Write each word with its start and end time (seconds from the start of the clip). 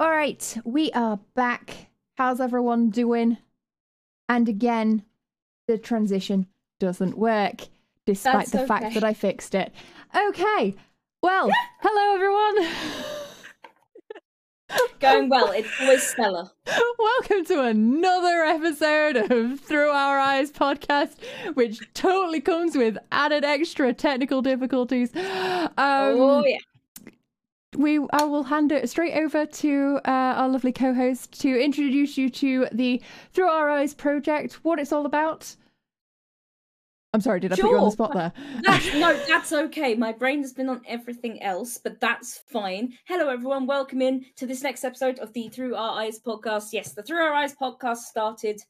All 0.00 0.10
right, 0.10 0.56
we 0.64 0.90
are 0.92 1.20
back. 1.34 1.90
How's 2.16 2.40
everyone 2.40 2.88
doing? 2.88 3.36
And 4.30 4.48
again, 4.48 5.04
the 5.68 5.76
transition 5.76 6.46
doesn't 6.78 7.18
work, 7.18 7.68
despite 8.06 8.46
That's 8.46 8.50
the 8.50 8.66
fact 8.66 8.94
that 8.94 9.04
I 9.04 9.12
fixed 9.12 9.54
it. 9.54 9.74
Okay, 10.16 10.74
well, 11.22 11.50
hello 11.80 12.14
everyone. 12.14 12.72
Going 15.00 15.28
well. 15.28 15.50
It's 15.50 15.68
always 15.78 16.02
stellar. 16.02 16.50
Welcome 16.98 17.44
to 17.44 17.60
another 17.64 18.44
episode 18.44 19.16
of 19.16 19.60
Through 19.60 19.90
Our 19.90 20.18
Eyes 20.18 20.50
podcast, 20.50 21.16
which 21.52 21.78
totally 21.92 22.40
comes 22.40 22.74
with 22.74 22.96
added 23.12 23.44
extra 23.44 23.92
technical 23.92 24.40
difficulties. 24.40 25.14
Um, 25.14 25.68
oh 25.76 26.42
yeah. 26.46 26.56
We 27.76 27.98
I 28.12 28.24
will 28.24 28.44
hand 28.44 28.72
it 28.72 28.88
straight 28.88 29.14
over 29.14 29.46
to 29.46 30.00
uh, 30.04 30.10
our 30.10 30.48
lovely 30.48 30.72
co-host 30.72 31.40
to 31.40 31.60
introduce 31.62 32.18
you 32.18 32.28
to 32.30 32.66
the 32.72 33.02
Through 33.32 33.48
Our 33.48 33.70
Eyes 33.70 33.94
project, 33.94 34.64
what 34.64 34.78
it's 34.78 34.92
all 34.92 35.06
about. 35.06 35.54
I'm 37.12 37.20
sorry, 37.20 37.40
did 37.40 37.52
I 37.52 37.56
put 37.56 37.70
you 37.70 37.76
on 37.76 37.86
the 37.86 37.90
spot 37.90 38.12
there? 38.12 38.32
That's, 38.62 38.94
no, 38.94 39.26
that's 39.26 39.52
okay. 39.52 39.96
My 39.96 40.12
brain 40.12 40.42
has 40.42 40.52
been 40.52 40.68
on 40.68 40.80
everything 40.86 41.42
else, 41.42 41.76
but 41.76 41.98
that's 41.98 42.38
fine. 42.46 42.92
Hello, 43.04 43.28
everyone. 43.28 43.66
Welcome 43.66 44.00
in 44.00 44.26
to 44.36 44.46
this 44.46 44.62
next 44.62 44.84
episode 44.84 45.18
of 45.18 45.32
the 45.32 45.48
Through 45.48 45.74
Our 45.74 46.00
Eyes 46.00 46.20
podcast. 46.20 46.68
Yes, 46.72 46.92
the 46.92 47.02
Through 47.02 47.18
Our 47.18 47.34
Eyes 47.34 47.56
podcast 47.60 47.96
started 47.96 48.60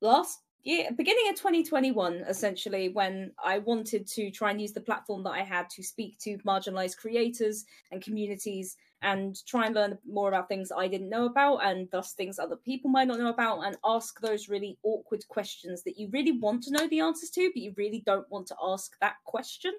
last 0.00 0.38
year, 0.66 0.90
beginning 0.96 1.28
of 1.30 1.36
2021, 1.36 2.24
essentially, 2.28 2.88
when 2.88 3.32
I 3.42 3.58
wanted 3.58 4.06
to 4.08 4.30
try 4.30 4.50
and 4.50 4.60
use 4.60 4.72
the 4.72 4.80
platform 4.80 5.22
that 5.22 5.30
I 5.30 5.42
had 5.42 5.70
to 5.70 5.82
speak 5.82 6.18
to 6.20 6.38
marginalized 6.38 6.96
creators 6.96 7.64
and 7.92 8.02
communities 8.02 8.76
and 9.02 9.36
try 9.46 9.66
and 9.66 9.74
learn 9.74 9.98
more 10.06 10.28
about 10.28 10.48
things 10.48 10.72
I 10.76 10.88
didn't 10.88 11.10
know 11.10 11.26
about 11.26 11.58
and 11.58 11.88
thus 11.92 12.12
things 12.12 12.38
other 12.38 12.56
people 12.56 12.90
might 12.90 13.06
not 13.06 13.18
know 13.18 13.28
about 13.28 13.60
and 13.60 13.76
ask 13.84 14.20
those 14.20 14.48
really 14.48 14.78
awkward 14.82 15.26
questions 15.28 15.82
that 15.84 15.98
you 15.98 16.08
really 16.12 16.32
want 16.32 16.62
to 16.64 16.72
know 16.72 16.88
the 16.88 17.00
answers 17.00 17.30
to, 17.30 17.50
but 17.54 17.62
you 17.62 17.72
really 17.76 18.02
don't 18.04 18.28
want 18.30 18.46
to 18.48 18.56
ask 18.60 18.98
that 19.00 19.16
question. 19.24 19.72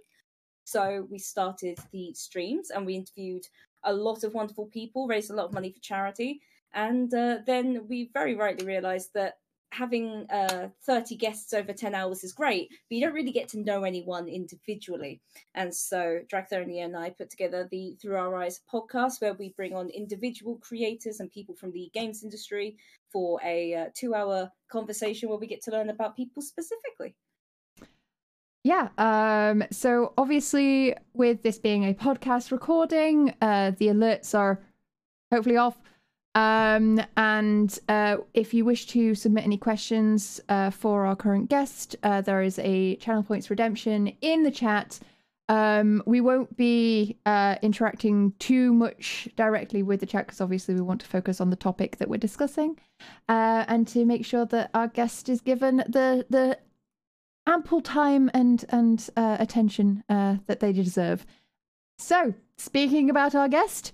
So 0.64 1.08
we 1.10 1.18
started 1.18 1.80
the 1.92 2.14
streams 2.14 2.70
and 2.70 2.86
we 2.86 2.96
interviewed 2.96 3.44
a 3.84 3.94
lot 3.94 4.24
of 4.24 4.34
wonderful 4.34 4.68
people, 4.68 5.08
raised 5.08 5.32
a 5.32 5.36
lot 5.36 5.46
of 5.46 5.54
money 5.54 5.72
for 5.72 5.82
charity, 5.82 6.42
and 6.74 7.14
uh, 7.14 7.40
then 7.46 7.88
we 7.88 8.10
very 8.14 8.36
rightly 8.36 8.66
realised 8.66 9.14
that 9.14 9.38
having 9.72 10.26
uh, 10.30 10.70
30 10.86 11.16
guests 11.16 11.54
over 11.54 11.74
10 11.74 11.94
hours 11.94 12.24
is 12.24 12.34
great, 12.34 12.70
but 12.70 12.96
you 12.96 13.02
don't 13.02 13.14
really 13.14 13.32
get 13.32 13.50
to 13.50 13.60
know 13.60 13.84
anyone 13.84 14.28
individually. 14.28 15.22
And 15.56 15.74
so 15.74 16.20
Dragthonia 16.32 16.86
and 16.86 16.96
I 16.96 17.10
put 17.10 17.30
together 17.30 17.68
the 17.70 17.96
Through 18.02 18.16
Our 18.16 18.36
Eyes 18.36 18.62
podcast 18.72 19.22
where 19.22 19.34
we 19.34 19.54
bring 19.58 19.74
on 19.74 19.90
individual 19.90 20.58
creators 20.58 21.20
and 21.20 21.32
people 21.32 21.56
from 21.56 21.72
the 21.72 21.90
games 21.94 22.24
industry 22.24 22.78
for 23.12 23.40
a 23.44 23.74
uh, 23.74 23.86
two 23.94 24.16
hour 24.16 24.52
conversation 24.70 25.30
where 25.30 25.38
we 25.38 25.48
get 25.48 25.62
to 25.64 25.72
learn 25.72 25.90
about 25.90 26.16
people 26.16 26.42
specifically. 26.42 27.16
Yeah. 28.64 28.90
Um, 28.98 29.64
so 29.72 30.14
obviously, 30.18 30.94
with 31.14 31.42
this 31.42 31.58
being 31.58 31.86
a 31.86 31.94
podcast 31.94 32.52
recording, 32.52 33.34
uh, 33.42 33.72
the 33.78 33.88
alerts 33.88 34.38
are 34.38 34.62
hopefully 35.32 35.58
off. 35.58 35.78
Um, 36.38 37.02
and 37.18 37.80
uh, 37.90 38.18
if 38.36 38.54
you 38.54 38.64
wish 38.64 38.86
to 38.88 39.16
submit 39.16 39.44
any 39.44 39.58
questions 39.58 40.40
uh, 40.50 40.70
for 40.70 41.08
our 41.08 41.16
current 41.16 41.50
guest, 41.50 41.96
uh, 42.04 42.22
there 42.22 42.44
is 42.44 42.60
a 42.60 42.96
channel 42.98 43.24
points 43.24 43.50
redemption 43.50 44.16
in 44.22 44.44
the 44.44 44.52
chat. 44.52 45.00
Um, 45.50 46.04
we 46.06 46.22
won't 46.22 46.56
be 46.56 47.18
uh, 47.26 47.56
interacting 47.64 48.34
too 48.38 48.72
much 48.72 49.28
directly 49.36 49.82
with 49.82 50.00
the 50.00 50.06
chat 50.06 50.28
because 50.28 50.40
obviously 50.40 50.76
we 50.76 50.82
want 50.82 51.02
to 51.02 51.08
focus 51.08 51.42
on 51.42 51.50
the 51.50 51.56
topic 51.56 51.98
that 51.98 52.08
we're 52.08 52.18
discussing, 52.18 52.78
uh, 53.28 53.66
and 53.68 53.88
to 53.88 54.06
make 54.06 54.24
sure 54.24 54.46
that 54.46 54.70
our 54.76 54.90
guest 54.90 55.30
is 55.30 55.42
given 55.42 55.78
the 55.78 56.24
the 56.30 56.60
ample 57.48 57.82
time 57.82 58.30
and 58.36 58.64
and 58.70 59.10
uh, 59.18 59.38
attention 59.40 60.04
that 60.08 60.60
they 60.60 60.72
deserve. 60.72 61.26
So, 61.98 62.36
speaking 62.58 63.10
about 63.10 63.34
our 63.34 63.50
guest, 63.50 63.92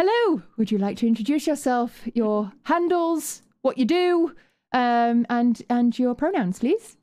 hello. 0.00 0.42
Would 0.56 0.70
you 0.70 0.78
like 0.78 0.96
to 0.98 1.06
introduce 1.06 1.46
yourself, 1.46 2.08
your 2.14 2.52
handles, 2.62 3.42
what 3.60 3.76
you 3.76 3.84
do, 3.84 4.34
um, 4.72 5.26
and 5.28 5.60
and 5.68 5.98
your 5.98 6.14
pronouns, 6.14 6.58
please? 6.58 6.96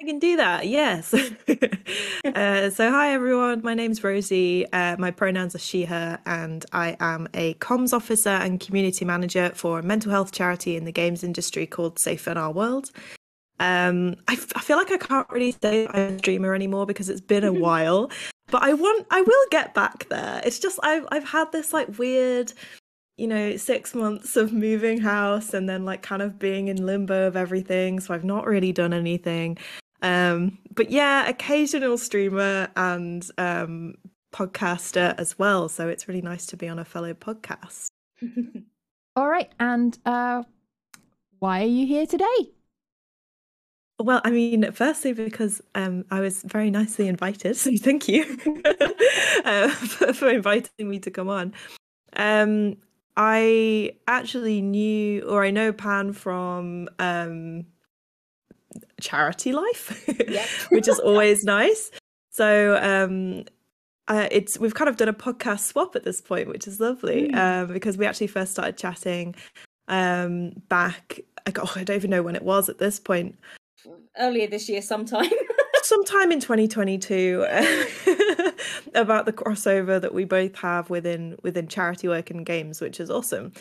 I 0.00 0.04
can 0.04 0.18
do 0.18 0.36
that, 0.38 0.66
yes. 0.66 1.14
uh, 2.34 2.70
so, 2.70 2.90
hi 2.90 3.12
everyone, 3.12 3.62
my 3.62 3.74
name's 3.74 4.02
Rosie. 4.02 4.66
Uh, 4.72 4.96
my 4.98 5.12
pronouns 5.12 5.54
are 5.54 5.60
she, 5.60 5.84
her, 5.84 6.18
and 6.26 6.66
I 6.72 6.96
am 6.98 7.28
a 7.34 7.54
comms 7.54 7.92
officer 7.92 8.30
and 8.30 8.58
community 8.58 9.04
manager 9.04 9.52
for 9.54 9.78
a 9.78 9.82
mental 9.84 10.10
health 10.10 10.32
charity 10.32 10.76
in 10.76 10.84
the 10.84 10.92
games 10.92 11.22
industry 11.22 11.68
called 11.68 12.00
Safe 12.00 12.26
in 12.26 12.36
Our 12.36 12.50
World. 12.50 12.90
Um, 13.60 14.16
I, 14.26 14.32
f- 14.32 14.52
I 14.56 14.60
feel 14.60 14.76
like 14.76 14.90
I 14.90 14.96
can't 14.96 15.30
really 15.30 15.54
say 15.62 15.86
I'm 15.86 16.14
a 16.14 16.18
streamer 16.18 16.52
anymore 16.52 16.86
because 16.86 17.08
it's 17.08 17.20
been 17.20 17.44
a 17.44 17.52
while, 17.66 18.10
but 18.54 18.62
I 18.62 18.72
want, 18.72 19.04
I 19.10 19.20
will 19.20 19.46
get 19.50 19.74
back 19.74 20.08
there. 20.10 20.40
It's 20.44 20.60
just 20.60 20.78
I've 20.84 21.04
I've 21.10 21.24
had 21.24 21.50
this 21.50 21.72
like 21.72 21.98
weird, 21.98 22.52
you 23.16 23.26
know, 23.26 23.56
six 23.56 23.96
months 23.96 24.36
of 24.36 24.52
moving 24.52 25.00
house 25.00 25.54
and 25.54 25.68
then 25.68 25.84
like 25.84 26.02
kind 26.02 26.22
of 26.22 26.38
being 26.38 26.68
in 26.68 26.86
limbo 26.86 27.26
of 27.26 27.34
everything. 27.34 27.98
So 27.98 28.14
I've 28.14 28.22
not 28.22 28.46
really 28.46 28.70
done 28.70 28.92
anything. 28.92 29.58
Um, 30.02 30.58
but 30.72 30.92
yeah, 30.92 31.28
occasional 31.28 31.98
streamer 31.98 32.68
and 32.76 33.28
um, 33.38 33.96
podcaster 34.32 35.18
as 35.18 35.36
well. 35.36 35.68
So 35.68 35.88
it's 35.88 36.06
really 36.06 36.22
nice 36.22 36.46
to 36.46 36.56
be 36.56 36.68
on 36.68 36.78
a 36.78 36.84
fellow 36.84 37.12
podcast. 37.12 37.88
All 39.16 39.28
right, 39.28 39.50
and 39.58 39.98
uh, 40.06 40.44
why 41.40 41.62
are 41.62 41.66
you 41.66 41.88
here 41.88 42.06
today? 42.06 42.53
Well, 44.00 44.20
I 44.24 44.30
mean, 44.30 44.70
firstly, 44.72 45.12
because 45.12 45.62
um, 45.74 46.04
I 46.10 46.20
was 46.20 46.42
very 46.42 46.70
nicely 46.70 47.06
invited, 47.06 47.56
so 47.56 47.76
thank 47.76 48.08
you 48.08 48.24
uh, 49.44 49.68
for, 49.68 50.12
for 50.12 50.28
inviting 50.28 50.88
me 50.88 50.98
to 51.00 51.10
come 51.10 51.28
on. 51.28 51.54
Um, 52.16 52.76
I 53.16 53.92
actually 54.08 54.60
knew, 54.60 55.22
or 55.22 55.44
I 55.44 55.52
know 55.52 55.72
Pan 55.72 56.12
from 56.12 56.88
um, 56.98 57.66
charity 59.00 59.52
life, 59.52 60.04
Yep. 60.08 60.48
which 60.70 60.88
is 60.88 60.98
always 60.98 61.44
nice. 61.44 61.92
So 62.30 62.76
um, 62.82 63.44
uh, 64.08 64.26
it's 64.32 64.58
we've 64.58 64.74
kind 64.74 64.88
of 64.88 64.96
done 64.96 65.08
a 65.08 65.14
podcast 65.14 65.60
swap 65.60 65.94
at 65.94 66.02
this 66.02 66.20
point, 66.20 66.48
which 66.48 66.66
is 66.66 66.80
lovely 66.80 67.32
um, 67.32 67.68
because 67.68 67.96
we 67.96 68.06
actually 68.06 68.26
first 68.26 68.50
started 68.50 68.76
chatting 68.76 69.36
um, 69.86 70.50
back. 70.68 71.20
I, 71.46 71.52
oh, 71.58 71.72
I 71.76 71.84
don't 71.84 71.96
even 71.96 72.10
know 72.10 72.24
when 72.24 72.34
it 72.34 72.42
was 72.42 72.68
at 72.68 72.78
this 72.78 72.98
point 72.98 73.38
Earlier 74.18 74.46
this 74.46 74.68
year, 74.68 74.82
sometime. 74.82 75.30
sometime 75.84 76.32
in 76.32 76.40
2022 76.40 77.44
about 78.94 79.26
the 79.26 79.32
crossover 79.32 80.00
that 80.00 80.14
we 80.14 80.24
both 80.24 80.54
have 80.56 80.88
within 80.88 81.36
within 81.42 81.68
charity 81.68 82.08
work 82.08 82.30
and 82.30 82.46
games 82.46 82.80
which 82.80 82.98
is 82.98 83.10
awesome 83.10 83.52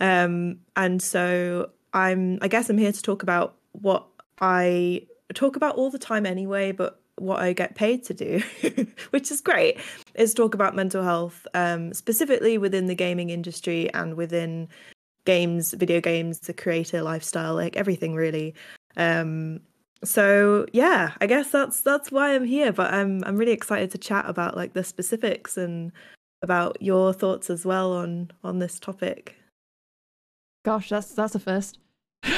um 0.00 0.58
and 0.74 1.00
so 1.00 1.70
i'm 1.92 2.38
i 2.42 2.48
guess 2.48 2.68
i'm 2.68 2.78
here 2.78 2.90
to 2.90 3.02
talk 3.02 3.22
about 3.22 3.54
what 3.72 4.06
i 4.40 5.06
talk 5.34 5.54
about 5.54 5.76
all 5.76 5.88
the 5.88 5.98
time 5.98 6.26
anyway 6.26 6.72
but 6.72 7.00
what 7.16 7.40
i 7.40 7.52
get 7.52 7.74
paid 7.74 8.02
to 8.04 8.14
do 8.14 8.42
which 9.10 9.30
is 9.30 9.40
great 9.40 9.78
is 10.14 10.34
talk 10.34 10.54
about 10.54 10.74
mental 10.74 11.04
health 11.04 11.46
um 11.54 11.94
specifically 11.94 12.58
within 12.58 12.86
the 12.86 12.94
gaming 12.94 13.30
industry 13.30 13.92
and 13.94 14.14
within 14.14 14.68
games 15.24 15.74
video 15.74 16.00
games 16.00 16.40
the 16.40 16.52
creator 16.52 17.02
lifestyle 17.02 17.54
like 17.54 17.76
everything 17.76 18.14
really 18.14 18.54
um 18.96 19.60
so 20.04 20.64
yeah 20.72 21.12
i 21.20 21.26
guess 21.26 21.50
that's 21.50 21.80
that's 21.82 22.12
why 22.12 22.34
i'm 22.34 22.44
here 22.44 22.72
but 22.72 22.92
i'm 22.92 23.22
i'm 23.24 23.36
really 23.36 23.52
excited 23.52 23.90
to 23.90 23.98
chat 23.98 24.24
about 24.28 24.56
like 24.56 24.72
the 24.72 24.84
specifics 24.84 25.56
and 25.56 25.92
about 26.42 26.80
your 26.80 27.12
thoughts 27.12 27.50
as 27.50 27.64
well 27.66 27.92
on 27.92 28.30
on 28.44 28.58
this 28.60 28.78
topic 28.78 29.38
Gosh, 30.64 30.88
that's 30.90 31.14
that's 31.14 31.34
a 31.34 31.38
first. 31.38 31.78
we, 32.24 32.30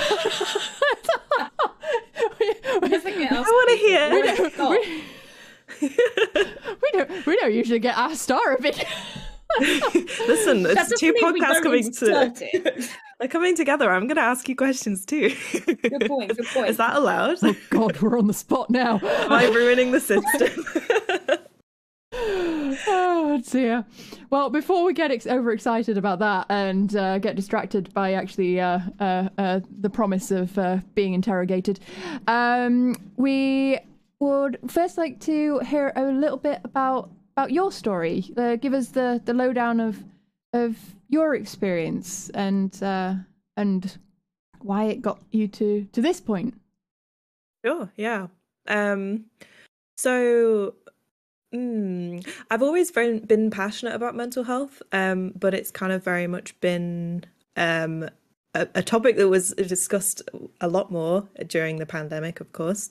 i 3.29 3.41
want 3.41 3.71
to 3.71 3.77
hear 3.77 4.11
We 5.81 5.89
we, 6.83 6.91
don't 6.93 7.11
we, 7.11 7.23
we 7.27 7.37
don't 7.37 7.53
usually 7.53 7.79
get 7.79 7.97
our 7.97 8.15
star 8.15 8.55
a 8.55 8.63
bit. 8.63 8.85
listen 10.27 10.65
it's 10.67 11.01
two 11.01 11.13
doesn't 11.13 11.23
mean 11.23 11.33
we 11.35 11.41
podcasts 11.41 11.63
coming 11.63 11.93
to 11.93 12.33
it. 12.45 12.91
they're 13.19 13.29
coming 13.29 13.57
together 13.57 13.91
i'm 13.91 14.07
gonna 14.07 14.21
ask 14.21 14.49
you 14.49 14.57
questions 14.57 15.05
too 15.05 15.35
Good 15.53 16.07
point, 16.07 16.37
good 16.37 16.47
point. 16.47 16.69
is 16.71 16.77
that 16.77 16.97
allowed 16.97 17.39
oh 17.43 17.57
God, 17.71 18.01
we're 18.01 18.19
on 18.19 18.27
the 18.27 18.35
spot 18.35 18.71
now. 18.71 19.01
am 19.03 19.33
i 19.33 19.47
ruining 19.49 19.93
the 19.93 20.01
system 20.01 20.65
oh 22.87 23.41
dear. 23.47 23.85
Well, 24.31 24.51
before 24.51 24.85
we 24.85 24.93
get 24.93 25.11
ex- 25.11 25.27
overexcited 25.27 25.97
about 25.99 26.19
that 26.21 26.47
and 26.49 26.95
uh, 26.97 27.19
get 27.19 27.37
distracted 27.37 27.93
by 27.95 28.15
actually 28.15 28.61
uh, 28.61 28.81
uh, 28.99 29.29
uh, 29.39 29.61
the 29.81 29.91
promise 29.91 30.31
of 30.31 30.57
uh, 30.59 30.79
being 30.95 31.15
interrogated, 31.15 31.81
um, 32.27 32.95
we 33.17 33.79
would 34.21 34.59
first 34.69 34.99
like 34.99 35.21
to 35.21 35.59
hear 35.61 35.93
a 35.97 36.05
little 36.05 36.37
bit 36.37 36.61
about 36.65 37.11
about 37.41 37.53
your 37.53 37.73
story. 37.73 38.33
Uh, 38.37 38.57
give 38.57 38.75
us 38.75 38.89
the 38.89 39.21
the 39.25 39.33
lowdown 39.33 39.81
of 39.81 40.05
of 40.53 40.77
your 41.09 41.35
experience 41.35 42.29
and 42.35 42.83
uh, 42.83 43.15
and 43.57 43.97
why 44.61 44.85
it 44.85 45.01
got 45.01 45.19
you 45.31 45.49
to 45.49 45.87
to 45.93 46.03
this 46.03 46.21
point. 46.21 46.55
Sure, 47.65 47.91
yeah. 47.97 48.27
Um, 48.69 49.25
so 49.97 50.75
mm, 51.55 52.27
I've 52.51 52.63
always 52.63 52.91
been 52.91 53.51
passionate 53.51 53.95
about 53.95 54.15
mental 54.15 54.45
health, 54.45 54.83
um, 54.93 55.33
but 55.35 55.55
it's 55.55 55.71
kind 55.71 55.93
of 55.93 56.05
very 56.05 56.27
much 56.27 56.59
been 56.61 57.25
um, 57.57 58.09
a, 58.55 58.69
a, 58.75 58.83
topic 58.83 59.17
that 59.17 59.29
was 59.29 59.53
discussed 59.53 60.23
a 60.61 60.69
lot 60.69 60.91
more 60.91 61.27
during 61.47 61.77
the 61.77 61.87
pandemic, 61.87 62.41
of 62.41 62.53
course. 62.53 62.91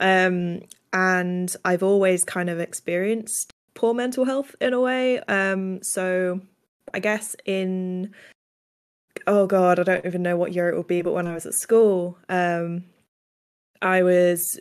Um, 0.00 0.62
and 0.92 1.54
I've 1.64 1.82
always 1.82 2.24
kind 2.24 2.50
of 2.50 2.58
experienced 2.58 3.51
poor 3.74 3.94
mental 3.94 4.24
health 4.24 4.54
in 4.60 4.72
a 4.72 4.80
way. 4.80 5.20
Um, 5.20 5.82
so 5.82 6.40
I 6.94 6.98
guess 7.00 7.36
in 7.44 8.14
oh 9.26 9.46
god, 9.46 9.78
I 9.78 9.82
don't 9.82 10.06
even 10.06 10.22
know 10.22 10.36
what 10.36 10.52
year 10.52 10.68
it 10.68 10.76
would 10.76 10.86
be, 10.86 11.02
but 11.02 11.12
when 11.12 11.26
I 11.26 11.34
was 11.34 11.46
at 11.46 11.54
school, 11.54 12.18
um, 12.28 12.84
I 13.80 14.02
was 14.02 14.58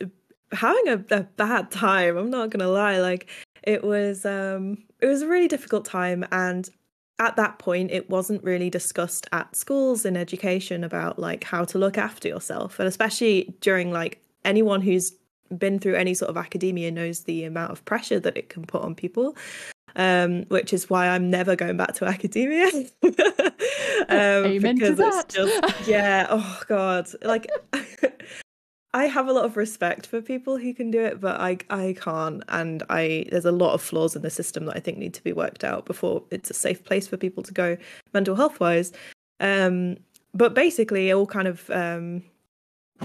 having 0.52 0.88
a, 0.88 1.16
a 1.16 1.24
bad 1.24 1.72
time. 1.72 2.18
I'm 2.18 2.30
not 2.30 2.50
gonna 2.50 2.68
lie, 2.68 3.00
like 3.00 3.30
it 3.64 3.84
was 3.84 4.26
um, 4.26 4.78
it 5.00 5.08
was 5.08 5.22
a 5.22 5.28
really 5.28 5.48
difficult 5.48 5.86
time, 5.86 6.26
and 6.32 6.70
at 7.20 7.36
that 7.36 7.60
point, 7.60 7.92
it 7.92 8.10
wasn't 8.10 8.44
really 8.44 8.70
discussed 8.70 9.28
at 9.32 9.56
schools 9.56 10.06
in 10.06 10.18
education 10.18 10.84
about 10.84 11.20
like 11.20 11.44
how 11.44 11.64
to 11.66 11.78
look 11.78 11.98
after 11.98 12.28
yourself, 12.28 12.80
and 12.80 12.88
especially 12.88 13.54
during 13.62 13.92
like 13.92 14.22
anyone 14.44 14.82
who's 14.82 15.14
been 15.58 15.80
through 15.80 15.96
any 15.96 16.14
sort 16.14 16.30
of 16.30 16.38
academia 16.38 16.92
knows 16.92 17.22
the 17.22 17.44
amount 17.44 17.72
of 17.72 17.84
pressure 17.86 18.20
that 18.20 18.38
it 18.38 18.50
can 18.50 18.66
put 18.66 18.82
on 18.82 18.96
people 18.96 19.36
um, 19.96 20.44
which 20.48 20.74
is 20.74 20.90
why 20.90 21.08
I'm 21.08 21.30
never 21.30 21.56
going 21.56 21.78
back 21.78 21.96
to 21.96 22.06
academia. 22.06 22.68
um, 23.04 24.46
Amen 24.46 24.76
because 24.76 24.90
to 24.92 24.96
that. 24.96 25.30
Just, 25.30 25.88
yeah, 25.88 26.28
oh 26.30 26.62
god, 26.68 27.10
like 27.24 27.48
I 28.94 29.06
have 29.06 29.28
a 29.28 29.34
lot 29.34 29.46
of 29.46 29.58
respect 29.58 30.06
for 30.06 30.22
people 30.22 30.58
who 30.58 30.74
can 30.74 30.92
do 30.92 31.02
it, 31.02 31.20
but 31.20 31.40
I 31.40 31.58
I 31.70 31.96
can't, 32.00 32.44
and 32.50 32.84
I 32.90 33.26
there's 33.32 33.46
a 33.46 33.52
lot 33.52 33.74
of 33.74 33.82
flaws 33.82 34.16
in 34.16 34.22
the 34.22 34.30
system 34.30 34.66
that 34.66 34.76
I 34.76 34.80
think 34.80 34.98
need 34.98 35.14
to 35.16 35.24
be 35.24 35.34
worked 35.34 35.64
out 35.64 35.86
before 35.86 36.24
it's 36.32 36.50
a 36.50 36.54
safe 36.54 36.84
place 36.84 37.08
for 37.08 37.18
people 37.18 37.44
to 37.44 37.54
go 37.54 37.78
mental 38.14 38.36
health 38.36 38.60
wise. 38.60 38.92
Um, 39.40 39.98
but 40.34 40.54
basically, 40.54 41.10
it 41.10 41.14
all 41.14 41.28
kind 41.28 41.48
of 41.48 41.70
um, 41.72 42.24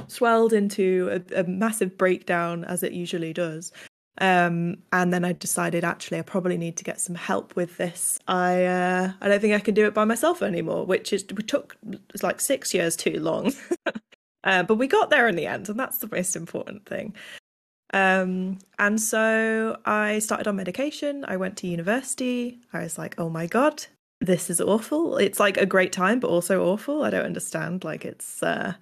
swelled 0.09 0.53
into 0.53 1.23
a, 1.33 1.41
a 1.41 1.45
massive 1.45 1.97
breakdown 1.99 2.65
as 2.65 2.83
it 2.83 2.93
usually 2.93 3.33
does. 3.33 3.73
Um, 4.19 4.79
and 4.93 5.13
then 5.13 5.25
I 5.25 5.33
decided 5.33 5.85
actually 5.85 6.19
I 6.19 6.23
probably 6.23 6.57
need 6.57 6.77
to 6.79 6.85
get 6.85 7.01
some 7.01 7.15
help 7.15 7.55
with 7.55 7.77
this. 7.77 8.19
I 8.27 8.65
uh, 8.65 9.13
I 9.21 9.29
don't 9.29 9.41
think 9.41 9.55
I 9.55 9.59
can 9.59 9.75
do 9.75 9.87
it 9.87 9.95
by 9.95 10.05
myself 10.05 10.43
anymore, 10.43 10.87
which 10.87 11.13
is 11.13 11.25
we 11.35 11.43
took 11.43 11.77
it's 12.15 12.23
like 12.23 12.41
six 12.41 12.73
years 12.73 12.97
too 12.97 13.21
long, 13.21 13.53
uh, 14.45 14.63
but 14.63 14.77
we 14.77 14.87
got 14.87 15.11
there 15.11 15.29
in 15.29 15.37
the 15.37 15.47
end, 15.47 15.69
and 15.69 15.79
that's 15.79 15.99
the 15.99 16.09
most 16.11 16.35
important 16.35 16.87
thing. 16.87 17.15
Um, 17.93 18.59
and 18.79 19.01
so 19.01 19.79
I 19.85 20.19
started 20.21 20.49
on 20.49 20.57
medication. 20.57 21.25
I 21.29 21.37
went 21.37 21.57
to 21.59 21.67
university. 21.67 22.59
I 22.73 22.83
was 22.83 22.99
like, 22.99 23.15
oh 23.19 23.29
my 23.29 23.47
god, 23.47 23.85
this 24.21 24.49
is 24.51 24.61
awful. 24.61 25.19
It's 25.19 25.39
like 25.39 25.57
a 25.59 25.67
great 25.67 25.93
time, 25.93 26.21
but 26.21 26.29
also 26.29 26.65
awful. 26.65 27.05
I 27.05 27.11
don't 27.11 27.27
understand. 27.27 27.85
Like 27.85 28.05
it's 28.05 28.43
uh, 28.43 28.75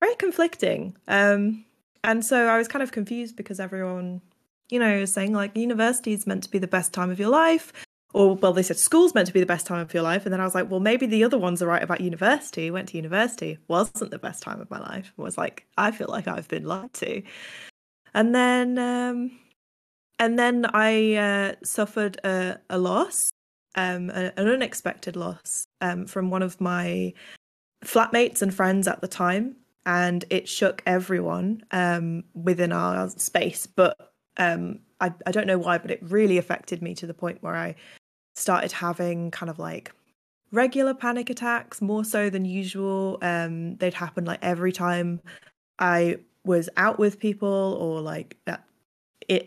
very 0.00 0.14
conflicting. 0.16 0.96
Um, 1.08 1.64
and 2.02 2.24
so 2.24 2.46
I 2.48 2.56
was 2.56 2.68
kind 2.68 2.82
of 2.82 2.92
confused 2.92 3.36
because 3.36 3.60
everyone 3.60 4.22
you 4.70 4.78
know, 4.78 5.00
was 5.00 5.12
saying 5.12 5.32
like 5.32 5.56
university 5.56 6.12
is 6.12 6.26
meant 6.26 6.44
to 6.44 6.50
be 6.50 6.58
the 6.58 6.66
best 6.66 6.92
time 6.92 7.10
of 7.10 7.18
your 7.18 7.28
life. 7.28 7.72
Or, 8.12 8.34
well, 8.34 8.52
they 8.52 8.62
said 8.62 8.76
school's 8.76 9.14
meant 9.14 9.28
to 9.28 9.32
be 9.32 9.40
the 9.40 9.46
best 9.46 9.66
time 9.66 9.80
of 9.80 9.94
your 9.94 10.02
life. 10.02 10.26
And 10.26 10.32
then 10.32 10.40
I 10.40 10.44
was 10.44 10.54
like, 10.54 10.68
well, 10.68 10.80
maybe 10.80 11.06
the 11.06 11.22
other 11.22 11.38
ones 11.38 11.62
are 11.62 11.66
right 11.66 11.82
about 11.82 12.00
university. 12.00 12.70
Went 12.70 12.88
to 12.88 12.96
university, 12.96 13.58
wasn't 13.68 14.10
the 14.10 14.18
best 14.18 14.42
time 14.42 14.60
of 14.60 14.70
my 14.70 14.80
life. 14.80 15.12
was 15.16 15.38
like, 15.38 15.66
I 15.76 15.92
feel 15.92 16.08
like 16.08 16.26
I've 16.26 16.48
been 16.48 16.64
lied 16.64 16.92
to. 16.94 17.22
And 18.12 18.34
then, 18.34 18.78
um, 18.78 19.38
and 20.18 20.38
then 20.38 20.66
I 20.74 21.14
uh, 21.14 21.54
suffered 21.62 22.18
a, 22.24 22.58
a 22.68 22.78
loss, 22.78 23.30
um, 23.76 24.10
a, 24.10 24.32
an 24.36 24.48
unexpected 24.48 25.14
loss 25.14 25.64
um, 25.80 26.06
from 26.06 26.30
one 26.30 26.42
of 26.42 26.60
my 26.60 27.14
flatmates 27.84 28.42
and 28.42 28.52
friends 28.52 28.88
at 28.88 29.00
the 29.00 29.08
time. 29.08 29.54
And 29.86 30.24
it 30.30 30.48
shook 30.48 30.82
everyone 30.86 31.64
um, 31.70 32.24
within 32.34 32.72
our 32.72 33.08
space, 33.10 33.66
but 33.66 33.96
um, 34.36 34.80
I, 35.00 35.12
I 35.26 35.32
don't 35.32 35.46
know 35.46 35.58
why, 35.58 35.78
but 35.78 35.90
it 35.90 36.00
really 36.02 36.38
affected 36.38 36.82
me 36.82 36.94
to 36.96 37.06
the 37.06 37.14
point 37.14 37.42
where 37.42 37.56
I 37.56 37.74
started 38.34 38.72
having 38.72 39.30
kind 39.30 39.48
of 39.48 39.58
like 39.58 39.92
regular 40.52 40.94
panic 40.94 41.30
attacks, 41.30 41.80
more 41.80 42.04
so 42.04 42.30
than 42.30 42.44
usual. 42.44 43.18
Um, 43.22 43.76
they'd 43.76 43.94
happen 43.94 44.24
like 44.24 44.40
every 44.42 44.72
time 44.72 45.20
I 45.78 46.18
was 46.44 46.68
out 46.76 46.98
with 46.98 47.18
people 47.18 47.76
or 47.80 48.00
like 48.00 48.36
at, 48.46 48.64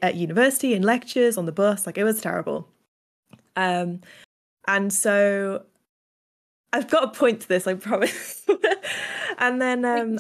at 0.02 0.16
university 0.16 0.74
in 0.74 0.82
lectures 0.82 1.38
on 1.38 1.46
the 1.46 1.52
bus. 1.52 1.86
Like 1.86 1.98
it 1.98 2.04
was 2.04 2.22
terrible. 2.22 2.68
Um, 3.56 4.02
and 4.68 4.92
so 4.92 5.64
I've 6.74 6.90
got 6.90 7.04
a 7.04 7.08
point 7.08 7.42
to 7.42 7.48
this, 7.48 7.68
I 7.68 7.76
promise. 7.76 8.46
and 9.38 9.62
then 9.62 9.86
um, 9.86 10.20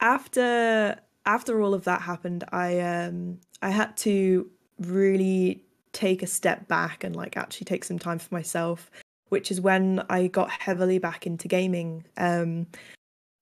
after 0.00 0.98
after 1.24 1.62
all 1.62 1.72
of 1.72 1.84
that 1.84 2.02
happened, 2.02 2.44
I 2.52 2.80
um 2.80 3.38
I 3.62 3.70
had 3.70 3.96
to 3.98 4.50
really 4.80 5.62
take 5.92 6.22
a 6.22 6.26
step 6.26 6.66
back 6.66 7.04
and 7.04 7.14
like 7.14 7.36
actually 7.36 7.66
take 7.66 7.84
some 7.84 7.98
time 7.98 8.18
for 8.18 8.34
myself, 8.34 8.90
which 9.28 9.50
is 9.50 9.60
when 9.60 10.04
I 10.10 10.26
got 10.26 10.50
heavily 10.50 10.98
back 10.98 11.26
into 11.26 11.46
gaming. 11.46 12.04
Um 12.16 12.66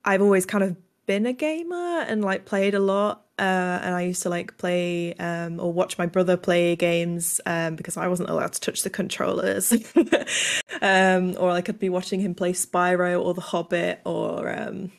I've 0.05 0.23
always 0.23 0.44
kind 0.44 0.64
of 0.64 0.76
been 1.08 1.25
a 1.25 1.32
gamer 1.32 2.00
and 2.02 2.22
like 2.22 2.44
played 2.44 2.75
a 2.75 2.78
lot 2.78 3.25
uh, 3.38 3.81
and 3.82 3.94
I 3.94 4.02
used 4.02 4.22
to 4.25 4.28
like 4.28 4.58
play 4.58 5.14
um, 5.14 5.58
or 5.58 5.72
watch 5.72 5.96
my 5.96 6.05
brother 6.05 6.37
play 6.37 6.76
games 6.76 7.40
um, 7.46 7.76
because 7.76 7.96
I 7.96 8.08
wasn't 8.08 8.28
allowed 8.28 8.52
to 8.52 8.60
touch 8.60 8.82
the 8.82 8.90
controllers. 8.90 9.72
um, 10.82 11.34
or 11.38 11.50
I 11.50 11.62
could 11.62 11.78
be 11.78 11.88
watching 11.88 12.20
him 12.20 12.34
play 12.34 12.52
Spyro 12.52 13.25
or 13.25 13.32
The 13.32 13.40
Hobbit 13.40 14.00
or 14.05 14.52
um, 14.55 14.93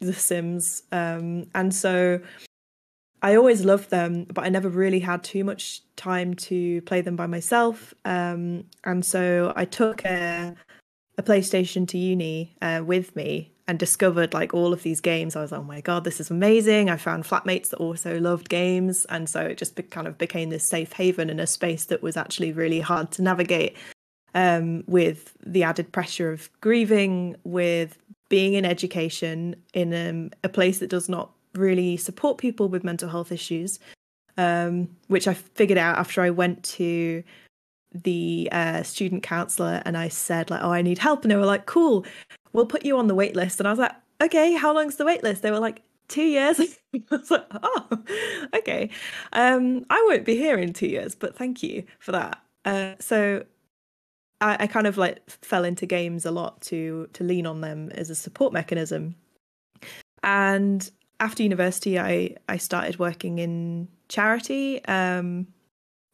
the 0.00 0.14
Sims. 0.14 0.84
Um, 0.90 1.50
and 1.54 1.74
so 1.74 2.20
I 3.20 3.34
always 3.34 3.62
loved 3.62 3.90
them, 3.90 4.24
but 4.32 4.44
I 4.44 4.48
never 4.48 4.70
really 4.70 5.00
had 5.00 5.22
too 5.22 5.44
much 5.44 5.82
time 5.96 6.32
to 6.34 6.80
play 6.82 7.02
them 7.02 7.16
by 7.16 7.26
myself. 7.26 7.92
Um, 8.06 8.64
and 8.84 9.04
so 9.04 9.52
I 9.54 9.66
took 9.66 10.02
a, 10.06 10.54
a 11.18 11.22
PlayStation 11.22 11.86
to 11.88 11.98
uni 11.98 12.56
uh, 12.62 12.82
with 12.86 13.14
me 13.14 13.52
and 13.68 13.78
discovered 13.78 14.32
like 14.32 14.54
all 14.54 14.72
of 14.72 14.82
these 14.82 15.00
games. 15.00 15.34
I 15.34 15.42
was 15.42 15.52
like, 15.52 15.60
oh 15.60 15.64
my 15.64 15.80
god, 15.80 16.04
this 16.04 16.20
is 16.20 16.30
amazing! 16.30 16.88
I 16.90 16.96
found 16.96 17.24
flatmates 17.24 17.70
that 17.70 17.78
also 17.78 18.18
loved 18.18 18.48
games, 18.48 19.04
and 19.06 19.28
so 19.28 19.40
it 19.40 19.58
just 19.58 19.74
be- 19.74 19.82
kind 19.82 20.06
of 20.06 20.18
became 20.18 20.50
this 20.50 20.68
safe 20.68 20.92
haven 20.92 21.30
in 21.30 21.40
a 21.40 21.46
space 21.46 21.86
that 21.86 22.02
was 22.02 22.16
actually 22.16 22.52
really 22.52 22.80
hard 22.80 23.10
to 23.12 23.22
navigate. 23.22 23.76
Um, 24.34 24.84
with 24.86 25.34
the 25.46 25.62
added 25.62 25.92
pressure 25.92 26.30
of 26.30 26.50
grieving, 26.60 27.36
with 27.44 27.96
being 28.28 28.52
in 28.52 28.66
education 28.66 29.56
in 29.72 29.94
um, 29.94 30.30
a 30.44 30.50
place 30.50 30.78
that 30.80 30.90
does 30.90 31.08
not 31.08 31.30
really 31.54 31.96
support 31.96 32.36
people 32.36 32.68
with 32.68 32.84
mental 32.84 33.08
health 33.08 33.32
issues, 33.32 33.78
um, 34.36 34.88
which 35.08 35.26
I 35.26 35.32
figured 35.32 35.78
out 35.78 35.98
after 35.98 36.20
I 36.20 36.30
went 36.30 36.62
to 36.64 37.22
the 37.94 38.48
uh, 38.52 38.82
student 38.82 39.22
counselor 39.22 39.80
and 39.86 39.96
I 39.96 40.08
said 40.08 40.50
like, 40.50 40.62
"Oh, 40.62 40.70
I 40.70 40.82
need 40.82 40.98
help," 40.98 41.22
and 41.22 41.30
they 41.30 41.36
were 41.36 41.46
like, 41.46 41.66
"Cool, 41.66 42.04
we'll 42.56 42.66
put 42.66 42.84
you 42.84 42.98
on 42.98 43.06
the 43.06 43.14
wait 43.14 43.36
list." 43.36 43.60
And 43.60 43.68
I 43.68 43.70
was 43.70 43.78
like, 43.78 43.92
"Okay, 44.20 44.54
how 44.54 44.74
long's 44.74 44.96
the 44.96 45.04
wait 45.04 45.22
list?" 45.22 45.42
They 45.42 45.52
were 45.52 45.60
like, 45.60 45.82
two 46.08 46.22
years. 46.22 46.60
I 46.94 47.02
was 47.10 47.30
like, 47.30 47.46
oh, 47.62 47.88
okay. 48.54 48.90
Um, 49.32 49.84
I 49.90 50.04
won't 50.08 50.24
be 50.24 50.36
here 50.36 50.58
in 50.58 50.72
two 50.72 50.86
years, 50.86 51.14
but 51.14 51.36
thank 51.36 51.62
you 51.62 51.84
for 51.98 52.12
that. 52.12 52.40
Uh, 52.64 52.94
so 53.00 53.44
I, 54.40 54.56
I 54.60 54.66
kind 54.66 54.86
of 54.86 54.98
like 54.98 55.28
fell 55.28 55.64
into 55.64 55.86
games 55.86 56.26
a 56.26 56.30
lot 56.30 56.60
to 56.62 57.08
to 57.12 57.24
lean 57.24 57.46
on 57.46 57.60
them 57.60 57.90
as 57.92 58.10
a 58.10 58.14
support 58.14 58.52
mechanism. 58.52 59.16
And 60.22 60.88
after 61.20 61.42
university, 61.42 61.98
I 61.98 62.36
I 62.48 62.56
started 62.56 62.98
working 62.98 63.38
in 63.38 63.88
charity. 64.08 64.84
Um, 64.86 65.48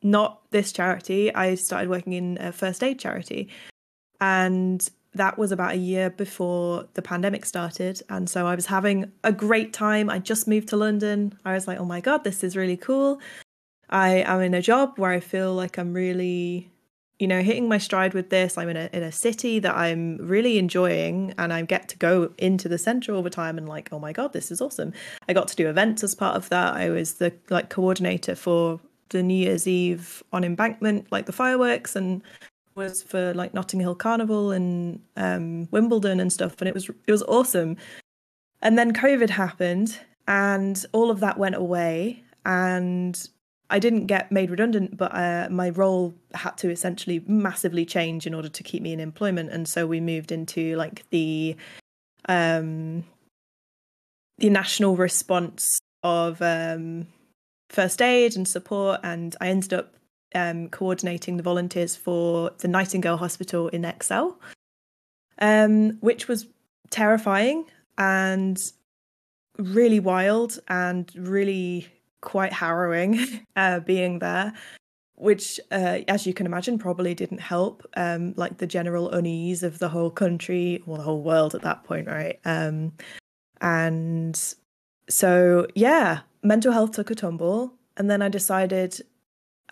not 0.02 0.42
this 0.50 0.72
charity. 0.72 1.34
I 1.34 1.54
started 1.54 1.88
working 1.88 2.12
in 2.12 2.38
a 2.40 2.52
first 2.52 2.82
aid 2.82 2.98
charity, 2.98 3.48
and 4.20 4.88
that 5.14 5.38
was 5.38 5.52
about 5.52 5.72
a 5.72 5.76
year 5.76 6.10
before 6.10 6.86
the 6.94 7.02
pandemic 7.02 7.44
started. 7.44 8.00
And 8.08 8.28
so 8.30 8.46
I 8.46 8.54
was 8.54 8.66
having 8.66 9.12
a 9.22 9.32
great 9.32 9.72
time. 9.72 10.08
I 10.08 10.18
just 10.18 10.48
moved 10.48 10.68
to 10.68 10.76
London. 10.76 11.38
I 11.44 11.52
was 11.52 11.68
like, 11.68 11.78
oh 11.78 11.84
my 11.84 12.00
god, 12.00 12.24
this 12.24 12.42
is 12.42 12.56
really 12.56 12.76
cool. 12.76 13.20
I 13.90 14.22
am 14.26 14.40
in 14.40 14.54
a 14.54 14.62
job 14.62 14.98
where 14.98 15.10
I 15.10 15.20
feel 15.20 15.54
like 15.54 15.78
I'm 15.78 15.92
really 15.92 16.72
you 17.22 17.28
know, 17.28 17.40
hitting 17.40 17.68
my 17.68 17.78
stride 17.78 18.14
with 18.14 18.30
this. 18.30 18.58
I'm 18.58 18.68
in 18.68 18.76
a 18.76 18.90
in 18.92 19.04
a 19.04 19.12
city 19.12 19.60
that 19.60 19.76
I'm 19.76 20.16
really 20.16 20.58
enjoying, 20.58 21.32
and 21.38 21.52
I 21.52 21.62
get 21.62 21.88
to 21.90 21.96
go 21.96 22.32
into 22.36 22.68
the 22.68 22.78
centre 22.78 23.14
all 23.14 23.22
the 23.22 23.30
time. 23.30 23.58
And 23.58 23.68
like, 23.68 23.90
oh 23.92 24.00
my 24.00 24.12
god, 24.12 24.32
this 24.32 24.50
is 24.50 24.60
awesome! 24.60 24.92
I 25.28 25.32
got 25.32 25.46
to 25.46 25.54
do 25.54 25.68
events 25.68 26.02
as 26.02 26.16
part 26.16 26.34
of 26.34 26.48
that. 26.48 26.74
I 26.74 26.90
was 26.90 27.14
the 27.14 27.32
like 27.48 27.70
coordinator 27.70 28.34
for 28.34 28.80
the 29.10 29.22
New 29.22 29.36
Year's 29.36 29.68
Eve 29.68 30.24
on 30.32 30.42
Embankment, 30.42 31.12
like 31.12 31.26
the 31.26 31.32
fireworks 31.32 31.94
and 31.94 32.22
was 32.74 33.02
for 33.02 33.34
like 33.34 33.54
Notting 33.54 33.80
Hill 33.80 33.94
Carnival 33.94 34.50
and 34.50 35.00
um, 35.16 35.68
Wimbledon 35.70 36.20
and 36.20 36.32
stuff, 36.32 36.56
and 36.60 36.68
it 36.68 36.74
was 36.74 36.88
it 37.06 37.12
was 37.12 37.22
awesome. 37.24 37.76
And 38.60 38.78
then 38.78 38.92
COVID 38.92 39.30
happened, 39.30 39.98
and 40.26 40.84
all 40.92 41.10
of 41.10 41.20
that 41.20 41.38
went 41.38 41.56
away, 41.56 42.22
and 42.44 43.28
I 43.70 43.78
didn't 43.78 44.06
get 44.06 44.30
made 44.30 44.50
redundant, 44.50 44.96
but 44.96 45.14
uh, 45.14 45.48
my 45.50 45.70
role 45.70 46.14
had 46.34 46.56
to 46.58 46.70
essentially 46.70 47.22
massively 47.26 47.84
change 47.84 48.26
in 48.26 48.34
order 48.34 48.48
to 48.48 48.62
keep 48.62 48.82
me 48.82 48.92
in 48.92 49.00
employment, 49.00 49.50
and 49.50 49.66
so 49.66 49.86
we 49.86 50.00
moved 50.00 50.30
into 50.30 50.76
like 50.76 51.08
the 51.10 51.56
um, 52.28 53.04
the 54.38 54.50
national 54.50 54.96
response 54.96 55.80
of 56.02 56.42
um, 56.42 57.06
first 57.70 58.02
aid 58.02 58.36
and 58.36 58.46
support, 58.46 59.00
and 59.02 59.34
I 59.40 59.48
ended 59.48 59.72
up 59.72 59.94
um, 60.34 60.68
coordinating 60.68 61.36
the 61.36 61.42
volunteers 61.42 61.96
for 61.96 62.50
the 62.58 62.68
Nightingale 62.68 63.16
Hospital 63.16 63.68
in 63.68 63.82
ExCeL, 63.82 64.36
um, 65.38 65.98
which 66.00 66.28
was 66.28 66.46
terrifying 66.90 67.64
and 67.98 68.72
really 69.58 70.00
wild 70.00 70.58
and 70.68 71.10
really 71.16 71.88
quite 72.20 72.52
harrowing 72.52 73.18
uh, 73.56 73.80
being 73.80 74.18
there. 74.18 74.52
Which, 75.16 75.60
uh, 75.70 76.00
as 76.08 76.26
you 76.26 76.34
can 76.34 76.46
imagine, 76.46 76.78
probably 76.78 77.14
didn't 77.14 77.38
help, 77.38 77.86
um, 77.96 78.34
like 78.36 78.58
the 78.58 78.66
general 78.66 79.10
unease 79.10 79.62
of 79.62 79.78
the 79.78 79.88
whole 79.88 80.10
country 80.10 80.82
or 80.84 80.96
the 80.96 81.04
whole 81.04 81.22
world 81.22 81.54
at 81.54 81.62
that 81.62 81.84
point, 81.84 82.08
right? 82.08 82.40
Um, 82.44 82.92
and 83.60 84.54
so, 85.08 85.68
yeah, 85.76 86.20
mental 86.42 86.72
health 86.72 86.92
took 86.92 87.10
a 87.10 87.14
tumble. 87.14 87.74
And 87.96 88.10
then 88.10 88.20
I 88.20 88.28
decided 88.28 89.00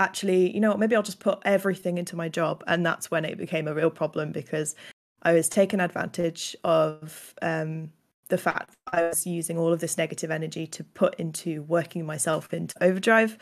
actually, 0.01 0.53
you 0.53 0.61
know 0.61 0.71
what, 0.71 0.79
maybe 0.79 0.97
I'll 0.97 1.03
just 1.03 1.21
put 1.21 1.39
everything 1.45 1.99
into 1.99 2.17
my 2.17 2.29
job. 2.29 2.65
And 2.67 2.85
that's 2.85 3.11
when 3.11 3.25
it 3.25 3.39
became 3.39 3.69
a 3.69 3.75
real 3.75 3.91
problem 3.91 4.33
because 4.33 4.75
I 5.23 5.35
was 5.35 5.49
taking 5.49 5.79
advantage 5.79 6.57
of 6.65 7.35
um, 7.43 7.93
the 8.29 8.39
fact 8.39 8.75
I 8.93 9.03
was 9.03 9.27
using 9.27 9.59
all 9.59 9.73
of 9.73 9.81
this 9.81 9.99
negative 9.99 10.31
energy 10.31 10.67
to 10.69 10.83
put 10.83 11.15
into 11.17 11.63
working 11.65 12.07
myself 12.07 12.53
into 12.55 12.75
overdrive. 12.83 13.37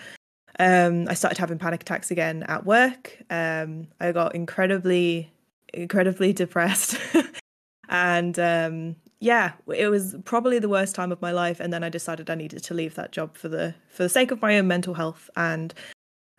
Um, 0.59 1.07
I 1.09 1.15
started 1.15 1.39
having 1.39 1.59
panic 1.59 1.83
attacks 1.83 2.11
again 2.11 2.43
at 2.43 2.67
work. 2.67 3.17
Um, 3.31 3.87
I 4.01 4.11
got 4.11 4.35
incredibly, 4.35 5.31
incredibly 5.73 6.33
depressed. 6.33 6.99
and 7.89 8.37
um, 8.41 8.97
yeah, 9.21 9.53
it 9.73 9.87
was 9.87 10.17
probably 10.25 10.59
the 10.59 10.69
worst 10.69 10.97
time 10.97 11.13
of 11.13 11.23
my 11.23 11.31
life. 11.31 11.61
And 11.61 11.73
then 11.73 11.85
I 11.85 11.89
decided 11.89 12.29
I 12.29 12.35
needed 12.35 12.65
to 12.65 12.75
leave 12.75 12.97
that 12.97 13.13
job 13.13 13.37
for 13.37 13.49
the 13.49 13.77
for 13.91 14.03
the 14.03 14.09
sake 14.09 14.33
of 14.33 14.43
my 14.43 14.59
own 14.59 14.67
mental 14.67 14.95
health 14.95 15.31
and 15.37 15.73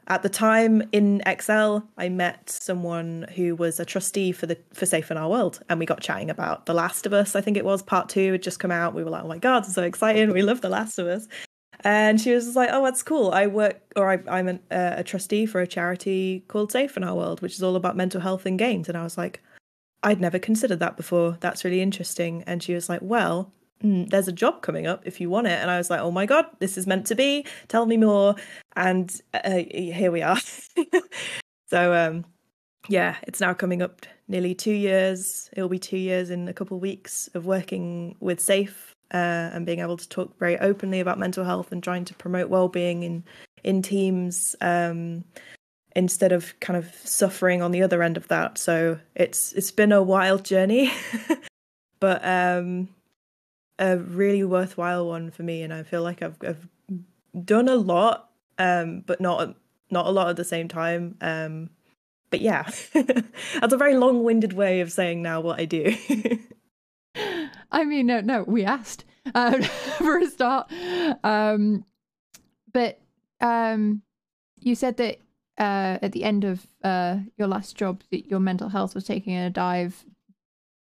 at 0.10 0.24
the 0.24 0.30
time 0.30 0.82
in 0.92 1.22
ExCeL, 1.26 1.84
I 1.98 2.10
met 2.10 2.50
someone 2.50 3.28
who 3.36 3.56
was 3.56 3.80
a 3.80 3.86
trustee 3.86 4.32
for 4.32 4.48
the 4.48 4.58
for 4.74 4.86
Safe 4.86 5.12
in 5.12 5.18
Our 5.18 5.30
World, 5.30 5.60
and 5.70 5.80
we 5.80 5.86
got 5.86 6.02
chatting 6.02 6.32
about 6.32 6.66
The 6.66 6.74
Last 6.74 7.06
of 7.06 7.14
Us. 7.14 7.36
I 7.36 7.42
think 7.42 7.58
it 7.58 7.66
was 7.66 7.84
part 7.84 8.10
two 8.10 8.32
had 8.32 8.42
just 8.42 8.60
come 8.60 8.72
out. 8.72 8.96
We 8.96 9.04
were 9.04 9.12
like, 9.12 9.24
"Oh 9.24 9.28
my 9.28 9.38
god, 9.38 9.66
it's 9.66 9.76
so 9.76 9.84
exciting! 9.84 10.32
We 10.34 10.42
love 10.42 10.62
The 10.62 10.70
Last 10.70 10.98
of 10.98 11.06
Us." 11.08 11.28
And 11.82 12.20
she 12.20 12.34
was 12.34 12.56
like, 12.56 12.70
"Oh, 12.72 12.84
that's 12.84 13.04
cool. 13.04 13.32
I 13.32 13.48
work, 13.48 13.82
or 13.96 14.10
I, 14.10 14.40
am 14.40 14.48
an, 14.48 14.60
uh, 14.72 14.96
a 14.98 15.04
trustee 15.04 15.46
for 15.46 15.62
a 15.62 15.68
charity 15.68 16.44
called 16.48 16.72
Safe 16.72 16.98
in 16.98 17.04
Our 17.04 17.16
World, 17.16 17.42
which 17.42 17.54
is 17.54 17.64
all 17.64 17.76
about 17.76 17.96
mental 17.96 18.22
health 18.22 18.48
in 18.48 18.58
games." 18.58 18.90
And 18.90 18.98
I 18.98 19.04
was 19.04 19.18
like, 19.18 19.44
"I'd 20.02 20.20
never 20.20 20.40
considered 20.40 20.80
that 20.80 20.98
before. 20.98 21.38
That's 21.40 21.64
really 21.64 21.82
interesting." 21.82 22.44
And 22.48 22.64
she 22.64 22.74
was 22.74 22.90
like, 22.90 23.02
"Well, 23.04 23.52
mm, 23.84 24.10
there's 24.10 24.28
a 24.28 24.34
job 24.34 24.62
coming 24.62 24.88
up 24.88 25.02
if 25.06 25.20
you 25.20 25.30
want 25.30 25.48
it. 25.48 25.60
And 25.60 25.70
I 25.70 25.78
was 25.78 25.90
like, 25.90 26.00
oh 26.00 26.12
my 26.12 26.26
God, 26.26 26.46
this 26.60 26.78
is 26.78 26.88
meant 26.88 27.06
to 27.08 27.16
be. 27.16 27.46
Tell 27.68 27.86
me 27.86 27.98
more. 27.98 28.36
And 28.76 29.14
uh, 29.34 29.64
here 29.72 30.12
we 30.12 30.22
are. 30.22 30.40
so, 31.70 31.94
um, 31.94 32.26
yeah, 32.88 33.18
it's 33.24 33.42
now 33.42 33.54
coming 33.54 33.82
up 33.82 34.06
nearly 34.28 34.56
two 34.56 34.74
years. 34.74 35.50
It'll 35.54 35.70
be 35.70 35.80
two 35.80 35.98
years 35.98 36.30
in 36.30 36.48
a 36.48 36.54
couple 36.54 36.78
of 36.78 36.82
weeks 36.82 37.30
of 37.34 37.46
working 37.46 38.16
with 38.20 38.40
Safe 38.40 38.96
uh, 39.14 39.52
and 39.54 39.66
being 39.66 39.80
able 39.80 39.98
to 39.98 40.08
talk 40.08 40.38
very 40.40 40.58
openly 40.60 41.00
about 41.00 41.20
mental 41.20 41.44
health 41.44 41.72
and 41.72 41.84
trying 41.84 42.06
to 42.06 42.14
promote 42.16 42.50
well-being 42.50 43.04
in 43.04 43.24
in 43.64 43.82
teams 43.82 44.56
um, 44.62 45.26
instead 45.96 46.32
of 46.32 46.58
kind 46.62 46.78
of 46.78 46.94
suffering 47.04 47.62
on 47.62 47.72
the 47.72 47.82
other 47.82 48.02
end 48.02 48.18
of 48.18 48.28
that. 48.30 48.58
So 48.58 49.00
it's 49.16 49.52
it's 49.54 49.72
been 49.72 49.92
a 49.92 50.02
wild 50.02 50.46
journey, 50.46 50.92
but 52.00 52.24
um, 52.24 52.90
a 53.80 53.98
really 53.98 54.44
worthwhile 54.44 55.08
one 55.08 55.32
for 55.32 55.42
me, 55.42 55.64
and 55.64 55.74
I 55.74 55.84
feel 55.84 56.04
like 56.04 56.22
I've 56.22 56.38
I've 56.46 56.68
done 57.46 57.70
a 57.70 57.76
lot, 57.76 58.30
um, 58.58 59.04
but 59.06 59.22
not 59.22 59.56
not 59.90 60.06
a 60.06 60.12
lot 60.12 60.30
at 60.30 60.36
the 60.36 60.44
same 60.44 60.68
time. 60.68 61.16
Um, 61.22 61.70
but 62.30 62.42
yeah, 62.42 62.70
that's 62.94 63.74
a 63.74 63.78
very 63.78 63.96
long-winded 63.96 64.54
way 64.54 64.82
of 64.82 64.92
saying 64.92 65.24
now 65.24 65.42
what 65.42 65.60
I 65.60 65.66
do. 65.66 65.96
I 67.72 67.86
mean, 67.86 68.06
no, 68.06 68.22
no, 68.22 68.44
we 68.44 68.66
asked 68.66 69.06
uh, 69.34 69.62
for 69.98 70.20
a 70.20 70.28
start, 70.28 70.72
um, 71.24 71.86
but 72.72 73.00
um, 73.42 74.04
you 74.60 74.76
said 74.76 74.98
that 74.98 75.20
uh, 75.58 75.98
at 76.02 76.12
the 76.12 76.24
end 76.24 76.44
of 76.44 76.68
uh, 76.84 77.18
your 77.38 77.48
last 77.48 77.76
job, 77.76 78.04
that 78.12 78.28
your 78.28 78.40
mental 78.40 78.70
health 78.70 78.94
was 78.94 79.06
taking 79.06 79.36
a 79.36 79.50
dive. 79.50 80.06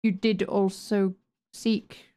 You 0.03 0.11
did 0.11 0.43
also 0.43 1.15
seek 1.53 2.07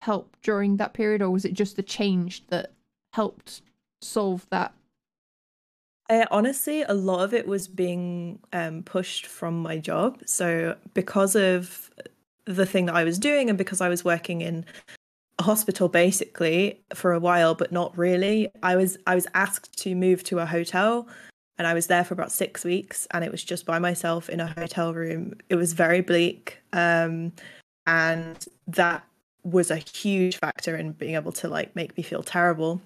help 0.00 0.36
during 0.42 0.76
that 0.76 0.94
period, 0.94 1.22
or 1.22 1.30
was 1.30 1.44
it 1.44 1.52
just 1.52 1.76
the 1.76 1.82
change 1.82 2.46
that 2.48 2.72
helped 3.12 3.62
solve 4.00 4.46
that? 4.50 4.72
Uh, 6.08 6.26
honestly, 6.30 6.82
a 6.82 6.94
lot 6.94 7.22
of 7.22 7.32
it 7.32 7.46
was 7.46 7.68
being 7.68 8.40
um, 8.52 8.82
pushed 8.82 9.26
from 9.26 9.62
my 9.62 9.78
job. 9.78 10.20
So, 10.26 10.76
because 10.92 11.36
of 11.36 11.90
the 12.46 12.66
thing 12.66 12.86
that 12.86 12.96
I 12.96 13.04
was 13.04 13.18
doing, 13.18 13.48
and 13.48 13.56
because 13.56 13.80
I 13.80 13.88
was 13.88 14.04
working 14.04 14.40
in 14.40 14.64
a 15.38 15.44
hospital 15.44 15.88
basically 15.88 16.80
for 16.94 17.12
a 17.12 17.20
while, 17.20 17.54
but 17.54 17.70
not 17.70 17.96
really, 17.96 18.48
I 18.62 18.74
was 18.74 18.98
I 19.06 19.14
was 19.14 19.26
asked 19.34 19.78
to 19.82 19.94
move 19.94 20.24
to 20.24 20.40
a 20.40 20.46
hotel, 20.46 21.06
and 21.58 21.66
I 21.66 21.74
was 21.74 21.86
there 21.86 22.04
for 22.04 22.14
about 22.14 22.32
six 22.32 22.64
weeks, 22.64 23.06
and 23.12 23.22
it 23.22 23.30
was 23.30 23.44
just 23.44 23.64
by 23.64 23.78
myself 23.78 24.28
in 24.28 24.40
a 24.40 24.48
hotel 24.48 24.92
room. 24.92 25.34
It 25.48 25.54
was 25.54 25.74
very 25.74 26.00
bleak, 26.00 26.58
um, 26.72 27.32
and 27.86 28.44
that 28.66 29.04
was 29.42 29.70
a 29.70 29.76
huge 29.76 30.36
factor 30.36 30.76
in 30.76 30.92
being 30.92 31.14
able 31.14 31.32
to 31.32 31.48
like 31.48 31.74
make 31.74 31.96
me 31.96 32.02
feel 32.02 32.22
terrible 32.22 32.80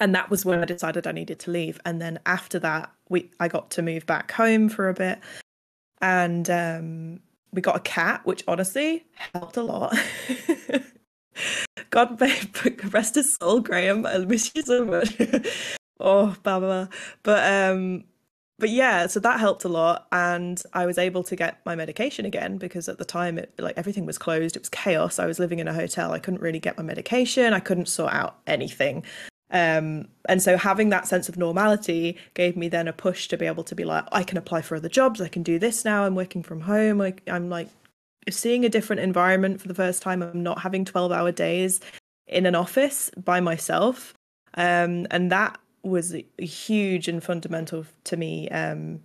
and 0.00 0.14
that 0.14 0.30
was 0.30 0.44
when 0.44 0.58
I 0.60 0.64
decided 0.64 1.06
I 1.06 1.12
needed 1.12 1.38
to 1.40 1.50
leave. 1.50 1.78
And 1.84 2.00
then 2.00 2.18
after 2.24 2.58
that, 2.60 2.90
we 3.08 3.30
I 3.38 3.48
got 3.48 3.70
to 3.72 3.82
move 3.82 4.06
back 4.06 4.32
home 4.32 4.70
for 4.70 4.88
a 4.88 4.94
bit, 4.94 5.20
and 6.00 6.48
um, 6.48 7.20
we 7.52 7.60
got 7.60 7.76
a 7.76 7.80
cat, 7.80 8.22
which 8.24 8.42
honestly 8.48 9.04
helped 9.34 9.58
a 9.58 9.62
lot. 9.62 9.96
God 11.90 12.20
rest 12.92 13.14
his 13.14 13.34
soul, 13.34 13.60
Graham. 13.60 14.06
I 14.06 14.18
miss 14.18 14.50
you 14.54 14.62
so 14.62 14.84
much. 14.84 15.16
oh, 16.00 16.34
blah 16.42 16.60
But 17.22 17.52
um, 17.52 18.04
but 18.60 18.70
yeah, 18.70 19.06
so 19.06 19.18
that 19.20 19.40
helped 19.40 19.64
a 19.64 19.68
lot, 19.68 20.06
and 20.12 20.62
I 20.72 20.86
was 20.86 20.98
able 20.98 21.24
to 21.24 21.34
get 21.34 21.58
my 21.64 21.74
medication 21.74 22.24
again 22.24 22.58
because 22.58 22.88
at 22.88 22.98
the 22.98 23.04
time, 23.04 23.38
it 23.38 23.52
like 23.58 23.76
everything 23.76 24.06
was 24.06 24.18
closed. 24.18 24.56
It 24.56 24.62
was 24.62 24.68
chaos. 24.68 25.18
I 25.18 25.26
was 25.26 25.38
living 25.38 25.58
in 25.58 25.66
a 25.66 25.74
hotel. 25.74 26.12
I 26.12 26.18
couldn't 26.18 26.42
really 26.42 26.60
get 26.60 26.76
my 26.76 26.84
medication. 26.84 27.52
I 27.52 27.60
couldn't 27.60 27.86
sort 27.86 28.12
out 28.12 28.38
anything. 28.46 29.02
Um, 29.50 30.08
and 30.28 30.40
so 30.40 30.56
having 30.56 30.90
that 30.90 31.08
sense 31.08 31.28
of 31.28 31.36
normality 31.36 32.16
gave 32.34 32.56
me 32.56 32.68
then 32.68 32.86
a 32.86 32.92
push 32.92 33.26
to 33.28 33.36
be 33.36 33.46
able 33.46 33.64
to 33.64 33.74
be 33.74 33.84
like, 33.84 34.04
I 34.12 34.22
can 34.22 34.38
apply 34.38 34.62
for 34.62 34.76
other 34.76 34.88
jobs. 34.88 35.20
I 35.20 35.28
can 35.28 35.42
do 35.42 35.58
this 35.58 35.84
now. 35.84 36.04
I'm 36.04 36.14
working 36.14 36.42
from 36.42 36.60
home. 36.60 36.98
Like 36.98 37.22
I'm 37.26 37.48
like 37.48 37.68
seeing 38.28 38.64
a 38.64 38.68
different 38.68 39.00
environment 39.00 39.60
for 39.60 39.68
the 39.68 39.74
first 39.74 40.02
time. 40.02 40.22
I'm 40.22 40.42
not 40.42 40.60
having 40.60 40.84
12 40.84 41.10
hour 41.10 41.32
days 41.32 41.80
in 42.26 42.46
an 42.46 42.54
office 42.54 43.10
by 43.16 43.40
myself. 43.40 44.14
Um, 44.54 45.06
and 45.10 45.32
that 45.32 45.58
was 45.82 46.14
huge 46.38 47.08
and 47.08 47.22
fundamental 47.22 47.86
to 48.04 48.16
me 48.16 48.48
um, 48.50 49.00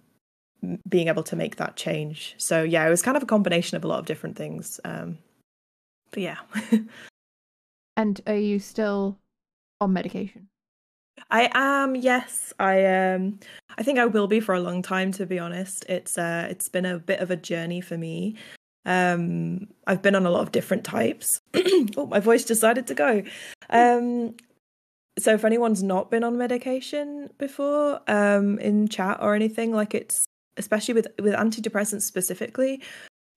being 0.88 1.08
able 1.08 1.24
to 1.24 1.36
make 1.36 1.58
that 1.58 1.76
change. 1.76 2.36
So 2.38 2.64
yeah, 2.64 2.86
it 2.86 2.90
was 2.90 3.02
kind 3.02 3.18
of 3.18 3.24
a 3.24 3.28
combination 3.28 3.78
of 3.78 3.84
a 3.84 3.88
lot 3.88 4.00
of 4.00 4.06
different 4.06 4.36
things. 4.36 4.80
Um, 4.84 5.18
but 6.12 6.24
yeah. 6.24 6.38
and 7.98 8.22
are 8.28 8.36
you 8.36 8.60
still 8.60 9.18
on 9.82 9.94
medication? 9.94 10.48
I 11.32 11.50
am. 11.54 11.96
Yes, 11.96 12.54
I 12.60 12.86
um. 12.86 13.40
I 13.78 13.84
think 13.84 14.00
I 14.00 14.06
will 14.06 14.28
be 14.28 14.40
for 14.40 14.54
a 14.54 14.60
long 14.60 14.82
time. 14.82 15.12
To 15.14 15.26
be 15.26 15.40
honest, 15.40 15.86
it's 15.90 16.18
uh, 16.18 16.48
it's 16.50 16.70
been 16.70 16.86
a 16.86 17.00
bit 17.00 17.20
of 17.20 17.32
a 17.32 17.36
journey 17.36 17.82
for 17.82 17.98
me. 17.98 18.36
Um, 18.86 19.68
I've 19.88 20.02
been 20.02 20.16
on 20.16 20.26
a 20.26 20.30
lot 20.30 20.42
of 20.42 20.52
different 20.52 20.84
types. 20.84 21.40
oh, 21.98 22.06
my 22.06 22.20
voice 22.20 22.46
decided 22.46 22.86
to 22.88 22.94
go. 22.94 23.24
Um, 23.70 24.36
so 25.18 25.34
if 25.34 25.46
anyone's 25.46 25.84
not 25.84 26.12
been 26.12 26.24
on 26.24 26.38
medication 26.38 27.30
before 27.38 28.00
um 28.08 28.60
in 28.60 28.88
chat 28.88 29.18
or 29.22 29.36
anything 29.36 29.72
like 29.74 29.94
it's 29.94 30.26
especially 30.58 30.94
with 30.94 31.08
with 31.22 31.34
antidepressants 31.34 32.04
specifically 32.04 32.82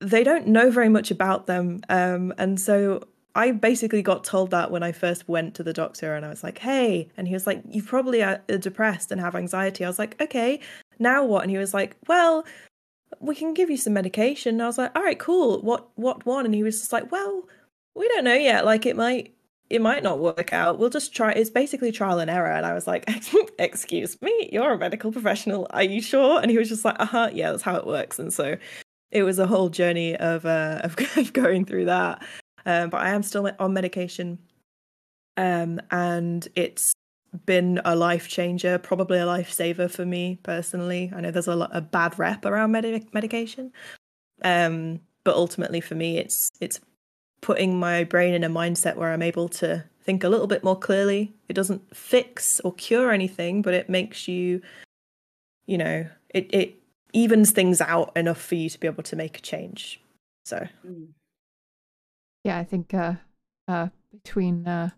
they 0.01 0.23
don't 0.23 0.47
know 0.47 0.71
very 0.71 0.89
much 0.89 1.11
about 1.11 1.47
them 1.47 1.81
um 1.89 2.33
and 2.39 2.61
so 2.61 3.03
I 3.35 3.53
basically 3.53 4.03
got 4.03 4.25
told 4.25 4.51
that 4.51 4.73
when 4.73 4.83
I 4.83 4.91
first 4.91 5.29
went 5.29 5.55
to 5.57 5.63
the 5.63 5.73
doctor 5.73 6.17
and 6.17 6.27
I 6.27 6.29
was 6.29 6.43
like, 6.43 6.59
"Hey," 6.59 7.09
and 7.17 7.29
he 7.29 7.35
was 7.35 7.47
like, 7.47 7.63
"You 7.69 7.85
probably 7.85 8.21
are 8.21 8.39
depressed 8.59 9.13
and 9.13 9.21
have 9.21 9.37
anxiety." 9.37 9.85
I 9.85 9.89
was 9.89 9.99
like, 9.99 10.21
"Okay, 10.21 10.59
now 10.99 11.25
what?" 11.25 11.43
And 11.43 11.51
he 11.51 11.59
was 11.59 11.73
like, 11.73 11.97
"Well, 12.09 12.45
we 13.21 13.35
can 13.35 13.55
give 13.55 13.71
you 13.71 13.77
some 13.77 13.93
medication. 13.93 14.57
And 14.57 14.63
I 14.63 14.67
was 14.67 14.79
like, 14.79 14.93
all 14.95 15.03
right, 15.03 15.19
cool. 15.19 15.61
What 15.63 15.89
what 15.97 16.27
one? 16.27 16.45
And 16.45 16.55
he 16.55 16.63
was 16.63 16.81
just 16.81 16.93
like, 16.93 17.11
well, 17.11 17.49
we 17.95 18.09
don't 18.09 18.25
know 18.25 18.35
yet. 18.35 18.65
Like 18.65 18.87
it 18.87 18.97
might 18.97 19.35
it 19.71 19.83
might 19.83 20.03
not 20.03 20.19
work 20.19 20.53
out. 20.53 20.79
We'll 20.79 20.91
just 20.91 21.15
try. 21.15 21.33
It's 21.33 21.51
basically 21.51 21.93
trial 21.93 22.19
and 22.19 22.31
error. 22.31 22.51
And 22.51 22.65
I 22.65 22.73
was 22.73 22.87
like, 22.87 23.09
excuse 23.59 24.21
me, 24.23 24.49
you're 24.53 24.73
a 24.73 24.79
medical 24.79 25.13
professional. 25.13 25.67
Are 25.71 25.83
you 25.83 26.01
sure? 26.01 26.41
And 26.41 26.51
he 26.51 26.59
was 26.59 26.69
just 26.69 26.85
like, 26.85 26.97
uh 26.99 27.07
huh, 27.07 27.31
yeah, 27.33 27.51
that's 27.51 27.63
how 27.63 27.77
it 27.77 27.87
works. 27.87 28.19
And 28.19 28.33
so 28.33 28.57
it 29.11 29.23
was 29.23 29.39
a 29.39 29.47
whole 29.47 29.69
journey 29.69 30.17
of 30.17 30.47
uh 30.47 30.81
of 30.85 31.33
going 31.33 31.65
through 31.65 31.87
that. 31.87 32.23
Um, 32.67 32.91
but 32.91 33.03
I 33.03 33.11
am 33.11 33.23
still 33.23 33.51
on 33.59 33.73
medication. 33.73 34.39
Um, 35.37 35.81
and 35.91 36.49
it's 36.57 36.93
been 37.47 37.81
a 37.85 37.95
life 37.95 38.29
changer, 38.29 38.79
probably 38.79 39.19
a 39.19 39.25
lifesaver 39.25 39.91
for 39.91 40.05
me 40.05 40.39
personally. 40.43 41.13
I 41.15 41.21
know 41.21 41.31
there's 41.31 41.47
a, 41.47 41.55
lot, 41.55 41.71
a 41.73 41.81
bad 41.81 42.19
rep 42.19 42.45
around 42.45 42.73
med- 42.73 43.07
medication, 43.15 43.73
um, 44.43 45.01
but 45.25 45.37
ultimately 45.37 45.81
for 45.81 45.95
me, 45.95 46.19
it's 46.19 46.51
it's 46.61 46.81
putting 47.41 47.79
my 47.79 48.05
brain 48.05 48.35
in 48.35 48.45
a 48.45 48.49
mindset 48.51 48.97
where 48.97 49.13
I'm 49.13 49.23
able 49.23 49.49
to 49.51 49.85
think 50.03 50.25
a 50.25 50.29
little 50.29 50.47
bit 50.47 50.65
more 50.65 50.77
clearly. 50.79 51.35
It 51.49 51.53
doesn't 51.55 51.95
fix 51.97 52.61
or 52.61 52.73
cure 52.75 53.11
anything, 53.13 53.63
but 53.63 53.75
it 53.75 53.89
makes 53.89 54.27
you, 54.29 54.61
you 55.67 55.79
know, 55.79 56.07
it 56.31 56.53
it 56.53 56.75
evens 57.13 57.51
things 57.53 57.81
out 57.81 58.15
enough 58.17 58.41
for 58.41 58.55
you 58.55 58.69
to 58.69 58.79
be 58.79 58.87
able 58.87 59.03
to 59.03 59.17
make 59.17 59.39
a 59.39 59.41
change. 59.43 60.01
So, 60.45 60.67
Mm. 60.87 61.09
Yeah, 62.45 62.59
I 62.59 62.65
think 62.65 62.95
uh, 62.95 63.15
uh, 63.67 63.89
between 64.13 64.67
uh, 64.67 64.91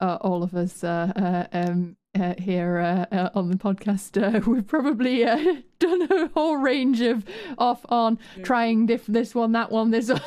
uh, 0.00 0.18
all 0.20 0.42
of 0.42 0.54
us 0.54 0.82
uh, 0.84 1.12
uh, 1.16 1.46
um, 1.56 1.96
uh, 2.18 2.34
here 2.38 2.78
uh, 2.78 3.14
uh, 3.14 3.30
on 3.34 3.50
the 3.50 3.56
podcast, 3.56 4.20
uh, 4.20 4.40
we've 4.50 4.66
probably 4.66 5.24
uh, 5.24 5.36
done 5.78 6.02
a 6.10 6.28
whole 6.28 6.56
range 6.56 7.00
of 7.00 7.24
off 7.58 7.86
on 7.88 8.18
Mm. 8.36 8.44
trying 8.44 8.86
diff- 8.86 9.06
this 9.06 9.34
one, 9.34 9.52
that 9.52 9.70
one, 9.70 9.90
this. 9.90 10.10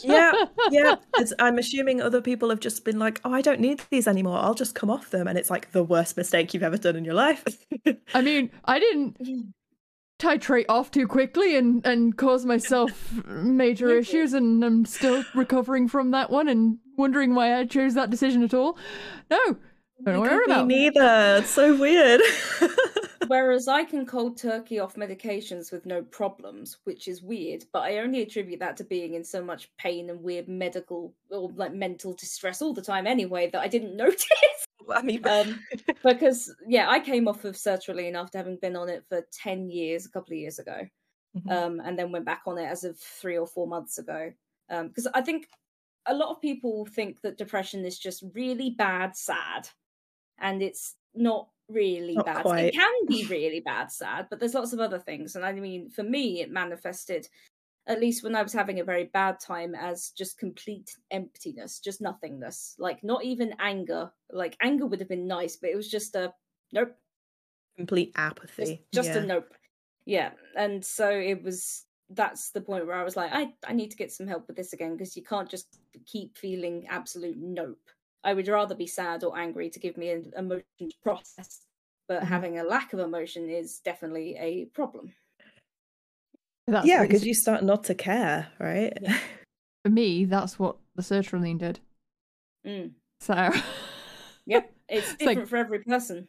yeah, 0.00 0.32
yeah. 0.70 0.96
It's, 1.16 1.32
I'm 1.38 1.58
assuming 1.58 2.00
other 2.00 2.20
people 2.20 2.50
have 2.50 2.60
just 2.60 2.84
been 2.84 2.98
like, 2.98 3.20
"Oh, 3.24 3.32
I 3.32 3.40
don't 3.40 3.60
need 3.60 3.82
these 3.90 4.06
anymore. 4.08 4.38
I'll 4.38 4.54
just 4.54 4.74
come 4.74 4.90
off 4.90 5.10
them," 5.10 5.26
and 5.26 5.38
it's 5.38 5.50
like 5.50 5.72
the 5.72 5.82
worst 5.82 6.16
mistake 6.16 6.54
you've 6.54 6.62
ever 6.62 6.76
done 6.76 6.96
in 6.96 7.04
your 7.04 7.14
life. 7.14 7.44
I 8.14 8.22
mean, 8.22 8.50
I 8.64 8.78
didn't 8.78 9.54
titrate 10.18 10.66
off 10.68 10.90
too 10.90 11.06
quickly 11.06 11.56
and 11.56 11.84
and 11.86 12.16
cause 12.16 12.44
myself 12.44 13.12
major 13.26 13.90
issues, 13.98 14.32
and 14.32 14.64
I'm 14.64 14.84
still 14.84 15.24
recovering 15.34 15.88
from 15.88 16.10
that 16.12 16.30
one 16.30 16.48
and 16.48 16.78
wondering 16.96 17.34
why 17.34 17.58
I 17.58 17.64
chose 17.64 17.94
that 17.94 18.10
decision 18.10 18.42
at 18.42 18.54
all. 18.54 18.76
No, 19.30 19.56
don't 20.04 20.14
know 20.14 20.20
what 20.20 20.50
I'm 20.50 20.66
Me 20.66 20.86
about. 20.88 20.94
neither. 20.96 21.36
It's 21.42 21.50
so 21.50 21.76
weird. 21.76 22.20
Whereas 23.26 23.68
I 23.68 23.84
can 23.84 24.06
cold 24.06 24.38
turkey 24.38 24.78
off 24.78 24.94
medications 24.94 25.70
with 25.70 25.84
no 25.84 26.02
problems, 26.02 26.78
which 26.84 27.08
is 27.08 27.22
weird, 27.22 27.64
but 27.72 27.80
I 27.80 27.98
only 27.98 28.22
attribute 28.22 28.60
that 28.60 28.76
to 28.78 28.84
being 28.84 29.14
in 29.14 29.24
so 29.24 29.44
much 29.44 29.70
pain 29.76 30.08
and 30.08 30.22
weird 30.22 30.48
medical 30.48 31.14
or 31.30 31.50
like 31.54 31.74
mental 31.74 32.14
distress 32.14 32.62
all 32.62 32.72
the 32.72 32.80
time 32.80 33.06
anyway 33.06 33.50
that 33.50 33.60
I 33.60 33.68
didn't 33.68 33.96
notice. 33.98 34.24
I 34.90 35.02
mean, 35.02 35.26
um, 35.28 35.60
because 36.02 36.54
yeah, 36.66 36.88
I 36.88 37.00
came 37.00 37.28
off 37.28 37.44
of 37.44 37.56
sertraline 37.56 38.14
after 38.14 38.38
having 38.38 38.56
been 38.56 38.76
on 38.76 38.88
it 38.88 39.04
for 39.10 39.20
ten 39.30 39.68
years, 39.68 40.06
a 40.06 40.10
couple 40.10 40.32
of 40.32 40.38
years 40.38 40.58
ago, 40.58 40.86
Mhm. 41.36 41.52
um, 41.52 41.80
and 41.84 41.98
then 41.98 42.10
went 42.10 42.24
back 42.24 42.42
on 42.46 42.56
it 42.56 42.64
as 42.64 42.84
of 42.84 42.98
three 42.98 43.36
or 43.36 43.46
four 43.46 43.66
months 43.66 43.98
ago. 43.98 44.32
Because 44.70 45.06
I 45.12 45.20
think 45.20 45.48
a 46.06 46.14
lot 46.14 46.30
of 46.30 46.40
people 46.40 46.86
think 46.86 47.20
that 47.20 47.36
depression 47.36 47.84
is 47.84 47.98
just 47.98 48.24
really 48.32 48.70
bad, 48.70 49.14
sad, 49.14 49.68
and 50.40 50.62
it's 50.62 50.94
not 51.14 51.48
really 51.68 52.14
Not 52.14 52.26
bad. 52.26 52.42
quite. 52.42 52.64
It 52.66 52.74
can 52.74 53.06
be 53.06 53.26
really 53.30 53.60
bad, 53.60 53.90
sad, 53.90 54.26
but 54.30 54.40
there's 54.40 54.54
lots 54.54 54.72
of 54.72 54.80
other 54.80 54.98
things. 54.98 55.36
And 55.36 55.44
I 55.44 55.52
mean, 55.52 55.90
for 55.90 56.02
me, 56.02 56.40
it 56.40 56.50
manifested, 56.50 57.28
at 57.86 58.00
least 58.00 58.22
when 58.22 58.34
I 58.34 58.42
was 58.42 58.52
having 58.52 58.80
a 58.80 58.84
very 58.84 59.04
bad 59.04 59.40
time, 59.40 59.74
as 59.74 60.10
just 60.10 60.38
complete 60.38 60.96
emptiness, 61.10 61.80
just 61.80 62.00
nothingness. 62.00 62.74
Like 62.78 63.02
not 63.04 63.24
even 63.24 63.54
anger. 63.58 64.10
Like 64.30 64.56
anger 64.62 64.86
would 64.86 65.00
have 65.00 65.08
been 65.08 65.26
nice, 65.26 65.56
but 65.56 65.70
it 65.70 65.76
was 65.76 65.90
just 65.90 66.14
a 66.14 66.32
nope, 66.72 66.94
complete 67.76 68.14
just, 68.14 68.26
apathy. 68.26 68.84
just 68.92 69.10
yeah. 69.10 69.18
a 69.18 69.26
nope. 69.26 69.54
Yeah, 70.04 70.30
and 70.56 70.84
so 70.84 71.10
it 71.10 71.42
was. 71.42 71.84
That's 72.10 72.52
the 72.52 72.62
point 72.62 72.86
where 72.86 72.96
I 72.96 73.04
was 73.04 73.16
like, 73.16 73.32
I 73.34 73.52
I 73.66 73.74
need 73.74 73.90
to 73.90 73.96
get 73.98 74.10
some 74.10 74.26
help 74.26 74.46
with 74.48 74.56
this 74.56 74.72
again 74.72 74.96
because 74.96 75.14
you 75.14 75.22
can't 75.22 75.48
just 75.48 75.78
keep 76.06 76.38
feeling 76.38 76.86
absolute 76.88 77.36
nope. 77.38 77.90
I 78.24 78.34
would 78.34 78.48
rather 78.48 78.74
be 78.74 78.86
sad 78.86 79.24
or 79.24 79.38
angry 79.38 79.70
to 79.70 79.78
give 79.78 79.96
me 79.96 80.10
an 80.10 80.32
emotion 80.36 80.64
to 80.80 80.90
process, 81.02 81.60
but 82.08 82.22
Mhm. 82.22 82.26
having 82.26 82.58
a 82.58 82.64
lack 82.64 82.92
of 82.92 82.98
emotion 82.98 83.48
is 83.48 83.80
definitely 83.80 84.36
a 84.36 84.66
problem. 84.66 85.14
That's 86.66 86.86
yeah, 86.86 87.02
because 87.02 87.24
you 87.24 87.34
start 87.34 87.64
not 87.64 87.84
to 87.84 87.94
care, 87.94 88.48
right? 88.58 88.92
Yeah. 89.00 89.18
for 89.84 89.90
me, 89.90 90.24
that's 90.26 90.58
what 90.58 90.76
the 90.96 91.02
sertraline 91.02 91.58
did. 91.58 91.80
Mm. 92.66 92.92
So, 93.20 93.50
Yep, 94.46 94.74
it's 94.88 95.12
It's 95.12 95.22
like- 95.22 95.28
different 95.38 95.48
for 95.48 95.56
every 95.56 95.78
person. 95.84 96.28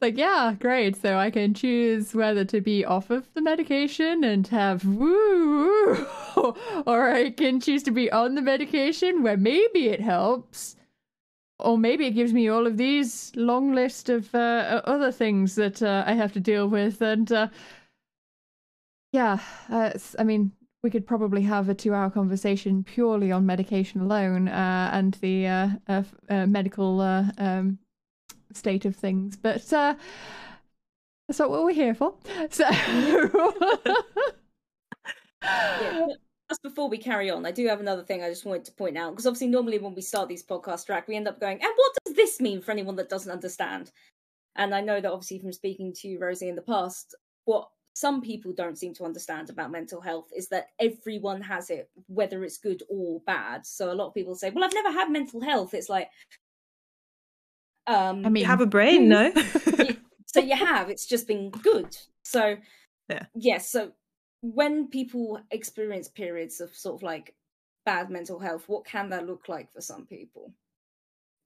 Like, 0.00 0.16
yeah, 0.16 0.54
great. 0.58 0.96
So 0.96 1.16
I 1.16 1.30
can 1.30 1.54
choose 1.54 2.14
whether 2.14 2.44
to 2.46 2.60
be 2.60 2.84
off 2.84 3.10
of 3.10 3.32
the 3.34 3.42
medication 3.42 4.24
and 4.24 4.46
have 4.48 4.84
woo, 4.84 6.06
or 6.86 7.10
I 7.10 7.30
can 7.30 7.60
choose 7.60 7.82
to 7.84 7.90
be 7.90 8.10
on 8.10 8.34
the 8.34 8.42
medication 8.42 9.22
where 9.22 9.36
maybe 9.36 9.88
it 9.88 10.00
helps, 10.00 10.76
or 11.58 11.78
maybe 11.78 12.06
it 12.06 12.12
gives 12.12 12.32
me 12.32 12.48
all 12.48 12.66
of 12.66 12.76
these 12.76 13.32
long 13.34 13.74
list 13.74 14.08
of 14.08 14.34
uh, 14.34 14.82
other 14.84 15.12
things 15.12 15.54
that 15.56 15.82
uh, 15.82 16.04
I 16.06 16.12
have 16.12 16.32
to 16.34 16.40
deal 16.40 16.68
with. 16.68 17.00
And 17.00 17.30
uh, 17.32 17.48
yeah, 19.12 19.38
uh, 19.70 19.92
I 20.18 20.24
mean, 20.24 20.52
we 20.82 20.90
could 20.90 21.06
probably 21.06 21.42
have 21.42 21.68
a 21.68 21.74
two-hour 21.74 22.10
conversation 22.10 22.84
purely 22.84 23.32
on 23.32 23.46
medication 23.46 24.00
alone 24.00 24.48
uh, 24.48 24.90
and 24.92 25.14
the 25.14 25.46
uh, 25.46 26.06
medical 26.28 27.00
um, 27.00 27.78
state 28.56 28.84
of 28.84 28.96
things. 28.96 29.36
But 29.36 29.72
uh, 29.72 29.94
that's 31.28 31.38
not 31.38 31.50
what 31.50 31.64
we're 31.64 31.72
here 31.72 31.94
for. 31.94 32.14
So. 32.50 32.64
Yeah, 35.42 36.06
just 36.48 36.62
before 36.62 36.88
we 36.88 36.98
carry 36.98 37.30
on, 37.30 37.46
I 37.46 37.50
do 37.50 37.66
have 37.68 37.80
another 37.80 38.02
thing 38.02 38.22
I 38.22 38.28
just 38.28 38.44
wanted 38.44 38.64
to 38.66 38.72
point 38.72 38.96
out 38.96 39.12
because 39.12 39.26
obviously 39.26 39.48
normally 39.48 39.78
when 39.78 39.94
we 39.94 40.02
start 40.02 40.28
these 40.28 40.44
podcast 40.44 40.86
track, 40.86 41.08
we 41.08 41.16
end 41.16 41.28
up 41.28 41.40
going, 41.40 41.58
and 41.62 41.72
what 41.74 41.96
does 42.04 42.14
this 42.14 42.40
mean 42.40 42.60
for 42.60 42.72
anyone 42.72 42.96
that 42.96 43.08
doesn't 43.08 43.32
understand? 43.32 43.90
And 44.56 44.74
I 44.74 44.80
know 44.80 45.00
that 45.00 45.10
obviously 45.10 45.38
from 45.38 45.52
speaking 45.52 45.92
to 46.00 46.18
Rosie, 46.18 46.48
in 46.48 46.56
the 46.56 46.62
past, 46.62 47.14
what 47.44 47.68
some 47.94 48.20
people 48.20 48.52
don't 48.52 48.78
seem 48.78 48.94
to 48.94 49.04
understand 49.04 49.50
about 49.50 49.70
mental 49.70 50.00
health 50.00 50.28
is 50.34 50.48
that 50.48 50.68
everyone 50.80 51.40
has 51.40 51.70
it, 51.70 51.90
whether 52.08 52.44
it's 52.44 52.58
good 52.58 52.82
or 52.88 53.20
bad. 53.26 53.66
So 53.66 53.90
a 53.90 53.94
lot 53.94 54.08
of 54.08 54.14
people 54.14 54.34
say, 54.34 54.50
"Well, 54.50 54.64
I've 54.64 54.74
never 54.74 54.90
had 54.90 55.10
mental 55.10 55.40
health." 55.40 55.74
It's 55.74 55.88
like, 55.88 56.10
um, 57.86 58.26
I 58.26 58.28
mean, 58.28 58.42
You 58.42 58.46
have 58.46 58.60
a 58.60 58.66
brain, 58.66 59.08
no? 59.08 59.32
so 60.26 60.40
you 60.40 60.56
have 60.56 60.90
it's 60.90 61.06
just 61.06 61.26
been 61.26 61.50
good. 61.50 61.96
So 62.24 62.56
Yeah. 63.08 63.26
yes 63.34 63.70
so 63.70 63.92
when 64.42 64.88
people 64.88 65.40
experience 65.50 66.08
periods 66.08 66.60
of 66.60 66.74
sort 66.74 66.96
of 66.96 67.02
like 67.02 67.34
bad 67.84 68.10
mental 68.10 68.38
health 68.38 68.68
what 68.68 68.84
can 68.84 69.10
that 69.10 69.26
look 69.26 69.48
like 69.48 69.72
for 69.72 69.80
some 69.80 70.06
people? 70.06 70.52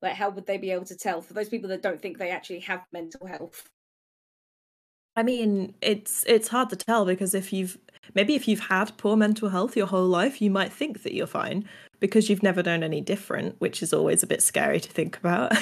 Like 0.02 0.14
how 0.14 0.30
would 0.30 0.46
they 0.46 0.58
be 0.58 0.70
able 0.70 0.86
to 0.86 0.96
tell? 0.96 1.20
For 1.20 1.34
those 1.34 1.48
people 1.48 1.68
that 1.70 1.82
don't 1.82 2.00
think 2.00 2.18
they 2.18 2.30
actually 2.30 2.60
have 2.60 2.84
mental 2.92 3.26
health. 3.26 3.68
I 5.16 5.22
mean, 5.22 5.74
it's 5.82 6.24
it's 6.26 6.48
hard 6.48 6.70
to 6.70 6.76
tell 6.76 7.04
because 7.04 7.34
if 7.34 7.52
you've 7.52 7.76
maybe 8.14 8.34
if 8.34 8.48
you've 8.48 8.60
had 8.60 8.96
poor 8.96 9.16
mental 9.16 9.50
health 9.50 9.76
your 9.76 9.86
whole 9.86 10.06
life, 10.06 10.40
you 10.40 10.50
might 10.50 10.72
think 10.72 11.02
that 11.02 11.12
you're 11.14 11.26
fine 11.26 11.68
because 12.00 12.28
you've 12.28 12.42
never 12.42 12.62
known 12.62 12.82
any 12.82 13.00
different, 13.00 13.56
which 13.58 13.82
is 13.82 13.92
always 13.92 14.22
a 14.22 14.26
bit 14.26 14.42
scary 14.42 14.80
to 14.80 14.88
think 14.90 15.16
about. 15.18 15.52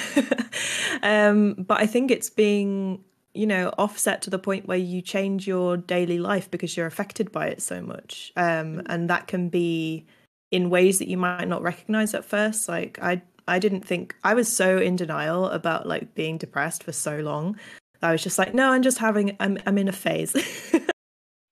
um, 1.03 1.53
but 1.53 1.79
I 1.79 1.85
think 1.85 2.11
it's 2.11 2.29
being, 2.29 3.03
you 3.33 3.45
know, 3.45 3.69
offset 3.77 4.21
to 4.23 4.29
the 4.29 4.39
point 4.39 4.67
where 4.67 4.77
you 4.77 5.01
change 5.01 5.47
your 5.47 5.77
daily 5.77 6.17
life 6.17 6.49
because 6.49 6.75
you're 6.75 6.87
affected 6.87 7.31
by 7.31 7.47
it 7.47 7.61
so 7.61 7.81
much, 7.81 8.31
um, 8.35 8.81
and 8.87 9.09
that 9.09 9.27
can 9.27 9.49
be 9.49 10.05
in 10.51 10.69
ways 10.69 10.97
that 10.99 11.07
you 11.07 11.17
might 11.17 11.47
not 11.47 11.61
recognize 11.61 12.13
at 12.13 12.25
first. 12.25 12.67
Like 12.67 12.97
I, 13.01 13.21
I 13.47 13.59
didn't 13.59 13.85
think 13.85 14.15
I 14.23 14.33
was 14.33 14.51
so 14.51 14.77
in 14.79 14.95
denial 14.95 15.45
about 15.45 15.87
like 15.87 16.15
being 16.15 16.37
depressed 16.37 16.83
for 16.83 16.91
so 16.91 17.19
long 17.19 17.55
I 18.01 18.11
was 18.11 18.23
just 18.23 18.37
like, 18.37 18.53
no, 18.53 18.71
I'm 18.71 18.81
just 18.81 18.97
having, 18.97 19.35
I'm, 19.39 19.57
I'm 19.65 19.77
in 19.77 19.87
a 19.87 19.93
phase. 19.93 20.35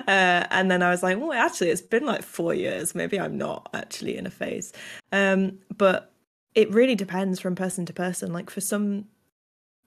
uh, 0.08 0.48
and 0.52 0.72
then 0.72 0.82
I 0.82 0.90
was 0.90 1.04
like, 1.04 1.20
well, 1.20 1.34
actually, 1.34 1.70
it's 1.70 1.82
been 1.82 2.06
like 2.06 2.24
four 2.24 2.54
years. 2.54 2.96
Maybe 2.96 3.20
I'm 3.20 3.38
not 3.38 3.70
actually 3.74 4.18
in 4.18 4.26
a 4.26 4.32
phase. 4.32 4.72
Um, 5.12 5.60
but 5.78 6.14
it 6.56 6.72
really 6.72 6.96
depends 6.96 7.40
from 7.40 7.56
person 7.56 7.86
to 7.86 7.94
person. 7.94 8.32
Like 8.32 8.50
for 8.50 8.62
some, 8.62 9.06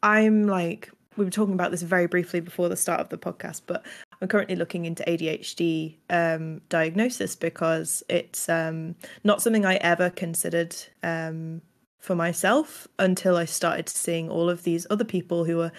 I'm 0.03 0.47
like, 0.47 0.91
we 1.17 1.25
were 1.25 1.31
talking 1.31 1.55
about 1.55 1.71
this 1.71 1.83
very 1.83 2.07
briefly 2.07 2.41
before 2.41 2.69
the 2.69 2.77
start 2.77 3.01
of 3.01 3.09
the 3.09 3.19
podcast, 3.19 3.63
but 3.67 3.85
I'm 4.21 4.29
currently 4.29 4.57
looking 4.57 4.85
into 4.85 5.03
ADHD 5.05 5.97
um, 6.11 6.61
diagnosis 6.69 7.35
because 7.35 8.03
it's 8.09 8.49
um, 8.49 8.95
not 9.25 9.41
something 9.41 9.65
I 9.65 9.77
ever 9.77 10.11
considered 10.11 10.77
um, 11.03 11.63
for 11.99 12.15
myself 12.15 12.87
until 12.99 13.37
I 13.37 13.47
started 13.47 13.89
seeing 13.89 14.29
all 14.29 14.51
of 14.51 14.63
these 14.63 14.87
other 14.91 15.05
people 15.05 15.45
who 15.45 15.61
are 15.63 15.73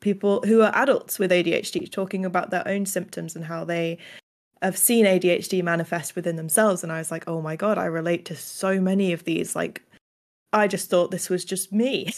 people 0.00 0.42
who 0.46 0.62
are 0.62 0.74
adults 0.74 1.18
with 1.18 1.30
ADHD 1.30 1.90
talking 1.90 2.24
about 2.24 2.50
their 2.50 2.66
own 2.66 2.86
symptoms 2.86 3.36
and 3.36 3.44
how 3.44 3.64
they 3.64 3.98
have 4.62 4.76
seen 4.76 5.06
ADHD 5.06 5.62
manifest 5.62 6.14
within 6.14 6.36
themselves. 6.36 6.82
And 6.82 6.92
I 6.92 6.98
was 6.98 7.10
like, 7.10 7.24
oh 7.26 7.40
my 7.40 7.56
God, 7.56 7.78
I 7.78 7.86
relate 7.86 8.24
to 8.26 8.36
so 8.36 8.80
many 8.80 9.12
of 9.12 9.24
these. 9.24 9.56
Like, 9.56 9.82
I 10.52 10.66
just 10.66 10.90
thought 10.90 11.10
this 11.10 11.30
was 11.30 11.44
just 11.44 11.72
me. 11.72 12.12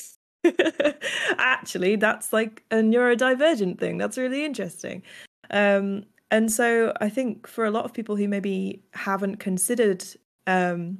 Actually, 1.38 1.96
that's 1.96 2.32
like 2.32 2.62
a 2.70 2.76
neurodivergent 2.76 3.78
thing. 3.78 3.98
That's 3.98 4.18
really 4.18 4.44
interesting. 4.44 5.02
Um, 5.50 6.04
and 6.30 6.50
so 6.50 6.92
I 7.00 7.08
think 7.10 7.46
for 7.46 7.64
a 7.64 7.70
lot 7.70 7.84
of 7.84 7.92
people 7.92 8.16
who 8.16 8.26
maybe 8.26 8.82
haven't 8.92 9.36
considered, 9.36 10.04
um, 10.46 10.98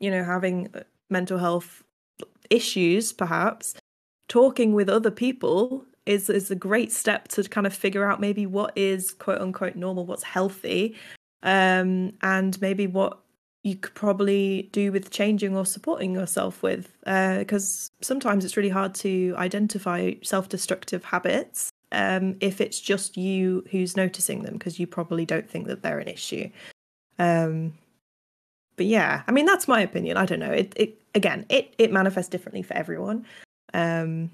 you 0.00 0.10
know, 0.10 0.24
having 0.24 0.70
uh, 0.74 0.80
mental 1.10 1.38
health 1.38 1.84
issues, 2.50 3.12
perhaps 3.12 3.74
talking 4.28 4.72
with 4.72 4.88
other 4.88 5.10
people 5.10 5.84
is 6.08 6.30
is 6.30 6.50
a 6.50 6.54
great 6.56 6.90
step 6.90 7.28
to 7.28 7.42
kind 7.44 7.66
of 7.66 7.74
figure 7.74 8.10
out 8.10 8.20
maybe 8.20 8.46
what 8.46 8.72
is 8.76 9.12
quote 9.12 9.40
unquote 9.40 9.76
normal, 9.76 10.06
what's 10.06 10.22
healthy, 10.22 10.96
um, 11.42 12.12
and 12.22 12.60
maybe 12.60 12.86
what 12.86 13.18
you 13.62 13.76
could 13.76 13.94
probably 13.94 14.70
do 14.72 14.90
with 14.90 15.10
changing 15.10 15.54
or 15.56 15.66
supporting 15.66 16.14
yourself 16.14 16.62
with 16.62 16.90
because 17.00 17.90
uh, 17.92 18.04
sometimes 18.04 18.44
it's 18.44 18.56
really 18.56 18.68
hard 18.70 18.94
to 18.94 19.34
identify 19.36 20.12
self-destructive 20.22 21.04
habits 21.04 21.68
um, 21.92 22.36
if 22.40 22.60
it's 22.60 22.80
just 22.80 23.16
you 23.16 23.64
who's 23.70 23.96
noticing 23.96 24.42
them 24.44 24.54
because 24.54 24.78
you 24.78 24.86
probably 24.86 25.26
don't 25.26 25.50
think 25.50 25.66
that 25.66 25.82
they're 25.82 25.98
an 25.98 26.08
issue. 26.08 26.48
Um, 27.18 27.74
but 28.76 28.86
yeah 28.86 29.22
i 29.26 29.32
mean 29.32 29.44
that's 29.44 29.68
my 29.68 29.80
opinion. 29.82 30.16
I 30.16 30.24
don't 30.24 30.40
know. 30.40 30.52
It, 30.52 30.72
it 30.76 31.00
again 31.14 31.44
it 31.50 31.74
it 31.76 31.92
manifests 31.92 32.30
differently 32.30 32.62
for 32.62 32.74
everyone. 32.74 33.26
Um, 33.74 34.30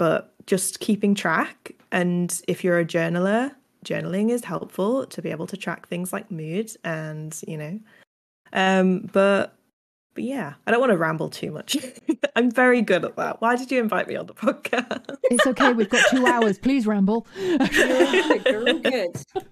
but 0.00 0.34
just 0.46 0.80
keeping 0.80 1.14
track 1.14 1.72
and 1.92 2.40
if 2.48 2.64
you're 2.64 2.78
a 2.78 2.84
journaler 2.84 3.52
journaling 3.84 4.30
is 4.30 4.44
helpful 4.44 5.04
to 5.04 5.20
be 5.20 5.30
able 5.30 5.46
to 5.46 5.58
track 5.58 5.86
things 5.86 6.10
like 6.10 6.30
mood 6.30 6.70
and 6.84 7.38
you 7.46 7.58
know 7.58 7.78
um, 8.52 9.08
but 9.12 9.56
but 10.14 10.24
yeah, 10.24 10.54
I 10.66 10.72
don't 10.72 10.80
want 10.80 10.90
to 10.90 10.98
ramble 10.98 11.30
too 11.30 11.52
much. 11.52 11.76
I'm 12.36 12.50
very 12.50 12.82
good 12.82 13.04
at 13.04 13.16
that. 13.16 13.40
Why 13.40 13.54
did 13.54 13.70
you 13.70 13.80
invite 13.80 14.08
me 14.08 14.16
on 14.16 14.26
the 14.26 14.34
podcast? 14.34 15.16
It's 15.24 15.46
okay. 15.46 15.72
We've 15.72 15.88
got 15.88 16.04
two 16.10 16.26
hours. 16.26 16.58
Please 16.58 16.84
ramble. 16.84 17.28
You're 17.38 18.68
all 18.68 18.78
good. 18.78 19.16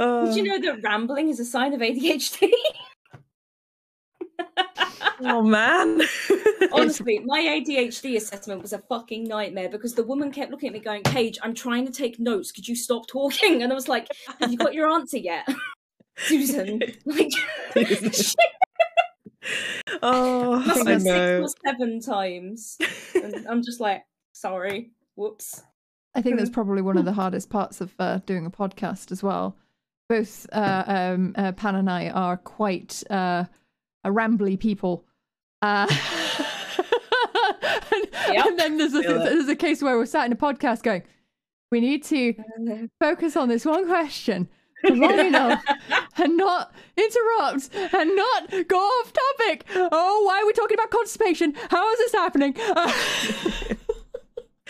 Uh, 0.00 0.24
did 0.24 0.34
you 0.34 0.42
know 0.42 0.60
that 0.60 0.82
rambling 0.82 1.28
is 1.28 1.38
a 1.38 1.44
sign 1.44 1.72
of 1.72 1.80
ADHD? 1.80 2.50
oh 5.20 5.42
man. 5.42 6.00
Honestly, 6.72 7.20
my 7.24 7.40
ADHD 7.40 8.16
assessment 8.16 8.62
was 8.62 8.72
a 8.72 8.78
fucking 8.78 9.24
nightmare 9.24 9.68
because 9.68 9.94
the 9.94 10.04
woman 10.04 10.30
kept 10.30 10.50
looking 10.50 10.68
at 10.68 10.72
me 10.72 10.80
going, 10.80 11.02
Paige, 11.02 11.38
I'm 11.42 11.54
trying 11.54 11.86
to 11.86 11.92
take 11.92 12.18
notes. 12.18 12.52
Could 12.52 12.66
you 12.66 12.76
stop 12.76 13.06
talking? 13.06 13.62
And 13.62 13.72
I 13.72 13.74
was 13.74 13.88
like, 13.88 14.08
Have 14.40 14.50
you 14.50 14.58
got 14.58 14.74
your 14.74 14.90
answer 14.90 15.18
yet? 15.18 15.48
Susan. 16.16 16.80
Like, 17.06 17.30
oh, 20.02 20.58
must 20.60 20.88
I 20.88 20.94
know. 20.96 21.46
six 21.46 21.54
or 21.54 21.68
seven 21.68 22.00
times. 22.00 22.78
And 23.14 23.46
I'm 23.46 23.62
just 23.62 23.78
like, 23.78 24.04
sorry, 24.32 24.92
whoops. 25.16 25.62
I 26.14 26.22
think 26.22 26.38
that's 26.38 26.48
probably 26.48 26.80
one 26.80 26.96
of 26.96 27.04
the 27.04 27.12
hardest 27.12 27.50
parts 27.50 27.80
of 27.82 27.92
uh, 27.98 28.20
doing 28.24 28.46
a 28.46 28.50
podcast 28.50 29.12
as 29.12 29.22
well. 29.22 29.56
Both 30.08 30.46
uh, 30.52 30.84
um, 30.86 31.34
uh, 31.36 31.52
Pan 31.52 31.74
and 31.74 31.90
I 31.90 32.08
are 32.08 32.36
quite 32.36 33.02
uh, 33.10 33.44
a 34.04 34.10
rambly 34.10 34.58
people. 34.58 35.04
Uh, 35.62 35.86
and, 37.92 38.06
yep. 38.28 38.46
and, 38.46 38.58
then 38.58 38.76
there's 38.76 38.94
a, 38.94 39.00
there's 39.00 39.48
a 39.48 39.56
case 39.56 39.82
where 39.82 39.96
we're 39.96 40.06
sat 40.06 40.26
in 40.26 40.32
a 40.32 40.36
podcast 40.36 40.82
going, 40.82 41.02
we 41.70 41.80
need 41.80 42.04
to 42.04 42.34
focus 43.00 43.36
on 43.36 43.48
this 43.48 43.64
one 43.64 43.86
question 43.86 44.48
long 44.90 45.18
enough 45.26 45.64
and 46.18 46.36
not 46.36 46.74
interrupt 46.96 47.70
and 47.74 48.14
not 48.14 48.68
go 48.68 48.76
off 48.78 49.12
topic. 49.12 49.66
Oh, 49.74 50.24
why 50.24 50.40
are 50.40 50.46
we 50.46 50.52
talking 50.52 50.76
about 50.76 50.90
constipation? 50.90 51.54
How 51.70 51.90
is 51.92 51.98
this 51.98 52.12
happening? 52.12 52.54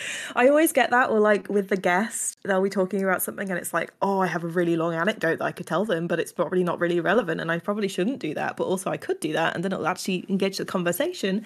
I 0.35 0.47
always 0.47 0.71
get 0.71 0.89
that, 0.91 1.09
or 1.09 1.19
like 1.19 1.49
with 1.49 1.69
the 1.69 1.77
guest, 1.77 2.37
they'll 2.43 2.61
be 2.61 2.69
talking 2.69 3.03
about 3.03 3.21
something 3.21 3.49
and 3.49 3.57
it's 3.57 3.73
like, 3.73 3.93
oh, 4.01 4.19
I 4.19 4.27
have 4.27 4.43
a 4.43 4.47
really 4.47 4.75
long 4.75 4.93
anecdote 4.93 5.39
that 5.39 5.45
I 5.45 5.51
could 5.51 5.67
tell 5.67 5.85
them, 5.85 6.07
but 6.07 6.19
it's 6.19 6.31
probably 6.31 6.63
not 6.63 6.79
really 6.79 6.99
relevant 6.99 7.41
and 7.41 7.51
I 7.51 7.59
probably 7.59 7.87
shouldn't 7.87 8.19
do 8.19 8.33
that. 8.33 8.57
But 8.57 8.65
also, 8.65 8.89
I 8.89 8.97
could 8.97 9.19
do 9.19 9.33
that 9.33 9.55
and 9.55 9.63
then 9.63 9.71
it'll 9.71 9.87
actually 9.87 10.25
engage 10.29 10.57
the 10.57 10.65
conversation. 10.65 11.45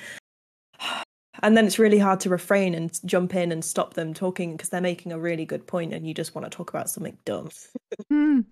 And 1.42 1.56
then 1.56 1.66
it's 1.66 1.80
really 1.80 2.00
hard 2.00 2.20
to 2.22 2.30
refrain 2.30 2.76
and 2.76 2.92
jump 3.06 3.34
in 3.34 3.54
and 3.54 3.64
stop 3.64 3.94
them 3.94 4.14
talking 4.14 4.58
because 4.58 4.68
they're 4.68 4.82
making 4.82 5.14
a 5.14 5.20
really 5.20 5.46
good 5.46 5.68
point 5.68 5.94
and 5.94 6.06
you 6.06 6.14
just 6.14 6.36
want 6.36 6.44
to 6.44 6.50
talk 6.50 6.70
about 6.70 6.90
something 6.90 7.18
dumb. 7.24 7.48
mm. 8.12 8.44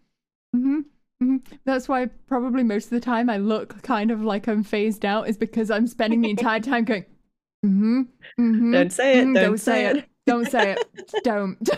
Mm-hmm. 0.55 0.79
Mm-hmm. 1.21 1.37
That's 1.65 1.87
why 1.87 2.05
probably 2.27 2.63
most 2.63 2.85
of 2.85 2.89
the 2.91 2.99
time 2.99 3.29
I 3.29 3.37
look 3.37 3.81
kind 3.81 4.11
of 4.11 4.21
like 4.21 4.47
I'm 4.47 4.63
phased 4.63 5.03
out 5.03 5.27
is 5.27 5.37
because 5.37 5.71
I'm 5.71 5.87
spending 5.87 6.21
the 6.21 6.29
entire 6.29 6.59
time 6.59 6.85
going, 6.85 7.05
mm-hmm, 7.65 8.01
mm-hmm, 8.39 8.71
don't 8.71 8.91
say 8.91 9.19
it, 9.19 9.25
mm, 9.25 9.33
don't, 9.33 9.43
don't 9.43 9.57
say, 9.57 9.85
it. 9.85 9.97
it, 9.97 10.09
don't 10.25 10.51
say 10.51 10.71
it, 10.73 11.13
don't. 11.23 11.69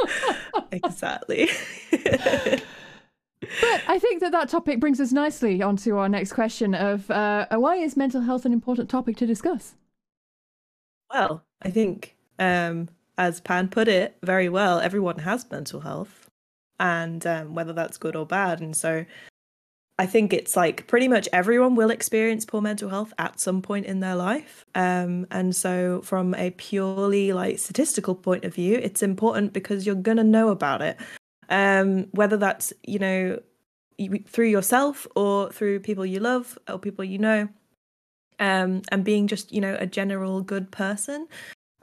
exactly. 0.72 1.50
but 1.90 3.82
I 3.88 3.98
think 3.98 4.20
that 4.20 4.32
that 4.32 4.48
topic 4.48 4.80
brings 4.80 5.00
us 5.00 5.12
nicely 5.12 5.62
onto 5.62 5.96
our 5.96 6.08
next 6.08 6.32
question 6.32 6.74
of 6.74 7.10
uh, 7.10 7.46
why 7.50 7.76
is 7.76 7.96
mental 7.96 8.22
health 8.22 8.44
an 8.44 8.52
important 8.52 8.88
topic 8.90 9.16
to 9.18 9.26
discuss? 9.26 9.74
Well, 11.10 11.44
I 11.62 11.70
think, 11.70 12.16
um, 12.38 12.88
as 13.16 13.40
Pan 13.40 13.68
put 13.68 13.88
it 13.88 14.16
very 14.22 14.48
well, 14.48 14.80
everyone 14.80 15.18
has 15.20 15.50
mental 15.50 15.80
health 15.80 16.28
and 16.78 17.26
um, 17.26 17.54
whether 17.54 17.72
that's 17.72 17.98
good 17.98 18.14
or 18.14 18.26
bad. 18.26 18.60
And 18.60 18.76
so 18.76 19.04
I 19.98 20.06
think 20.06 20.32
it's 20.32 20.56
like 20.56 20.86
pretty 20.86 21.08
much 21.08 21.28
everyone 21.32 21.74
will 21.74 21.90
experience 21.90 22.44
poor 22.44 22.60
mental 22.60 22.88
health 22.88 23.12
at 23.18 23.40
some 23.40 23.62
point 23.62 23.86
in 23.86 23.98
their 23.98 24.14
life. 24.14 24.64
Um, 24.74 25.26
and 25.30 25.54
so, 25.54 26.02
from 26.02 26.34
a 26.34 26.50
purely 26.50 27.32
like 27.32 27.58
statistical 27.58 28.14
point 28.14 28.44
of 28.44 28.54
view, 28.54 28.78
it's 28.80 29.02
important 29.02 29.52
because 29.52 29.86
you're 29.86 29.96
going 29.96 30.18
to 30.18 30.24
know 30.24 30.50
about 30.50 30.82
it. 30.82 30.98
Um, 31.48 32.06
whether 32.12 32.36
that's, 32.36 32.72
you 32.86 32.98
know, 32.98 33.40
through 34.28 34.48
yourself 34.48 35.06
or 35.16 35.50
through 35.50 35.80
people 35.80 36.06
you 36.06 36.20
love 36.20 36.56
or 36.68 36.78
people 36.78 37.04
you 37.04 37.18
know. 37.18 37.48
Um, 38.38 38.82
and 38.92 39.02
being 39.02 39.26
just, 39.26 39.52
you 39.52 39.60
know, 39.60 39.76
a 39.80 39.86
general 39.86 40.42
good 40.42 40.70
person 40.70 41.26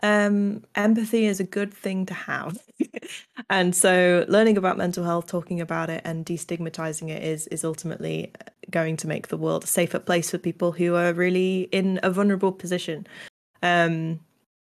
um, 0.03 0.63
empathy 0.75 1.25
is 1.25 1.39
a 1.39 1.45
good 1.45 1.73
thing 1.73 2.05
to 2.07 2.13
have. 2.13 2.57
and 3.49 3.75
so 3.75 4.25
learning 4.27 4.57
about 4.57 4.77
mental 4.77 5.03
health, 5.03 5.27
talking 5.27 5.61
about 5.61 5.89
it 5.89 6.01
and 6.03 6.25
destigmatizing 6.25 7.09
it 7.09 7.23
is 7.23 7.47
is 7.47 7.63
ultimately 7.63 8.31
going 8.69 8.97
to 8.97 9.07
make 9.07 9.27
the 9.27 9.37
world 9.37 9.63
a 9.63 9.67
safer 9.67 9.99
place 9.99 10.31
for 10.31 10.37
people 10.37 10.71
who 10.71 10.95
are 10.95 11.13
really 11.13 11.69
in 11.71 11.99
a 12.03 12.09
vulnerable 12.09 12.51
position. 12.51 13.07
Um, 13.63 14.19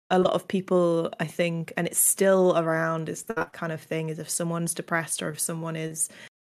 a 0.09 0.19
lot 0.19 0.33
of 0.33 0.47
people, 0.47 1.11
I 1.19 1.25
think, 1.25 1.73
and 1.75 1.87
it's 1.87 2.05
still 2.09 2.55
around, 2.57 3.09
is 3.09 3.23
that 3.23 3.53
kind 3.53 3.71
of 3.71 3.81
thing 3.81 4.09
is 4.09 4.19
if 4.19 4.29
someone's 4.29 4.73
depressed 4.73 5.23
or 5.23 5.29
if 5.29 5.39
someone 5.39 5.75
is 5.75 6.09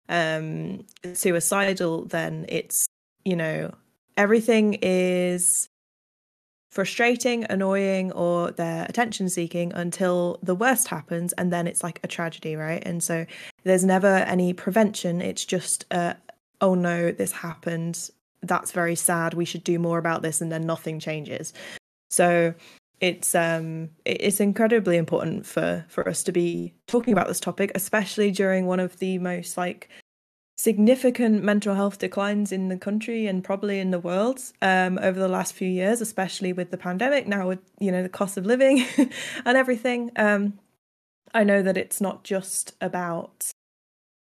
um, 0.08 0.84
suicidal, 1.12 2.06
then 2.06 2.46
it's, 2.48 2.86
you 3.24 3.36
know, 3.36 3.72
everything 4.16 4.78
is 4.82 5.68
frustrating, 6.72 7.44
annoying, 7.50 8.10
or 8.12 8.50
they're 8.50 8.86
attention 8.88 9.28
seeking 9.28 9.74
until 9.74 10.38
the 10.42 10.54
worst 10.54 10.88
happens, 10.88 11.34
and 11.34 11.52
then 11.52 11.66
it's 11.66 11.82
like 11.82 12.00
a 12.02 12.08
tragedy, 12.08 12.56
right? 12.56 12.82
And 12.86 13.02
so 13.02 13.26
there's 13.62 13.84
never 13.84 14.06
any 14.06 14.54
prevention. 14.54 15.20
It's 15.20 15.44
just, 15.44 15.84
uh, 15.90 16.14
oh 16.62 16.74
no, 16.74 17.12
this 17.12 17.30
happened. 17.30 18.08
That's 18.42 18.72
very 18.72 18.94
sad. 18.94 19.34
We 19.34 19.44
should 19.44 19.64
do 19.64 19.78
more 19.78 19.98
about 19.98 20.22
this, 20.22 20.40
and 20.40 20.50
then 20.50 20.64
nothing 20.64 20.98
changes. 20.98 21.52
So 22.08 22.54
it's 23.00 23.34
um 23.34 23.90
it's 24.04 24.40
incredibly 24.40 24.96
important 24.96 25.44
for 25.44 25.84
for 25.88 26.08
us 26.08 26.22
to 26.22 26.32
be 26.32 26.72
talking 26.86 27.12
about 27.12 27.28
this 27.28 27.40
topic, 27.40 27.70
especially 27.74 28.30
during 28.30 28.64
one 28.64 28.80
of 28.80 28.98
the 28.98 29.18
most 29.18 29.58
like 29.58 29.90
significant 30.56 31.42
mental 31.42 31.74
health 31.74 31.98
declines 31.98 32.52
in 32.52 32.68
the 32.68 32.76
country 32.76 33.26
and 33.26 33.42
probably 33.42 33.78
in 33.78 33.90
the 33.90 33.98
world 33.98 34.40
um, 34.60 34.98
over 35.02 35.18
the 35.18 35.28
last 35.28 35.54
few 35.54 35.68
years, 35.68 36.00
especially 36.00 36.52
with 36.52 36.70
the 36.70 36.76
pandemic. 36.76 37.26
Now, 37.26 37.48
with 37.48 37.60
you 37.80 37.90
know 37.90 38.02
the 38.02 38.08
cost 38.08 38.36
of 38.36 38.46
living 38.46 38.84
and 39.44 39.56
everything, 39.56 40.10
um, 40.16 40.58
I 41.34 41.44
know 41.44 41.62
that 41.62 41.76
it's 41.76 42.00
not 42.00 42.24
just 42.24 42.74
about 42.80 43.50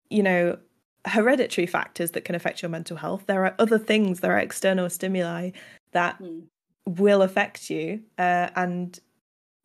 you 0.10 0.24
know 0.24 0.58
hereditary 1.06 1.66
factors 1.66 2.12
that 2.12 2.26
can 2.26 2.36
affect 2.36 2.62
your 2.62 2.70
mental 2.70 2.98
health. 2.98 3.24
There 3.26 3.46
are 3.46 3.56
other 3.58 3.80
things. 3.80 4.20
There 4.20 4.34
are 4.34 4.40
external 4.40 4.90
stimuli 4.90 5.52
that 5.94 6.22
mm. 6.22 6.44
will 6.88 7.22
affect 7.24 7.70
you, 7.70 8.02
uh, 8.18 8.50
and 8.56 9.00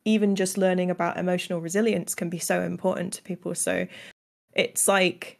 even 0.05 0.35
just 0.35 0.57
learning 0.57 0.89
about 0.89 1.17
emotional 1.17 1.61
resilience 1.61 2.15
can 2.15 2.29
be 2.29 2.39
so 2.39 2.61
important 2.61 3.13
to 3.13 3.21
people. 3.21 3.53
So 3.53 3.87
it's 4.53 4.87
like 4.87 5.36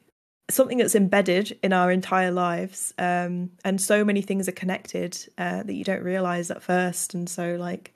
something 0.49 0.77
that's 0.77 0.95
embedded 0.95 1.57
in 1.61 1.73
our 1.73 1.91
entire 1.91 2.31
lives 2.31 2.93
um, 2.97 3.51
and 3.65 3.81
so 3.81 4.05
many 4.05 4.21
things 4.21 4.47
are 4.47 4.53
connected 4.53 5.17
uh, 5.37 5.63
that 5.63 5.73
you 5.73 5.83
don't 5.83 6.03
realize 6.03 6.49
at 6.49 6.63
first 6.63 7.13
and 7.13 7.29
so 7.29 7.55
like 7.55 7.93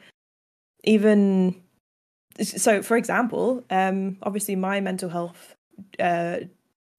even 0.84 1.56
so 2.44 2.82
for 2.82 2.98
example, 2.98 3.64
um, 3.70 4.18
obviously 4.24 4.56
my 4.56 4.80
mental 4.80 5.10
health 5.10 5.56
uh, 6.00 6.38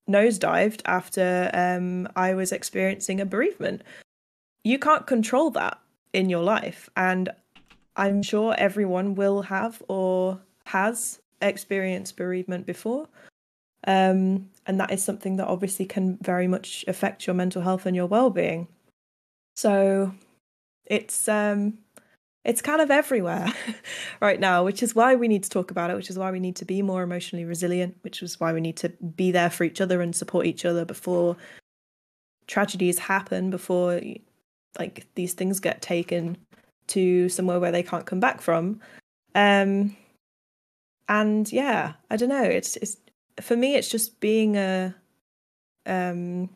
nosedived 0.09 0.81
after 0.85 1.49
um, 1.53 2.07
I 2.15 2.33
was 2.33 2.51
experiencing 2.51 3.19
a 3.19 3.25
bereavement. 3.25 3.81
You 4.63 4.79
can't 4.79 5.07
control 5.07 5.49
that 5.51 5.79
in 6.13 6.29
your 6.29 6.43
life, 6.43 6.89
and 6.95 7.29
I'm 7.95 8.23
sure 8.23 8.55
everyone 8.57 9.15
will 9.15 9.43
have 9.43 9.81
or 9.87 10.39
has 10.67 11.19
experienced 11.41 12.15
bereavement 12.15 12.65
before. 12.65 13.07
Um, 13.85 14.49
and 14.65 14.79
that 14.79 14.91
is 14.91 15.03
something 15.03 15.37
that 15.37 15.47
obviously 15.47 15.85
can 15.85 16.17
very 16.21 16.47
much 16.47 16.85
affect 16.87 17.27
your 17.27 17.33
mental 17.33 17.61
health 17.61 17.85
and 17.85 17.95
your 17.95 18.05
well-being. 18.07 18.67
So 19.55 20.13
it's 20.85 21.27
um 21.27 21.77
it's 22.43 22.61
kind 22.61 22.81
of 22.81 22.91
everywhere 22.91 23.47
right 24.21 24.39
now, 24.39 24.65
which 24.65 24.83
is 24.83 24.93
why 24.93 25.15
we 25.15 25.27
need 25.27 25.43
to 25.43 25.49
talk 25.49 25.71
about 25.71 25.89
it, 25.89 25.95
which 25.95 26.09
is 26.09 26.19
why 26.19 26.31
we 26.31 26.39
need 26.39 26.57
to 26.57 26.65
be 26.65 26.81
more 26.81 27.03
emotionally 27.03 27.45
resilient, 27.45 27.95
which 28.01 28.21
is 28.21 28.39
why 28.39 28.51
we 28.51 28.61
need 28.61 28.77
to 28.77 28.89
be 28.89 29.31
there 29.31 29.49
for 29.49 29.63
each 29.63 29.79
other 29.79 30.01
and 30.01 30.15
support 30.15 30.45
each 30.45 30.65
other 30.65 30.83
before 30.85 31.37
tragedies 32.47 32.99
happen, 32.99 33.49
before 33.49 34.01
like 34.77 35.07
these 35.15 35.33
things 35.33 35.59
get 35.59 35.81
taken 35.81 36.37
to 36.87 37.29
somewhere 37.29 37.59
where 37.59 37.71
they 37.71 37.83
can't 37.83 38.05
come 38.05 38.19
back 38.19 38.41
from. 38.41 38.81
Um 39.35 39.95
and 41.07 41.51
yeah, 41.51 41.93
I 42.09 42.17
don't 42.17 42.29
know, 42.29 42.43
it's 42.43 42.75
it's 42.77 42.97
for 43.41 43.55
me 43.55 43.75
it's 43.75 43.89
just 43.89 44.19
being 44.19 44.57
a 44.57 44.95
um 45.85 46.49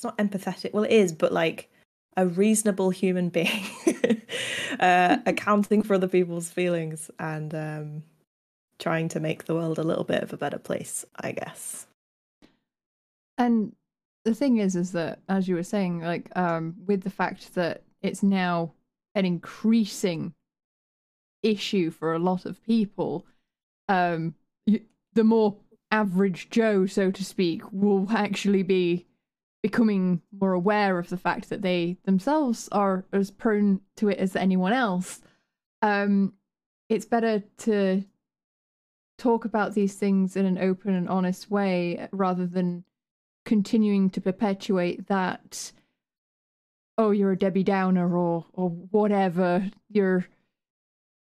it's 0.00 0.04
not 0.04 0.16
empathetic. 0.16 0.72
Well, 0.72 0.84
it 0.84 0.92
is, 0.92 1.12
but 1.12 1.30
like 1.30 1.70
a 2.16 2.26
reasonable 2.26 2.88
human 2.88 3.28
being, 3.38 3.66
uh, 4.80 5.18
accounting 5.26 5.82
for 5.82 5.92
other 5.92 6.08
people's 6.08 6.48
feelings 6.48 7.10
and 7.18 7.54
um, 7.54 8.02
trying 8.78 9.10
to 9.10 9.20
make 9.20 9.44
the 9.44 9.54
world 9.54 9.78
a 9.78 9.82
little 9.82 10.04
bit 10.04 10.22
of 10.22 10.32
a 10.32 10.38
better 10.38 10.58
place, 10.58 11.04
I 11.16 11.32
guess. 11.32 11.86
And 13.36 13.74
the 14.24 14.34
thing 14.34 14.56
is, 14.56 14.74
is 14.74 14.92
that 14.92 15.20
as 15.28 15.48
you 15.48 15.54
were 15.54 15.62
saying, 15.62 16.00
like 16.00 16.34
um, 16.34 16.76
with 16.86 17.02
the 17.02 17.10
fact 17.10 17.54
that 17.56 17.82
it's 18.00 18.22
now 18.22 18.72
an 19.14 19.26
increasing 19.26 20.32
issue 21.42 21.90
for 21.90 22.14
a 22.14 22.18
lot 22.18 22.46
of 22.46 22.64
people, 22.64 23.26
um, 23.86 24.34
the 25.14 25.24
more 25.24 25.56
average 25.90 26.50
Joe, 26.50 26.86
so 26.86 27.10
to 27.10 27.24
speak, 27.24 27.62
will 27.72 28.06
actually 28.10 28.62
be 28.62 29.06
becoming 29.62 30.22
more 30.38 30.52
aware 30.52 30.98
of 30.98 31.08
the 31.08 31.16
fact 31.16 31.50
that 31.50 31.62
they 31.62 31.98
themselves 32.04 32.68
are 32.72 33.04
as 33.12 33.30
prone 33.30 33.80
to 33.96 34.08
it 34.08 34.18
as 34.18 34.34
anyone 34.36 34.72
else, 34.72 35.20
um, 35.82 36.32
it's 36.88 37.04
better 37.04 37.42
to 37.58 38.04
talk 39.18 39.44
about 39.44 39.74
these 39.74 39.94
things 39.94 40.34
in 40.34 40.46
an 40.46 40.58
open 40.58 40.94
and 40.94 41.08
honest 41.08 41.50
way 41.50 42.08
rather 42.10 42.46
than 42.46 42.84
continuing 43.44 44.08
to 44.10 44.20
perpetuate 44.20 45.06
that 45.08 45.72
oh 46.96 47.10
you're 47.10 47.32
a 47.32 47.38
debbie 47.38 47.62
downer 47.62 48.16
or 48.16 48.46
or 48.52 48.70
whatever 48.70 49.70
your 49.90 50.26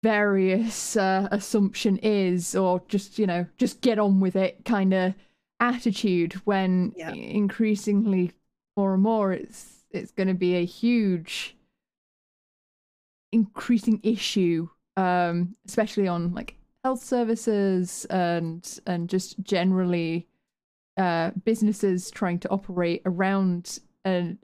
various 0.06 0.96
uh, 0.96 1.28
assumption 1.32 1.98
is 1.98 2.56
or 2.56 2.80
just 2.88 3.18
you 3.18 3.26
know 3.26 3.44
just 3.58 3.82
get 3.82 3.98
on 3.98 4.20
with 4.20 4.36
it 4.36 4.64
kind 4.64 4.94
of 4.94 5.16
attitude 5.60 6.34
when 6.46 6.94
yeah. 6.96 7.12
increasingly 7.12 8.32
more 8.78 8.94
and 8.94 9.02
more 9.02 9.34
it's 9.34 9.84
it's 9.90 10.12
going 10.12 10.28
to 10.28 10.36
be 10.36 10.58
a 10.58 10.64
huge 10.64 11.58
increasing 13.32 14.00
issue 14.04 14.70
um 14.96 15.56
especially 15.68 16.08
on 16.08 16.32
like 16.36 16.56
health 16.84 17.04
services 17.04 18.06
and 18.12 18.80
and 18.86 19.10
just 19.10 19.40
generally 19.42 20.28
uh 20.98 21.32
businesses 21.46 22.12
trying 22.12 22.38
to 22.38 22.50
operate 22.50 23.02
around 23.08 23.80
an, 24.04 24.38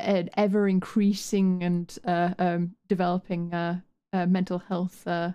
an 0.00 0.28
ever 0.36 0.66
increasing 0.66 1.62
and 1.62 2.00
uh 2.04 2.34
um 2.40 2.74
developing 2.88 3.54
uh, 3.54 3.78
uh 4.12 4.26
mental 4.26 4.58
health 4.58 5.06
uh 5.06 5.32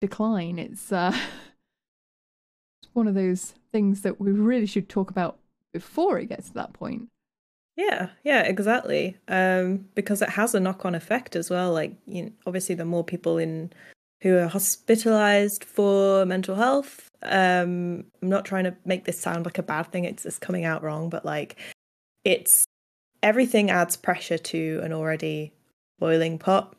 decline 0.00 0.58
it's 0.58 0.92
uh 0.92 1.12
one 2.92 3.08
of 3.08 3.14
those 3.14 3.54
things 3.72 4.02
that 4.02 4.20
we 4.20 4.32
really 4.32 4.66
should 4.66 4.88
talk 4.88 5.10
about 5.10 5.38
before 5.72 6.18
it 6.18 6.28
gets 6.28 6.48
to 6.48 6.54
that 6.54 6.72
point. 6.72 7.08
Yeah, 7.76 8.08
yeah, 8.24 8.42
exactly. 8.42 9.16
Um, 9.28 9.86
because 9.94 10.20
it 10.20 10.30
has 10.30 10.54
a 10.54 10.60
knock-on 10.60 10.96
effect 10.96 11.36
as 11.36 11.48
well. 11.48 11.72
Like, 11.72 11.92
you 12.06 12.24
know, 12.24 12.32
obviously, 12.44 12.74
the 12.74 12.84
more 12.84 13.04
people 13.04 13.38
in 13.38 13.72
who 14.22 14.36
are 14.36 14.48
hospitalized 14.48 15.62
for 15.62 16.26
mental 16.26 16.56
health. 16.56 17.08
Um, 17.22 18.04
I'm 18.20 18.28
not 18.28 18.44
trying 18.44 18.64
to 18.64 18.74
make 18.84 19.04
this 19.04 19.20
sound 19.20 19.44
like 19.44 19.58
a 19.58 19.62
bad 19.62 19.92
thing. 19.92 20.04
It's 20.04 20.24
just 20.24 20.40
coming 20.40 20.64
out 20.64 20.82
wrong, 20.82 21.08
but 21.08 21.24
like, 21.24 21.54
it's 22.24 22.64
everything 23.22 23.70
adds 23.70 23.96
pressure 23.96 24.38
to 24.38 24.80
an 24.82 24.92
already 24.92 25.52
boiling 26.00 26.36
pot, 26.38 26.74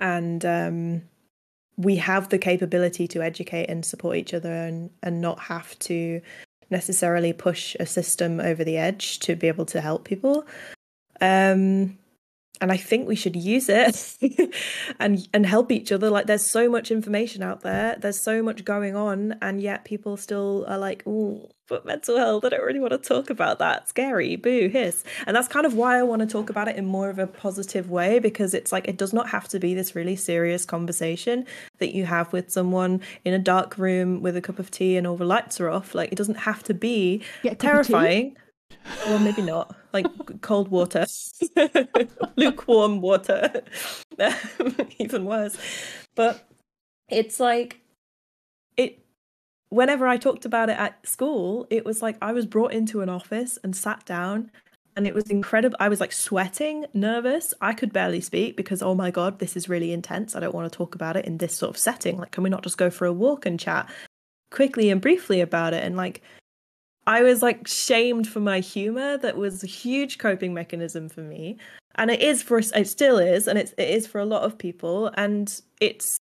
and 0.00 0.44
um, 0.44 1.02
we 1.76 1.96
have 1.96 2.28
the 2.28 2.38
capability 2.38 3.06
to 3.08 3.22
educate 3.22 3.66
and 3.66 3.84
support 3.84 4.16
each 4.16 4.34
other 4.34 4.52
and, 4.52 4.90
and 5.02 5.20
not 5.20 5.38
have 5.38 5.78
to 5.80 6.20
necessarily 6.70 7.32
push 7.32 7.76
a 7.78 7.86
system 7.86 8.40
over 8.40 8.64
the 8.64 8.76
edge 8.76 9.18
to 9.20 9.36
be 9.36 9.48
able 9.48 9.66
to 9.66 9.80
help 9.80 10.04
people. 10.04 10.46
Um, 11.20 11.98
and 12.60 12.70
I 12.70 12.76
think 12.76 13.08
we 13.08 13.16
should 13.16 13.36
use 13.36 13.68
it 13.68 14.16
and 15.00 15.26
and 15.32 15.46
help 15.46 15.72
each 15.72 15.92
other. 15.92 16.10
Like 16.10 16.26
there's 16.26 16.50
so 16.50 16.68
much 16.68 16.90
information 16.90 17.42
out 17.42 17.62
there, 17.62 17.96
there's 17.98 18.22
so 18.22 18.42
much 18.42 18.64
going 18.64 18.94
on, 18.94 19.36
and 19.40 19.60
yet 19.60 19.84
people 19.84 20.16
still 20.16 20.64
are 20.68 20.78
like, 20.78 21.02
oh, 21.06 21.50
but 21.70 21.86
mental 21.86 22.18
health, 22.18 22.44
I 22.44 22.50
don't 22.50 22.62
really 22.62 22.80
want 22.80 22.92
to 22.92 22.98
talk 22.98 23.30
about 23.30 23.60
that. 23.60 23.88
Scary, 23.88 24.36
boo, 24.36 24.68
hiss. 24.68 25.04
And 25.26 25.36
that's 25.36 25.48
kind 25.48 25.64
of 25.64 25.74
why 25.74 25.98
I 25.98 26.02
want 26.02 26.20
to 26.20 26.26
talk 26.26 26.50
about 26.50 26.68
it 26.68 26.76
in 26.76 26.84
more 26.84 27.08
of 27.08 27.18
a 27.18 27.26
positive 27.26 27.90
way 27.90 28.18
because 28.18 28.52
it's 28.52 28.72
like 28.72 28.88
it 28.88 28.98
does 28.98 29.12
not 29.12 29.30
have 29.30 29.48
to 29.48 29.60
be 29.60 29.72
this 29.72 29.94
really 29.94 30.16
serious 30.16 30.64
conversation 30.66 31.46
that 31.78 31.94
you 31.94 32.04
have 32.04 32.32
with 32.32 32.50
someone 32.50 33.00
in 33.24 33.32
a 33.32 33.38
dark 33.38 33.78
room 33.78 34.20
with 34.20 34.36
a 34.36 34.40
cup 34.42 34.58
of 34.58 34.70
tea 34.70 34.96
and 34.96 35.06
all 35.06 35.16
the 35.16 35.24
lights 35.24 35.60
are 35.60 35.70
off. 35.70 35.94
Like 35.94 36.12
it 36.12 36.16
doesn't 36.16 36.38
have 36.38 36.62
to 36.64 36.74
be 36.74 37.22
terrifying. 37.58 38.36
Or 39.08 39.18
maybe 39.18 39.42
not. 39.42 39.74
Like 39.92 40.06
cold 40.40 40.68
water, 40.68 41.06
lukewarm 42.36 43.00
water, 43.00 43.62
even 44.98 45.24
worse. 45.24 45.56
But 46.14 46.48
it's 47.08 47.40
like 47.40 47.80
it. 48.76 49.04
Whenever 49.70 50.06
I 50.06 50.16
talked 50.16 50.44
about 50.44 50.70
it 50.70 50.78
at 50.78 51.06
school, 51.06 51.66
it 51.70 51.84
was 51.84 52.02
like 52.02 52.16
I 52.22 52.32
was 52.32 52.46
brought 52.46 52.72
into 52.72 53.00
an 53.00 53.08
office 53.08 53.58
and 53.64 53.74
sat 53.74 54.04
down, 54.04 54.52
and 54.96 55.06
it 55.06 55.14
was 55.14 55.28
incredible. 55.28 55.76
I 55.80 55.88
was 55.88 56.00
like 56.00 56.12
sweating, 56.12 56.86
nervous. 56.94 57.54
I 57.60 57.72
could 57.72 57.92
barely 57.92 58.20
speak 58.20 58.56
because 58.56 58.82
oh 58.82 58.94
my 58.94 59.10
god, 59.10 59.38
this 59.40 59.56
is 59.56 59.68
really 59.68 59.92
intense. 59.92 60.36
I 60.36 60.40
don't 60.40 60.54
want 60.54 60.70
to 60.70 60.76
talk 60.76 60.94
about 60.94 61.16
it 61.16 61.24
in 61.24 61.38
this 61.38 61.56
sort 61.56 61.70
of 61.70 61.78
setting. 61.78 62.16
Like, 62.16 62.30
can 62.30 62.44
we 62.44 62.50
not 62.50 62.62
just 62.62 62.78
go 62.78 62.90
for 62.90 63.06
a 63.06 63.12
walk 63.12 63.46
and 63.46 63.58
chat 63.58 63.88
quickly 64.50 64.90
and 64.90 65.00
briefly 65.00 65.40
about 65.40 65.74
it? 65.74 65.82
And 65.82 65.96
like 65.96 66.22
I 67.06 67.22
was 67.22 67.42
like 67.42 67.66
shamed 67.66 68.28
for 68.28 68.40
my 68.40 68.60
humor. 68.60 69.16
That 69.16 69.36
was 69.36 69.64
a 69.64 69.66
huge 69.66 70.18
coping 70.18 70.54
mechanism 70.54 71.08
for 71.08 71.22
me, 71.22 71.56
and 71.96 72.10
it 72.10 72.20
is 72.20 72.42
for 72.42 72.58
it 72.58 72.88
still 72.88 73.18
is, 73.18 73.48
and 73.48 73.58
it's 73.58 73.72
it 73.72 73.88
is 73.88 74.06
for 74.06 74.20
a 74.20 74.26
lot 74.26 74.42
of 74.42 74.58
people, 74.58 75.10
and 75.14 75.60
it's 75.80 76.18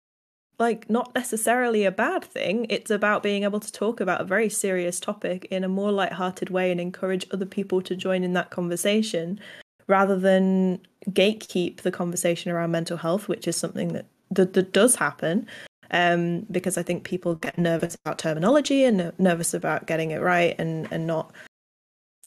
like 0.59 0.89
not 0.89 1.15
necessarily 1.15 1.85
a 1.85 1.91
bad 1.91 2.25
thing. 2.25 2.67
It's 2.71 2.91
about 2.91 3.23
being 3.23 3.45
able 3.45 3.61
to 3.61 3.73
talk 3.73 4.01
about 4.01 4.21
a 4.21 4.25
very 4.25 4.49
serious 4.49 4.99
topic 4.99 5.47
in 5.51 5.65
a 5.65 5.69
more 5.69 5.93
light-hearted 5.93 6.51
way 6.51 6.71
and 6.71 6.81
encourage 6.81 7.27
other 7.31 7.45
people 7.45 7.83
to 7.83 7.95
join 7.95 8.25
in 8.25 8.33
that 8.35 8.51
conversation 8.51 9.39
rather 9.87 10.19
than 10.19 10.81
gatekeep 11.11 11.83
the 11.83 11.93
conversation 11.93 12.51
around 12.51 12.71
mental 12.71 12.97
health, 12.97 13.29
which 13.29 13.47
is 13.47 13.57
something 13.57 13.93
that 13.93 14.07
that, 14.31 14.55
that 14.55 14.73
does 14.73 14.97
happen 14.97 15.47
um, 15.91 16.47
because 16.51 16.77
I 16.77 16.83
think 16.83 17.05
people 17.05 17.35
get 17.35 17.59
nervous 17.59 17.95
about 17.95 18.19
terminology 18.19 18.85
and 18.85 19.13
nervous 19.19 19.55
about 19.55 19.87
getting 19.87 20.11
it 20.11 20.21
right 20.21 20.55
and 20.59 20.89
and 20.91 21.07
not 21.07 21.33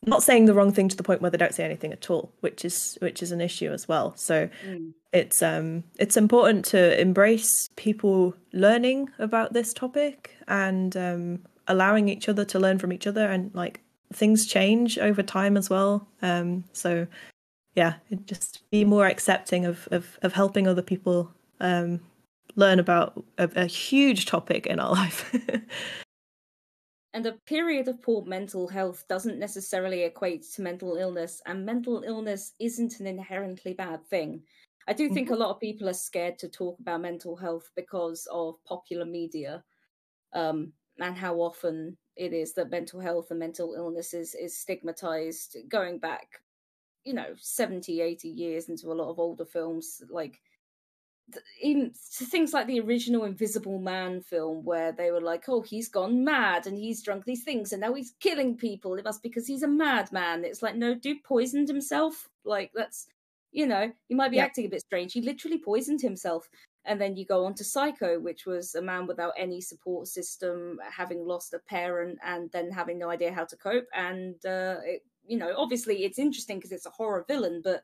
not 0.05 0.23
saying 0.23 0.45
the 0.45 0.53
wrong 0.53 0.71
thing 0.71 0.87
to 0.89 0.95
the 0.95 1.03
point 1.03 1.21
where 1.21 1.29
they 1.29 1.37
don't 1.37 1.53
say 1.53 1.65
anything 1.65 1.91
at 1.91 2.09
all, 2.09 2.31
which 2.39 2.63
is 2.63 2.97
which 3.01 3.21
is 3.21 3.31
an 3.31 3.41
issue 3.41 3.71
as 3.71 3.87
well. 3.87 4.13
So 4.15 4.49
mm. 4.65 4.93
it's 5.11 5.41
um 5.41 5.83
it's 5.97 6.17
important 6.17 6.65
to 6.65 6.99
embrace 6.99 7.69
people 7.75 8.35
learning 8.53 9.09
about 9.19 9.53
this 9.53 9.73
topic 9.73 10.35
and 10.47 10.95
um, 10.95 11.39
allowing 11.67 12.07
each 12.07 12.29
other 12.29 12.45
to 12.45 12.59
learn 12.59 12.79
from 12.79 12.93
each 12.93 13.07
other 13.07 13.29
and 13.29 13.53
like 13.53 13.81
things 14.13 14.47
change 14.47 14.97
over 14.97 15.21
time 15.21 15.57
as 15.57 15.69
well. 15.69 16.07
Um, 16.21 16.63
so 16.71 17.07
yeah, 17.75 17.95
just 18.25 18.69
be 18.71 18.85
more 18.85 19.05
accepting 19.05 19.65
of 19.65 19.87
of, 19.91 20.17
of 20.21 20.33
helping 20.33 20.67
other 20.67 20.81
people 20.81 21.31
um, 21.59 21.99
learn 22.59 22.79
about 22.79 23.23
a, 23.37 23.49
a 23.55 23.65
huge 23.65 24.25
topic 24.25 24.67
in 24.67 24.79
our 24.79 24.91
life. 25.01 25.33
and 27.13 27.25
a 27.25 27.37
period 27.45 27.87
of 27.87 28.01
poor 28.01 28.23
mental 28.25 28.67
health 28.67 29.05
doesn't 29.07 29.39
necessarily 29.39 30.03
equate 30.03 30.43
to 30.53 30.61
mental 30.61 30.95
illness, 30.97 31.41
and 31.45 31.65
mental 31.65 32.03
illness 32.05 32.53
isn't 32.59 32.99
an 32.99 33.07
inherently 33.07 33.73
bad 33.73 34.05
thing. 34.05 34.43
I 34.87 34.93
do 34.93 35.09
think 35.09 35.29
a 35.29 35.35
lot 35.35 35.51
of 35.51 35.59
people 35.59 35.87
are 35.87 35.93
scared 35.93 36.39
to 36.39 36.49
talk 36.49 36.79
about 36.79 37.01
mental 37.01 37.35
health 37.35 37.69
because 37.75 38.27
of 38.31 38.55
popular 38.65 39.05
media, 39.05 39.63
um, 40.33 40.73
and 40.99 41.15
how 41.15 41.35
often 41.35 41.97
it 42.15 42.33
is 42.33 42.53
that 42.53 42.69
mental 42.69 42.99
health 42.99 43.27
and 43.29 43.39
mental 43.39 43.75
illness 43.75 44.13
is, 44.13 44.35
is 44.35 44.57
stigmatized 44.57 45.57
going 45.69 45.99
back, 45.99 46.41
you 47.05 47.13
know, 47.13 47.33
70, 47.37 48.01
80 48.01 48.29
years 48.29 48.67
into 48.67 48.91
a 48.91 48.93
lot 48.93 49.09
of 49.09 49.19
older 49.19 49.45
films. 49.45 50.01
Like, 50.09 50.41
to 51.33 52.25
things 52.25 52.53
like 52.53 52.67
the 52.67 52.79
original 52.79 53.23
Invisible 53.25 53.79
Man 53.79 54.21
film, 54.21 54.63
where 54.63 54.91
they 54.91 55.11
were 55.11 55.21
like, 55.21 55.47
"Oh, 55.49 55.61
he's 55.61 55.89
gone 55.89 56.23
mad 56.23 56.67
and 56.67 56.77
he's 56.77 57.01
drunk 57.03 57.25
these 57.25 57.43
things 57.43 57.71
and 57.73 57.81
now 57.81 57.93
he's 57.93 58.13
killing 58.19 58.57
people. 58.57 58.95
It 58.95 59.05
must 59.05 59.21
be 59.23 59.29
because 59.29 59.47
he's 59.47 59.63
a 59.63 59.67
madman." 59.67 60.45
It's 60.45 60.61
like, 60.61 60.75
no, 60.75 60.95
dude 60.95 61.23
poisoned 61.23 61.67
himself. 61.67 62.29
Like 62.43 62.71
that's, 62.73 63.07
you 63.51 63.65
know, 63.67 63.91
he 64.07 64.15
might 64.15 64.31
be 64.31 64.37
Yeah. 64.37 64.41
acting 64.41 64.65
a 64.65 64.69
bit 64.69 64.81
strange. 64.81 65.13
He 65.13 65.21
literally 65.21 65.59
poisoned 65.59 66.01
himself. 66.01 66.49
And 66.85 66.99
then 66.99 67.17
you 67.17 67.25
go 67.25 67.45
on 67.45 67.53
to 67.55 67.63
Psycho, 67.63 68.19
which 68.19 68.45
was 68.45 68.73
a 68.73 68.81
man 68.81 69.05
without 69.05 69.33
any 69.37 69.61
support 69.61 70.07
system, 70.07 70.79
having 70.89 71.25
lost 71.25 71.53
a 71.53 71.59
parent 71.59 72.17
and 72.23 72.51
then 72.51 72.71
having 72.71 72.97
no 72.97 73.09
idea 73.09 73.33
how 73.33 73.45
to 73.45 73.57
cope. 73.57 73.87
And 73.93 74.43
uh, 74.45 74.77
it, 74.83 75.03
you 75.27 75.37
know, 75.37 75.53
obviously 75.57 76.05
it's 76.05 76.17
interesting 76.17 76.57
because 76.57 76.71
it's 76.71 76.85
a 76.85 76.91
horror 76.91 77.25
villain, 77.27 77.61
but 77.61 77.83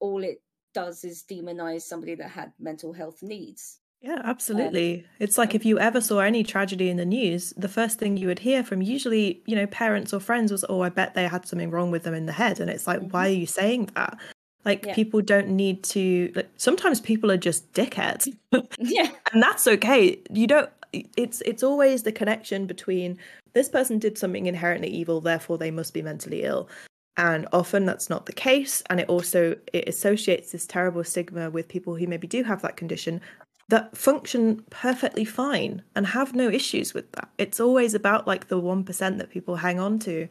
all 0.00 0.22
it 0.24 0.42
does 0.80 1.04
is 1.04 1.24
demonize 1.30 1.82
somebody 1.82 2.14
that 2.20 2.30
had 2.30 2.52
mental 2.58 2.92
health 2.92 3.22
needs. 3.22 3.80
Yeah, 4.02 4.20
absolutely. 4.24 5.04
It's 5.18 5.38
like 5.38 5.54
if 5.54 5.64
you 5.64 5.78
ever 5.78 6.00
saw 6.00 6.18
any 6.20 6.42
tragedy 6.44 6.90
in 6.90 6.96
the 6.98 7.06
news, 7.18 7.42
the 7.56 7.68
first 7.78 7.98
thing 7.98 8.16
you 8.16 8.28
would 8.28 8.38
hear 8.48 8.62
from 8.62 8.82
usually, 8.82 9.42
you 9.46 9.56
know, 9.56 9.66
parents 9.66 10.12
or 10.12 10.20
friends 10.20 10.52
was, 10.52 10.64
"Oh, 10.68 10.82
I 10.82 10.90
bet 10.90 11.14
they 11.14 11.26
had 11.26 11.46
something 11.48 11.70
wrong 11.70 11.90
with 11.90 12.02
them 12.04 12.14
in 12.14 12.26
the 12.26 12.32
head." 12.42 12.60
And 12.60 12.68
it's 12.70 12.86
like, 12.86 13.00
Mhm. 13.00 13.12
why 13.12 13.26
are 13.28 13.38
you 13.42 13.46
saying 13.46 13.90
that? 13.96 14.18
Like 14.64 14.84
Yeah. 14.86 14.94
people 14.94 15.20
don't 15.22 15.48
need 15.64 15.82
to 15.94 16.30
like 16.36 16.48
sometimes 16.56 17.00
people 17.00 17.30
are 17.32 17.42
just 17.50 17.72
dickheads. 17.72 18.28
Yeah. 18.96 19.10
and 19.32 19.42
that's 19.42 19.66
okay. 19.66 20.18
You 20.30 20.46
don't 20.46 20.70
it's 21.16 21.40
it's 21.50 21.62
always 21.62 22.02
the 22.02 22.12
connection 22.20 22.66
between 22.66 23.18
this 23.54 23.68
person 23.76 23.98
did 23.98 24.18
something 24.18 24.46
inherently 24.46 24.88
evil, 25.00 25.20
therefore 25.20 25.56
they 25.58 25.70
must 25.70 25.92
be 25.94 26.02
mentally 26.02 26.42
ill. 26.44 26.68
And 27.16 27.46
often 27.52 27.86
that's 27.86 28.10
not 28.10 28.26
the 28.26 28.32
case. 28.32 28.82
And 28.90 29.00
it 29.00 29.08
also 29.08 29.56
it 29.72 29.88
associates 29.88 30.52
this 30.52 30.66
terrible 30.66 31.04
stigma 31.04 31.50
with 31.50 31.68
people 31.68 31.96
who 31.96 32.06
maybe 32.06 32.26
do 32.26 32.42
have 32.42 32.62
that 32.62 32.76
condition 32.76 33.20
that 33.68 33.96
function 33.96 34.62
perfectly 34.70 35.24
fine 35.24 35.82
and 35.94 36.06
have 36.06 36.34
no 36.34 36.48
issues 36.48 36.94
with 36.94 37.10
that. 37.12 37.28
It's 37.38 37.58
always 37.58 37.94
about 37.94 38.26
like 38.26 38.48
the 38.48 38.60
1% 38.60 39.18
that 39.18 39.30
people 39.30 39.56
hang 39.56 39.80
on 39.80 39.98
to. 40.00 40.28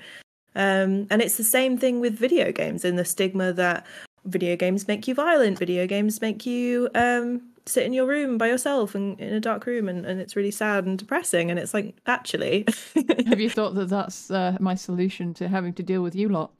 Um, 0.55 1.07
and 1.09 1.21
it's 1.21 1.35
the 1.35 1.43
same 1.43 1.77
thing 1.77 1.99
with 1.99 2.17
video 2.17 2.51
games 2.53 2.85
and 2.85 2.97
the 2.97 3.03
stigma 3.03 3.51
that 3.53 3.85
video 4.23 4.55
games 4.55 4.87
make 4.87 5.07
you 5.07 5.13
violent, 5.13 5.59
video 5.59 5.85
games 5.85 6.21
make 6.21 6.45
you 6.45 6.89
um, 6.95 7.41
sit 7.65 7.85
in 7.85 7.91
your 7.91 8.07
room 8.07 8.37
by 8.37 8.47
yourself 8.47 8.95
and 8.95 9.19
in 9.19 9.33
a 9.33 9.39
dark 9.41 9.65
room 9.65 9.89
and, 9.89 10.05
and 10.05 10.21
it's 10.21 10.37
really 10.37 10.51
sad 10.51 10.85
and 10.85 10.97
depressing. 10.97 11.51
And 11.51 11.59
it's 11.59 11.73
like, 11.73 11.93
actually, 12.07 12.65
Have 13.27 13.41
you 13.41 13.49
thought 13.49 13.75
that 13.75 13.89
that's 13.89 14.31
uh, 14.31 14.55
my 14.61 14.75
solution 14.75 15.33
to 15.35 15.49
having 15.49 15.73
to 15.73 15.83
deal 15.83 16.01
with 16.01 16.15
you 16.15 16.29
lot? 16.29 16.51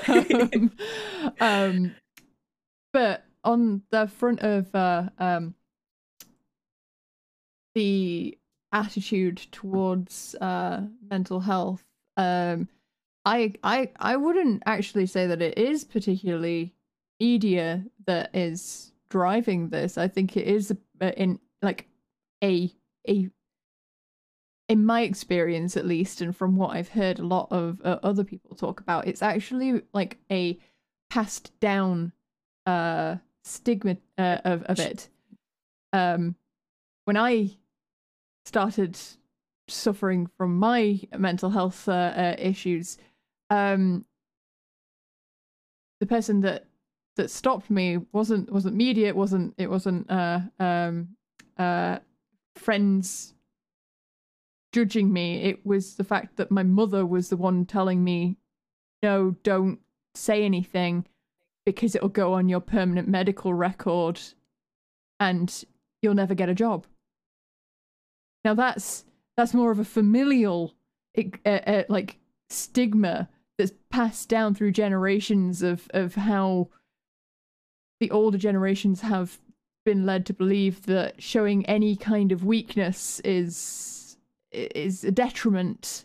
um, 0.09 0.73
um, 1.41 1.95
but 2.93 3.25
on 3.45 3.83
the 3.91 4.07
front 4.07 4.41
of 4.41 4.75
uh, 4.75 5.09
um, 5.19 5.55
the 7.75 8.37
attitude 8.73 9.39
towards 9.53 10.35
uh, 10.41 10.83
mental 11.11 11.41
health, 11.41 11.83
um, 12.17 12.69
I 13.25 13.55
I 13.63 13.91
I 13.97 14.17
wouldn't 14.17 14.63
actually 14.67 15.07
say 15.07 15.27
that 15.27 15.41
it 15.41 15.57
is 15.57 15.85
particularly 15.85 16.75
media 17.21 17.85
that 18.07 18.35
is 18.35 18.93
driving 19.09 19.71
this. 19.71 19.97
I 19.97 20.09
think 20.09 20.37
it 20.37 20.47
is 20.47 20.75
in 21.01 21.39
like 21.63 21.87
a 22.43 22.71
a 23.09 23.31
in 24.73 24.87
my 24.87 25.03
experience 25.03 25.77
at 25.77 25.85
least 25.85 26.23
and 26.23 26.35
from 26.35 26.57
what 26.57 26.75
i've 26.75 26.89
heard 26.89 27.19
a 27.19 27.27
lot 27.27 27.47
of 27.51 27.79
uh, 27.85 27.99
other 28.03 28.25
people 28.25 28.57
talk 28.57 28.81
about 28.81 29.07
it's 29.07 29.21
actually 29.21 29.83
like 29.93 30.17
a 30.31 30.59
passed 31.11 31.53
down 31.61 32.11
uh 32.65 33.17
stigma 33.45 33.99
uh, 34.17 34.39
of, 34.47 34.63
of 34.63 34.79
it. 34.79 35.11
Um 35.93 36.37
when 37.05 37.19
i 37.19 37.51
started 38.47 38.99
suffering 39.69 40.31
from 40.39 40.59
my 40.59 40.99
mental 41.19 41.51
health 41.51 41.87
uh, 41.87 41.93
uh, 41.93 42.37
issues 42.39 42.97
um 43.51 44.07
the 46.01 46.07
person 46.07 46.41
that 46.41 46.65
that 47.17 47.31
stopped 47.31 47.69
me 47.69 47.99
wasn't 48.13 48.51
wasn't 48.51 48.75
media 48.75 49.09
it 49.09 49.17
wasn't 49.17 49.53
it 49.59 49.69
wasn't 49.69 50.11
uh 50.11 50.41
um 50.59 51.09
uh 51.59 51.99
friends 52.57 53.35
judging 54.73 55.13
me. 55.13 55.43
It 55.43 55.65
was 55.65 55.95
the 55.95 56.05
fact 56.05 56.37
that 56.37 56.51
my 56.51 56.63
mother 56.63 57.07
was 57.07 57.29
the 57.29 57.37
one 57.37 57.67
telling 57.67 58.03
me, 58.03 58.37
no, 59.03 59.37
don't 59.43 59.79
say 60.15 60.45
anything 60.45 61.07
because 61.65 61.95
it'll 61.95 62.09
go 62.09 62.33
on 62.33 62.49
your 62.49 62.61
permanent 62.61 63.09
medical 63.09 63.55
record 63.55 64.21
and 65.21 65.65
you'll 66.01 66.15
never 66.15 66.35
get 66.35 66.49
a 66.49 66.55
job. 66.55 66.87
Now 68.45 68.55
that's 68.55 69.05
that's 69.37 69.55
more 69.55 69.71
of 69.71 69.79
a 69.79 69.85
familial 69.85 70.75
uh, 71.17 71.49
uh, 71.49 71.83
like 71.89 72.19
stigma 72.51 73.29
that's 73.57 73.73
passed 73.91 74.29
down 74.29 74.55
through 74.55 74.73
generations 74.73 75.63
of 75.63 75.89
of 75.95 76.17
how 76.17 76.69
the 78.01 78.11
older 78.11 78.39
generations 78.39 79.03
have 79.03 79.39
been 79.85 80.05
led 80.05 80.27
to 80.27 80.35
believe 80.35 80.87
that 80.87 81.23
showing 81.23 81.65
any 81.67 81.95
kind 81.97 82.33
of 82.33 82.45
weakness 82.45 83.21
is 83.21 84.02
is 84.53 85.05
a 85.05 85.11
detriment 85.13 86.05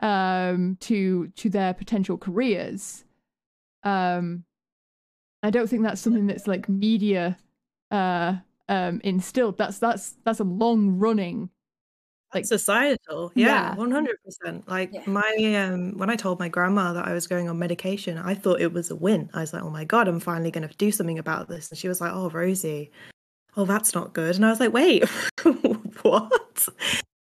um 0.00 0.76
to 0.80 1.28
to 1.36 1.48
their 1.50 1.74
potential 1.74 2.18
careers. 2.18 3.04
Um 3.82 4.44
i 5.42 5.50
don't 5.50 5.68
think 5.68 5.82
that's 5.82 6.00
something 6.00 6.26
that's 6.26 6.46
like 6.46 6.68
media 6.68 7.36
uh 7.90 8.36
um 8.68 9.00
instilled. 9.04 9.58
That's 9.58 9.78
that's 9.78 10.16
that's 10.24 10.40
a 10.40 10.44
long 10.44 10.98
running 10.98 11.50
like 12.34 12.44
societal. 12.46 13.30
Yeah, 13.36 13.74
Yeah. 13.76 13.76
100% 13.76 14.66
like 14.68 14.90
Yeah. 14.92 15.02
my 15.06 15.36
um 15.68 15.96
when 15.98 16.10
i 16.10 16.16
told 16.16 16.40
my 16.40 16.48
grandma 16.48 16.92
that 16.94 17.06
i 17.06 17.12
was 17.12 17.28
going 17.28 17.48
on 17.48 17.58
medication 17.60 18.18
i 18.18 18.34
thought 18.34 18.60
it 18.60 18.72
was 18.72 18.90
a 18.90 18.96
win. 18.96 19.30
I 19.34 19.40
was 19.40 19.52
like 19.52 19.62
oh 19.62 19.70
my 19.70 19.84
god 19.84 20.08
i'm 20.08 20.18
finally 20.20 20.50
going 20.50 20.66
to 20.68 20.76
do 20.76 20.90
something 20.90 21.18
about 21.18 21.48
this. 21.48 21.70
And 21.70 21.78
she 21.78 21.86
was 21.88 22.00
like 22.00 22.12
oh 22.12 22.30
rosie 22.30 22.90
oh 23.56 23.64
that's 23.64 23.94
not 23.94 24.12
good. 24.14 24.34
And 24.34 24.44
i 24.44 24.50
was 24.50 24.58
like 24.60 24.72
wait 24.72 25.04
what 26.02 26.68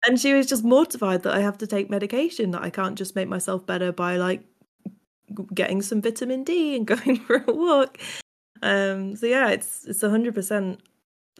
and 0.06 0.20
she 0.20 0.32
was 0.34 0.46
just 0.46 0.64
mortified 0.64 1.22
that 1.22 1.34
i 1.34 1.40
have 1.40 1.58
to 1.58 1.66
take 1.66 1.90
medication 1.90 2.50
that 2.50 2.62
i 2.62 2.70
can't 2.70 2.96
just 2.98 3.16
make 3.16 3.28
myself 3.28 3.66
better 3.66 3.92
by 3.92 4.16
like 4.16 4.42
getting 5.54 5.82
some 5.82 6.00
vitamin 6.00 6.44
d 6.44 6.76
and 6.76 6.86
going 6.94 7.16
for 7.18 7.44
a 7.46 7.52
walk 7.52 7.98
um 8.62 9.14
so 9.16 9.26
yeah 9.26 9.48
it's 9.50 9.84
it's 9.86 10.02
100% 10.02 10.78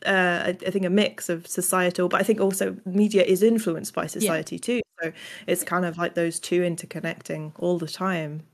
uh, 0.06 0.44
I, 0.46 0.48
I 0.50 0.70
think 0.70 0.84
a 0.84 0.90
mix 0.90 1.28
of 1.28 1.44
societal, 1.48 2.08
but 2.08 2.20
I 2.20 2.22
think 2.22 2.40
also 2.40 2.76
media 2.84 3.24
is 3.24 3.42
influenced 3.42 3.94
by 3.94 4.06
society 4.06 4.56
too. 4.56 4.80
So 5.02 5.12
it's 5.48 5.64
kind 5.64 5.84
of 5.84 5.98
like 5.98 6.14
those 6.14 6.38
two 6.38 6.60
interconnecting 6.62 7.50
all 7.58 7.78
the 7.78 7.88
time. 7.88 8.44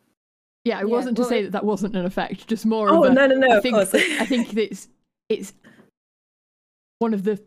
yeah 0.65 0.81
it 0.81 0.89
Yeah, 0.89 0.95
wasn't 0.97 1.19
well, 1.19 1.29
to 1.29 1.35
say 1.35 1.43
that 1.43 1.53
that 1.53 1.65
wasn't 1.65 1.97
an 1.97 2.07
effect 2.07 2.47
just 2.49 2.65
more 2.65 2.89
Oh 2.89 3.05
of 3.05 3.11
a 3.11 3.15
no 3.15 3.27
no 3.27 3.35
no! 3.35 3.59
I 3.59 3.61
think. 3.61 3.77
I 3.77 4.25
think 4.25 4.57
it's 4.57 4.89
it's 5.29 5.53
one 6.99 7.13
of 7.13 7.25
the 7.25 7.43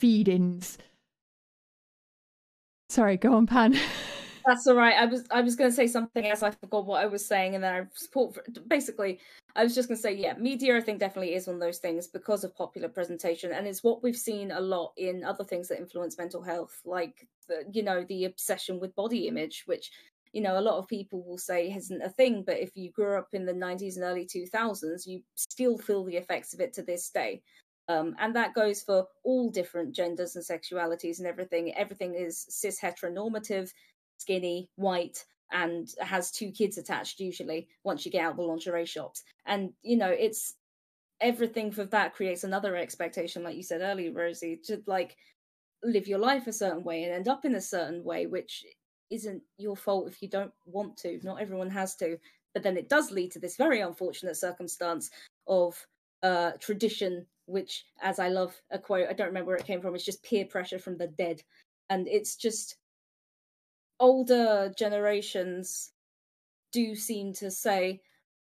feed-ins. 0.00 0.78
Sorry, 2.92 3.16
go 3.16 3.32
on, 3.32 3.46
Pan. 3.46 3.74
That's 4.46 4.66
all 4.66 4.74
right. 4.74 4.94
I 4.94 5.06
was 5.06 5.24
I 5.30 5.40
was 5.40 5.56
going 5.56 5.70
to 5.70 5.74
say 5.74 5.86
something 5.86 6.26
else. 6.26 6.42
I 6.42 6.50
forgot 6.50 6.84
what 6.84 7.02
I 7.02 7.06
was 7.06 7.24
saying, 7.24 7.54
and 7.54 7.64
then 7.64 7.72
I 7.72 7.86
support. 7.94 8.36
Basically, 8.68 9.18
I 9.56 9.64
was 9.64 9.74
just 9.74 9.88
going 9.88 9.96
to 9.96 10.02
say, 10.02 10.14
yeah, 10.14 10.34
media. 10.34 10.76
I 10.76 10.82
think 10.82 10.98
definitely 10.98 11.32
is 11.32 11.46
one 11.46 11.56
of 11.56 11.62
those 11.62 11.78
things 11.78 12.06
because 12.06 12.44
of 12.44 12.54
popular 12.54 12.90
presentation, 12.90 13.52
and 13.52 13.66
it's 13.66 13.82
what 13.82 14.02
we've 14.02 14.14
seen 14.14 14.50
a 14.50 14.60
lot 14.60 14.92
in 14.98 15.24
other 15.24 15.42
things 15.42 15.68
that 15.68 15.78
influence 15.78 16.18
mental 16.18 16.42
health, 16.42 16.82
like 16.84 17.26
the 17.48 17.64
you 17.72 17.82
know 17.82 18.04
the 18.10 18.26
obsession 18.26 18.78
with 18.78 18.94
body 18.94 19.26
image, 19.26 19.62
which 19.64 19.90
you 20.34 20.42
know 20.42 20.58
a 20.58 20.60
lot 20.60 20.76
of 20.76 20.86
people 20.86 21.24
will 21.24 21.38
say 21.38 21.72
isn't 21.72 22.02
a 22.02 22.10
thing, 22.10 22.44
but 22.46 22.58
if 22.58 22.72
you 22.74 22.92
grew 22.92 23.16
up 23.16 23.28
in 23.32 23.46
the 23.46 23.54
'90s 23.54 23.94
and 23.94 24.04
early 24.04 24.26
2000s, 24.26 25.06
you 25.06 25.22
still 25.34 25.78
feel 25.78 26.04
the 26.04 26.18
effects 26.18 26.52
of 26.52 26.60
it 26.60 26.74
to 26.74 26.82
this 26.82 27.08
day. 27.08 27.40
Um, 27.88 28.14
and 28.18 28.34
that 28.36 28.54
goes 28.54 28.82
for 28.82 29.06
all 29.24 29.50
different 29.50 29.94
genders 29.94 30.36
and 30.36 30.44
sexualities 30.44 31.18
and 31.18 31.26
everything. 31.26 31.74
Everything 31.74 32.14
is 32.14 32.46
cis 32.48 32.80
heteronormative 32.80 33.70
skinny, 34.18 34.68
white, 34.76 35.24
and 35.50 35.88
has 36.00 36.30
two 36.30 36.50
kids 36.50 36.78
attached 36.78 37.20
usually 37.20 37.68
once 37.84 38.06
you 38.06 38.12
get 38.12 38.24
out 38.24 38.36
the 38.36 38.42
lingerie 38.42 38.86
shops. 38.86 39.22
And 39.46 39.72
you 39.82 39.96
know, 39.96 40.08
it's 40.10 40.54
everything 41.20 41.70
for 41.70 41.84
that 41.84 42.14
creates 42.14 42.44
another 42.44 42.76
expectation, 42.76 43.42
like 43.42 43.56
you 43.56 43.62
said 43.62 43.80
earlier, 43.80 44.12
Rosie, 44.12 44.60
to 44.64 44.82
like 44.86 45.16
live 45.82 46.06
your 46.06 46.18
life 46.18 46.46
a 46.46 46.52
certain 46.52 46.82
way 46.84 47.04
and 47.04 47.12
end 47.12 47.28
up 47.28 47.44
in 47.44 47.54
a 47.54 47.60
certain 47.60 48.04
way, 48.04 48.26
which 48.26 48.64
isn't 49.10 49.42
your 49.58 49.76
fault 49.76 50.08
if 50.08 50.22
you 50.22 50.28
don't 50.28 50.52
want 50.64 50.96
to. 50.98 51.20
Not 51.22 51.40
everyone 51.40 51.70
has 51.70 51.94
to. 51.96 52.18
But 52.54 52.62
then 52.62 52.76
it 52.76 52.88
does 52.88 53.10
lead 53.10 53.32
to 53.32 53.38
this 53.38 53.56
very 53.56 53.80
unfortunate 53.80 54.36
circumstance 54.36 55.10
of 55.46 55.86
uh, 56.22 56.52
tradition, 56.60 57.26
which, 57.46 57.84
as 58.02 58.18
I 58.18 58.28
love 58.28 58.54
a 58.70 58.78
quote, 58.78 59.08
I 59.08 59.12
don't 59.12 59.28
remember 59.28 59.48
where 59.48 59.56
it 59.56 59.66
came 59.66 59.80
from, 59.80 59.94
it's 59.94 60.04
just 60.04 60.22
peer 60.22 60.44
pressure 60.44 60.78
from 60.78 60.96
the 60.96 61.08
dead. 61.08 61.42
And 61.90 62.08
it's 62.08 62.36
just 62.36 62.76
older 64.00 64.72
generations 64.76 65.92
do 66.72 66.94
seem 66.94 67.32
to 67.34 67.50
say, 67.50 68.00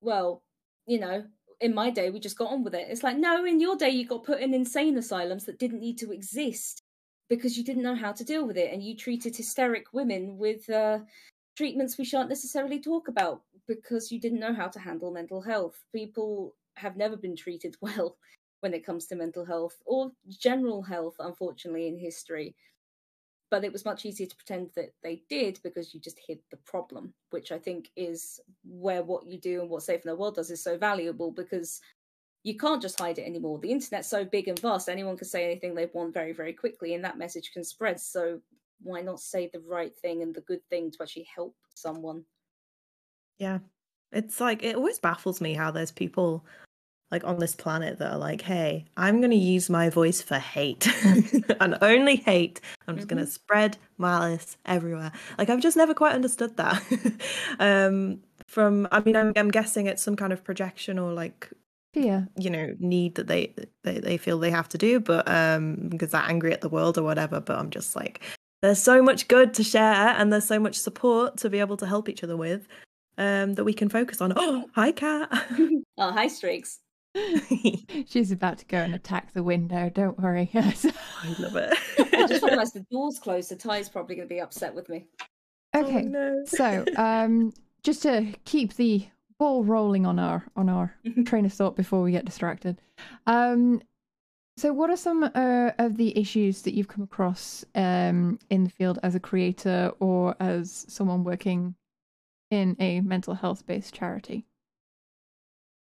well, 0.01 0.43
you 0.87 0.99
know, 0.99 1.23
in 1.61 1.73
my 1.73 1.89
day 1.89 2.09
we 2.09 2.19
just 2.19 2.37
got 2.37 2.51
on 2.51 2.63
with 2.63 2.73
it. 2.73 2.87
It's 2.89 3.03
like, 3.03 3.17
no, 3.17 3.45
in 3.45 3.59
your 3.59 3.75
day 3.75 3.89
you 3.89 4.05
got 4.05 4.23
put 4.23 4.41
in 4.41 4.53
insane 4.53 4.97
asylums 4.97 5.45
that 5.45 5.59
didn't 5.59 5.79
need 5.79 5.97
to 5.99 6.11
exist 6.11 6.81
because 7.29 7.57
you 7.57 7.63
didn't 7.63 7.83
know 7.83 7.95
how 7.95 8.11
to 8.11 8.23
deal 8.23 8.45
with 8.45 8.57
it 8.57 8.73
and 8.73 8.83
you 8.83 8.95
treated 8.95 9.35
hysteric 9.35 9.85
women 9.93 10.37
with 10.37 10.69
uh, 10.69 10.99
treatments 11.55 11.97
we 11.97 12.05
shan't 12.05 12.29
necessarily 12.29 12.79
talk 12.79 13.07
about 13.07 13.41
because 13.67 14.11
you 14.11 14.19
didn't 14.19 14.39
know 14.39 14.53
how 14.53 14.67
to 14.67 14.79
handle 14.79 15.11
mental 15.11 15.41
health. 15.41 15.79
People 15.95 16.53
have 16.75 16.97
never 16.97 17.15
been 17.15 17.35
treated 17.35 17.75
well 17.81 18.17
when 18.63 18.73
it 18.73 18.85
comes 18.85 19.05
to 19.05 19.15
mental 19.15 19.43
health 19.43 19.77
or 19.85 20.09
general 20.29 20.81
health, 20.81 21.15
unfortunately, 21.19 21.89
in 21.89 21.97
history. 21.97 22.55
But 23.51 23.65
it 23.65 23.73
was 23.73 23.83
much 23.83 24.05
easier 24.05 24.25
to 24.25 24.35
pretend 24.37 24.69
that 24.77 24.93
they 25.03 25.21
did 25.29 25.59
because 25.63 25.93
you 25.93 25.99
just 25.99 26.17
hid 26.25 26.39
the 26.49 26.57
problem, 26.57 27.13
which 27.31 27.51
I 27.51 27.59
think 27.59 27.89
is 27.97 28.39
where 28.63 29.03
what 29.03 29.27
you 29.27 29.37
do 29.37 29.59
and 29.59 29.69
what 29.69 29.83
Safe 29.83 30.05
in 30.05 30.09
Our 30.09 30.15
World 30.15 30.35
does 30.35 30.49
is 30.49 30.63
so 30.63 30.77
valuable 30.77 31.29
because 31.29 31.81
you 32.43 32.55
can't 32.55 32.81
just 32.81 32.97
hide 32.97 33.19
it 33.19 33.27
anymore. 33.27 33.59
The 33.59 33.71
internet's 33.71 34.07
so 34.07 34.23
big 34.23 34.47
and 34.47 34.57
vast, 34.57 34.87
anyone 34.87 35.17
can 35.17 35.27
say 35.27 35.43
anything 35.43 35.75
they 35.75 35.89
want 35.93 36.13
very, 36.13 36.31
very 36.31 36.53
quickly, 36.53 36.93
and 36.93 37.03
that 37.03 37.17
message 37.17 37.51
can 37.51 37.65
spread. 37.65 37.99
So 37.99 38.39
why 38.81 39.01
not 39.01 39.19
say 39.19 39.49
the 39.51 39.59
right 39.59 39.93
thing 39.97 40.21
and 40.21 40.33
the 40.33 40.41
good 40.41 40.63
thing 40.69 40.89
to 40.91 41.03
actually 41.03 41.27
help 41.35 41.53
someone? 41.73 42.23
Yeah. 43.39 43.59
It's 44.13 44.39
like 44.39 44.63
it 44.63 44.77
always 44.77 44.99
baffles 44.99 45.41
me 45.41 45.53
how 45.53 45.69
there's 45.69 45.91
people 45.91 46.45
like 47.13 47.23
on 47.25 47.37
this 47.37 47.55
planet 47.55 47.99
that 47.99 48.11
are 48.11 48.17
like, 48.17 48.41
hey, 48.41 48.85
I'm 48.97 49.21
going 49.21 49.29
to 49.29 49.37
use 49.37 49.69
my 49.69 49.91
voice 49.91 50.19
for 50.19 50.39
hate 50.39 50.87
and 51.61 51.77
only 51.83 52.15
hate. 52.15 52.59
I'm 52.87 52.95
just 52.95 53.07
mm-hmm. 53.07 53.17
going 53.17 53.25
to 53.27 53.31
spread 53.31 53.77
malice 53.99 54.57
everywhere. 54.65 55.11
Like, 55.37 55.51
I've 55.51 55.61
just 55.61 55.77
never 55.77 55.93
quite 55.93 56.15
understood 56.15 56.57
that. 56.57 56.81
um, 57.59 58.19
from, 58.47 58.87
I 58.91 59.01
mean, 59.01 59.15
I'm, 59.15 59.31
I'm 59.35 59.51
guessing 59.51 59.85
it's 59.85 60.01
some 60.01 60.15
kind 60.15 60.33
of 60.33 60.43
projection 60.43 60.97
or 60.97 61.13
like 61.13 61.51
yeah 61.95 62.23
you 62.39 62.49
know 62.49 62.75
need 62.79 63.13
that 63.13 63.27
they, 63.27 63.53
they 63.83 63.99
they 63.99 64.17
feel 64.17 64.39
they 64.39 64.49
have 64.49 64.67
to 64.67 64.79
do 64.79 64.99
but 64.99 65.27
um 65.27 65.75
because 65.89 66.09
they're 66.09 66.23
angry 66.27 66.51
at 66.51 66.61
the 66.61 66.67
world 66.67 66.97
or 66.97 67.03
whatever 67.03 67.39
but 67.39 67.55
i'm 67.55 67.69
just 67.69 67.95
like 67.95 68.19
there's 68.63 68.81
so 68.81 69.03
much 69.03 69.27
good 69.27 69.53
to 69.53 69.63
share 69.63 70.07
and 70.17 70.33
there's 70.33 70.47
so 70.47 70.59
much 70.59 70.75
support 70.75 71.37
to 71.37 71.51
be 71.51 71.59
able 71.59 71.77
to 71.77 71.85
help 71.85 72.09
each 72.09 72.23
other 72.23 72.35
with 72.35 72.67
um 73.19 73.53
that 73.53 73.63
we 73.63 73.73
can 73.75 73.89
focus 73.89 74.21
on 74.21 74.33
oh 74.35 74.67
hi 74.73 74.91
cat 74.91 75.29
oh 75.99 76.11
hi 76.11 76.27
streaks 76.27 76.79
she's 78.07 78.31
about 78.31 78.57
to 78.57 78.65
go 78.65 78.77
and 78.77 78.95
attack 78.95 79.33
the 79.33 79.43
window 79.43 79.89
don't 79.93 80.19
worry 80.19 80.49
i 80.55 81.35
love 81.37 81.55
it 81.55 81.77
i 82.13 82.25
just 82.27 82.43
realized 82.43 82.73
the 82.73 82.85
door's 82.91 83.19
closed 83.19 83.49
so 83.49 83.55
ty's 83.55 83.87
probably 83.87 84.15
going 84.15 84.27
to 84.27 84.33
be 84.33 84.41
upset 84.41 84.73
with 84.73 84.89
me 84.89 85.05
okay 85.75 86.03
oh, 86.05 86.09
no. 86.09 86.43
so 86.45 86.83
um 86.97 87.53
just 87.83 88.01
to 88.01 88.33
keep 88.45 88.75
the 88.75 89.05
ball 89.37 89.63
rolling 89.63 90.05
on 90.05 90.19
our 90.19 90.45
on 90.55 90.69
our 90.69 90.95
train 91.25 91.45
of 91.45 91.53
thought 91.53 91.75
before 91.75 92.01
we 92.01 92.11
get 92.11 92.25
distracted. 92.25 92.81
Um, 93.27 93.81
so, 94.55 94.71
what 94.71 94.89
are 94.89 94.95
some 94.95 95.23
uh, 95.23 95.71
of 95.79 95.97
the 95.97 96.17
issues 96.17 96.61
that 96.61 96.75
you've 96.75 96.87
come 96.87 97.03
across 97.03 97.65
um, 97.75 98.39
in 98.49 98.63
the 98.63 98.69
field 98.69 98.99
as 99.01 99.15
a 99.15 99.19
creator 99.19 99.91
or 99.99 100.35
as 100.39 100.85
someone 100.87 101.23
working 101.23 101.75
in 102.51 102.77
a 102.79 103.01
mental 103.01 103.33
health 103.33 103.65
based 103.65 103.93
charity? 103.93 104.45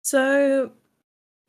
So, 0.01 0.71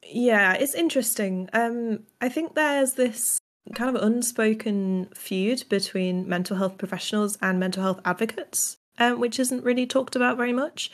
yeah, 0.04 0.54
it's 0.54 0.74
interesting. 0.74 1.48
Um, 1.52 2.00
I 2.20 2.28
think 2.28 2.54
there's 2.54 2.94
this 2.94 3.38
kind 3.74 3.94
of 3.94 4.02
unspoken 4.02 5.08
feud 5.14 5.64
between 5.68 6.28
mental 6.28 6.56
health 6.56 6.78
professionals 6.78 7.38
and 7.42 7.60
mental 7.60 7.82
health 7.82 8.00
advocates, 8.04 8.78
um, 8.98 9.20
which 9.20 9.38
isn't 9.38 9.64
really 9.64 9.86
talked 9.86 10.16
about 10.16 10.36
very 10.36 10.52
much. 10.52 10.90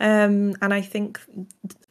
Um, 0.00 0.54
and 0.60 0.74
I 0.74 0.80
think 0.80 1.20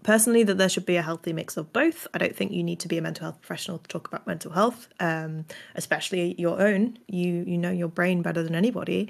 personally 0.04 0.44
that 0.44 0.58
there 0.58 0.70
should 0.70 0.86
be 0.86 0.98
a 0.98 1.02
healthy 1.02 1.34
mix 1.34 1.56
of 1.58 1.72
both. 1.72 2.08
I 2.14 2.18
don't 2.18 2.36
think 2.36 2.52
you 2.52 2.64
need 2.64 2.80
to 2.82 2.88
be 2.88 2.98
a 2.98 3.02
mental 3.02 3.26
health 3.26 3.42
professional 3.42 3.80
to 3.80 3.88
talk 3.88 4.08
about 4.08 4.28
mental 4.28 4.52
health, 4.52 4.88
um, 5.00 5.46
especially 5.76 6.36
your 6.38 6.62
own. 6.62 6.98
You 7.08 7.44
you 7.48 7.58
know 7.58 7.72
your 7.72 7.88
brain 7.88 8.22
better 8.22 8.44
than 8.44 8.56
anybody. 8.56 9.10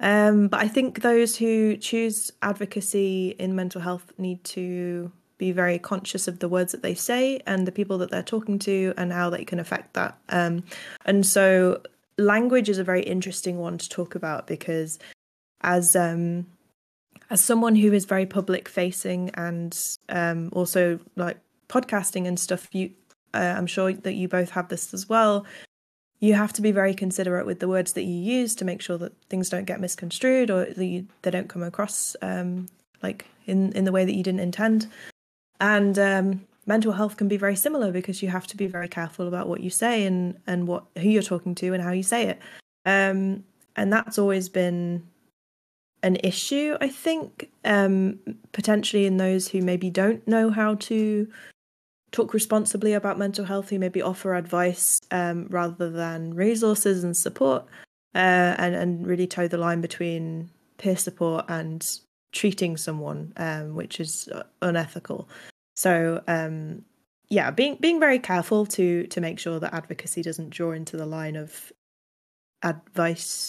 Um, 0.00 0.48
but 0.48 0.60
I 0.60 0.68
think 0.68 1.02
those 1.02 1.36
who 1.36 1.76
choose 1.76 2.32
advocacy 2.42 3.36
in 3.38 3.54
mental 3.54 3.80
health 3.80 4.12
need 4.18 4.42
to 4.44 5.12
be 5.42 5.50
very 5.50 5.76
conscious 5.76 6.28
of 6.28 6.38
the 6.38 6.48
words 6.48 6.70
that 6.70 6.82
they 6.82 6.94
say 6.94 7.40
and 7.48 7.66
the 7.66 7.72
people 7.72 7.98
that 7.98 8.12
they're 8.12 8.22
talking 8.22 8.60
to 8.60 8.94
and 8.96 9.12
how 9.12 9.28
they 9.28 9.44
can 9.44 9.58
affect 9.58 9.94
that. 9.94 10.16
Um, 10.28 10.62
and 11.04 11.26
so 11.26 11.82
language 12.16 12.68
is 12.68 12.78
a 12.78 12.84
very 12.84 13.02
interesting 13.02 13.58
one 13.58 13.76
to 13.78 13.88
talk 13.88 14.14
about 14.14 14.46
because 14.46 15.00
as 15.62 15.96
um, 15.96 16.46
as 17.28 17.40
someone 17.40 17.74
who 17.74 17.92
is 17.92 18.04
very 18.04 18.24
public 18.24 18.68
facing 18.68 19.30
and 19.30 19.76
um, 20.08 20.48
also 20.52 21.00
like 21.16 21.38
podcasting 21.68 22.28
and 22.28 22.38
stuff, 22.38 22.68
you 22.72 22.90
uh, 23.34 23.54
I'm 23.56 23.66
sure 23.66 23.92
that 23.92 24.14
you 24.14 24.28
both 24.28 24.50
have 24.50 24.68
this 24.68 24.94
as 24.94 25.08
well. 25.08 25.44
You 26.20 26.34
have 26.34 26.52
to 26.52 26.62
be 26.62 26.70
very 26.70 26.94
considerate 26.94 27.46
with 27.46 27.58
the 27.58 27.66
words 27.66 27.94
that 27.94 28.04
you 28.04 28.14
use 28.14 28.54
to 28.56 28.64
make 28.64 28.80
sure 28.80 28.98
that 28.98 29.12
things 29.28 29.48
don't 29.48 29.64
get 29.64 29.80
misconstrued 29.80 30.50
or 30.50 30.66
that 30.66 30.84
you, 30.84 31.08
they 31.22 31.32
don't 31.32 31.48
come 31.48 31.64
across 31.64 32.14
um, 32.22 32.68
like 33.02 33.26
in 33.46 33.72
in 33.72 33.84
the 33.84 33.92
way 33.92 34.04
that 34.04 34.14
you 34.14 34.22
didn't 34.22 34.40
intend. 34.40 34.86
And 35.62 35.96
um, 35.96 36.44
mental 36.66 36.92
health 36.92 37.16
can 37.16 37.28
be 37.28 37.36
very 37.36 37.56
similar 37.56 37.92
because 37.92 38.20
you 38.20 38.28
have 38.28 38.48
to 38.48 38.56
be 38.56 38.66
very 38.66 38.88
careful 38.88 39.28
about 39.28 39.48
what 39.48 39.60
you 39.60 39.70
say 39.70 40.04
and 40.04 40.36
and 40.46 40.66
what 40.66 40.84
who 40.98 41.08
you're 41.08 41.22
talking 41.22 41.54
to 41.54 41.72
and 41.72 41.82
how 41.82 41.92
you 41.92 42.02
say 42.02 42.26
it. 42.26 42.40
Um, 42.84 43.44
and 43.76 43.90
that's 43.92 44.18
always 44.18 44.48
been 44.48 45.06
an 46.02 46.16
issue, 46.24 46.76
I 46.80 46.88
think, 46.88 47.48
um, 47.64 48.18
potentially 48.50 49.06
in 49.06 49.18
those 49.18 49.48
who 49.48 49.62
maybe 49.62 49.88
don't 49.88 50.26
know 50.26 50.50
how 50.50 50.74
to 50.74 51.28
talk 52.10 52.34
responsibly 52.34 52.92
about 52.92 53.16
mental 53.16 53.44
health, 53.44 53.70
who 53.70 53.78
maybe 53.78 54.02
offer 54.02 54.34
advice 54.34 54.98
um, 55.12 55.46
rather 55.48 55.88
than 55.90 56.34
resources 56.34 57.04
and 57.04 57.16
support, 57.16 57.64
uh, 58.16 58.56
and 58.58 58.74
and 58.74 59.06
really 59.06 59.28
toe 59.28 59.46
the 59.46 59.58
line 59.58 59.80
between 59.80 60.50
peer 60.78 60.96
support 60.96 61.44
and 61.48 61.88
treating 62.32 62.76
someone, 62.76 63.32
um, 63.36 63.76
which 63.76 64.00
is 64.00 64.28
uh, 64.32 64.42
unethical. 64.60 65.28
So 65.74 66.22
um, 66.28 66.84
yeah, 67.28 67.50
being 67.50 67.76
being 67.80 67.98
very 67.98 68.18
careful 68.18 68.66
to 68.66 69.06
to 69.06 69.20
make 69.20 69.38
sure 69.38 69.58
that 69.58 69.72
advocacy 69.72 70.20
doesn't 70.20 70.50
draw 70.50 70.72
into 70.72 70.96
the 70.98 71.06
line 71.06 71.34
of 71.34 71.72
advice 72.62 73.48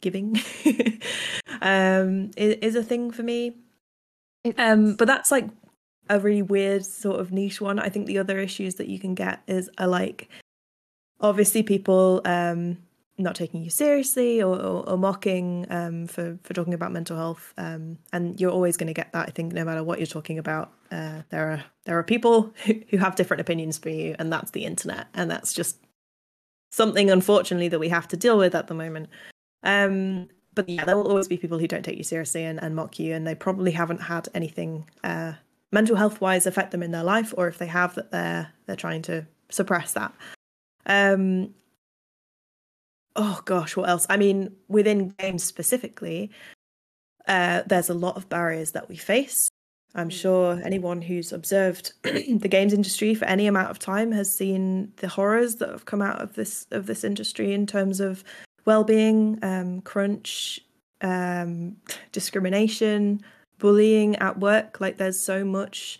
giving 0.00 0.36
um 1.62 2.32
is, 2.36 2.56
is 2.60 2.74
a 2.74 2.82
thing 2.82 3.12
for 3.12 3.22
me. 3.22 3.56
Um 4.58 4.96
but 4.96 5.06
that's 5.06 5.30
like 5.30 5.48
a 6.10 6.18
really 6.18 6.42
weird 6.42 6.84
sort 6.84 7.20
of 7.20 7.30
niche 7.30 7.60
one. 7.60 7.78
I 7.78 7.88
think 7.88 8.06
the 8.06 8.18
other 8.18 8.40
issues 8.40 8.74
that 8.74 8.88
you 8.88 8.98
can 8.98 9.14
get 9.14 9.40
is 9.46 9.70
are 9.78 9.86
like 9.86 10.28
obviously 11.20 11.62
people 11.62 12.22
um 12.24 12.78
not 13.22 13.34
taking 13.34 13.62
you 13.62 13.70
seriously 13.70 14.42
or, 14.42 14.56
or, 14.56 14.88
or 14.88 14.96
mocking 14.96 15.66
um, 15.70 16.06
for 16.06 16.38
for 16.42 16.54
talking 16.54 16.74
about 16.74 16.92
mental 16.92 17.16
health. 17.16 17.52
Um, 17.56 17.98
and 18.12 18.40
you're 18.40 18.50
always 18.50 18.76
going 18.76 18.88
to 18.88 18.94
get 18.94 19.12
that 19.12 19.28
i 19.28 19.30
think 19.30 19.52
no 19.52 19.64
matter 19.64 19.82
what 19.82 19.98
you're 19.98 20.06
talking 20.06 20.38
about. 20.38 20.72
Uh, 20.90 21.22
there 21.30 21.50
are 21.50 21.64
there 21.84 21.98
are 21.98 22.02
people 22.02 22.52
who, 22.64 22.98
have 22.98 23.16
different 23.16 23.40
opinions 23.40 23.78
for 23.78 23.88
you 23.88 24.14
and 24.18 24.32
that's 24.32 24.50
the 24.52 24.64
internet. 24.64 25.08
And 25.14 25.30
that's 25.30 25.52
just 25.52 25.78
something 26.70 27.10
unfortunately 27.10 27.68
that 27.68 27.78
we 27.78 27.88
have 27.88 28.08
to 28.08 28.16
deal 28.16 28.38
with 28.38 28.54
at 28.54 28.66
the 28.66 28.74
moment. 28.74 29.08
Um, 29.62 30.28
but 30.54 30.68
yeah, 30.68 30.84
there 30.84 30.96
will 30.96 31.08
always 31.08 31.28
be 31.28 31.36
people 31.36 31.58
who 31.58 31.68
don't 31.68 31.84
take 31.84 31.96
you 31.96 32.04
seriously 32.04 32.44
and, 32.44 32.62
and 32.62 32.76
mock 32.76 32.98
you, 32.98 33.14
and 33.14 33.26
they 33.26 33.34
probably 33.34 33.70
haven't 33.70 34.02
had 34.02 34.28
anything 34.34 34.88
uh, 35.02 35.32
mental 35.70 35.96
health 35.96 36.20
wise 36.20 36.46
affect 36.46 36.70
them 36.70 36.82
in 36.82 36.90
their 36.90 37.04
life, 37.04 37.32
or 37.36 37.48
if 37.48 37.58
they 37.58 37.66
have, 37.66 37.94
that 37.94 38.10
they're 38.10 38.52
they're 38.66 38.76
trying 38.76 39.02
to 39.02 39.26
suppress 39.48 39.94
that. 39.94 40.12
Um, 40.86 41.54
oh 43.16 43.40
gosh, 43.44 43.76
what 43.76 43.88
else? 43.88 44.06
I 44.08 44.16
mean, 44.16 44.54
within 44.68 45.10
games 45.18 45.44
specifically, 45.44 46.30
uh, 47.26 47.62
there's 47.66 47.90
a 47.90 47.94
lot 47.94 48.16
of 48.16 48.28
barriers 48.28 48.72
that 48.72 48.88
we 48.88 48.96
face. 48.96 49.48
I'm 49.94 50.08
mm. 50.08 50.12
sure 50.12 50.60
anyone 50.64 51.02
who's 51.02 51.32
observed 51.32 51.92
the 52.02 52.48
games 52.48 52.72
industry 52.72 53.14
for 53.14 53.26
any 53.26 53.46
amount 53.46 53.70
of 53.70 53.78
time 53.78 54.12
has 54.12 54.34
seen 54.34 54.92
the 54.96 55.08
horrors 55.08 55.56
that 55.56 55.68
have 55.68 55.84
come 55.84 56.02
out 56.02 56.20
of 56.20 56.34
this 56.34 56.66
of 56.70 56.86
this 56.86 57.04
industry 57.04 57.52
in 57.52 57.66
terms 57.66 58.00
of 58.00 58.24
well-being, 58.64 59.38
um, 59.42 59.80
crunch, 59.82 60.60
um, 61.00 61.76
discrimination, 62.12 63.20
bullying 63.58 64.16
at 64.16 64.38
work. 64.38 64.80
Like 64.80 64.96
there's 64.98 65.18
so 65.18 65.44
much 65.44 65.98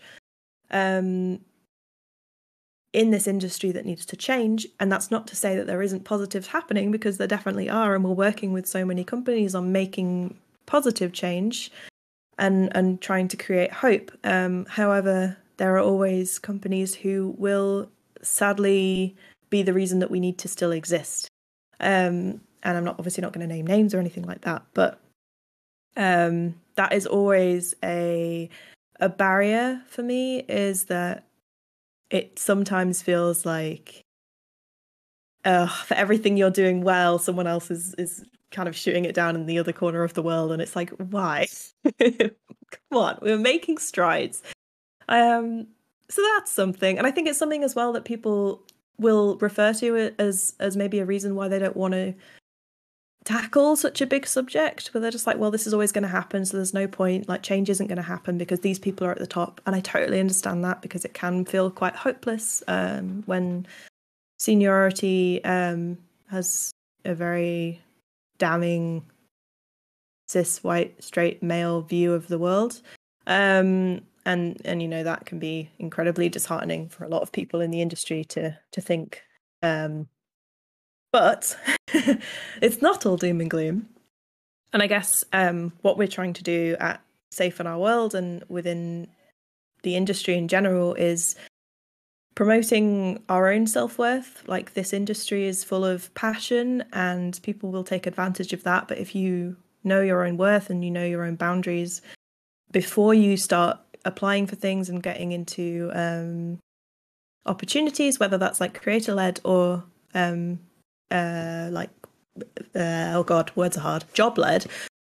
um, 0.71 1.39
in 2.93 3.09
this 3.09 3.27
industry 3.27 3.71
that 3.71 3.85
needs 3.85 4.05
to 4.05 4.15
change. 4.15 4.67
And 4.79 4.91
that's 4.91 5.11
not 5.11 5.27
to 5.27 5.35
say 5.35 5.55
that 5.55 5.67
there 5.67 5.81
isn't 5.81 6.05
positives 6.05 6.47
happening 6.47 6.91
because 6.91 7.17
there 7.17 7.27
definitely 7.27 7.69
are. 7.69 7.95
And 7.95 8.03
we're 8.03 8.11
working 8.11 8.53
with 8.53 8.67
so 8.67 8.85
many 8.85 9.03
companies 9.03 9.55
on 9.55 9.71
making 9.71 10.37
positive 10.65 11.11
change 11.11 11.71
and 12.37 12.75
and 12.75 13.01
trying 13.01 13.27
to 13.27 13.37
create 13.37 13.71
hope. 13.71 14.11
Um, 14.23 14.65
however, 14.65 15.37
there 15.57 15.75
are 15.75 15.81
always 15.81 16.39
companies 16.39 16.95
who 16.95 17.35
will 17.37 17.89
sadly 18.21 19.15
be 19.49 19.63
the 19.63 19.73
reason 19.73 19.99
that 19.99 20.11
we 20.11 20.19
need 20.19 20.37
to 20.39 20.47
still 20.47 20.71
exist. 20.71 21.27
Um, 21.79 22.41
and 22.63 22.77
I'm 22.77 22.83
not 22.83 22.95
obviously 22.97 23.21
not 23.21 23.33
going 23.33 23.47
to 23.47 23.53
name 23.53 23.67
names 23.67 23.93
or 23.93 23.99
anything 23.99 24.23
like 24.23 24.41
that, 24.41 24.63
but 24.73 24.99
um, 25.97 26.55
that 26.75 26.93
is 26.93 27.05
always 27.05 27.75
a 27.83 28.49
a 28.99 29.09
barrier 29.09 29.81
for 29.87 30.01
me. 30.01 30.39
Is 30.39 30.85
that 30.85 31.25
it 32.13 32.37
sometimes 32.37 33.01
feels 33.01 33.43
like 33.45 34.05
uh, 35.43 35.67
for 35.67 35.95
everything 35.95 36.37
you're 36.37 36.51
doing 36.51 36.81
well, 36.81 37.19
someone 37.19 37.47
else 37.47 37.69
is 37.69 37.93
is 37.95 38.23
kind 38.51 38.69
of 38.69 38.75
shooting 38.75 39.03
it 39.03 39.15
down 39.15 39.35
in 39.35 39.47
the 39.47 39.57
other 39.57 39.73
corner 39.73 40.03
of 40.03 40.13
the 40.13 40.21
world, 40.21 40.51
and 40.51 40.61
it's 40.61 40.75
like, 40.75 40.91
why? 40.91 41.47
Come 41.99 42.31
on, 42.91 43.17
we're 43.21 43.37
making 43.37 43.79
strides. 43.79 44.43
Um, 45.09 45.67
so 46.07 46.21
that's 46.35 46.51
something, 46.51 46.97
and 46.97 47.07
I 47.07 47.11
think 47.11 47.27
it's 47.27 47.39
something 47.39 47.63
as 47.63 47.75
well 47.75 47.91
that 47.93 48.05
people 48.05 48.61
will 48.99 49.37
refer 49.37 49.73
to 49.73 49.95
it 49.95 50.15
as 50.19 50.53
as 50.59 50.77
maybe 50.77 50.99
a 50.99 51.05
reason 51.05 51.35
why 51.35 51.47
they 51.47 51.59
don't 51.59 51.75
want 51.75 51.93
to 51.93 52.13
tackle 53.23 53.75
such 53.75 54.01
a 54.01 54.05
big 54.05 54.27
subject 54.27 54.87
where 54.87 55.01
they're 55.01 55.11
just 55.11 55.25
like 55.25 55.37
well 55.37 55.51
this 55.51 55.65
is 55.65 55.73
always 55.73 55.91
going 55.91 56.03
to 56.03 56.09
happen 56.09 56.45
so 56.45 56.57
there's 56.57 56.73
no 56.73 56.87
point 56.87 57.29
like 57.29 57.41
change 57.41 57.69
isn't 57.69 57.87
going 57.87 57.97
to 57.97 58.01
happen 58.01 58.37
because 58.37 58.59
these 58.59 58.79
people 58.79 59.07
are 59.07 59.11
at 59.11 59.19
the 59.19 59.27
top. 59.27 59.61
And 59.65 59.75
i 59.75 59.79
totally 59.79 60.19
understand 60.19 60.63
that 60.65 60.81
because 60.81 61.05
it 61.05 61.13
can 61.13 61.45
feel 61.45 61.71
quite 61.71 61.95
hopeless 61.95 62.63
um, 62.67 63.23
when 63.25 63.65
seniority 64.39 65.43
um, 65.43 65.97
has 66.29 66.71
a 67.05 67.15
very 67.15 67.81
damning 68.37 69.03
cis 70.27 70.63
white 70.63 71.01
straight 71.03 71.41
male 71.43 71.81
view 71.81 72.13
of 72.13 72.27
the 72.27 72.39
world. 72.39 72.81
Um, 73.27 74.01
and 74.25 74.61
and 74.65 74.81
you 74.81 74.87
know 74.87 75.03
that 75.03 75.25
can 75.25 75.39
be 75.39 75.69
incredibly 75.79 76.29
disheartening 76.29 76.89
for 76.89 77.03
a 77.03 77.09
lot 77.09 77.21
of 77.21 77.31
people 77.31 77.61
in 77.61 77.71
the 77.71 77.81
industry 77.81 78.23
to 78.25 78.57
to 78.71 78.81
think 78.81 79.21
um, 79.61 80.07
but 81.13 81.55
it's 82.61 82.81
not 82.81 83.05
all 83.05 83.15
doom 83.15 83.39
and 83.39 83.49
gloom. 83.49 83.87
And 84.73 84.81
I 84.81 84.87
guess 84.87 85.23
um, 85.31 85.71
what 85.83 85.97
we're 85.97 86.07
trying 86.07 86.33
to 86.33 86.43
do 86.43 86.75
at 86.79 86.99
Safe 87.31 87.61
in 87.61 87.67
Our 87.67 87.77
World 87.77 88.15
and 88.15 88.43
within 88.49 89.07
the 89.83 89.95
industry 89.95 90.35
in 90.35 90.47
general 90.47 90.95
is 90.95 91.35
promoting 92.35 93.23
our 93.29 93.51
own 93.51 93.67
self 93.67 93.99
worth. 93.99 94.43
Like 94.47 94.73
this 94.73 94.91
industry 94.91 95.45
is 95.45 95.63
full 95.63 95.85
of 95.85 96.13
passion 96.15 96.83
and 96.91 97.39
people 97.43 97.71
will 97.71 97.83
take 97.83 98.07
advantage 98.07 98.51
of 98.51 98.63
that. 98.63 98.87
But 98.87 98.97
if 98.97 99.13
you 99.13 99.55
know 99.83 100.01
your 100.01 100.25
own 100.25 100.37
worth 100.37 100.71
and 100.71 100.83
you 100.83 100.89
know 100.89 101.05
your 101.05 101.23
own 101.23 101.35
boundaries 101.35 102.01
before 102.71 103.13
you 103.13 103.37
start 103.37 103.79
applying 104.05 104.47
for 104.47 104.55
things 104.55 104.89
and 104.89 105.03
getting 105.03 105.31
into 105.31 105.91
um, 105.93 106.59
opportunities, 107.45 108.19
whether 108.19 108.39
that's 108.39 108.59
like 108.59 108.81
creator 108.81 109.13
led 109.13 109.39
or 109.43 109.83
um, 110.15 110.59
uh, 111.13 111.69
like 111.71 111.91
uh, 112.75 113.13
oh 113.13 113.23
god, 113.23 113.51
words 113.55 113.77
are 113.77 113.81
hard. 113.81 114.05
Job 114.13 114.37
led. 114.37 114.65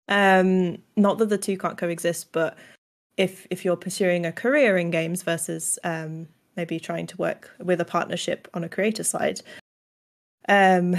Um, 0.08 0.78
not 0.96 1.18
that 1.18 1.28
the 1.28 1.38
two 1.38 1.58
can't 1.58 1.76
coexist, 1.76 2.32
but 2.32 2.56
if 3.16 3.46
if 3.50 3.64
you're 3.64 3.76
pursuing 3.76 4.24
a 4.24 4.32
career 4.32 4.76
in 4.78 4.90
games 4.90 5.22
versus 5.22 5.78
um, 5.84 6.28
maybe 6.56 6.78
trying 6.78 7.06
to 7.08 7.16
work 7.16 7.50
with 7.58 7.80
a 7.80 7.84
partnership 7.84 8.48
on 8.54 8.64
a 8.64 8.68
creator 8.68 9.02
side, 9.02 9.40
um, 10.48 10.96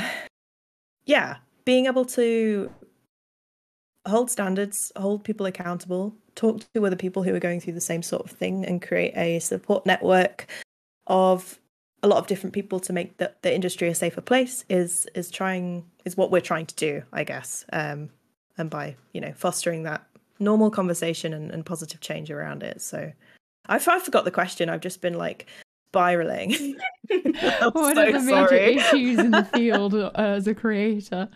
yeah, 1.05 1.37
being 1.65 1.85
able 1.85 2.05
to 2.05 2.71
hold 4.07 4.29
standards, 4.29 4.91
hold 4.97 5.23
people 5.23 5.45
accountable, 5.45 6.15
talk 6.35 6.61
to 6.73 6.85
other 6.85 6.95
people 6.95 7.23
who 7.23 7.33
are 7.33 7.39
going 7.39 7.59
through 7.59 7.73
the 7.73 7.81
same 7.81 8.03
sort 8.03 8.25
of 8.25 8.31
thing, 8.31 8.65
and 8.65 8.81
create 8.81 9.15
a 9.15 9.39
support 9.39 9.85
network 9.85 10.47
of 11.07 11.59
a 12.03 12.07
lot 12.07 12.17
of 12.17 12.27
different 12.27 12.53
people 12.53 12.79
to 12.79 12.93
make 12.93 13.17
the, 13.17 13.33
the 13.41 13.53
industry 13.53 13.87
a 13.87 13.95
safer 13.95 14.21
place 14.21 14.65
is 14.69 15.07
is 15.15 15.31
trying 15.31 15.85
is 16.05 16.15
what 16.15 16.31
we're 16.31 16.41
trying 16.41 16.65
to 16.65 16.75
do 16.75 17.03
i 17.11 17.23
guess 17.23 17.65
um, 17.73 18.09
and 18.57 18.69
by 18.69 18.95
you 19.13 19.21
know 19.21 19.33
fostering 19.35 19.83
that 19.83 20.07
normal 20.39 20.69
conversation 20.69 21.33
and, 21.33 21.51
and 21.51 21.65
positive 21.65 22.01
change 22.01 22.31
around 22.31 22.63
it. 22.63 22.81
So 22.81 23.11
I've, 23.67 23.87
I 23.87 23.99
forgot 23.99 24.25
the 24.25 24.31
question. 24.31 24.69
I've 24.69 24.81
just 24.81 25.01
been 25.01 25.15
like 25.15 25.47
spiraling. 25.89 26.75
What 27.71 27.95
so 27.95 28.01
are 28.01 28.11
the 28.11 28.19
sorry. 28.19 28.75
major 28.75 28.79
issues 28.79 29.19
in 29.19 29.31
the 29.31 29.43
field 29.53 29.93
uh, 29.93 30.11
as 30.15 30.45
a 30.45 30.53
creator? 30.53 31.29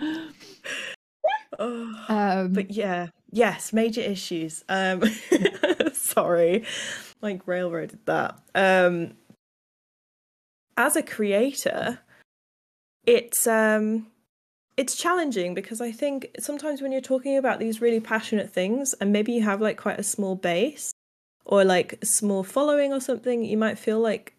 Oh, 1.57 2.05
um, 2.09 2.51
but 2.53 2.71
yeah 2.71 3.07
yes 3.31 3.71
major 3.71 4.01
issues. 4.01 4.65
Um 4.67 5.03
sorry. 5.93 6.65
Like 7.21 7.47
railroaded 7.47 7.99
that. 8.05 8.39
Um 8.53 9.13
as 10.81 10.95
a 10.95 11.03
creator, 11.03 11.99
it's 13.05 13.47
um 13.47 14.07
it's 14.77 14.95
challenging 14.95 15.53
because 15.53 15.81
I 15.81 15.91
think 15.91 16.29
sometimes 16.39 16.81
when 16.81 16.91
you're 16.91 17.01
talking 17.01 17.37
about 17.37 17.59
these 17.59 17.81
really 17.81 17.99
passionate 17.99 18.51
things 18.51 18.93
and 18.99 19.11
maybe 19.11 19.31
you 19.31 19.43
have 19.43 19.61
like 19.61 19.77
quite 19.77 19.99
a 19.99 20.03
small 20.03 20.35
base 20.35 20.91
or 21.45 21.63
like 21.63 21.99
a 22.01 22.05
small 22.05 22.43
following 22.43 22.93
or 22.93 23.01
something, 23.01 23.43
you 23.43 23.57
might 23.57 23.77
feel 23.77 23.99
like 23.99 24.33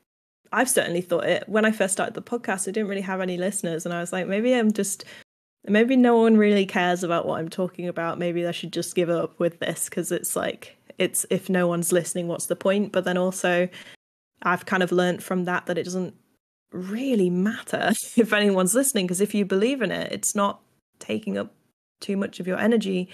I've 0.52 0.70
certainly 0.70 1.00
thought 1.00 1.24
it. 1.24 1.48
When 1.48 1.64
I 1.64 1.70
first 1.70 1.92
started 1.92 2.14
the 2.14 2.22
podcast, 2.22 2.68
I 2.68 2.72
didn't 2.72 2.88
really 2.88 3.02
have 3.02 3.20
any 3.20 3.36
listeners 3.36 3.84
and 3.84 3.94
I 3.94 4.00
was 4.00 4.12
like, 4.12 4.26
maybe 4.26 4.54
I'm 4.54 4.72
just 4.72 5.04
maybe 5.64 5.96
no 5.96 6.16
one 6.16 6.36
really 6.36 6.66
cares 6.66 7.04
about 7.04 7.26
what 7.26 7.38
I'm 7.38 7.48
talking 7.48 7.86
about. 7.86 8.18
Maybe 8.18 8.46
I 8.46 8.52
should 8.52 8.72
just 8.72 8.94
give 8.94 9.10
up 9.10 9.38
with 9.38 9.60
this 9.60 9.88
because 9.88 10.10
it's 10.10 10.34
like 10.34 10.76
it's 10.98 11.26
if 11.30 11.48
no 11.48 11.68
one's 11.68 11.92
listening, 11.92 12.28
what's 12.28 12.46
the 12.46 12.56
point? 12.56 12.92
But 12.92 13.04
then 13.04 13.18
also 13.18 13.68
I've 14.42 14.66
kind 14.66 14.82
of 14.82 14.92
learned 14.92 15.22
from 15.22 15.44
that 15.44 15.66
that 15.66 15.78
it 15.78 15.84
doesn't 15.84 16.14
really 16.72 17.30
matter 17.30 17.92
if 18.16 18.32
anyone's 18.32 18.74
listening 18.74 19.06
because 19.06 19.20
if 19.20 19.34
you 19.34 19.44
believe 19.44 19.82
in 19.82 19.92
it, 19.92 20.12
it's 20.12 20.34
not 20.34 20.60
taking 20.98 21.38
up 21.38 21.52
too 22.00 22.16
much 22.16 22.40
of 22.40 22.46
your 22.46 22.58
energy 22.58 23.08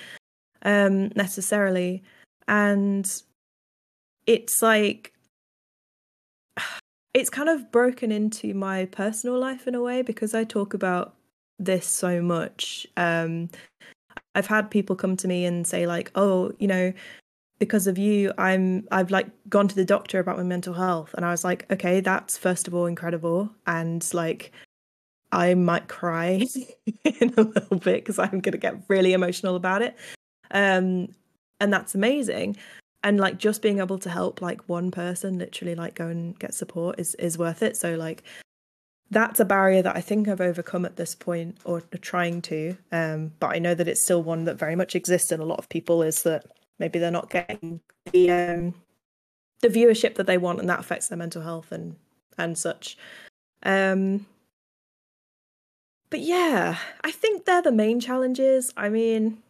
um 0.63 1.09
necessarily. 1.15 2.03
And 2.47 3.11
it's 4.27 4.63
like 4.63 5.13
it's 7.15 7.31
kind 7.31 7.49
of 7.49 7.73
broken 7.73 8.13
into 8.13 8.55
my 8.55 8.85
personal 8.87 9.39
life 9.39 9.67
in 9.67 9.75
a 9.75 9.83
way 9.83 10.03
because 10.03 10.35
I 10.35 10.45
talk 10.45 10.75
about 10.75 11.15
this 11.59 11.87
so 11.87 12.23
much. 12.23 12.87
Um 12.97 13.51
I've 14.35 14.47
had 14.47 14.71
people 14.71 14.95
come 14.95 15.17
to 15.17 15.29
me 15.29 15.45
and 15.45 15.67
say 15.67 15.87
like 15.87 16.11
oh 16.15 16.53
you 16.59 16.69
know 16.69 16.93
because 17.59 17.87
of 17.87 17.99
you 17.99 18.33
i'm 18.39 18.87
i've 18.91 19.11
like 19.11 19.27
gone 19.49 19.69
to 19.69 19.75
the 19.75 19.85
doctor 19.85 20.19
about 20.19 20.37
my 20.37 20.43
mental 20.43 20.75
health. 20.75 21.15
And 21.15 21.25
i 21.25 21.31
was 21.31 21.45
like 21.45 21.71
okay 21.71 22.01
that's 22.01 22.37
first 22.39 22.69
of 22.69 22.75
all 22.75 22.87
incredible. 22.87 23.51
And 23.67 24.07
like 24.15 24.53
i 25.33 25.55
might 25.55 25.89
cry 25.89 26.47
in 27.05 27.35
a 27.37 27.43
little 27.43 27.79
bit 27.79 28.05
because 28.05 28.19
i'm 28.19 28.41
going 28.41 28.53
to 28.53 28.59
get 28.59 28.83
really 28.89 29.13
emotional 29.13 29.57
about 29.57 29.83
it. 29.83 29.97
Um 30.51 31.09
and 31.61 31.73
that's 31.73 31.95
amazing. 31.95 32.57
And 33.03 33.19
like 33.19 33.39
just 33.39 33.63
being 33.63 33.79
able 33.79 33.99
to 34.01 34.11
help 34.11 34.41
like 34.41 34.69
one 34.69 34.91
person 34.91 35.39
literally 35.39 35.75
like 35.75 35.95
go 35.95 36.09
and 36.09 36.39
get 36.39 36.55
support 36.55 36.99
is 36.99 37.15
is 37.17 37.39
worth 37.39 37.63
it. 37.63 37.77
So 37.77 37.95
like 37.95 38.25
that's 39.11 39.41
a 39.41 39.45
barrier 39.45 39.83
that 39.83 39.97
I 39.97 40.01
think 40.01 40.29
I've 40.29 40.41
overcome 40.41 40.85
at 40.85 40.97
this 40.97 41.15
point 41.15 41.59
or 41.65 41.81
trying 41.81 42.43
to. 42.43 42.77
Um, 42.93 43.33
but 43.41 43.55
I 43.55 43.59
know 43.59 43.75
that 43.75 43.89
it's 43.89 44.03
still 44.03 44.23
one 44.23 44.45
that 44.45 44.59
very 44.59 44.77
much 44.77 44.95
exists 44.95 45.33
in 45.33 45.41
a 45.41 45.45
lot 45.45 45.59
of 45.59 45.69
people 45.69 46.03
is 46.03 46.23
that 46.25 46.45
maybe 46.79 46.99
they're 46.99 47.11
not 47.11 47.31
getting 47.31 47.81
the 48.13 48.31
um, 48.31 48.75
the 49.61 49.69
viewership 49.69 50.15
that 50.17 50.27
they 50.27 50.39
want, 50.39 50.61
and 50.61 50.69
that 50.69 50.81
affects 50.81 51.09
their 51.09 51.19
mental 51.19 51.43
health 51.43 51.73
and 51.73 51.97
and 52.37 52.57
such. 52.57 52.97
Um, 53.63 54.27
but 56.11 56.21
yeah, 56.21 56.79
I 57.03 57.11
think 57.11 57.45
they're 57.45 57.63
the 57.63 57.73
main 57.73 58.01
challenges. 58.01 58.73
I 58.77 58.89
mean, 58.89 59.43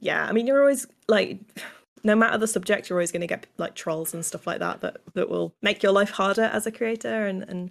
yeah, 0.00 0.26
I 0.26 0.32
mean, 0.32 0.46
you're 0.46 0.60
always 0.60 0.86
like, 1.08 1.38
no 2.04 2.14
matter 2.14 2.38
the 2.38 2.46
subject, 2.46 2.88
you're 2.88 2.98
always 2.98 3.12
going 3.12 3.22
to 3.22 3.26
get 3.26 3.46
like 3.58 3.74
trolls 3.74 4.14
and 4.14 4.24
stuff 4.24 4.46
like 4.46 4.60
that 4.60 4.80
that 4.82 4.98
that 5.14 5.28
will 5.28 5.54
make 5.62 5.82
your 5.82 5.92
life 5.92 6.10
harder 6.10 6.44
as 6.44 6.66
a 6.66 6.72
creator 6.72 7.26
and 7.26 7.42
and 7.48 7.70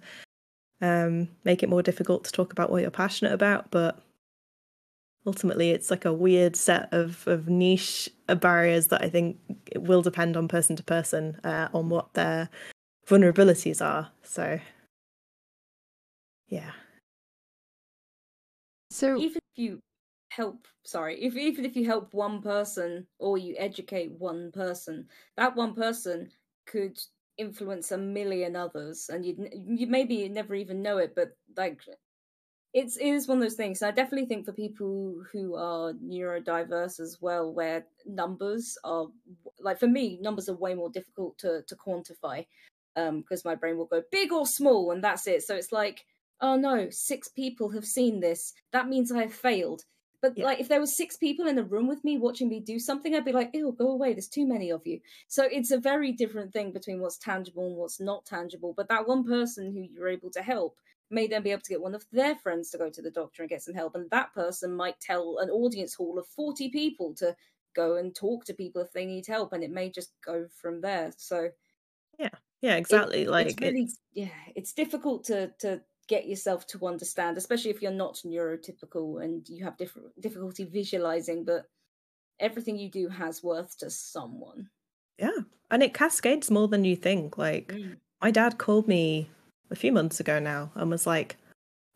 um, 0.82 1.28
make 1.44 1.62
it 1.62 1.68
more 1.68 1.82
difficult 1.82 2.24
to 2.24 2.32
talk 2.32 2.52
about 2.52 2.70
what 2.70 2.82
you're 2.82 2.90
passionate 2.90 3.32
about. 3.32 3.70
But 3.70 3.98
ultimately 5.26 5.70
it's 5.70 5.90
like 5.90 6.04
a 6.04 6.12
weird 6.12 6.56
set 6.56 6.88
of, 6.92 7.26
of 7.26 7.48
niche 7.48 8.08
barriers 8.26 8.86
that 8.88 9.02
I 9.02 9.08
think 9.08 9.38
will 9.76 10.02
depend 10.02 10.36
on 10.36 10.48
person 10.48 10.76
to 10.76 10.82
person 10.82 11.38
uh, 11.44 11.68
on 11.74 11.88
what 11.88 12.14
their 12.14 12.48
vulnerabilities 13.06 13.84
are. 13.84 14.10
So, 14.22 14.60
yeah. 16.48 16.72
So 18.90 19.18
even 19.18 19.36
if 19.36 19.58
you 19.58 19.80
help, 20.30 20.66
sorry, 20.84 21.22
if 21.22 21.36
even 21.36 21.64
if 21.64 21.76
you 21.76 21.86
help 21.86 22.14
one 22.14 22.40
person 22.40 23.06
or 23.18 23.36
you 23.36 23.56
educate 23.58 24.12
one 24.12 24.52
person, 24.52 25.08
that 25.36 25.56
one 25.56 25.74
person 25.74 26.30
could 26.66 26.98
influence 27.38 27.92
a 27.92 27.98
million 27.98 28.56
others 28.56 29.10
and 29.12 29.24
you'd 29.24 29.38
you 29.66 29.86
maybe 29.86 30.26
never 30.28 30.54
even 30.54 30.80
know 30.80 30.96
it 30.96 31.14
but 31.14 31.36
like 31.56 31.82
it's 32.76 32.98
it 32.98 33.06
is 33.06 33.26
one 33.26 33.38
of 33.38 33.42
those 33.42 33.54
things 33.54 33.82
i 33.82 33.90
definitely 33.90 34.26
think 34.26 34.44
for 34.44 34.52
people 34.52 35.16
who 35.32 35.56
are 35.56 35.94
neurodiverse 35.94 37.00
as 37.00 37.16
well 37.22 37.50
where 37.50 37.86
numbers 38.04 38.76
are 38.84 39.06
like 39.60 39.80
for 39.80 39.88
me 39.88 40.18
numbers 40.20 40.48
are 40.48 40.56
way 40.56 40.74
more 40.74 40.90
difficult 40.90 41.36
to 41.38 41.62
to 41.66 41.74
quantify 41.74 42.44
um 42.96 43.22
because 43.22 43.46
my 43.46 43.54
brain 43.54 43.78
will 43.78 43.86
go 43.86 44.02
big 44.12 44.30
or 44.30 44.46
small 44.46 44.90
and 44.90 45.02
that's 45.02 45.26
it 45.26 45.42
so 45.42 45.54
it's 45.56 45.72
like 45.72 46.04
oh 46.42 46.54
no 46.54 46.88
six 46.90 47.28
people 47.28 47.70
have 47.70 47.86
seen 47.86 48.20
this 48.20 48.52
that 48.72 48.88
means 48.88 49.10
i 49.10 49.22
have 49.22 49.34
failed 49.34 49.82
but 50.20 50.36
yeah. 50.36 50.44
like 50.44 50.60
if 50.60 50.68
there 50.68 50.80
was 50.80 50.96
six 50.96 51.16
people 51.16 51.46
in 51.46 51.58
a 51.58 51.62
room 51.62 51.88
with 51.88 52.02
me 52.02 52.16
watching 52.16 52.48
me 52.48 52.58
do 52.58 52.78
something, 52.78 53.14
I'd 53.14 53.24
be 53.24 53.32
like, 53.32 53.50
ew, 53.52 53.76
go 53.78 53.90
away. 53.90 54.14
There's 54.14 54.28
too 54.28 54.46
many 54.46 54.72
of 54.72 54.84
you. 54.86 54.98
So 55.28 55.44
it's 55.44 55.70
a 55.70 55.78
very 55.78 56.10
different 56.10 56.54
thing 56.54 56.72
between 56.72 57.00
what's 57.00 57.18
tangible 57.18 57.66
and 57.66 57.76
what's 57.76 58.00
not 58.00 58.24
tangible. 58.24 58.72
But 58.74 58.88
that 58.88 59.06
one 59.06 59.24
person 59.24 59.72
who 59.72 59.82
you're 59.82 60.08
able 60.08 60.30
to 60.30 60.42
help 60.42 60.78
may 61.10 61.26
then 61.26 61.42
be 61.42 61.50
able 61.50 61.62
to 61.62 61.70
get 61.70 61.80
one 61.80 61.94
of 61.94 62.04
their 62.12 62.34
friends 62.36 62.70
to 62.70 62.78
go 62.78 62.90
to 62.90 63.02
the 63.02 63.10
doctor 63.10 63.42
and 63.42 63.50
get 63.50 63.62
some 63.62 63.74
help. 63.74 63.94
And 63.94 64.10
that 64.10 64.34
person 64.34 64.74
might 64.74 65.00
tell 65.00 65.38
an 65.40 65.50
audience 65.50 65.94
hall 65.94 66.18
of 66.18 66.26
40 66.28 66.70
people 66.70 67.14
to 67.16 67.36
go 67.74 67.96
and 67.96 68.14
talk 68.14 68.44
to 68.46 68.54
people 68.54 68.82
if 68.82 68.92
they 68.92 69.06
need 69.06 69.26
help. 69.26 69.52
And 69.52 69.62
it 69.62 69.70
may 69.70 69.90
just 69.90 70.12
go 70.24 70.46
from 70.60 70.80
there. 70.80 71.12
So 71.16 71.50
yeah. 72.18 72.30
Yeah, 72.62 72.76
exactly. 72.76 73.22
It, 73.22 73.28
like 73.28 73.48
it's 73.48 73.60
really, 73.60 73.82
it's... 73.82 73.98
yeah, 74.14 74.28
it's 74.54 74.72
difficult 74.72 75.24
to 75.24 75.52
to 75.60 75.80
get 76.08 76.26
yourself 76.26 76.66
to 76.68 76.86
understand, 76.86 77.36
especially 77.36 77.70
if 77.70 77.82
you're 77.82 77.90
not 77.90 78.22
neurotypical 78.24 79.22
and 79.22 79.48
you 79.48 79.64
have 79.64 79.76
different 79.76 80.08
difficulty 80.20 80.64
visualizing, 80.64 81.44
but 81.44 81.64
everything 82.38 82.78
you 82.78 82.90
do 82.90 83.08
has 83.08 83.42
worth 83.42 83.76
to 83.78 83.90
someone. 83.90 84.68
Yeah. 85.18 85.30
And 85.70 85.82
it 85.82 85.94
cascades 85.94 86.50
more 86.50 86.68
than 86.68 86.84
you 86.84 86.96
think. 86.96 87.36
Like 87.38 87.68
mm. 87.68 87.96
my 88.22 88.30
dad 88.30 88.58
called 88.58 88.86
me 88.86 89.30
a 89.70 89.76
few 89.76 89.92
months 89.92 90.20
ago 90.20 90.38
now 90.38 90.70
and 90.74 90.90
was 90.90 91.06
like, 91.06 91.36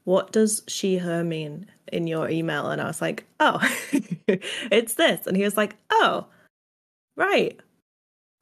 What 0.04 0.32
does 0.32 0.62
she 0.66 0.98
her 0.98 1.24
mean 1.24 1.66
in 1.92 2.06
your 2.06 2.28
email? 2.28 2.70
And 2.70 2.80
I 2.80 2.86
was 2.86 3.00
like, 3.00 3.26
Oh, 3.38 3.60
it's 4.26 4.94
this. 4.94 5.26
And 5.26 5.36
he 5.36 5.44
was 5.44 5.56
like, 5.56 5.76
Oh, 5.90 6.26
right. 7.16 7.58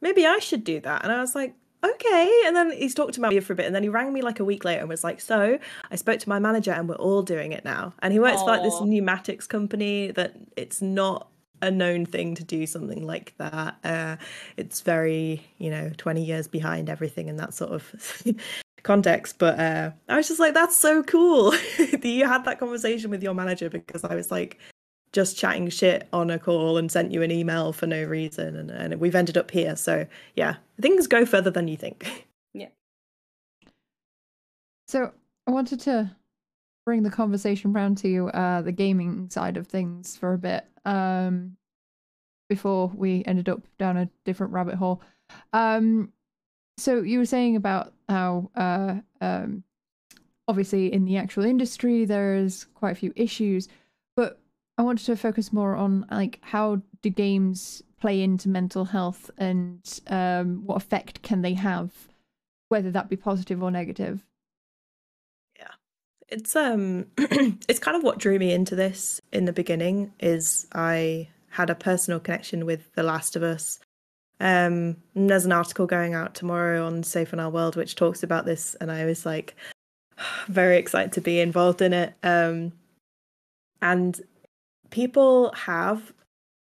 Maybe 0.01 0.27
I 0.27 0.39
should 0.39 0.65
do 0.65 0.81
that. 0.81 1.03
And 1.03 1.13
I 1.13 1.21
was 1.21 1.35
like, 1.35 1.55
okay. 1.85 2.43
And 2.47 2.57
then 2.57 2.71
he's 2.73 2.95
talked 2.95 3.19
about 3.19 3.33
me 3.33 3.41
for 3.41 3.53
a 3.53 3.57
bit, 3.57 3.67
and 3.67 3.75
then 3.75 3.83
he 3.83 3.89
rang 3.89 4.13
me 4.13 4.23
like 4.23 4.41
a 4.41 4.45
week 4.45 4.65
later 4.65 4.81
and 4.81 4.89
was 4.89 5.05
like, 5.05 5.21
"So 5.21 5.59
I 5.91 5.97
spoke 5.97 6.21
to 6.21 6.29
my 6.29 6.39
manager, 6.39 6.73
and 6.73 6.89
we're 6.89 6.97
all 6.97 7.23
doing 7.23 7.53
it 7.53 7.65
now." 7.65 7.95
And 8.01 8.13
he 8.13 8.19
works 8.19 8.39
Aww. 8.39 8.45
for 8.45 8.51
like 8.51 8.63
this 8.63 8.81
pneumatics 8.81 9.47
company 9.47 10.11
that 10.13 10.35
it's 10.57 10.83
not 10.83 11.29
a 11.61 11.71
known 11.71 12.07
thing 12.07 12.35
to 12.37 12.45
do 12.45 12.67
something 12.67 13.05
like 13.05 13.35
that. 13.39 13.77
Uh, 13.85 14.17
it's 14.57 14.81
very, 14.81 15.47
you 15.59 15.71
know, 15.71 15.91
twenty 15.97 16.25
years 16.25 16.49
behind 16.49 16.89
everything 16.91 17.29
and 17.29 17.39
that 17.39 17.55
sort 17.55 17.73
of. 17.73 18.23
context 18.83 19.39
but 19.39 19.59
uh 19.59 19.91
i 20.09 20.17
was 20.17 20.29
just 20.29 20.41
like 20.41 20.55
that's 20.55 20.79
so 20.79 21.03
cool. 21.03 21.51
That 21.51 22.01
you 22.05 22.27
had 22.27 22.45
that 22.45 22.59
conversation 22.59 23.11
with 23.11 23.23
your 23.23 23.35
manager 23.35 23.69
because 23.69 24.05
i 24.05 24.15
was 24.15 24.31
like 24.31 24.59
just 25.13 25.39
chatting 25.39 25.69
shit 25.71 26.07
on 26.13 26.31
a 26.31 26.39
call 26.39 26.77
and 26.77 26.93
sent 26.93 27.13
you 27.13 27.23
an 27.23 27.31
email 27.31 27.73
for 27.73 27.87
no 27.87 28.03
reason 28.05 28.55
and, 28.57 28.71
and 28.71 29.01
we've 29.01 29.15
ended 29.15 29.37
up 29.39 29.51
here. 29.51 29.75
So 29.77 30.07
yeah 30.37 30.57
things 30.81 31.07
go 31.07 31.25
further 31.25 31.51
than 31.51 31.69
you 31.69 31.77
think. 31.77 32.27
Yeah. 32.55 32.69
So 34.89 35.13
i 35.47 35.51
wanted 35.51 35.81
to 35.81 36.11
bring 36.89 37.03
the 37.03 37.11
conversation 37.11 37.77
around 37.77 37.99
to 37.99 38.31
uh, 38.31 38.63
the 38.63 38.73
gaming 38.73 39.29
side 39.29 39.59
of 39.59 39.67
things 39.67 40.17
for 40.17 40.33
a 40.33 40.39
bit 40.39 40.65
um, 40.87 41.55
before 42.49 42.91
we 42.95 43.23
ended 43.27 43.47
up 43.51 43.61
down 43.79 43.99
a 43.99 44.09
different 44.25 44.55
rabbit 44.55 44.75
hole. 44.75 45.03
Um, 45.53 46.15
so 46.79 47.03
you 47.03 47.19
were 47.19 47.27
saying 47.27 47.57
about 47.57 47.93
how 48.09 48.51
uh, 48.55 48.97
um, 49.21 49.63
obviously 50.47 50.93
in 50.93 51.05
the 51.05 51.17
actual 51.17 51.45
industry 51.45 52.05
there's 52.05 52.65
quite 52.75 52.93
a 52.93 52.95
few 52.95 53.13
issues 53.17 53.69
but 54.17 54.41
I 54.79 54.83
wanted 54.83 55.07
to 55.07 55.17
focus 55.17 55.53
more 55.53 55.75
on 55.75 56.07
like 56.11 56.39
how 56.41 56.81
do 57.03 57.11
games 57.11 57.83
play 58.01 58.23
into 58.23 58.49
mental 58.49 58.85
health 58.85 59.31
and 59.37 59.81
um, 60.07 60.65
what 60.65 60.77
effect 60.77 61.23
can 61.23 61.43
they 61.43 61.55
have, 61.55 61.91
whether 62.69 62.91
that 62.93 63.09
be 63.09 63.17
positive 63.17 63.63
or 63.63 63.71
negative. 63.71 64.25
Yeah, 65.59 65.73
it's 66.29 66.55
um, 66.55 67.07
it's 67.19 67.81
kind 67.81 67.97
of 67.97 68.05
what 68.05 68.19
drew 68.19 68.39
me 68.39 68.53
into 68.53 68.77
this 68.77 69.21
in 69.33 69.45
the 69.47 69.53
beginning. 69.53 70.13
Is 70.21 70.67
I 70.73 71.29
had 71.51 71.71
a 71.71 71.75
personal 71.75 72.21
connection 72.21 72.65
with 72.65 72.95
The 72.95 73.03
Last 73.03 73.35
of 73.37 73.43
Us. 73.43 73.81
Um, 74.41 74.97
there's 75.15 75.45
an 75.45 75.53
article 75.53 75.87
going 75.87 76.15
out 76.15 76.35
tomorrow 76.35 76.87
on 76.87 77.03
Safe 77.03 77.33
in 77.33 77.41
Our 77.41 77.51
World 77.51 77.77
which 77.77 77.97
talks 77.97 78.23
about 78.23 78.45
this, 78.45 78.77
and 78.81 78.91
I 78.91 79.05
was 79.05 79.27
like 79.27 79.57
very 80.49 80.77
excited 80.77 81.13
to 81.13 81.21
be 81.21 81.41
involved 81.41 81.83
in 81.83 81.93
it. 81.93 82.15
Um, 82.23 82.73
and 83.83 84.21
people 84.91 85.53
have 85.53 86.13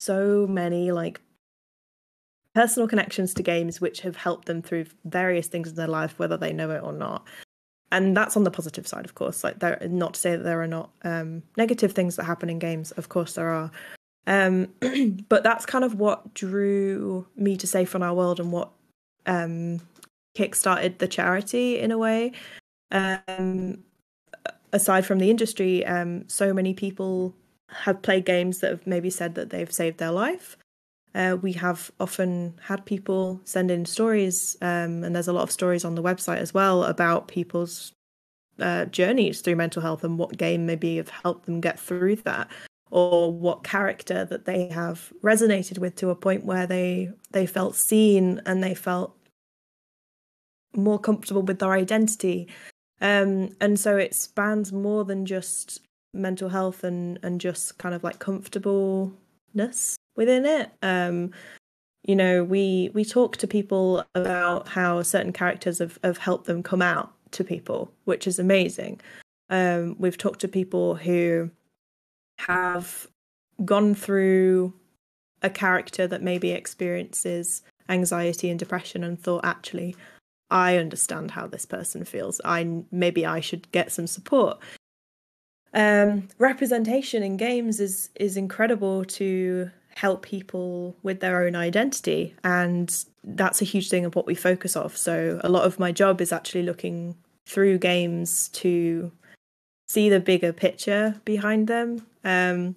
so 0.00 0.46
many 0.48 0.92
like 0.92 1.20
personal 2.54 2.88
connections 2.88 3.32
to 3.34 3.42
games 3.42 3.80
which 3.80 4.00
have 4.02 4.16
helped 4.16 4.46
them 4.46 4.60
through 4.60 4.84
various 5.04 5.46
things 5.46 5.70
in 5.70 5.74
their 5.74 5.86
life 5.86 6.18
whether 6.18 6.36
they 6.36 6.52
know 6.52 6.70
it 6.70 6.82
or 6.82 6.92
not. 6.92 7.26
And 7.90 8.16
that's 8.16 8.36
on 8.36 8.44
the 8.44 8.50
positive 8.50 8.86
side 8.86 9.04
of 9.04 9.14
course. 9.14 9.44
Like 9.44 9.60
there 9.60 9.78
not 9.88 10.14
to 10.14 10.20
say 10.20 10.36
that 10.36 10.42
there 10.42 10.62
are 10.62 10.66
not 10.66 10.90
um, 11.04 11.42
negative 11.56 11.92
things 11.92 12.16
that 12.16 12.24
happen 12.24 12.50
in 12.50 12.58
games 12.58 12.90
of 12.92 13.08
course 13.08 13.34
there 13.34 13.48
are 13.48 13.70
um, 14.26 14.68
but 15.28 15.42
that's 15.42 15.66
kind 15.66 15.84
of 15.84 15.94
what 15.94 16.34
drew 16.34 17.26
me 17.36 17.56
to 17.56 17.66
Safe 17.66 17.94
in 17.94 18.02
Our 18.02 18.14
World 18.14 18.40
and 18.40 18.52
what 18.52 18.70
um, 19.26 19.80
kickstarted 20.36 20.98
the 20.98 21.08
charity 21.08 21.78
in 21.78 21.90
a 21.90 21.98
way 21.98 22.32
um, 22.90 23.82
aside 24.72 25.06
from 25.06 25.18
the 25.18 25.30
industry 25.30 25.84
um, 25.86 26.28
so 26.28 26.52
many 26.52 26.74
people 26.74 27.34
have 27.72 28.02
played 28.02 28.24
games 28.24 28.60
that 28.60 28.70
have 28.70 28.86
maybe 28.86 29.10
said 29.10 29.34
that 29.34 29.50
they've 29.50 29.72
saved 29.72 29.98
their 29.98 30.10
life. 30.10 30.56
Uh, 31.14 31.36
we 31.40 31.52
have 31.52 31.90
often 32.00 32.54
had 32.62 32.86
people 32.86 33.40
send 33.44 33.70
in 33.70 33.84
stories, 33.84 34.56
um, 34.62 35.04
and 35.04 35.14
there's 35.14 35.28
a 35.28 35.32
lot 35.32 35.42
of 35.42 35.50
stories 35.50 35.84
on 35.84 35.94
the 35.94 36.02
website 36.02 36.38
as 36.38 36.54
well 36.54 36.84
about 36.84 37.28
people's 37.28 37.92
uh, 38.58 38.86
journeys 38.86 39.40
through 39.40 39.56
mental 39.56 39.82
health 39.82 40.04
and 40.04 40.18
what 40.18 40.36
game 40.36 40.64
maybe 40.64 40.96
have 40.96 41.08
helped 41.08 41.44
them 41.46 41.60
get 41.60 41.78
through 41.78 42.16
that, 42.16 42.48
or 42.92 43.32
what 43.32 43.64
character 43.64 44.22
that 44.26 44.44
they 44.44 44.68
have 44.68 45.12
resonated 45.22 45.78
with 45.78 45.96
to 45.96 46.10
a 46.10 46.14
point 46.14 46.44
where 46.44 46.66
they 46.66 47.10
they 47.30 47.46
felt 47.46 47.74
seen 47.74 48.40
and 48.44 48.62
they 48.62 48.74
felt 48.74 49.16
more 50.76 50.98
comfortable 50.98 51.42
with 51.42 51.58
their 51.58 51.72
identity. 51.72 52.46
Um, 53.00 53.56
and 53.60 53.80
so 53.80 53.96
it 53.96 54.14
spans 54.14 54.72
more 54.72 55.04
than 55.04 55.24
just 55.24 55.80
mental 56.12 56.50
health 56.50 56.84
and 56.84 57.18
and 57.22 57.40
just 57.40 57.78
kind 57.78 57.94
of 57.94 58.04
like 58.04 58.18
comfortableness 58.18 59.96
within 60.14 60.44
it 60.44 60.70
um 60.82 61.30
you 62.02 62.14
know 62.14 62.44
we 62.44 62.90
we 62.92 63.02
talk 63.02 63.38
to 63.38 63.46
people 63.46 64.04
about 64.14 64.68
how 64.68 65.02
certain 65.02 65.32
characters 65.32 65.78
have, 65.78 65.98
have 66.04 66.18
helped 66.18 66.44
them 66.46 66.62
come 66.62 66.82
out 66.82 67.14
to 67.30 67.42
people 67.42 67.90
which 68.04 68.26
is 68.26 68.38
amazing 68.38 69.00
um 69.48 69.96
we've 69.98 70.18
talked 70.18 70.40
to 70.40 70.48
people 70.48 70.96
who 70.96 71.50
have 72.46 73.08
gone 73.64 73.94
through 73.94 74.72
a 75.42 75.50
character 75.50 76.06
that 76.06 76.22
maybe 76.22 76.50
experiences 76.50 77.62
anxiety 77.88 78.48
and 78.48 78.58
depression 78.58 79.04
and 79.04 79.20
thought 79.20 79.44
actually 79.44 79.94
i 80.50 80.76
understand 80.76 81.32
how 81.32 81.46
this 81.46 81.66
person 81.66 82.04
feels. 82.04 82.40
I 82.44 82.84
maybe 82.90 83.24
i 83.26 83.40
should 83.40 83.70
get 83.72 83.90
some 83.92 84.06
support. 84.06 84.58
Um, 85.74 86.28
representation 86.38 87.22
in 87.22 87.36
games 87.36 87.80
is 87.80 88.10
is 88.14 88.36
incredible 88.36 89.04
to 89.06 89.70
help 89.94 90.22
people 90.22 90.96
with 91.02 91.20
their 91.20 91.44
own 91.44 91.54
identity 91.54 92.34
and 92.44 93.04
that's 93.24 93.62
a 93.62 93.66
huge 93.66 93.88
thing 93.88 94.04
of 94.04 94.14
what 94.16 94.26
we 94.26 94.34
focus 94.34 94.76
off. 94.76 94.96
So 94.96 95.40
a 95.44 95.48
lot 95.48 95.64
of 95.64 95.78
my 95.78 95.92
job 95.92 96.20
is 96.20 96.32
actually 96.32 96.62
looking 96.62 97.16
through 97.46 97.78
games 97.78 98.48
to 98.48 99.12
see 99.88 100.08
the 100.08 100.20
bigger 100.20 100.52
picture 100.52 101.20
behind 101.24 101.68
them 101.68 102.06
um, 102.24 102.74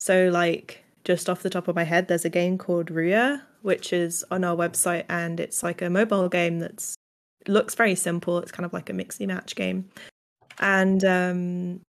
so 0.00 0.28
like 0.28 0.84
just 1.04 1.30
off 1.30 1.42
the 1.42 1.50
top 1.50 1.68
of 1.68 1.76
my 1.76 1.84
head 1.84 2.08
there's 2.08 2.24
a 2.24 2.30
game 2.30 2.58
called 2.58 2.88
Ruya 2.88 3.42
which 3.62 3.92
is 3.92 4.24
on 4.30 4.44
our 4.44 4.56
website 4.56 5.04
and 5.08 5.40
it's 5.40 5.62
like 5.62 5.82
a 5.82 5.90
mobile 5.90 6.28
game 6.28 6.58
that's 6.58 6.94
looks 7.48 7.74
very 7.74 7.94
simple 7.94 8.38
it's 8.38 8.52
kind 8.52 8.66
of 8.66 8.72
like 8.72 8.90
a 8.90 8.92
mixy 8.92 9.26
match 9.26 9.54
game 9.54 9.88
and 10.58 11.04
um, 11.04 11.80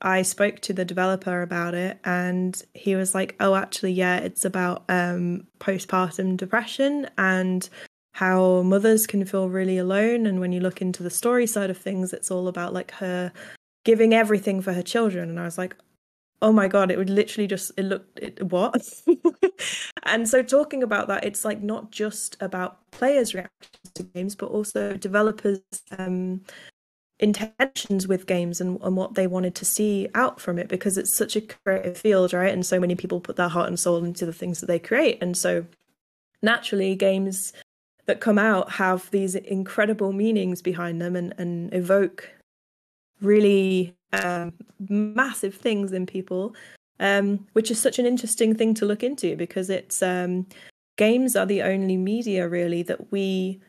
I 0.00 0.22
spoke 0.22 0.60
to 0.60 0.72
the 0.72 0.84
developer 0.84 1.42
about 1.42 1.74
it 1.74 1.98
and 2.04 2.60
he 2.74 2.94
was 2.94 3.14
like, 3.14 3.34
"Oh, 3.40 3.54
actually, 3.54 3.92
yeah, 3.92 4.18
it's 4.18 4.44
about 4.44 4.84
um, 4.88 5.46
postpartum 5.58 6.36
depression 6.36 7.08
and 7.18 7.68
how 8.12 8.62
mothers 8.62 9.06
can 9.06 9.24
feel 9.24 9.48
really 9.48 9.78
alone 9.78 10.26
and 10.26 10.40
when 10.40 10.52
you 10.52 10.60
look 10.60 10.80
into 10.80 11.02
the 11.02 11.10
story 11.10 11.46
side 11.46 11.70
of 11.70 11.78
things, 11.78 12.12
it's 12.12 12.30
all 12.30 12.48
about 12.48 12.72
like 12.72 12.92
her 12.92 13.32
giving 13.84 14.14
everything 14.14 14.60
for 14.60 14.72
her 14.72 14.82
children." 14.82 15.28
And 15.30 15.40
I 15.40 15.44
was 15.44 15.58
like, 15.58 15.76
oh 16.40 16.52
my 16.52 16.68
god 16.68 16.90
it 16.90 16.98
would 16.98 17.10
literally 17.10 17.46
just 17.46 17.72
it 17.76 17.84
looked 17.84 18.18
it, 18.18 18.42
what? 18.50 19.02
And 20.04 20.26
so 20.28 20.42
talking 20.42 20.82
about 20.82 21.08
that 21.08 21.24
it's 21.24 21.44
like 21.44 21.62
not 21.62 21.90
just 21.90 22.36
about 22.40 22.78
players 22.92 23.34
reactions 23.34 23.92
to 23.94 24.02
games 24.04 24.34
but 24.34 24.46
also 24.46 24.94
developers 24.96 25.60
um 25.98 26.42
intentions 27.20 28.06
with 28.06 28.26
games 28.26 28.60
and, 28.60 28.80
and 28.82 28.96
what 28.96 29.14
they 29.14 29.26
wanted 29.26 29.54
to 29.56 29.64
see 29.64 30.08
out 30.14 30.40
from 30.40 30.58
it 30.58 30.68
because 30.68 30.96
it's 30.96 31.12
such 31.12 31.34
a 31.36 31.40
creative 31.40 31.98
field 31.98 32.32
right? 32.32 32.52
And 32.52 32.64
so 32.64 32.78
many 32.78 32.94
people 32.94 33.20
put 33.20 33.36
their 33.36 33.48
heart 33.48 33.68
and 33.68 33.78
soul 33.78 34.04
into 34.04 34.24
the 34.24 34.32
things 34.32 34.60
that 34.60 34.66
they 34.66 34.78
create. 34.78 35.18
And 35.20 35.36
so 35.36 35.66
naturally 36.42 36.94
games 36.94 37.52
that 38.06 38.20
come 38.20 38.38
out 38.38 38.72
have 38.72 39.10
these 39.10 39.34
incredible 39.34 40.12
meanings 40.12 40.62
behind 40.62 41.00
them 41.00 41.16
and, 41.16 41.34
and 41.38 41.74
evoke 41.74 42.30
really 43.20 43.94
um, 44.12 44.52
massive 44.88 45.54
things 45.54 45.92
in 45.92 46.06
people, 46.06 46.54
um, 47.00 47.46
which 47.52 47.70
is 47.70 47.78
such 47.78 47.98
an 47.98 48.06
interesting 48.06 48.54
thing 48.54 48.74
to 48.74 48.86
look 48.86 49.02
into 49.02 49.36
because 49.36 49.70
it's 49.70 50.02
um, 50.02 50.46
games 50.96 51.36
are 51.36 51.46
the 51.46 51.62
only 51.62 51.96
media 51.96 52.48
really 52.48 52.82
that 52.82 53.12
we 53.12 53.60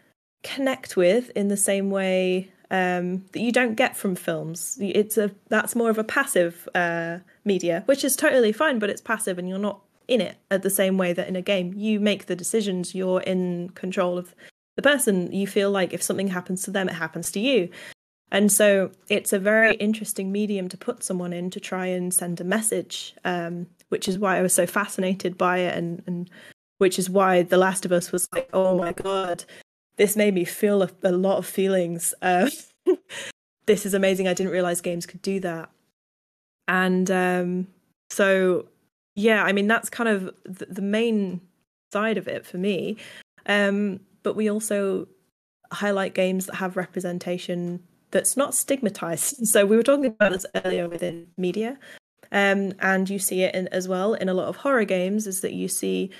connect 0.43 0.95
with 0.95 1.29
in 1.31 1.47
the 1.47 1.57
same 1.57 1.89
way 1.89 2.49
um, 2.71 3.25
that 3.31 3.41
you 3.41 3.51
don't 3.51 3.75
get 3.75 3.97
from 3.97 4.15
films. 4.15 4.77
It's 4.81 5.17
a 5.17 5.31
that's 5.49 5.75
more 5.75 5.89
of 5.89 5.97
a 5.97 6.03
passive 6.03 6.67
uh, 6.75 7.19
media, 7.45 7.83
which 7.85 8.03
is 8.03 8.15
totally 8.15 8.51
fine, 8.51 8.79
but 8.79 8.89
it's 8.89 9.01
passive 9.01 9.37
and 9.37 9.49
you're 9.49 9.57
not 9.57 9.81
in 10.07 10.21
it 10.21 10.37
at 10.49 10.63
the 10.63 10.69
same 10.69 10.97
way 10.97 11.13
that 11.13 11.27
in 11.27 11.35
a 11.35 11.41
game 11.41 11.73
you 11.75 11.99
make 11.99 12.25
the 12.25 12.35
decisions. 12.35 12.93
You're 12.93 13.21
in 13.21 13.69
control 13.69 14.17
of 14.17 14.35
the 14.75 14.81
person. 14.81 15.31
You 15.31 15.47
feel 15.47 15.71
like 15.71 15.93
if 15.93 16.03
something 16.03 16.27
happens 16.27 16.63
to 16.63 16.71
them, 16.71 16.89
it 16.89 16.95
happens 16.95 17.31
to 17.31 17.39
you. 17.39 17.69
And 18.31 18.51
so 18.51 18.91
it's 19.09 19.33
a 19.33 19.39
very 19.39 19.75
interesting 19.75 20.31
medium 20.31 20.67
to 20.69 20.77
put 20.77 21.03
someone 21.03 21.33
in 21.33 21.49
to 21.51 21.59
try 21.59 21.87
and 21.87 22.13
send 22.13 22.39
a 22.39 22.43
message, 22.43 23.15
um, 23.25 23.67
which 23.89 24.07
is 24.07 24.19
why 24.19 24.37
I 24.37 24.41
was 24.41 24.53
so 24.53 24.67
fascinated 24.67 25.37
by 25.37 25.59
it, 25.59 25.75
and, 25.77 26.03
and 26.05 26.29
which 26.77 26.99
is 26.99 27.09
why 27.09 27.43
The 27.43 27.57
Last 27.57 27.85
of 27.85 27.91
Us 27.91 28.11
was 28.11 28.27
like, 28.33 28.49
oh 28.53 28.77
my 28.77 28.93
god, 28.93 29.45
this 29.97 30.15
made 30.15 30.33
me 30.33 30.45
feel 30.45 30.83
a, 30.83 30.89
a 31.03 31.11
lot 31.11 31.37
of 31.37 31.45
feelings. 31.45 32.13
Uh, 32.21 32.49
this 33.65 33.85
is 33.85 33.93
amazing. 33.93 34.27
I 34.27 34.33
didn't 34.33 34.51
realize 34.51 34.81
games 34.81 35.05
could 35.05 35.21
do 35.21 35.39
that. 35.39 35.69
And 36.67 37.09
um, 37.09 37.67
so, 38.11 38.67
yeah, 39.15 39.43
I 39.43 39.53
mean, 39.53 39.67
that's 39.67 39.89
kind 39.89 40.07
of 40.07 40.35
the, 40.45 40.67
the 40.67 40.83
main 40.83 41.41
side 41.91 42.17
of 42.17 42.27
it 42.27 42.45
for 42.45 42.57
me. 42.57 42.97
Um, 43.47 44.01
but 44.21 44.35
we 44.35 44.49
also 44.49 45.07
highlight 45.71 46.13
games 46.13 46.45
that 46.45 46.55
have 46.55 46.77
representation 46.77 47.81
that's 48.11 48.37
not 48.37 48.55
stigmatized. 48.55 49.45
So 49.47 49.65
we 49.65 49.75
were 49.75 49.83
talking 49.83 50.05
about 50.05 50.31
this 50.31 50.45
earlier 50.63 50.87
within 50.87 51.27
media, 51.37 51.77
um, 52.31 52.73
and 52.79 53.09
you 53.09 53.19
see 53.19 53.43
it 53.43 53.55
in, 53.55 53.67
as 53.69 53.87
well 53.87 54.13
in 54.13 54.29
a 54.29 54.33
lot 54.33 54.47
of 54.47 54.57
horror 54.57 54.85
games. 54.85 55.27
Is 55.27 55.41
that 55.41 55.53
you 55.53 55.67
see, 55.67 56.11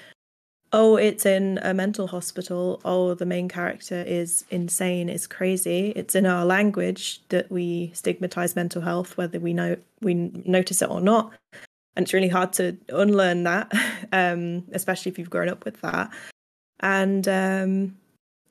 oh, 0.73 0.95
it's 0.95 1.25
in 1.25 1.59
a 1.61 1.73
mental 1.73 2.07
hospital. 2.07 2.81
Oh, 2.85 3.13
the 3.13 3.25
main 3.25 3.47
character 3.49 4.03
is 4.05 4.45
insane. 4.49 5.09
Is 5.09 5.27
crazy. 5.27 5.93
It's 5.95 6.15
in 6.15 6.25
our 6.25 6.45
language 6.45 7.21
that 7.29 7.51
we 7.51 7.91
stigmatize 7.93 8.55
mental 8.55 8.81
health, 8.81 9.17
whether 9.17 9.39
we 9.39 9.53
know 9.53 9.77
we 10.01 10.13
notice 10.13 10.81
it 10.81 10.89
or 10.89 11.01
not. 11.01 11.33
And 11.95 12.05
it's 12.05 12.13
really 12.13 12.29
hard 12.29 12.53
to 12.53 12.77
unlearn 12.89 13.43
that, 13.43 13.71
um, 14.13 14.63
especially 14.71 15.11
if 15.11 15.19
you've 15.19 15.29
grown 15.29 15.49
up 15.49 15.65
with 15.65 15.81
that. 15.81 16.11
And 16.79 17.27
um, 17.27 17.97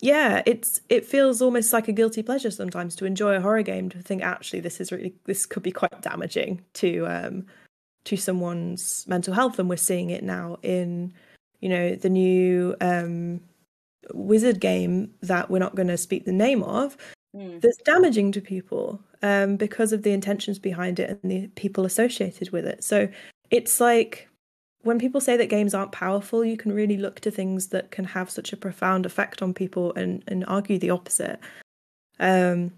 yeah, 0.00 0.42
it's 0.46 0.80
it 0.88 1.04
feels 1.04 1.42
almost 1.42 1.72
like 1.72 1.88
a 1.88 1.92
guilty 1.92 2.22
pleasure 2.22 2.50
sometimes 2.50 2.94
to 2.96 3.04
enjoy 3.04 3.34
a 3.34 3.40
horror 3.40 3.62
game 3.62 3.88
to 3.90 3.98
think 4.00 4.22
actually 4.22 4.60
this 4.60 4.80
is 4.80 4.92
really 4.92 5.14
this 5.24 5.44
could 5.44 5.62
be 5.62 5.72
quite 5.72 6.00
damaging 6.02 6.64
to 6.74 7.06
um 7.06 7.46
to 8.04 8.16
someone's 8.16 9.04
mental 9.08 9.34
health 9.34 9.58
and 9.58 9.68
we're 9.68 9.76
seeing 9.76 10.10
it 10.10 10.22
now 10.22 10.56
in 10.62 11.12
you 11.60 11.68
know 11.68 11.96
the 11.96 12.08
new 12.08 12.76
um 12.80 13.40
wizard 14.14 14.60
game 14.60 15.12
that 15.20 15.50
we're 15.50 15.58
not 15.58 15.74
going 15.74 15.88
to 15.88 15.96
speak 15.96 16.24
the 16.24 16.32
name 16.32 16.62
of 16.62 16.96
mm. 17.36 17.60
that's 17.60 17.76
damaging 17.78 18.30
to 18.30 18.40
people 18.40 19.02
um 19.22 19.56
because 19.56 19.92
of 19.92 20.04
the 20.04 20.12
intentions 20.12 20.60
behind 20.60 21.00
it 21.00 21.18
and 21.22 21.30
the 21.30 21.48
people 21.48 21.84
associated 21.84 22.50
with 22.50 22.64
it 22.64 22.84
so 22.84 23.08
it's 23.50 23.80
like 23.80 24.27
when 24.82 24.98
people 24.98 25.20
say 25.20 25.36
that 25.36 25.46
games 25.46 25.74
aren't 25.74 25.92
powerful, 25.92 26.44
you 26.44 26.56
can 26.56 26.72
really 26.72 26.96
look 26.96 27.20
to 27.20 27.30
things 27.30 27.68
that 27.68 27.90
can 27.90 28.04
have 28.04 28.30
such 28.30 28.52
a 28.52 28.56
profound 28.56 29.06
effect 29.06 29.42
on 29.42 29.52
people 29.52 29.92
and, 29.94 30.22
and 30.26 30.44
argue 30.46 30.78
the 30.78 30.90
opposite. 30.90 31.40
Um, 32.20 32.72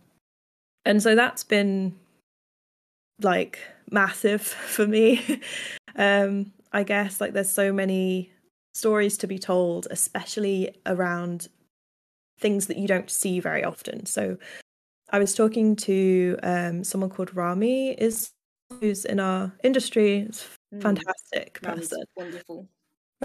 and 0.84 1.02
so 1.02 1.14
that's 1.14 1.44
been 1.44 1.94
like 3.20 3.58
massive 3.90 4.42
for 4.42 4.86
me. 4.86 5.40
um, 5.96 6.52
I 6.72 6.84
guess 6.84 7.20
like 7.20 7.32
there's 7.32 7.50
so 7.50 7.72
many 7.72 8.30
stories 8.74 9.18
to 9.18 9.26
be 9.26 9.38
told, 9.38 9.86
especially 9.90 10.74
around 10.86 11.48
things 12.38 12.66
that 12.68 12.78
you 12.78 12.88
don't 12.88 13.10
see 13.10 13.40
very 13.40 13.62
often. 13.62 14.06
So 14.06 14.38
I 15.10 15.18
was 15.18 15.34
talking 15.34 15.76
to 15.76 16.38
um, 16.42 16.84
someone 16.84 17.10
called 17.10 17.36
Rami 17.36 17.90
is 17.92 18.30
who's 18.80 19.04
in 19.04 19.20
our 19.20 19.52
industry. 19.64 20.28
Mm. 20.72 20.82
fantastic 20.82 21.60
person. 21.62 22.04
Wonderful. 22.16 22.68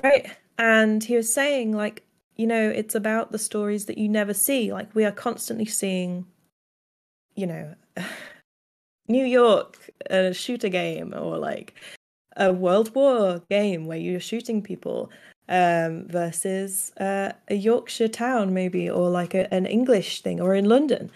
Right. 0.04 0.32
And 0.58 1.04
he 1.04 1.16
was 1.16 1.34
saying, 1.34 1.74
like, 1.74 2.04
you 2.36 2.48
know, 2.48 2.70
it's 2.70 2.96
about 2.96 3.32
the 3.32 3.40
stories 3.40 3.86
that 3.86 3.98
you 3.98 4.10
never 4.10 4.34
see. 4.34 4.74
Like, 4.74 4.94
we 4.96 5.06
are 5.06 5.12
constantly 5.12 5.66
seeing, 5.66 6.26
you 7.36 7.48
know, 7.48 7.76
New 9.08 9.26
York, 9.26 9.90
a 10.10 10.34
shooter 10.34 10.70
game, 10.70 11.14
or 11.16 11.38
like 11.38 11.76
a 12.36 12.52
World 12.52 12.94
War 12.96 13.42
game 13.50 13.86
where 13.86 13.98
you're 13.98 14.20
shooting 14.20 14.62
people 14.62 15.12
um, 15.48 16.08
versus 16.08 16.92
uh, 16.98 17.32
a 17.48 17.56
Yorkshire 17.56 18.08
town, 18.08 18.54
maybe, 18.54 18.90
or 18.90 19.10
like 19.10 19.34
a, 19.34 19.54
an 19.54 19.66
English 19.66 20.22
thing, 20.22 20.42
or 20.42 20.56
in 20.56 20.66
London. 20.66 21.12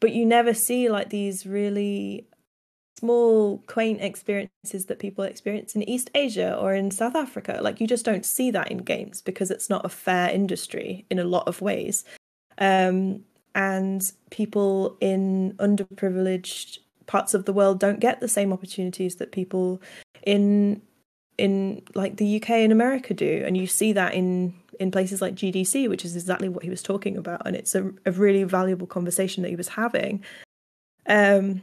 But 0.00 0.12
you 0.12 0.24
never 0.24 0.54
see 0.54 0.88
like 0.88 1.10
these 1.10 1.46
really 1.46 2.26
small, 3.02 3.58
quaint 3.66 4.00
experiences 4.00 4.86
that 4.86 5.00
people 5.00 5.24
experience 5.24 5.74
in 5.74 5.82
East 5.88 6.08
Asia 6.14 6.56
or 6.56 6.72
in 6.72 6.92
South 6.92 7.16
Africa. 7.16 7.58
Like 7.60 7.80
you 7.80 7.88
just 7.88 8.04
don't 8.04 8.24
see 8.24 8.52
that 8.52 8.70
in 8.70 8.78
games 8.78 9.20
because 9.20 9.50
it's 9.50 9.68
not 9.68 9.84
a 9.84 9.88
fair 9.88 10.30
industry 10.30 11.04
in 11.10 11.18
a 11.18 11.24
lot 11.24 11.48
of 11.48 11.60
ways. 11.60 12.04
Um, 12.58 13.24
and 13.56 14.12
people 14.30 14.96
in 15.00 15.54
underprivileged 15.58 16.78
parts 17.06 17.34
of 17.34 17.44
the 17.44 17.52
world 17.52 17.80
don't 17.80 17.98
get 17.98 18.20
the 18.20 18.28
same 18.28 18.52
opportunities 18.52 19.16
that 19.16 19.32
people 19.32 19.82
in 20.22 20.80
in 21.38 21.82
like 21.96 22.18
the 22.18 22.36
UK 22.36 22.50
and 22.50 22.72
America 22.72 23.12
do 23.12 23.42
and 23.44 23.56
you 23.56 23.66
see 23.66 23.92
that 23.92 24.14
in 24.14 24.54
in 24.78 24.92
places 24.92 25.20
like 25.20 25.34
GDC 25.34 25.88
which 25.88 26.04
is 26.04 26.14
exactly 26.14 26.48
what 26.48 26.62
he 26.62 26.70
was 26.70 26.82
talking 26.82 27.16
about 27.16 27.42
and 27.44 27.56
it's 27.56 27.74
a, 27.74 27.90
a 28.06 28.12
really 28.12 28.44
valuable 28.44 28.86
conversation 28.86 29.42
that 29.42 29.48
he 29.48 29.56
was 29.56 29.68
having 29.68 30.22
um 31.08 31.60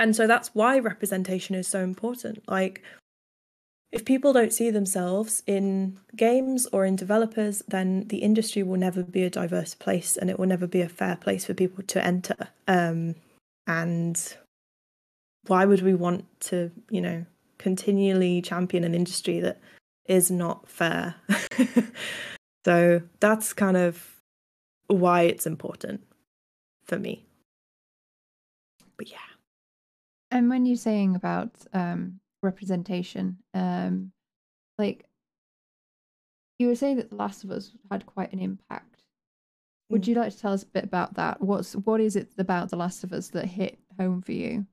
and 0.00 0.16
so 0.16 0.26
that's 0.26 0.54
why 0.54 0.78
representation 0.78 1.54
is 1.54 1.68
so 1.68 1.80
important. 1.80 2.42
Like, 2.48 2.82
if 3.92 4.06
people 4.06 4.32
don't 4.32 4.52
see 4.52 4.70
themselves 4.70 5.42
in 5.46 5.98
games 6.16 6.66
or 6.72 6.86
in 6.86 6.96
developers, 6.96 7.62
then 7.68 8.08
the 8.08 8.18
industry 8.18 8.62
will 8.62 8.78
never 8.78 9.02
be 9.02 9.24
a 9.24 9.30
diverse 9.30 9.74
place 9.74 10.16
and 10.16 10.30
it 10.30 10.38
will 10.38 10.46
never 10.46 10.66
be 10.66 10.80
a 10.80 10.88
fair 10.88 11.16
place 11.16 11.44
for 11.44 11.52
people 11.52 11.84
to 11.84 12.02
enter. 12.02 12.48
Um, 12.66 13.14
and 13.66 14.36
why 15.48 15.66
would 15.66 15.82
we 15.82 15.94
want 15.94 16.24
to, 16.48 16.70
you 16.88 17.02
know, 17.02 17.26
continually 17.58 18.40
champion 18.40 18.84
an 18.84 18.94
industry 18.94 19.38
that 19.40 19.60
is 20.06 20.30
not 20.30 20.66
fair? 20.66 21.16
so 22.64 23.02
that's 23.20 23.52
kind 23.52 23.76
of 23.76 24.16
why 24.86 25.22
it's 25.22 25.46
important 25.46 26.00
for 26.84 26.98
me. 26.98 27.26
But 28.96 29.10
yeah. 29.10 29.29
And 30.30 30.48
when 30.48 30.66
you're 30.66 30.76
saying 30.76 31.16
about 31.16 31.50
um, 31.72 32.20
representation, 32.42 33.38
um, 33.52 34.12
like 34.78 35.04
you 36.58 36.68
were 36.68 36.76
saying 36.76 36.96
that 36.96 37.10
The 37.10 37.16
Last 37.16 37.42
of 37.42 37.50
Us 37.50 37.72
had 37.90 38.06
quite 38.06 38.32
an 38.32 38.38
impact. 38.38 39.02
Would 39.88 40.02
mm. 40.02 40.08
you 40.08 40.14
like 40.14 40.32
to 40.32 40.38
tell 40.38 40.52
us 40.52 40.62
a 40.62 40.66
bit 40.66 40.84
about 40.84 41.14
that? 41.14 41.40
What's 41.40 41.74
what 41.74 42.00
is 42.00 42.16
it 42.16 42.28
about 42.38 42.70
The 42.70 42.76
Last 42.76 43.02
of 43.02 43.12
Us 43.12 43.28
that 43.28 43.46
hit 43.46 43.78
home 43.98 44.22
for 44.22 44.32
you? 44.32 44.66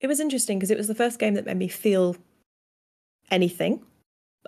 It 0.00 0.06
was 0.06 0.20
interesting 0.20 0.58
because 0.58 0.70
it 0.70 0.78
was 0.78 0.86
the 0.86 0.94
first 0.94 1.18
game 1.18 1.34
that 1.34 1.46
made 1.46 1.56
me 1.56 1.68
feel 1.68 2.16
anything. 3.30 3.82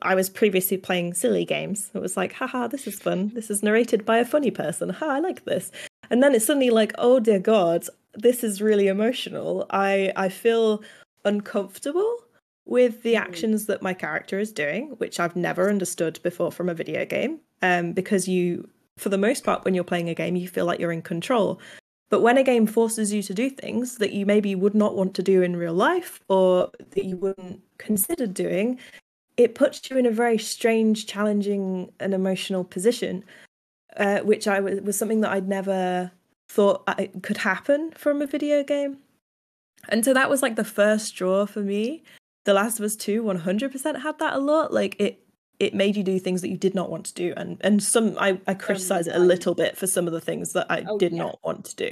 I 0.00 0.14
was 0.14 0.30
previously 0.30 0.76
playing 0.76 1.14
silly 1.14 1.44
games. 1.44 1.90
It 1.92 2.00
was 2.00 2.16
like, 2.16 2.34
haha, 2.34 2.68
this 2.68 2.86
is 2.86 2.98
fun. 2.98 3.32
This 3.34 3.50
is 3.50 3.62
narrated 3.62 4.06
by 4.06 4.18
a 4.18 4.24
funny 4.24 4.50
person. 4.50 4.90
Ha, 4.90 5.06
I 5.06 5.18
like 5.18 5.44
this. 5.44 5.72
And 6.08 6.22
then 6.22 6.34
it's 6.34 6.46
suddenly 6.46 6.70
like, 6.70 6.92
oh 6.96 7.20
dear 7.20 7.40
God, 7.40 7.84
this 8.14 8.42
is 8.44 8.62
really 8.62 8.88
emotional. 8.88 9.66
I 9.70 10.12
I 10.16 10.28
feel 10.28 10.82
uncomfortable 11.24 12.16
with 12.64 13.02
the 13.02 13.14
mm. 13.14 13.20
actions 13.20 13.66
that 13.66 13.82
my 13.82 13.92
character 13.92 14.38
is 14.38 14.52
doing, 14.52 14.90
which 14.98 15.20
I've 15.20 15.36
never 15.36 15.68
understood 15.68 16.20
before 16.22 16.52
from 16.52 16.68
a 16.68 16.74
video 16.74 17.04
game. 17.04 17.40
Um, 17.62 17.92
because 17.92 18.26
you, 18.28 18.68
for 18.96 19.10
the 19.10 19.18
most 19.18 19.44
part, 19.44 19.64
when 19.64 19.74
you're 19.74 19.84
playing 19.84 20.08
a 20.08 20.14
game, 20.14 20.36
you 20.36 20.48
feel 20.48 20.64
like 20.64 20.78
you're 20.78 20.92
in 20.92 21.02
control. 21.02 21.60
But 22.08 22.22
when 22.22 22.38
a 22.38 22.42
game 22.42 22.66
forces 22.66 23.12
you 23.12 23.22
to 23.22 23.34
do 23.34 23.50
things 23.50 23.98
that 23.98 24.12
you 24.12 24.26
maybe 24.26 24.54
would 24.54 24.74
not 24.74 24.96
want 24.96 25.14
to 25.14 25.22
do 25.22 25.42
in 25.42 25.56
real 25.56 25.74
life 25.74 26.20
or 26.28 26.70
that 26.90 27.04
you 27.04 27.16
wouldn't 27.16 27.60
consider 27.78 28.26
doing, 28.26 28.78
it 29.36 29.54
puts 29.54 29.88
you 29.88 29.96
in 29.96 30.06
a 30.06 30.10
very 30.10 30.38
strange, 30.38 31.06
challenging, 31.06 31.92
and 32.00 32.12
emotional 32.12 32.64
position, 32.64 33.24
uh, 33.96 34.20
which 34.20 34.48
I 34.48 34.60
was, 34.60 34.80
was 34.80 34.98
something 34.98 35.20
that 35.20 35.30
I'd 35.30 35.48
never 35.48 36.10
thought 36.50 36.82
I, 36.88 37.08
could 37.22 37.36
happen 37.38 37.92
from 37.92 38.20
a 38.20 38.26
video 38.26 38.64
game. 38.64 38.98
And 39.88 40.04
so 40.04 40.12
that 40.12 40.28
was 40.28 40.42
like 40.42 40.56
the 40.56 40.64
first 40.64 41.06
straw 41.06 41.46
for 41.46 41.60
me. 41.60 42.02
The 42.44 42.54
Last 42.54 42.78
of 42.78 42.84
Us 42.84 42.96
2 42.96 43.22
100% 43.22 44.02
had 44.02 44.18
that 44.18 44.34
a 44.34 44.38
lot. 44.38 44.72
Like 44.72 44.96
it 44.98 45.22
it 45.60 45.74
made 45.74 45.94
you 45.94 46.02
do 46.02 46.18
things 46.18 46.40
that 46.40 46.48
you 46.48 46.56
did 46.56 46.74
not 46.74 46.90
want 46.90 47.04
to 47.04 47.12
do 47.12 47.34
and 47.36 47.58
and 47.60 47.82
some 47.82 48.16
I, 48.18 48.40
I 48.46 48.54
criticize 48.54 49.06
it 49.06 49.14
a 49.14 49.18
little 49.18 49.54
bit 49.54 49.76
for 49.76 49.86
some 49.86 50.06
of 50.06 50.14
the 50.14 50.20
things 50.20 50.54
that 50.54 50.66
I 50.70 50.86
oh, 50.88 50.96
did 50.96 51.12
yeah. 51.12 51.18
not 51.18 51.38
want 51.44 51.66
to 51.66 51.76
do. 51.76 51.90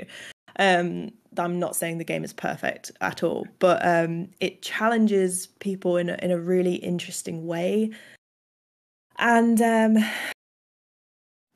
Um 0.58 1.10
I'm 1.36 1.58
not 1.60 1.76
saying 1.76 1.98
the 1.98 2.04
game 2.04 2.24
is 2.24 2.32
perfect 2.32 2.90
at 3.02 3.22
all, 3.22 3.46
but 3.58 3.86
um 3.86 4.30
it 4.40 4.62
challenges 4.62 5.48
people 5.60 5.98
in 5.98 6.08
a, 6.08 6.18
in 6.22 6.30
a 6.30 6.38
really 6.38 6.76
interesting 6.76 7.46
way. 7.46 7.90
And 9.18 9.60
um 9.60 9.98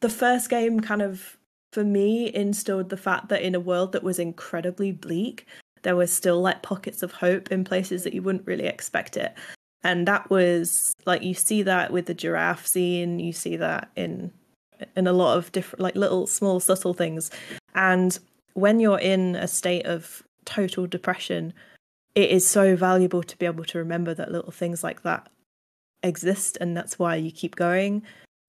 the 0.01 0.11
first 0.11 0.51
game 0.51 0.81
kind 0.81 1.01
of 1.01 1.39
for 1.73 1.85
me 1.85 2.33
instilled 2.35 2.91
the 2.91 2.97
fact 2.97 3.29
that 3.29 3.43
in 3.43 3.55
a 3.55 3.61
world 3.61 3.93
that 3.93 4.03
was 4.03 4.19
incredibly 4.19 4.93
bleak 4.93 5.47
there 5.83 5.97
were 5.97 6.07
still 6.07 6.41
like 6.41 6.63
pockets 6.63 7.03
of 7.03 7.13
hope 7.13 7.51
in 7.51 7.65
places 7.65 8.05
that 8.05 8.15
you 8.15 8.23
wouldn't 8.23 8.47
really 8.47 8.67
expect 8.67 9.17
it. 9.17 9.35
And 9.85 10.07
that 10.07 10.31
was 10.31 10.95
like 11.07 11.23
you 11.23 11.35
see 11.35 11.63
that 11.63 11.93
with 11.93 12.07
the 12.07 12.15
giraffe 12.15 12.67
scene 12.67 13.19
you 13.19 13.33
see 13.33 13.57
that 13.57 13.91
in 13.97 14.33
in 14.97 15.07
a 15.07 15.13
lot 15.13 15.37
of 15.37 15.53
different 15.53 15.81
like 15.81 15.97
little 15.97 16.27
small 16.27 16.61
subtle 16.61 16.95
things. 16.95 17.31
And 17.75 18.17
when 18.55 18.81
you're 18.81 19.01
in 19.01 19.35
a 19.37 19.49
state 19.49 19.87
of 19.87 20.23
total 20.45 20.87
depression 20.87 21.53
it 22.15 22.31
is 22.31 22.47
so 22.47 22.77
valuable 22.77 23.23
to 23.23 23.39
be 23.39 23.47
able 23.47 23.65
to 23.65 23.79
remember 23.79 24.13
that 24.13 24.31
little 24.31 24.51
things 24.53 24.85
like 24.85 25.03
that 25.03 25.31
exist 26.03 26.59
and 26.61 26.77
that's 26.77 26.99
why 26.99 27.17
you 27.17 27.33
keep 27.33 27.57
going. 27.57 28.03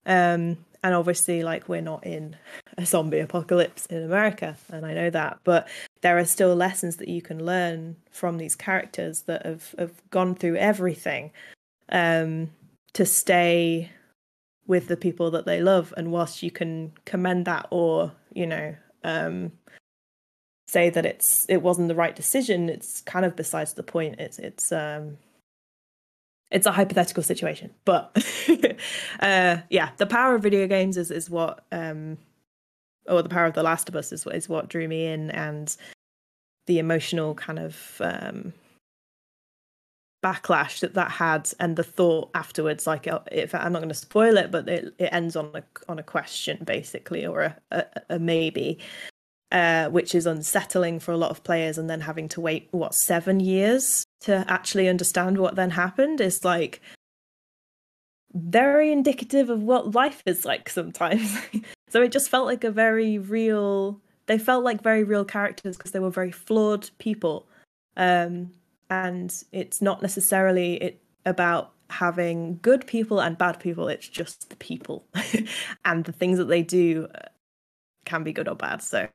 Um 0.05 0.57
and 0.83 0.93
obviously 0.93 1.43
like 1.43 1.67
we're 1.69 1.81
not 1.81 2.05
in 2.05 2.35
a 2.77 2.85
zombie 2.85 3.19
apocalypse 3.19 3.85
in 3.87 4.03
america 4.03 4.57
and 4.71 4.85
i 4.85 4.93
know 4.93 5.09
that 5.09 5.39
but 5.43 5.67
there 6.01 6.17
are 6.17 6.25
still 6.25 6.53
lessons 6.55 6.97
that 6.97 7.07
you 7.07 7.21
can 7.21 7.43
learn 7.43 7.95
from 8.11 8.37
these 8.37 8.55
characters 8.55 9.21
that 9.23 9.45
have, 9.45 9.73
have 9.79 10.09
gone 10.09 10.35
through 10.35 10.57
everything 10.57 11.31
um, 11.89 12.51
to 12.93 13.05
stay 13.05 13.89
with 14.67 14.87
the 14.87 14.97
people 14.97 15.31
that 15.31 15.45
they 15.45 15.61
love. 15.61 15.93
And 15.97 16.11
whilst 16.11 16.43
you 16.43 16.51
can 16.51 16.91
commend 17.05 17.45
that 17.45 17.67
or 17.71 18.11
you 18.33 18.47
know 18.47 18.75
um, 19.03 19.53
say 20.67 20.89
that 20.89 21.05
it's 21.05 21.45
it 21.49 21.57
wasn't 21.57 21.87
the 21.87 21.95
right 21.95 22.15
decision 22.15 22.69
it's 22.69 23.01
kind 23.01 23.25
of 23.25 23.35
besides 23.35 23.73
the 23.73 23.83
point. 23.83 24.19
It's 24.19 24.39
it's 24.39 24.71
um 24.71 25.17
it's 26.53 26.67
a 26.67 26.71
hypothetical 26.71 27.23
situation 27.23 27.71
but 27.83 28.15
uh 29.19 29.57
yeah 29.69 29.89
the 29.97 30.05
power 30.05 30.35
of 30.35 30.43
video 30.43 30.67
games 30.67 30.95
is 30.95 31.11
is 31.11 31.29
what 31.29 31.65
um 31.71 32.17
or 33.07 33.21
the 33.21 33.29
power 33.29 33.45
of 33.45 33.53
the 33.53 33.63
last 33.63 33.89
of 33.89 33.95
us 33.97 34.13
is, 34.13 34.25
is 34.27 34.47
what 34.47 34.69
drew 34.69 34.87
me 34.87 35.05
in 35.05 35.29
and 35.31 35.75
the 36.67 36.79
emotional 36.79 37.35
kind 37.35 37.59
of 37.59 37.99
um 37.99 38.53
backlash 40.23 40.79
that 40.79 40.93
that 40.93 41.11
had 41.11 41.49
and 41.59 41.75
the 41.75 41.83
thought 41.83 42.29
afterwards 42.33 42.87
like 42.87 43.07
uh, 43.07 43.19
if 43.29 43.53
i'm 43.53 43.73
not 43.73 43.79
going 43.79 43.89
to 43.89 43.95
spoil 43.95 44.37
it 44.37 44.51
but 44.51 44.69
it, 44.69 44.93
it 44.97 45.09
ends 45.11 45.35
on 45.35 45.51
a 45.53 45.63
on 45.89 45.99
a 45.99 46.03
question 46.03 46.57
basically 46.63 47.25
or 47.25 47.41
a, 47.41 47.57
a, 47.71 47.85
a 48.11 48.19
maybe 48.19 48.79
uh, 49.53 49.87
which 49.89 50.15
is 50.15 50.25
unsettling 50.25 50.99
for 50.99 51.11
a 51.11 51.17
lot 51.17 51.29
of 51.29 51.43
players 51.43 51.77
and 51.77 51.87
then 51.87 52.01
having 52.01 52.27
to 52.27 52.41
wait 52.41 52.67
what 52.71 52.95
seven 52.95 53.39
years 53.39 54.03
to 54.21 54.43
actually 54.47 54.89
understand 54.89 55.37
what 55.37 55.55
then 55.55 55.69
happened 55.69 56.19
is 56.19 56.43
like 56.43 56.81
very 58.33 58.91
indicative 58.91 59.51
of 59.51 59.61
what 59.61 59.93
life 59.93 60.23
is 60.25 60.43
like 60.43 60.69
sometimes. 60.69 61.37
So 61.89 62.01
it 62.01 62.11
just 62.11 62.31
felt 62.31 62.47
like 62.47 62.63
a 62.63 62.71
very 62.71 63.19
real 63.19 64.01
they 64.25 64.39
felt 64.39 64.63
like 64.63 64.81
very 64.81 65.03
real 65.03 65.23
characters 65.23 65.77
because 65.77 65.91
they 65.91 65.99
were 65.99 66.09
very 66.09 66.31
flawed 66.31 66.89
people. 66.97 67.47
Um, 67.95 68.51
and 68.89 69.31
it's 69.51 69.79
not 69.79 70.01
necessarily 70.01 70.81
it 70.81 71.03
about 71.23 71.73
having 71.91 72.57
good 72.63 72.87
people 72.87 73.21
and 73.21 73.37
bad 73.37 73.59
people 73.59 73.89
it's 73.89 74.07
just 74.07 74.49
the 74.49 74.55
people. 74.55 75.05
And 75.85 76.03
the 76.03 76.11
things 76.11 76.39
that 76.39 76.45
they 76.45 76.63
do 76.63 77.07
uh, 77.13 77.27
can 78.05 78.23
be 78.23 78.33
good 78.33 78.47
or 78.47 78.55
bad 78.55 78.81
so 78.81 79.07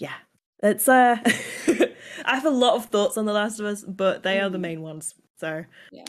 yeah 0.00 0.16
it's 0.62 0.88
uh 0.88 1.16
i 2.24 2.34
have 2.34 2.46
a 2.46 2.50
lot 2.50 2.74
of 2.74 2.86
thoughts 2.86 3.16
on 3.16 3.26
the 3.26 3.32
last 3.32 3.60
of 3.60 3.66
us 3.66 3.84
but 3.86 4.22
they 4.22 4.40
are 4.40 4.50
the 4.50 4.58
mm. 4.58 4.62
main 4.62 4.82
ones 4.82 5.14
so 5.36 5.64
yeah 5.92 6.04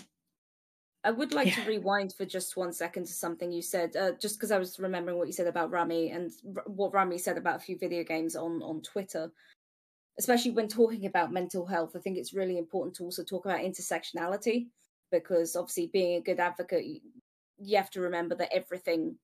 I 1.03 1.09
would 1.09 1.33
like 1.33 1.47
yeah. 1.47 1.63
to 1.63 1.69
rewind 1.69 2.13
for 2.13 2.25
just 2.25 2.55
one 2.55 2.71
second 2.71 3.05
to 3.07 3.13
something 3.13 3.51
you 3.51 3.63
said, 3.63 3.95
uh, 3.95 4.11
just 4.21 4.37
because 4.37 4.51
I 4.51 4.59
was 4.59 4.79
remembering 4.79 5.17
what 5.17 5.25
you 5.25 5.33
said 5.33 5.47
about 5.47 5.71
Rami 5.71 6.11
and 6.11 6.31
r- 6.55 6.63
what 6.67 6.93
Rami 6.93 7.17
said 7.17 7.37
about 7.37 7.55
a 7.55 7.59
few 7.59 7.77
video 7.77 8.03
games 8.03 8.35
on 8.35 8.61
on 8.61 8.81
Twitter. 8.81 9.31
Especially 10.19 10.51
when 10.51 10.67
talking 10.67 11.07
about 11.07 11.31
mental 11.31 11.65
health, 11.65 11.95
I 11.95 11.99
think 11.99 12.17
it's 12.17 12.33
really 12.33 12.59
important 12.59 12.95
to 12.97 13.03
also 13.03 13.23
talk 13.23 13.45
about 13.45 13.61
intersectionality 13.61 14.67
because 15.11 15.55
obviously, 15.55 15.87
being 15.87 16.17
a 16.17 16.21
good 16.21 16.39
advocate, 16.39 16.85
you, 16.85 16.99
you 17.57 17.77
have 17.77 17.89
to 17.91 18.01
remember 18.01 18.35
that 18.35 18.53
everything 18.53 19.15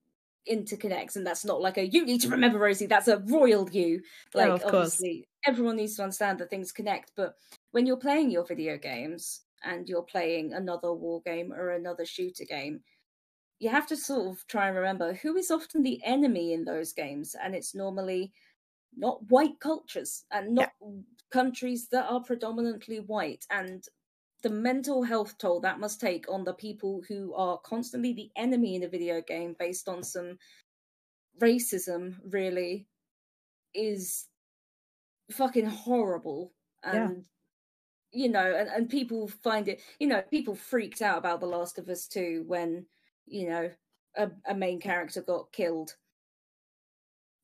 interconnects, 0.52 1.16
and 1.16 1.26
that's 1.26 1.45
not 1.45 1.62
like 1.62 1.78
a 1.78 1.88
you 1.88 2.06
need 2.06 2.22
to 2.22 2.30
remember, 2.30 2.60
Rosie. 2.60 2.88
That's 2.88 3.08
a 3.08 3.20
royal 3.20 3.70
you. 3.70 4.02
Like, 4.34 4.50
obviously, 4.66 5.28
course. 5.43 5.56
everyone 5.56 5.78
needs 5.78 5.95
to 5.95 6.04
understand 6.04 6.39
that 6.39 6.50
things 6.50 6.72
connect. 6.72 7.12
But 7.16 7.36
when 7.72 7.86
you're 7.86 7.98
playing 7.98 8.32
your 8.32 8.45
video 8.45 8.78
games, 8.78 9.41
and 9.64 9.88
you're 9.88 10.04
playing 10.04 10.54
another 10.54 10.93
war 10.93 11.22
game 11.26 11.52
or 11.54 11.72
another 11.72 12.06
shooter 12.06 12.45
game, 12.45 12.82
you 13.60 13.70
have 13.70 13.88
to 13.88 13.98
sort 13.98 14.28
of 14.28 14.48
try 14.48 14.68
and 14.68 14.78
remember 14.78 15.14
who 15.14 15.36
is 15.36 15.52
often 15.52 15.84
the 15.84 16.00
enemy 16.04 16.54
in 16.54 16.64
those 16.64 16.93
games. 16.93 17.36
And 17.41 17.56
it's 17.56 17.74
normally 17.74 18.32
not 18.95 19.20
white 19.30 19.60
cultures 19.60 20.26
and 20.32 20.56
not 20.56 20.72
yeah. 20.82 20.88
countries 21.32 21.88
that 21.91 22.06
are 22.10 22.22
predominantly 22.22 23.00
white. 23.00 23.45
And 23.50 23.84
the 24.44 24.50
mental 24.50 25.04
health 25.04 25.38
toll 25.38 25.60
that 25.62 25.80
must 25.80 26.00
take 26.00 26.26
on 26.30 26.44
the 26.44 26.54
people 26.54 27.02
who 27.08 27.34
are 27.34 27.58
constantly 27.60 28.14
the 28.14 28.30
enemy 28.36 28.76
in 28.76 28.84
a 28.84 28.88
video 28.88 29.22
game 29.22 29.56
based 29.60 29.90
on 29.90 30.04
some 30.04 30.38
racism 31.42 32.16
really 32.30 32.88
is 33.74 34.28
fucking 35.32 35.66
horrible 35.66 36.54
and 36.84 37.26
you 38.12 38.30
know, 38.30 38.56
and, 38.58 38.70
and 38.70 38.90
people 38.90 39.28
find 39.28 39.68
it, 39.68 39.82
you 40.00 40.08
know, 40.08 40.22
people 40.32 40.56
freaked 40.56 41.02
out 41.02 41.18
about 41.18 41.40
The 41.40 41.46
Last 41.46 41.78
of 41.78 41.90
Us 41.90 42.08
2 42.08 42.44
when, 42.48 42.86
you 43.26 43.50
know, 43.50 43.70
a, 44.16 44.32
a 44.48 44.56
main 44.56 44.80
character 44.80 45.22
got 45.22 45.52
killed. 45.52 45.96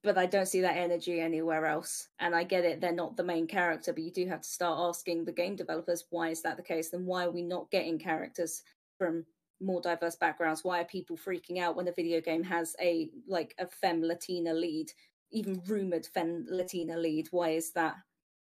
But 0.03 0.17
I 0.17 0.25
don't 0.25 0.47
see 0.47 0.61
that 0.61 0.75
energy 0.75 1.21
anywhere 1.21 1.65
else. 1.65 2.09
And 2.19 2.35
I 2.35 2.43
get 2.43 2.65
it, 2.65 2.81
they're 2.81 2.91
not 2.91 3.15
the 3.15 3.23
main 3.23 3.47
character, 3.47 3.93
but 3.93 4.03
you 4.03 4.11
do 4.11 4.27
have 4.27 4.41
to 4.41 4.49
start 4.49 4.77
asking 4.79 5.23
the 5.23 5.31
game 5.31 5.55
developers 5.55 6.05
why 6.09 6.29
is 6.29 6.41
that 6.41 6.57
the 6.57 6.63
case? 6.63 6.89
Then 6.89 7.05
why 7.05 7.25
are 7.25 7.31
we 7.31 7.41
not 7.41 7.71
getting 7.71 7.97
characters 7.97 8.63
from 8.97 9.25
more 9.61 9.81
diverse 9.81 10.15
backgrounds? 10.15 10.63
Why 10.63 10.81
are 10.81 10.85
people 10.85 11.17
freaking 11.17 11.59
out 11.59 11.75
when 11.75 11.87
a 11.87 11.93
video 11.93 12.19
game 12.19 12.43
has 12.43 12.75
a 12.81 13.09
like 13.27 13.55
a 13.59 13.67
femme 13.67 14.03
Latina 14.03 14.53
lead, 14.53 14.91
even 15.31 15.61
rumored 15.67 16.05
femme 16.07 16.45
Latina 16.49 16.97
lead? 16.97 17.27
Why 17.31 17.51
is 17.51 17.71
that 17.71 17.95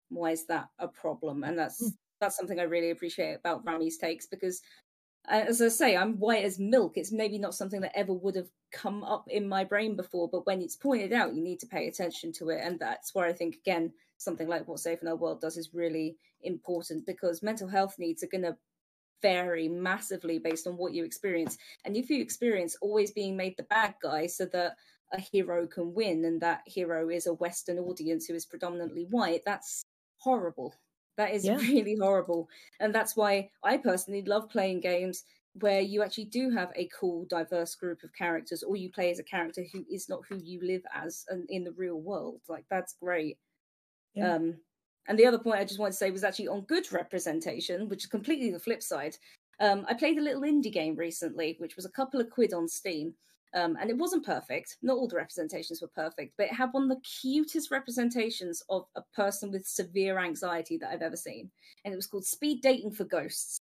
why 0.08 0.32
is 0.32 0.46
that 0.46 0.68
a 0.78 0.88
problem? 0.88 1.44
And 1.44 1.58
that's 1.58 1.82
mm. 1.82 1.92
that's 2.20 2.36
something 2.36 2.60
I 2.60 2.64
really 2.64 2.90
appreciate 2.90 3.34
about 3.34 3.64
Rami's 3.64 3.98
takes 3.98 4.26
because, 4.26 4.60
Uh, 5.30 5.44
as 5.48 5.62
I 5.62 5.68
say, 5.68 5.96
I'm 5.96 6.18
white 6.18 6.44
as 6.44 6.58
milk. 6.58 6.96
It's 6.96 7.12
maybe 7.12 7.38
not 7.38 7.54
something 7.54 7.80
that 7.82 7.96
ever 7.96 8.12
would 8.12 8.34
have 8.34 8.50
come 8.72 9.04
up 9.04 9.28
in 9.28 9.48
my 9.48 9.62
brain 9.64 9.94
before, 9.94 10.28
but 10.28 10.44
when 10.44 10.60
it's 10.60 10.76
pointed 10.76 11.12
out, 11.12 11.34
you 11.34 11.42
need 11.42 11.60
to 11.60 11.66
pay 11.66 11.86
attention 11.86 12.32
to 12.32 12.50
it, 12.50 12.60
and 12.62 12.78
that's 12.80 13.14
where 13.14 13.26
I 13.26 13.32
think 13.32 13.56
again 13.56 13.92
something 14.18 14.48
like 14.48 14.68
what 14.68 14.80
Safe 14.80 15.00
in 15.00 15.08
Our 15.08 15.16
World 15.16 15.40
does 15.40 15.56
is 15.56 15.72
really 15.72 16.16
important 16.42 17.06
because 17.06 17.42
mental 17.42 17.68
health 17.68 17.94
needs 17.98 18.22
are 18.22 18.28
going 18.28 18.42
to 18.42 18.56
vary 19.22 19.68
massively 19.68 20.38
based 20.38 20.66
on 20.66 20.76
what 20.76 20.92
you 20.92 21.04
experience. 21.04 21.56
And 21.84 21.96
if 21.96 22.10
you 22.10 22.20
experience 22.20 22.76
always 22.82 23.12
being 23.12 23.36
made 23.36 23.56
the 23.56 23.62
bad 23.64 23.94
guy 24.02 24.26
so 24.26 24.46
that 24.46 24.76
a 25.12 25.20
hero 25.20 25.66
can 25.66 25.94
win 25.94 26.24
and 26.24 26.40
that 26.42 26.62
hero 26.66 27.08
is 27.08 27.26
a 27.26 27.34
Western 27.34 27.78
audience 27.78 28.26
who 28.26 28.34
is 28.34 28.46
predominantly 28.46 29.06
white, 29.10 29.42
that's 29.46 29.82
horrible. 30.18 30.74
That 31.16 31.32
is 31.32 31.44
yeah. 31.46 31.56
really 31.56 31.96
horrible. 31.96 32.48
And 32.80 32.94
that's 32.94 33.16
why 33.16 33.50
I 33.62 33.76
personally 33.76 34.22
love 34.22 34.48
playing 34.48 34.80
games 34.80 35.24
where 35.54 35.80
you 35.80 36.02
actually 36.02 36.26
do 36.26 36.50
have 36.50 36.70
a 36.76 36.88
cool, 36.98 37.26
diverse 37.28 37.74
group 37.74 38.02
of 38.04 38.12
characters, 38.14 38.62
or 38.62 38.76
you 38.76 38.90
play 38.90 39.10
as 39.10 39.18
a 39.18 39.24
character 39.24 39.64
who 39.72 39.84
is 39.90 40.08
not 40.08 40.20
who 40.28 40.36
you 40.36 40.60
live 40.62 40.82
as 40.94 41.24
in 41.48 41.64
the 41.64 41.72
real 41.72 42.00
world. 42.00 42.40
Like, 42.48 42.64
that's 42.70 42.94
great. 43.02 43.36
Yeah. 44.14 44.34
Um, 44.34 44.56
and 45.08 45.18
the 45.18 45.26
other 45.26 45.38
point 45.38 45.58
I 45.58 45.64
just 45.64 45.80
wanted 45.80 45.92
to 45.92 45.96
say 45.96 46.10
was 46.10 46.24
actually 46.24 46.48
on 46.48 46.60
good 46.62 46.92
representation, 46.92 47.88
which 47.88 48.04
is 48.04 48.10
completely 48.10 48.50
the 48.50 48.60
flip 48.60 48.82
side. 48.82 49.16
Um, 49.58 49.84
I 49.88 49.94
played 49.94 50.18
a 50.18 50.22
little 50.22 50.42
indie 50.42 50.72
game 50.72 50.94
recently, 50.94 51.56
which 51.58 51.76
was 51.76 51.84
a 51.84 51.90
couple 51.90 52.20
of 52.20 52.30
quid 52.30 52.54
on 52.54 52.68
Steam. 52.68 53.14
Um, 53.52 53.76
and 53.80 53.90
it 53.90 53.98
wasn't 53.98 54.24
perfect. 54.24 54.76
Not 54.82 54.96
all 54.96 55.08
the 55.08 55.16
representations 55.16 55.82
were 55.82 55.88
perfect, 55.88 56.34
but 56.36 56.46
it 56.46 56.54
had 56.54 56.72
one 56.72 56.84
of 56.84 56.88
the 56.88 57.02
cutest 57.20 57.70
representations 57.70 58.62
of 58.68 58.86
a 58.94 59.02
person 59.14 59.50
with 59.50 59.66
severe 59.66 60.18
anxiety 60.18 60.76
that 60.78 60.90
I've 60.90 61.02
ever 61.02 61.16
seen. 61.16 61.50
And 61.84 61.92
it 61.92 61.96
was 61.96 62.06
called 62.06 62.24
Speed 62.24 62.62
Dating 62.62 62.92
for 62.92 63.04
Ghosts. 63.04 63.60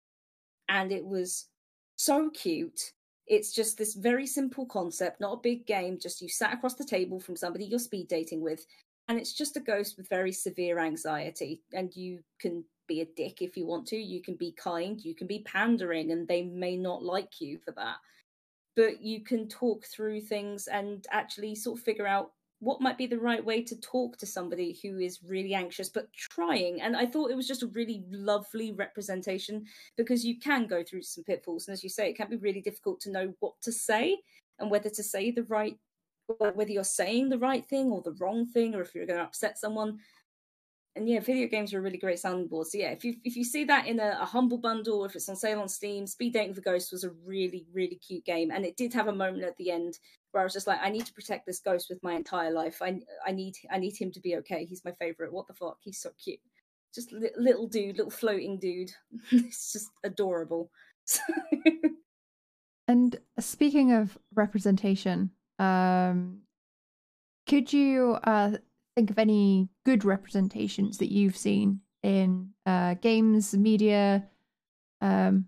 And 0.69 0.93
it 0.93 1.05
was 1.05 1.49
so 1.97 2.31
cute. 2.31 2.93
It's 3.27 3.53
just 3.53 3.79
this 3.79 3.95
very 3.95 4.27
simple 4.27 4.67
concept, 4.67 5.21
not 5.21 5.35
a 5.35 5.41
big 5.43 5.67
game, 5.67 5.99
just 6.01 6.21
you 6.21 6.29
sat 6.29 6.53
across 6.53 6.75
the 6.75 6.85
table 6.85 7.21
from 7.21 7.37
somebody 7.37 7.65
you're 7.65 7.79
speed 7.79 8.09
dating 8.09 8.43
with. 8.43 8.67
And 9.09 9.19
it's 9.19 9.33
just 9.33 9.57
a 9.57 9.61
ghost 9.61 9.97
with 9.97 10.09
very 10.09 10.33
severe 10.33 10.79
anxiety. 10.79 11.63
And 11.73 11.95
you 11.97 12.21
can 12.39 12.65
be 12.87 13.01
a 13.01 13.07
dick 13.17 13.41
if 13.41 13.57
you 13.57 13.67
want 13.67 13.87
to. 13.89 13.97
You 13.97 14.21
can 14.21 14.35
be 14.35 14.53
kind. 14.53 15.01
You 15.03 15.15
can 15.15 15.27
be 15.27 15.41
pandering, 15.41 16.11
and 16.11 16.29
they 16.29 16.43
may 16.43 16.77
not 16.77 17.03
like 17.03 17.41
you 17.41 17.59
for 17.65 17.73
that 17.73 17.97
but 18.77 19.03
you 19.03 19.23
can 19.23 19.49
talk 19.49 19.85
through 19.85 20.21
things 20.21 20.67
and 20.67 21.07
actually 21.11 21.55
sort 21.55 21.79
of 21.79 21.85
figure 21.85 22.07
out 22.07 22.33
what 22.61 22.81
might 22.81 22.99
be 22.99 23.07
the 23.07 23.19
right 23.19 23.45
way 23.45 23.63
to 23.63 23.75
talk 23.81 24.19
to 24.19 24.27
somebody 24.27 24.79
who 24.83 24.99
is 24.99 25.21
really 25.27 25.55
anxious 25.55 25.89
but 25.89 26.13
trying. 26.13 26.81
And 26.83 26.97
i 26.97 27.07
thought 27.07 27.31
it 27.31 27.37
was 27.37 27.49
just 27.49 27.63
a 27.63 27.69
really 27.69 28.05
lovely 28.11 28.73
representation 28.73 29.65
because 29.97 30.25
you 30.25 30.39
can 30.39 30.67
go 30.67 30.83
through 30.83 31.03
some 31.03 31.25
pitfalls. 31.25 31.67
And 31.67 31.73
as 31.73 31.83
you 31.83 31.89
say 31.89 32.11
it 32.11 32.17
can 32.17 32.29
be 32.29 32.37
really 32.37 32.61
difficult 32.61 33.01
to 33.01 33.11
know 33.11 33.33
what 33.41 33.55
to 33.63 33.73
say 33.73 34.19
and 34.59 34.71
whether 34.71 34.91
to 34.91 35.03
say 35.03 35.31
the 35.31 35.45
right 35.45 35.77
whether 36.39 36.71
you're 36.71 36.85
saying 36.85 37.29
the 37.29 37.39
right 37.39 37.67
thing 37.67 37.91
or 37.91 38.03
the 38.03 38.15
wrong 38.21 38.47
thing 38.47 38.75
or 38.75 38.83
if 38.83 38.95
you're 38.95 39.07
going 39.07 39.19
to 39.19 39.25
upset 39.25 39.59
someone 39.59 39.99
and 40.97 41.09
yeah, 41.09 41.21
video 41.21 41.47
games 41.47 41.73
are 41.73 41.79
a 41.79 41.83
really 41.83 41.99
great 41.99 42.19
sounding 42.19 42.49
board. 42.49 42.67
So 42.67 42.79
yeah, 42.79 42.91
if 42.91 43.05
you 43.05 43.15
if 43.25 43.37
you 43.37 43.45
see 43.45 43.65
that 43.65 43.87
in 43.87 44.01
a, 44.01 44.19
a 44.21 44.25
humble 44.25 44.59
bundle, 44.59 45.05
if 45.05 45.15
it's 45.15 45.29
on 45.29 45.37
sale 45.37 45.61
on 45.61 45.69
Steam, 45.69 46.07
Speed 46.07 46.33
Dating 46.33 46.55
for 46.55 46.63
Ghosts 46.63 46.91
was 46.91 47.05
a 47.05 47.11
really 47.25 47.67
really 47.73 47.97
cute 47.97 48.25
game, 48.25 48.51
and 48.51 48.65
it 48.65 48.77
did 48.77 48.93
have 48.95 49.09
a 49.09 49.15
moment 49.15 49.45
at 49.45 49.57
the 49.57 49.71
end 49.71 49.99
where 50.33 50.41
I 50.41 50.45
was 50.45 50.53
just 50.53 50.67
like, 50.67 50.81
I 50.83 50.91
need 50.91 51.07
to 51.07 51.13
protect 51.13 51.47
this 51.47 51.61
ghost 51.61 51.89
with 51.91 52.03
my 52.03 52.15
entire 52.15 52.51
life. 52.51 52.83
I 52.83 53.01
I 53.25 53.31
need 53.31 53.55
I 53.71 53.79
need 53.79 53.97
him 53.97 54.11
to 54.13 54.21
be 54.21 54.37
okay. 54.37 54.65
He's 54.65 54.85
my 54.85 54.93
favorite. 54.93 55.33
What 55.33 55.47
the 55.47 55.55
fuck? 55.55 55.79
He's 55.81 56.01
so 56.01 56.11
cute. 56.23 56.41
Just 56.93 57.13
li- 57.13 57.31
little 57.37 57.69
dude, 57.69 57.97
little 57.97 58.11
floating 58.11 58.59
dude. 58.59 58.91
it's 59.31 59.73
just 59.73 59.91
adorable. 60.03 60.71
and 62.89 63.17
speaking 63.39 63.93
of 63.93 64.19
representation, 64.35 65.31
um, 65.61 66.41
could 67.47 67.73
you 67.73 68.19
uh, 68.25 68.57
think 68.97 69.11
of 69.11 69.19
any 69.19 69.69
good 69.85 70.05
representations 70.05 70.99
that 70.99 71.13
you've 71.13 71.37
seen 71.37 71.81
in 72.03 72.51
uh, 72.67 72.95
games, 72.95 73.55
media, 73.57 74.27
um, 75.01 75.47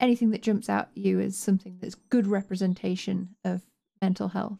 anything 0.00 0.30
that 0.30 0.42
jumps 0.42 0.68
out 0.68 0.88
at 0.96 0.98
you 0.98 1.20
as 1.20 1.36
something 1.36 1.78
that's 1.80 1.94
good 1.94 2.26
representation 2.26 3.30
of 3.44 3.62
mental 4.00 4.28
health? 4.28 4.58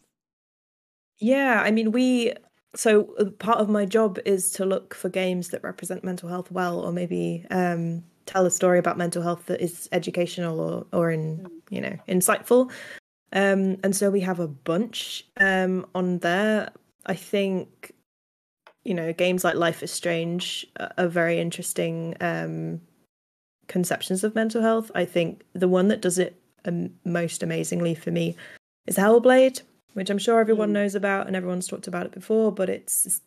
Yeah, 1.18 1.62
I 1.64 1.70
mean, 1.70 1.92
we. 1.92 2.34
So 2.76 3.14
uh, 3.18 3.24
part 3.38 3.58
of 3.58 3.68
my 3.68 3.86
job 3.86 4.18
is 4.26 4.50
to 4.52 4.66
look 4.66 4.94
for 4.94 5.08
games 5.08 5.48
that 5.48 5.64
represent 5.64 6.04
mental 6.04 6.28
health 6.28 6.50
well, 6.50 6.80
or 6.80 6.92
maybe 6.92 7.44
um, 7.50 8.04
tell 8.26 8.44
a 8.44 8.50
story 8.50 8.78
about 8.78 8.98
mental 8.98 9.22
health 9.22 9.46
that 9.46 9.60
is 9.60 9.88
educational 9.90 10.60
or 10.60 10.86
or 10.92 11.10
in 11.10 11.46
you 11.70 11.80
know 11.80 11.96
insightful. 12.08 12.70
Um, 13.32 13.76
and 13.82 13.94
so 13.94 14.10
we 14.10 14.20
have 14.20 14.40
a 14.40 14.48
bunch 14.48 15.26
um, 15.38 15.86
on 15.94 16.18
there. 16.18 16.70
I 17.06 17.14
think 17.14 17.92
you 18.88 18.94
know, 18.94 19.12
games 19.12 19.44
like 19.44 19.54
Life 19.54 19.82
is 19.82 19.92
Strange 19.92 20.66
are 20.96 21.08
very 21.08 21.38
interesting 21.38 22.16
um, 22.22 22.80
conceptions 23.66 24.24
of 24.24 24.34
mental 24.34 24.62
health. 24.62 24.90
I 24.94 25.04
think 25.04 25.42
the 25.52 25.68
one 25.68 25.88
that 25.88 26.00
does 26.00 26.18
it 26.18 26.40
um, 26.64 26.90
most 27.04 27.42
amazingly 27.42 27.94
for 27.94 28.10
me 28.10 28.34
is 28.86 28.96
Hellblade, 28.96 29.60
which 29.92 30.08
I'm 30.08 30.16
sure 30.16 30.40
everyone 30.40 30.70
mm. 30.70 30.72
knows 30.72 30.94
about 30.94 31.26
and 31.26 31.36
everyone's 31.36 31.68
talked 31.68 31.86
about 31.86 32.06
it 32.06 32.12
before, 32.12 32.50
but 32.50 32.70
it's, 32.70 33.04
it's 33.04 33.20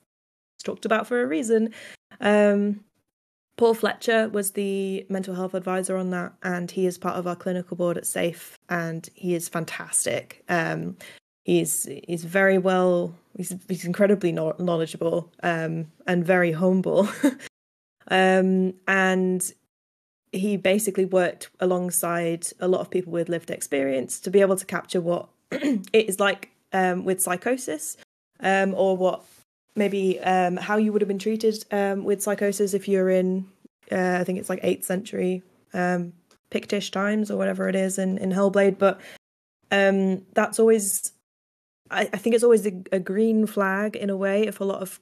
talked 0.64 0.86
about 0.86 1.06
for 1.06 1.22
a 1.22 1.28
reason. 1.28 1.72
Um, 2.20 2.84
Paul 3.56 3.76
Fletcher 3.76 4.30
was 4.30 4.54
the 4.54 5.06
mental 5.10 5.36
health 5.36 5.54
advisor 5.54 5.96
on 5.96 6.10
that, 6.10 6.34
and 6.42 6.72
he 6.72 6.88
is 6.88 6.98
part 6.98 7.18
of 7.18 7.28
our 7.28 7.36
clinical 7.36 7.78
board 7.78 8.00
at 8.00 8.08
SAFE, 8.08 8.58
and 8.70 9.08
he 9.14 9.36
is 9.36 9.48
fantastic. 9.48 10.44
He's 11.44 11.88
he's 12.08 12.24
very 12.24 12.58
well 12.58 13.16
he's 13.36 13.56
he's 13.68 13.86
incredibly 13.86 14.32
knowledgeable 14.32 15.32
um, 15.44 15.92
and 16.08 16.26
very 16.26 16.52
humble. 16.52 17.10
Um, 18.08 18.74
and 18.88 19.54
he 20.34 20.58
basically 20.58 21.06
worked 21.06 21.50
alongside 21.62 22.48
a 22.60 22.68
lot 22.68 22.82
of 22.82 22.90
people 22.90 23.14
with 23.14 23.30
lived 23.30 23.50
experience 23.50 24.20
to 24.22 24.30
be 24.30 24.42
able 24.42 24.58
to 24.58 24.66
capture 24.66 25.00
what 25.00 25.30
it 25.52 26.10
is 26.10 26.20
like 26.20 26.50
um, 26.74 27.06
with 27.06 27.22
psychosis 27.22 27.96
um, 28.42 28.74
or 28.76 28.98
what 28.98 29.24
maybe 29.76 30.20
um, 30.20 30.58
how 30.58 30.76
you 30.76 30.92
would 30.92 31.02
have 31.02 31.08
been 31.08 31.20
treated 31.20 31.64
um, 31.72 32.04
with 32.04 32.22
psychosis 32.22 32.74
if 32.74 32.88
you're 32.88 33.10
in 33.10 33.48
uh, 33.92 34.18
I 34.20 34.24
think 34.26 34.40
it's 34.40 34.50
like 34.50 34.62
8th 34.62 34.84
century 34.84 35.44
Pictish 35.74 36.92
times 36.92 37.32
or 37.32 37.38
whatever 37.38 37.70
it 37.70 37.76
is 37.76 37.98
in, 37.98 38.18
in 38.18 38.32
Hellblade. 38.32 38.78
But 38.78 39.00
that's 39.70 40.60
always 40.60 41.14
I, 41.92 42.10
I 42.14 42.18
think 42.18 42.34
it's 42.34 42.44
always 42.44 42.66
a, 42.66 42.74
a 42.92 43.00
green 43.00 43.46
flag 43.46 43.96
in 43.96 44.10
a 44.10 44.18
way 44.18 44.48
if 44.48 44.60
a 44.60 44.64
lot 44.64 44.82
of 44.82 45.00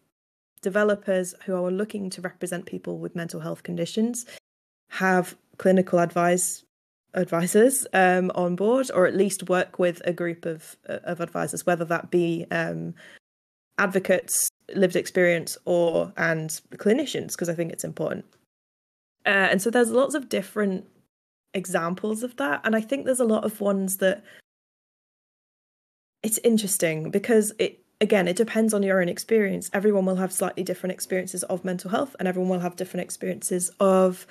developers 0.62 1.36
who 1.46 1.56
are 1.56 1.72
looking 1.72 2.10
to 2.10 2.22
represent 2.22 2.66
people 2.66 2.98
with 2.98 3.16
mental 3.16 3.40
health 3.40 3.64
conditions 3.64 4.26
have 4.90 5.38
clinical 5.58 6.00
advice 6.00 6.64
advisors 7.16 7.88
um, 7.94 8.32
on 8.36 8.56
board 8.56 8.92
or 8.94 9.08
at 9.08 9.16
least 9.16 9.50
work 9.50 9.80
with 9.80 10.02
a 10.06 10.14
group 10.14 10.46
of 10.46 10.78
of 10.86 11.20
advisors 11.22 11.66
whether 11.66 11.86
that 11.86 12.12
be 12.12 12.46
um, 12.52 12.94
advocates 13.80 14.50
lived 14.76 14.96
experience 14.96 15.58
or 15.66 16.14
and 16.18 16.62
clinicians 16.76 17.32
because 17.32 17.50
i 17.50 17.54
think 17.54 17.72
it's 17.72 17.84
important. 17.84 18.26
Uh, 19.26 19.50
and 19.52 19.62
so 19.62 19.70
there's 19.70 19.92
lots 19.92 20.16
of 20.16 20.30
different 20.30 20.86
examples 21.54 22.22
of 22.22 22.36
that 22.38 22.62
and 22.64 22.76
i 22.76 22.82
think 22.82 23.06
there's 23.06 23.20
a 23.20 23.26
lot 23.26 23.44
of 23.44 23.60
ones 23.60 23.98
that 23.98 24.24
it's 26.24 26.40
interesting 26.44 27.12
because 27.12 27.54
it 27.60 27.80
again 28.02 28.28
it 28.28 28.36
depends 28.36 28.74
on 28.74 28.84
your 28.84 29.02
own 29.02 29.10
experience. 29.10 29.70
Everyone 29.74 30.06
will 30.06 30.16
have 30.18 30.32
slightly 30.32 30.64
different 30.64 30.94
experiences 30.94 31.44
of 31.44 31.66
mental 31.66 31.90
health 31.90 32.16
and 32.20 32.28
everyone 32.28 32.50
will 32.50 32.60
have 32.60 32.76
different 32.76 33.04
experiences 33.04 33.72
of 33.80 34.28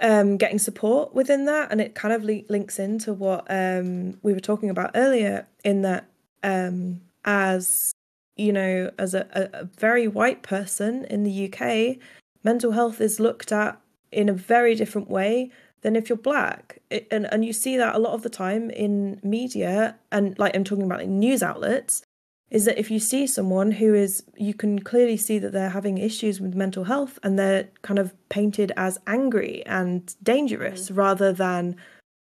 um, 0.00 0.36
getting 0.36 0.58
support 0.58 1.14
within 1.14 1.46
that. 1.46 1.72
And 1.72 1.80
it 1.80 1.94
kind 1.94 2.14
of 2.14 2.22
li- 2.22 2.46
links 2.48 2.78
into 2.78 3.12
what 3.12 3.46
um, 3.50 4.18
we 4.22 4.32
were 4.32 4.40
talking 4.40 4.70
about 4.70 4.92
earlier 4.94 5.46
in 5.64 5.82
that 5.82 6.08
um, 6.42 7.00
as 7.24 7.92
you 8.36 8.52
know 8.52 8.90
as 8.98 9.14
a, 9.14 9.26
a, 9.32 9.64
very 9.64 10.06
white 10.06 10.42
person 10.42 11.04
in 11.06 11.24
the 11.24 11.52
uk 11.52 11.96
mental 12.44 12.70
health 12.70 13.00
is 13.00 13.18
looked 13.18 13.50
at 13.50 13.80
in 14.12 14.28
a 14.28 14.32
very 14.32 14.74
different 14.76 15.10
way 15.10 15.50
than 15.82 15.96
if 15.96 16.08
you're 16.08 16.18
black. 16.18 16.80
It, 16.90 17.06
and 17.10 17.26
and 17.32 17.44
you 17.44 17.52
see 17.52 17.76
that 17.76 17.94
a 17.94 17.98
lot 17.98 18.14
of 18.14 18.22
the 18.22 18.30
time 18.30 18.70
in 18.70 19.20
media 19.22 19.96
and 20.10 20.38
like 20.38 20.56
I'm 20.56 20.64
talking 20.64 20.84
about 20.84 21.00
like 21.00 21.08
news 21.08 21.42
outlets 21.42 22.02
is 22.50 22.64
that 22.64 22.78
if 22.78 22.90
you 22.90 22.98
see 22.98 23.26
someone 23.26 23.72
who 23.72 23.94
is 23.94 24.24
you 24.36 24.54
can 24.54 24.78
clearly 24.78 25.16
see 25.16 25.38
that 25.38 25.52
they're 25.52 25.70
having 25.70 25.98
issues 25.98 26.40
with 26.40 26.54
mental 26.54 26.84
health 26.84 27.18
and 27.22 27.38
they're 27.38 27.68
kind 27.82 27.98
of 27.98 28.14
painted 28.28 28.72
as 28.76 28.98
angry 29.06 29.64
and 29.66 30.14
dangerous 30.22 30.90
mm. 30.90 30.96
rather 30.96 31.32
than 31.32 31.76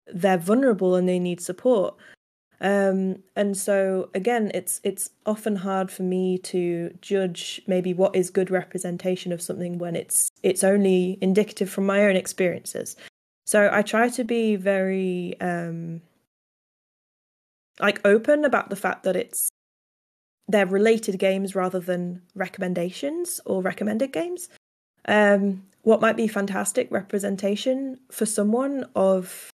they're 0.08 0.38
vulnerable 0.38 0.96
and 0.96 1.08
they 1.08 1.20
need 1.20 1.42
support 1.42 1.96
um, 2.60 3.18
and 3.36 3.56
so 3.56 4.10
again 4.14 4.52
it's 4.54 4.82
it's 4.84 5.12
often 5.26 5.58
hard 5.58 5.92
for 5.92 6.04
me 6.04 6.38
to 6.40 6.92
judge 7.02 7.62
maybe 7.68 7.94
what 7.94 8.16
is 8.16 8.30
good 8.30 8.50
representation 8.50 9.32
of 9.32 9.42
something 9.42 9.78
when 9.78 9.96
it's 9.96 10.30
it's 10.44 10.64
only 10.64 11.18
indicative 11.22 11.70
from 11.70 11.86
my 11.86 12.04
own 12.04 12.16
experiences 12.16 12.96
so 13.48 13.70
I 13.72 13.82
try 13.82 14.10
to 14.10 14.24
be 14.24 14.58
very 14.58 15.36
um 15.42 16.02
like 17.80 18.06
open 18.06 18.44
about 18.44 18.70
the 18.70 18.76
fact 18.76 19.04
that 19.04 19.16
it's 19.16 19.50
they're 20.48 20.66
related 20.66 21.18
games 21.20 21.56
rather 21.56 21.80
than 21.80 22.22
recommendations 22.36 23.42
or 23.46 23.62
recommended 23.62 24.14
games. 24.14 24.50
Um, 25.08 25.64
what 25.82 26.02
might 26.02 26.18
be 26.18 26.28
fantastic 26.28 26.92
representation 26.92 28.00
for 28.12 28.26
someone 28.26 28.86
of 28.96 29.50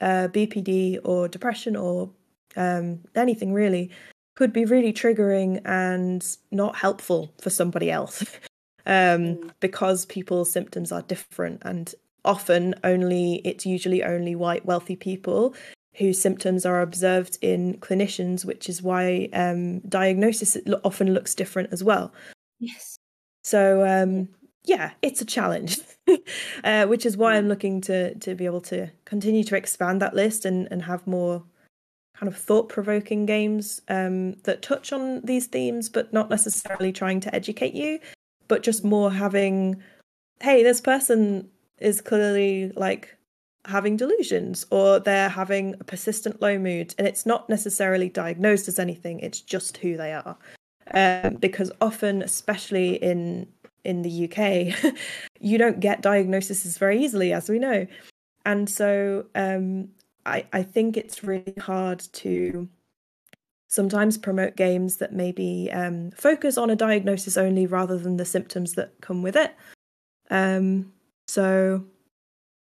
uh, 0.00 0.28
BPD 0.28 0.98
or 1.04 1.28
depression 1.28 1.76
or 1.76 2.10
um, 2.56 3.00
anything 3.14 3.52
really 3.52 3.90
could 4.36 4.52
be 4.52 4.64
really 4.64 4.92
triggering 4.92 5.60
and 5.64 6.36
not 6.50 6.76
helpful 6.76 7.32
for 7.40 7.50
somebody 7.50 7.90
else 7.90 8.22
um, 8.86 8.94
mm. 8.94 9.50
because 9.60 10.06
people's 10.06 10.50
symptoms 10.50 10.90
are 10.90 11.02
different 11.02 11.62
and 11.64 11.94
often 12.24 12.74
only 12.84 13.36
it's 13.44 13.66
usually 13.66 14.02
only 14.02 14.34
white 14.34 14.64
wealthy 14.64 14.96
people 14.96 15.54
whose 15.96 16.20
symptoms 16.20 16.66
are 16.66 16.80
observed 16.80 17.38
in 17.40 17.74
clinicians, 17.78 18.44
which 18.44 18.68
is 18.68 18.82
why 18.82 19.28
um, 19.32 19.78
diagnosis 19.80 20.56
often 20.82 21.14
looks 21.14 21.34
different 21.34 21.72
as 21.72 21.84
well. 21.84 22.12
Yes. 22.58 22.96
So 23.44 23.86
um, 23.86 24.28
yeah, 24.64 24.92
it's 25.02 25.20
a 25.20 25.26
challenge, 25.26 25.78
uh, 26.64 26.86
which 26.86 27.06
is 27.06 27.16
why 27.16 27.36
I'm 27.36 27.48
looking 27.48 27.80
to 27.82 28.14
to 28.16 28.34
be 28.34 28.46
able 28.46 28.62
to 28.62 28.90
continue 29.04 29.44
to 29.44 29.56
expand 29.56 30.00
that 30.02 30.14
list 30.14 30.44
and 30.44 30.66
and 30.70 30.82
have 30.82 31.06
more 31.06 31.44
kind 32.16 32.32
of 32.32 32.38
thought 32.38 32.68
provoking 32.68 33.26
games 33.26 33.80
um, 33.88 34.34
that 34.44 34.62
touch 34.62 34.92
on 34.92 35.20
these 35.22 35.46
themes, 35.46 35.88
but 35.88 36.12
not 36.12 36.30
necessarily 36.30 36.92
trying 36.92 37.20
to 37.20 37.34
educate 37.34 37.74
you, 37.74 37.98
but 38.46 38.62
just 38.62 38.84
more 38.84 39.10
having, 39.10 39.82
hey, 40.40 40.62
this 40.62 40.80
person 40.80 41.48
is 41.78 42.00
clearly 42.00 42.72
like 42.76 43.16
having 43.66 43.96
delusions 43.96 44.66
or 44.70 45.00
they're 45.00 45.28
having 45.28 45.74
a 45.80 45.84
persistent 45.84 46.40
low 46.42 46.58
mood 46.58 46.94
and 46.98 47.06
it's 47.08 47.24
not 47.24 47.48
necessarily 47.48 48.10
diagnosed 48.10 48.68
as 48.68 48.78
anything 48.78 49.20
it's 49.20 49.40
just 49.40 49.78
who 49.78 49.96
they 49.96 50.12
are. 50.12 50.36
Um, 50.92 51.36
because 51.36 51.72
often 51.80 52.20
especially 52.20 52.96
in 52.96 53.48
in 53.84 54.02
the 54.02 54.24
uk 54.24 54.94
you 55.40 55.56
don't 55.56 55.80
get 55.80 56.02
diagnoses 56.02 56.76
very 56.76 57.02
easily 57.02 57.32
as 57.32 57.48
we 57.48 57.58
know. 57.58 57.86
And 58.44 58.68
so 58.68 59.24
um, 59.34 59.88
I, 60.26 60.46
I 60.52 60.62
think 60.62 60.96
it's 60.96 61.24
really 61.24 61.54
hard 61.58 62.00
to 62.14 62.68
sometimes 63.68 64.18
promote 64.18 64.56
games 64.56 64.98
that 64.98 65.12
maybe 65.12 65.70
um, 65.72 66.10
focus 66.12 66.56
on 66.56 66.70
a 66.70 66.76
diagnosis 66.76 67.36
only 67.36 67.66
rather 67.66 67.98
than 67.98 68.16
the 68.16 68.24
symptoms 68.24 68.74
that 68.74 69.00
come 69.00 69.22
with 69.22 69.36
it. 69.36 69.54
Um, 70.30 70.92
so 71.26 71.84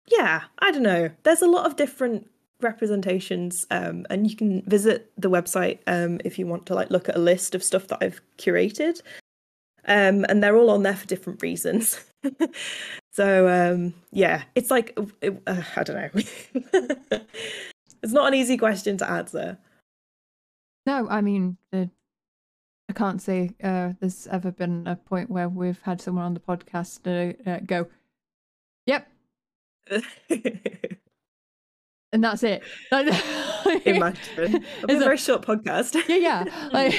yeah, 0.07 0.43
I 0.59 0.71
don't 0.71 0.83
know. 0.83 1.09
There's 1.23 1.41
a 1.41 1.47
lot 1.47 1.65
of 1.65 1.75
different 1.75 2.29
representations 2.61 3.65
um, 3.71 4.05
and 4.09 4.29
you 4.29 4.35
can 4.35 4.61
visit 4.63 5.11
the 5.17 5.29
website 5.29 5.79
um, 5.87 6.19
if 6.23 6.37
you 6.37 6.47
want 6.47 6.65
to 6.67 6.75
like 6.75 6.89
look 6.89 7.09
at 7.09 7.15
a 7.15 7.19
list 7.19 7.55
of 7.55 7.63
stuff 7.63 7.87
that 7.87 7.99
I've 8.01 8.21
curated. 8.37 9.01
Um, 9.85 10.25
and 10.29 10.43
they're 10.43 10.55
all 10.55 10.69
on 10.69 10.83
there 10.83 10.95
for 10.95 11.07
different 11.07 11.41
reasons. 11.41 11.99
so 13.11 13.47
um, 13.47 13.93
yeah, 14.11 14.43
it's 14.53 14.69
like 14.69 14.97
it, 15.21 15.41
uh, 15.47 15.63
I 15.75 15.83
don't 15.83 15.95
know. 15.95 16.09
it's 18.03 18.13
not 18.13 18.27
an 18.27 18.33
easy 18.35 18.57
question 18.57 18.97
to 18.97 19.09
answer. 19.09 19.57
No, 20.85 21.07
I 21.09 21.21
mean, 21.21 21.57
uh, 21.73 21.85
I 22.89 22.93
can't 22.93 23.21
say 23.21 23.51
uh, 23.63 23.93
there's 23.99 24.27
ever 24.27 24.51
been 24.51 24.85
a 24.85 24.95
point 24.95 25.31
where 25.31 25.49
we've 25.49 25.81
had 25.81 26.01
someone 26.01 26.25
on 26.25 26.33
the 26.33 26.39
podcast 26.39 27.07
uh, 27.47 27.59
go, 27.65 27.87
"Yep, 28.91 29.07
and 32.11 32.23
that's 32.23 32.43
it. 32.43 32.63
Imagine. 33.85 34.19
It's 34.83 34.93
a 34.93 34.99
very 34.99 35.17
short 35.17 35.43
podcast. 35.43 35.95
yeah, 36.07 36.15
yeah. 36.15 36.69
Like 36.71 36.93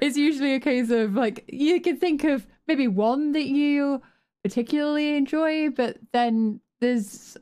it's 0.00 0.16
usually 0.16 0.54
a 0.54 0.60
case 0.60 0.90
of 0.90 1.14
like 1.14 1.44
you 1.48 1.80
can 1.80 1.96
think 1.96 2.24
of 2.24 2.46
maybe 2.66 2.88
one 2.88 3.32
that 3.32 3.46
you 3.46 4.02
particularly 4.42 5.16
enjoy, 5.16 5.70
but 5.70 5.98
then 6.12 6.60
there's 6.80 7.36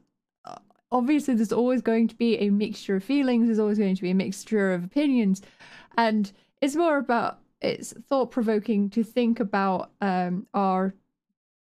obviously 0.90 1.34
there's 1.34 1.52
always 1.52 1.82
going 1.82 2.08
to 2.08 2.16
be 2.16 2.36
a 2.38 2.50
mixture 2.50 2.96
of 2.96 3.04
feelings. 3.04 3.46
There's 3.46 3.58
always 3.58 3.78
going 3.78 3.96
to 3.96 4.02
be 4.02 4.10
a 4.10 4.14
mixture 4.14 4.72
of 4.72 4.84
opinions, 4.84 5.42
and 5.96 6.30
it's 6.60 6.76
more 6.76 6.98
about 6.98 7.38
it's 7.60 7.92
thought 8.08 8.30
provoking 8.30 8.90
to 8.90 9.02
think 9.02 9.40
about 9.40 9.90
um, 10.00 10.46
our 10.54 10.94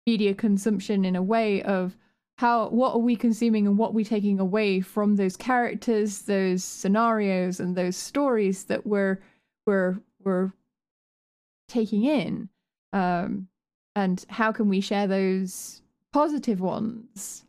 media 0.06 0.34
consumption 0.34 1.04
in 1.04 1.16
a 1.16 1.22
way 1.22 1.62
of 1.62 1.96
how 2.36 2.68
what 2.68 2.94
are 2.94 3.00
we 3.00 3.16
consuming 3.16 3.66
and 3.66 3.76
what 3.76 3.90
are 3.90 3.94
we 3.94 4.04
taking 4.04 4.40
away 4.40 4.80
from 4.80 5.16
those 5.16 5.36
characters 5.36 6.22
those 6.22 6.64
scenarios 6.64 7.60
and 7.60 7.76
those 7.76 7.96
stories 7.96 8.64
that 8.64 8.86
we're 8.86 9.20
we're 9.66 9.98
we're 10.24 10.52
taking 11.68 12.04
in? 12.04 12.48
Um 12.92 13.48
and 13.94 14.24
how 14.28 14.52
can 14.52 14.68
we 14.68 14.80
share 14.80 15.06
those 15.06 15.82
positive 16.12 16.60
ones? 16.60 17.44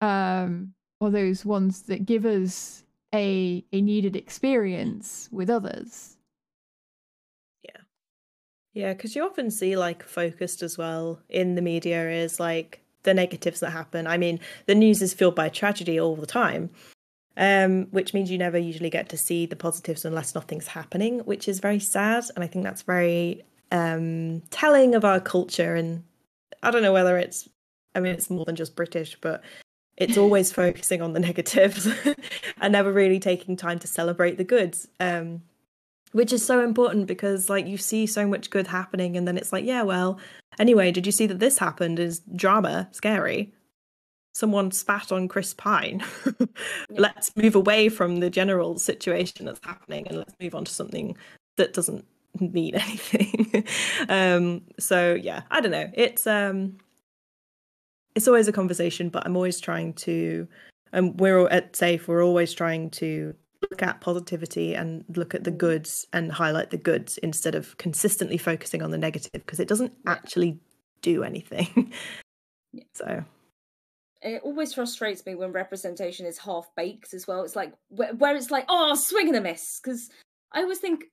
Um 0.00 0.74
or 0.98 1.10
those 1.10 1.44
ones 1.44 1.82
that 1.82 2.04
give 2.04 2.26
us 2.26 2.84
a 3.14 3.64
a 3.72 3.80
needed 3.80 4.16
experience 4.16 5.28
with 5.30 5.48
others 5.48 6.16
yeah 8.72 8.92
because 8.92 9.16
you 9.16 9.24
often 9.24 9.50
see 9.50 9.76
like 9.76 10.02
focused 10.02 10.62
as 10.62 10.78
well 10.78 11.20
in 11.28 11.54
the 11.54 11.62
media 11.62 12.10
is 12.10 12.38
like 12.38 12.80
the 13.02 13.14
negatives 13.14 13.60
that 13.60 13.70
happen. 13.70 14.06
I 14.06 14.16
mean, 14.16 14.40
the 14.66 14.74
news 14.74 15.02
is 15.02 15.14
filled 15.14 15.34
by 15.34 15.48
tragedy 15.48 15.98
all 15.98 16.16
the 16.16 16.26
time, 16.26 16.70
um, 17.36 17.86
which 17.90 18.12
means 18.12 18.30
you 18.30 18.38
never 18.38 18.58
usually 18.58 18.90
get 18.90 19.08
to 19.10 19.16
see 19.16 19.46
the 19.46 19.56
positives 19.56 20.04
unless 20.04 20.34
nothing's 20.34 20.68
happening, 20.68 21.20
which 21.20 21.48
is 21.48 21.60
very 21.60 21.80
sad. 21.80 22.24
And 22.34 22.44
I 22.44 22.46
think 22.46 22.64
that's 22.64 22.82
very 22.82 23.42
um, 23.72 24.42
telling 24.50 24.94
of 24.94 25.04
our 25.04 25.20
culture. 25.20 25.74
And 25.74 26.04
I 26.62 26.70
don't 26.70 26.82
know 26.82 26.92
whether 26.92 27.18
it's, 27.18 27.48
I 27.94 28.00
mean, 28.00 28.12
it's 28.12 28.30
more 28.30 28.44
than 28.44 28.56
just 28.56 28.76
British, 28.76 29.16
but 29.20 29.42
it's 29.96 30.18
always 30.18 30.52
focusing 30.62 31.00
on 31.00 31.12
the 31.12 31.20
negatives 31.20 31.88
and 32.60 32.72
never 32.72 32.92
really 32.92 33.18
taking 33.18 33.56
time 33.56 33.78
to 33.78 33.86
celebrate 33.86 34.36
the 34.36 34.44
goods. 34.44 34.88
Um, 34.98 35.42
which 36.12 36.32
is 36.32 36.44
so 36.44 36.62
important 36.62 37.06
because 37.06 37.48
like 37.48 37.66
you 37.66 37.76
see 37.76 38.06
so 38.06 38.26
much 38.26 38.50
good 38.50 38.66
happening 38.66 39.16
and 39.16 39.26
then 39.26 39.36
it's 39.36 39.52
like 39.52 39.64
yeah 39.64 39.82
well 39.82 40.18
anyway 40.58 40.90
did 40.90 41.06
you 41.06 41.12
see 41.12 41.26
that 41.26 41.38
this 41.38 41.58
happened 41.58 41.98
is 41.98 42.20
drama? 42.34 42.88
Scary. 42.92 43.52
Someone 44.32 44.70
spat 44.70 45.12
on 45.12 45.28
chris 45.28 45.54
pine. 45.54 46.02
Yeah. 46.90 47.00
let's 47.00 47.34
move 47.36 47.54
away 47.54 47.88
from 47.88 48.16
the 48.20 48.30
general 48.30 48.78
situation 48.78 49.46
that's 49.46 49.60
happening 49.64 50.06
and 50.08 50.18
let's 50.18 50.34
move 50.40 50.54
on 50.54 50.64
to 50.64 50.72
something 50.72 51.16
that 51.56 51.72
doesn't 51.72 52.04
mean 52.38 52.74
anything. 52.86 53.64
Um 54.08 54.62
so 54.78 55.14
yeah 55.14 55.42
i 55.50 55.60
don't 55.60 55.72
know. 55.72 55.90
It's 55.94 56.26
um 56.26 56.78
it's 58.14 58.26
always 58.28 58.48
a 58.48 58.52
conversation 58.52 59.08
but 59.08 59.24
i'm 59.24 59.36
always 59.36 59.60
trying 59.60 59.92
to 59.94 60.48
and 60.92 61.18
we're 61.20 61.46
at 61.48 61.76
safe 61.76 62.08
we're 62.08 62.24
always 62.24 62.52
trying 62.52 62.90
to 62.90 63.34
look 63.68 63.82
at 63.82 64.00
positivity 64.00 64.74
and 64.74 65.04
look 65.16 65.34
at 65.34 65.44
the 65.44 65.50
goods 65.50 66.06
and 66.12 66.32
highlight 66.32 66.70
the 66.70 66.78
goods 66.78 67.18
instead 67.18 67.54
of 67.54 67.76
consistently 67.76 68.38
focusing 68.38 68.82
on 68.82 68.90
the 68.90 68.98
negative 68.98 69.32
because 69.32 69.60
it 69.60 69.68
doesn't 69.68 69.92
actually 70.06 70.60
do 71.02 71.22
anything. 71.22 71.92
Yeah. 72.72 72.84
So 72.94 73.24
it 74.22 74.42
always 74.44 74.74
frustrates 74.74 75.24
me 75.24 75.34
when 75.34 75.52
representation 75.52 76.26
is 76.26 76.38
half 76.38 76.68
baked 76.76 77.14
as 77.14 77.26
well. 77.26 77.42
It's 77.42 77.56
like 77.56 77.72
where, 77.88 78.14
where 78.14 78.36
it's 78.36 78.50
like, 78.50 78.66
oh, 78.68 78.94
swing 78.94 79.28
and 79.28 79.36
a 79.36 79.40
miss. 79.40 79.80
Because 79.82 80.10
I 80.52 80.62
always 80.62 80.78
think 80.78 81.04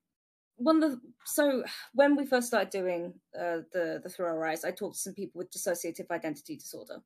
one 0.58 0.84
of 0.84 0.92
the 0.92 1.02
so 1.26 1.64
when 1.94 2.16
we 2.16 2.26
first 2.26 2.48
started 2.48 2.70
doing 2.70 3.14
uh, 3.36 3.60
the 3.72 4.02
the 4.04 4.10
through 4.10 4.26
our 4.26 4.46
eyes, 4.46 4.66
I 4.66 4.72
talked 4.72 4.96
to 4.96 5.02
some 5.02 5.14
people 5.14 5.40
with 5.40 5.52
dissociative 5.52 6.12
identity 6.12 6.58
disorder, 6.58 6.98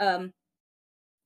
um, 0.00 0.32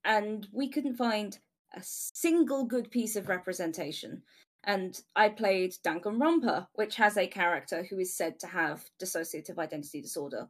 and 0.03 0.47
we 0.51 0.69
couldn't 0.69 0.95
find 0.95 1.37
a 1.73 1.81
single 1.83 2.65
good 2.65 2.91
piece 2.91 3.15
of 3.15 3.29
representation. 3.29 4.23
And 4.63 4.99
I 5.15 5.29
played 5.29 5.75
Danganronpa, 5.85 6.67
which 6.73 6.95
has 6.95 7.17
a 7.17 7.27
character 7.27 7.85
who 7.89 7.99
is 7.99 8.15
said 8.15 8.39
to 8.39 8.47
have 8.47 8.85
dissociative 9.01 9.57
identity 9.57 10.01
disorder. 10.01 10.47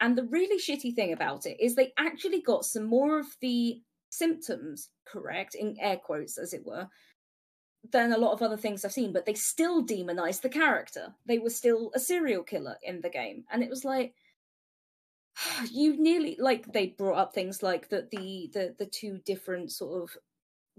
And 0.00 0.18
the 0.18 0.24
really 0.24 0.58
shitty 0.58 0.94
thing 0.94 1.12
about 1.12 1.46
it 1.46 1.58
is 1.60 1.74
they 1.74 1.92
actually 1.96 2.40
got 2.40 2.64
some 2.64 2.84
more 2.84 3.20
of 3.20 3.26
the 3.40 3.80
symptoms 4.10 4.90
correct, 5.06 5.54
in 5.54 5.76
air 5.78 5.96
quotes, 5.96 6.38
as 6.38 6.52
it 6.52 6.66
were, 6.66 6.88
than 7.90 8.12
a 8.12 8.18
lot 8.18 8.32
of 8.32 8.42
other 8.42 8.56
things 8.56 8.84
I've 8.84 8.92
seen, 8.92 9.12
but 9.12 9.26
they 9.26 9.34
still 9.34 9.82
demonized 9.82 10.42
the 10.42 10.48
character. 10.48 11.14
They 11.26 11.38
were 11.38 11.50
still 11.50 11.92
a 11.94 12.00
serial 12.00 12.42
killer 12.42 12.76
in 12.82 13.00
the 13.00 13.10
game. 13.10 13.44
And 13.50 13.62
it 13.62 13.70
was 13.70 13.84
like, 13.84 14.14
you 15.70 15.96
nearly 15.96 16.36
like 16.38 16.72
they 16.72 16.88
brought 16.88 17.18
up 17.18 17.34
things 17.34 17.62
like 17.62 17.88
that 17.88 18.10
the 18.10 18.50
the 18.52 18.74
the 18.78 18.86
two 18.86 19.18
different 19.24 19.72
sort 19.72 20.02
of 20.02 20.16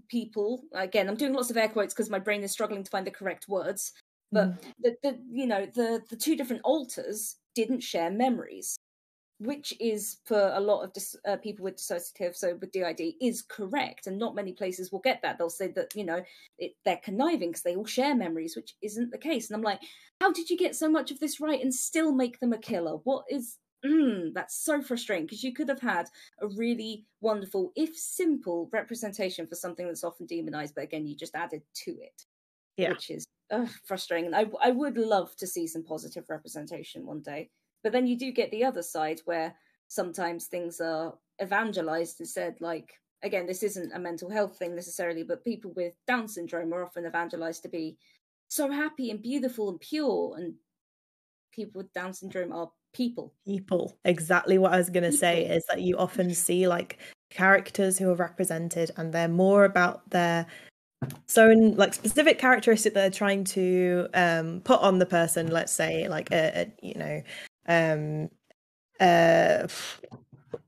people. 0.09 0.63
Again 0.73 1.09
i'm 1.09 1.15
doing 1.15 1.33
lots 1.33 1.49
of 1.49 1.57
air 1.57 1.69
quotes 1.69 1.93
because 1.93 2.09
my 2.09 2.19
brain 2.19 2.43
is 2.43 2.51
struggling 2.51 2.83
to 2.83 2.89
find 2.89 3.07
the 3.07 3.11
correct 3.11 3.47
words 3.47 3.93
but 4.31 4.49
mm. 4.49 4.57
the, 4.81 4.95
the 5.03 5.19
you 5.31 5.47
know 5.47 5.65
the 5.73 6.01
the 6.09 6.15
two 6.15 6.35
different 6.35 6.61
alters 6.63 7.37
didn't 7.55 7.81
share 7.81 8.09
memories 8.09 8.77
which 9.39 9.73
is 9.79 10.17
for 10.25 10.51
a 10.53 10.59
lot 10.59 10.83
of 10.83 10.93
dis- 10.93 11.15
uh, 11.27 11.35
people 11.37 11.63
with 11.63 11.77
dissociative 11.77 12.35
so 12.35 12.57
with 12.61 12.71
did 12.71 13.13
is 13.21 13.41
correct 13.41 14.07
and 14.07 14.17
not 14.17 14.35
many 14.35 14.53
places 14.53 14.91
will 14.91 14.99
get 14.99 15.21
that. 15.21 15.37
They'll 15.37 15.49
say 15.49 15.67
that 15.69 15.93
you 15.95 16.05
know 16.05 16.23
it, 16.57 16.73
they're 16.85 17.01
conniving 17.03 17.49
because 17.49 17.63
they 17.63 17.75
all 17.75 17.85
share 17.85 18.15
memories 18.15 18.55
which 18.55 18.75
isn't 18.81 19.11
the 19.11 19.17
case. 19.17 19.49
And 19.49 19.57
i'm 19.57 19.63
like 19.63 19.81
how 20.21 20.31
did 20.31 20.49
you 20.49 20.57
get 20.57 20.75
so 20.75 20.89
much 20.89 21.11
of 21.11 21.19
this 21.19 21.41
right 21.41 21.61
and 21.61 21.73
still 21.73 22.13
make 22.13 22.39
them 22.39 22.53
a 22.53 22.57
killer? 22.57 22.97
What 23.03 23.25
is 23.29 23.57
mm, 23.85 24.33
that's 24.33 24.63
so 24.63 24.81
frustrating 24.81 25.25
because 25.25 25.43
you 25.43 25.53
could 25.53 25.69
have 25.69 25.81
had 25.81 26.09
a 26.41 26.47
really 26.47 27.05
wonderful, 27.21 27.71
if 27.75 27.97
simple, 27.97 28.69
representation 28.71 29.47
for 29.47 29.55
something 29.55 29.87
that's 29.87 30.03
often 30.03 30.25
demonized, 30.25 30.75
but 30.75 30.83
again, 30.83 31.05
you 31.05 31.15
just 31.15 31.35
added 31.35 31.61
to 31.85 31.91
it. 31.91 32.25
Yeah. 32.77 32.89
Which 32.89 33.09
is 33.11 33.25
uh, 33.51 33.67
frustrating. 33.85 34.33
I, 34.33 34.45
I 34.61 34.71
would 34.71 34.97
love 34.97 35.35
to 35.37 35.47
see 35.47 35.67
some 35.67 35.83
positive 35.83 36.25
representation 36.27 37.05
one 37.05 37.21
day. 37.21 37.49
But 37.83 37.91
then 37.91 38.07
you 38.07 38.17
do 38.17 38.31
get 38.31 38.49
the 38.51 38.63
other 38.63 38.81
side 38.81 39.21
where 39.25 39.53
sometimes 39.89 40.47
things 40.47 40.79
are 40.79 41.13
evangelized 41.41 42.19
and 42.19 42.27
said, 42.27 42.55
like 42.61 42.93
again, 43.23 43.45
this 43.45 43.63
isn't 43.63 43.93
a 43.93 43.99
mental 43.99 44.29
health 44.29 44.57
thing 44.57 44.75
necessarily, 44.75 45.23
but 45.23 45.43
people 45.43 45.71
with 45.75 45.93
Down 46.05 46.27
syndrome 46.27 46.73
are 46.73 46.83
often 46.83 47.05
evangelized 47.05 47.63
to 47.63 47.69
be 47.69 47.97
so 48.49 48.69
happy 48.69 49.09
and 49.09 49.21
beautiful 49.21 49.69
and 49.69 49.79
pure, 49.79 50.35
and 50.37 50.53
people 51.51 51.79
with 51.79 51.93
Down 51.93 52.13
syndrome 52.13 52.51
are 52.51 52.71
people. 52.93 53.33
People. 53.45 53.97
Exactly 54.05 54.57
what 54.57 54.73
i 54.73 54.77
was 54.77 54.89
going 54.89 55.03
to 55.03 55.11
say 55.11 55.45
is 55.45 55.65
that 55.69 55.81
you 55.81 55.97
often 55.97 56.33
see 56.33 56.67
like 56.67 56.99
characters 57.29 57.97
who 57.97 58.09
are 58.09 58.15
represented 58.15 58.91
and 58.97 59.11
they're 59.11 59.27
more 59.27 59.65
about 59.65 60.07
their 60.11 60.45
so 61.25 61.49
in 61.49 61.75
like 61.75 61.93
specific 61.93 62.37
characteristic 62.37 62.93
they're 62.93 63.09
trying 63.09 63.43
to 63.43 64.07
um 64.13 64.61
put 64.63 64.79
on 64.81 64.99
the 64.99 65.05
person 65.05 65.47
let's 65.47 65.71
say 65.71 66.07
like 66.07 66.31
a, 66.31 66.61
a 66.61 66.85
you 66.85 66.95
know 66.95 67.21
um 67.67 68.29
uh 68.99 69.67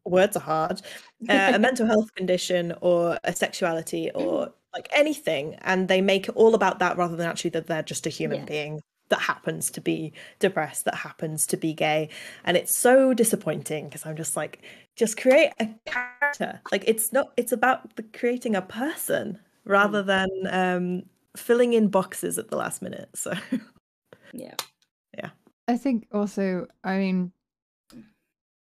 words 0.05 0.35
are 0.35 0.41
hard 0.41 0.81
uh, 1.29 1.51
a 1.53 1.59
mental 1.59 1.85
health 1.85 2.13
condition 2.15 2.73
or 2.81 3.17
a 3.23 3.33
sexuality 3.33 4.09
or 4.15 4.51
like 4.73 4.89
anything 4.91 5.55
and 5.61 5.87
they 5.87 6.01
make 6.01 6.27
it 6.27 6.35
all 6.35 6.55
about 6.55 6.79
that 6.79 6.97
rather 6.97 7.15
than 7.15 7.27
actually 7.27 7.51
that 7.51 7.67
they're 7.67 7.83
just 7.83 8.05
a 8.07 8.09
human 8.09 8.39
Yeah. 8.39 8.45
being 8.45 8.81
that 9.09 9.21
happens 9.21 9.69
to 9.71 9.81
be 9.81 10.11
depressed 10.39 10.85
that 10.85 10.95
happens 10.95 11.45
to 11.47 11.57
be 11.57 11.73
gay 11.73 12.09
and 12.43 12.57
it's 12.57 12.75
so 12.75 13.13
disappointing 13.13 13.85
because 13.85 14.05
i'm 14.05 14.15
just 14.15 14.35
like 14.35 14.63
just 14.95 15.17
create 15.17 15.51
a 15.59 15.69
character 15.85 16.59
like 16.71 16.83
it's 16.87 17.13
not 17.13 17.31
it's 17.37 17.51
about 17.51 17.95
the, 17.95 18.03
creating 18.03 18.55
a 18.55 18.61
person 18.61 19.39
rather 19.65 20.01
than 20.01 20.29
um 20.49 21.03
filling 21.37 21.73
in 21.73 21.87
boxes 21.87 22.37
at 22.37 22.49
the 22.49 22.55
last 22.55 22.81
minute 22.81 23.09
so 23.13 23.33
Yeah. 24.35 24.55
Yeah. 25.17 25.29
I 25.67 25.77
think 25.77 26.07
also, 26.11 26.67
I 26.83 26.97
mean, 26.97 27.31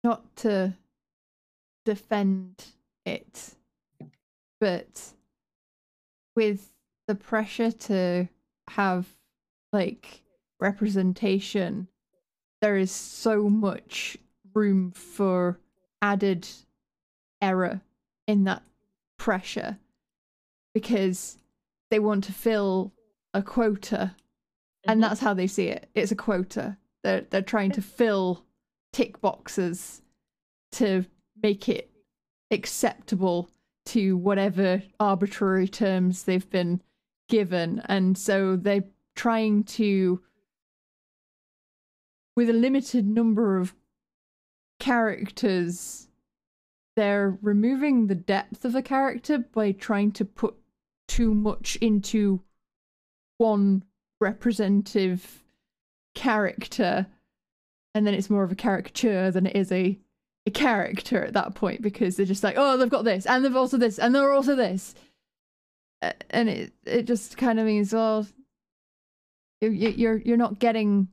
not 0.03 0.35
to 0.37 0.73
defend 1.85 2.65
it, 3.05 3.55
but 4.59 5.13
with 6.35 6.71
the 7.07 7.15
pressure 7.15 7.71
to 7.71 8.29
have 8.69 9.07
like 9.71 10.22
representation, 10.63 11.87
there 12.61 12.77
is 12.77 12.89
so 12.91 13.49
much 13.49 14.17
room 14.55 14.91
for 14.91 15.59
added 16.01 16.47
error 17.41 17.81
in 18.27 18.45
that 18.45 18.63
pressure 19.17 19.77
because 20.73 21.37
they 21.91 21.99
want 21.99 22.23
to 22.23 22.31
fill 22.33 22.93
a 23.33 23.41
quota 23.43 24.15
and 24.85 24.99
Mhm. 24.99 25.01
that's 25.07 25.19
how 25.21 25.33
they 25.33 25.47
see 25.47 25.67
it. 25.67 25.89
It's 25.93 26.11
a 26.11 26.15
quota. 26.15 26.77
They're 27.03 27.21
they're 27.21 27.41
trying 27.41 27.71
to 27.71 27.81
fill 27.81 28.45
tick 28.91 29.19
boxes 29.21 30.01
to 30.73 31.05
make 31.41 31.67
it 31.69 31.89
acceptable 32.51 33.49
to 33.85 34.15
whatever 34.17 34.83
arbitrary 34.99 35.67
terms 35.67 36.23
they've 36.23 36.49
been 36.49 36.81
given, 37.29 37.79
and 37.85 38.17
so 38.17 38.55
they're 38.55 38.83
trying 39.15 39.63
to, 39.63 40.21
with 42.35 42.49
a 42.49 42.53
limited 42.53 43.07
number 43.07 43.57
of 43.57 43.73
characters, 44.79 46.07
they're 46.95 47.37
removing 47.41 48.07
the 48.07 48.15
depth 48.15 48.65
of 48.65 48.75
a 48.75 48.81
character 48.81 49.39
by 49.39 49.71
trying 49.71 50.11
to 50.13 50.25
put 50.25 50.55
too 51.07 51.33
much 51.33 51.75
into 51.77 52.41
one 53.37 53.83
representative 54.21 55.43
character 56.15 57.07
and 57.95 58.05
then 58.07 58.13
it's 58.13 58.29
more 58.29 58.43
of 58.43 58.51
a 58.51 58.55
caricature 58.55 59.31
than 59.31 59.45
it 59.47 59.55
is 59.55 59.71
a 59.71 59.99
a 60.45 60.51
character 60.51 61.23
at 61.23 61.33
that 61.33 61.55
point 61.55 61.81
because 61.81 62.15
they're 62.15 62.25
just 62.25 62.43
like 62.43 62.55
oh 62.57 62.77
they've 62.77 62.89
got 62.89 63.03
this 63.05 63.25
and 63.25 63.43
they've 63.43 63.55
also 63.55 63.77
this 63.77 63.97
and 63.97 64.13
they're 64.13 64.31
also 64.31 64.55
this. 64.55 64.93
And 66.29 66.49
it 66.49 66.73
it 66.85 67.03
just 67.03 67.37
kind 67.37 67.59
of 67.59 67.65
means 67.65 67.93
well 67.93 68.27
you- 69.61 69.69
you- 69.71 69.89
you're 69.89 70.17
you're 70.17 70.37
not 70.37 70.59
getting 70.59 71.07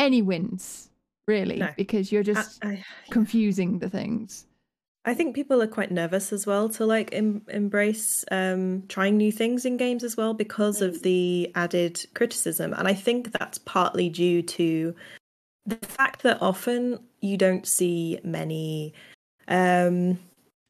any 0.00 0.22
wins 0.22 0.90
really 1.28 1.58
No. 1.58 1.68
because 1.76 2.10
you're 2.10 2.22
I, 2.22 2.24
just 2.24 2.64
I, 2.64 2.84
confusing 3.10 3.78
the 3.78 3.88
things 3.88 4.46
I 5.06 5.14
think 5.14 5.34
people 5.34 5.62
are 5.62 5.66
quite 5.66 5.90
nervous 5.90 6.30
as 6.30 6.46
well 6.46 6.68
to 6.70 6.84
like 6.84 7.14
em- 7.14 7.42
embrace 7.48 8.22
um, 8.30 8.82
trying 8.88 9.16
new 9.16 9.32
things 9.32 9.64
in 9.64 9.78
games 9.78 10.04
as 10.04 10.14
well 10.14 10.34
because 10.34 10.82
of 10.82 11.02
the 11.02 11.50
added 11.54 12.04
criticism. 12.14 12.74
And 12.74 12.86
I 12.86 12.92
think 12.92 13.32
that's 13.32 13.56
partly 13.56 14.10
due 14.10 14.42
to 14.42 14.94
the 15.64 15.76
fact 15.76 16.22
that 16.24 16.42
often 16.42 16.98
you 17.22 17.38
don't 17.38 17.66
see 17.66 18.20
many 18.24 18.92
um, 19.48 20.18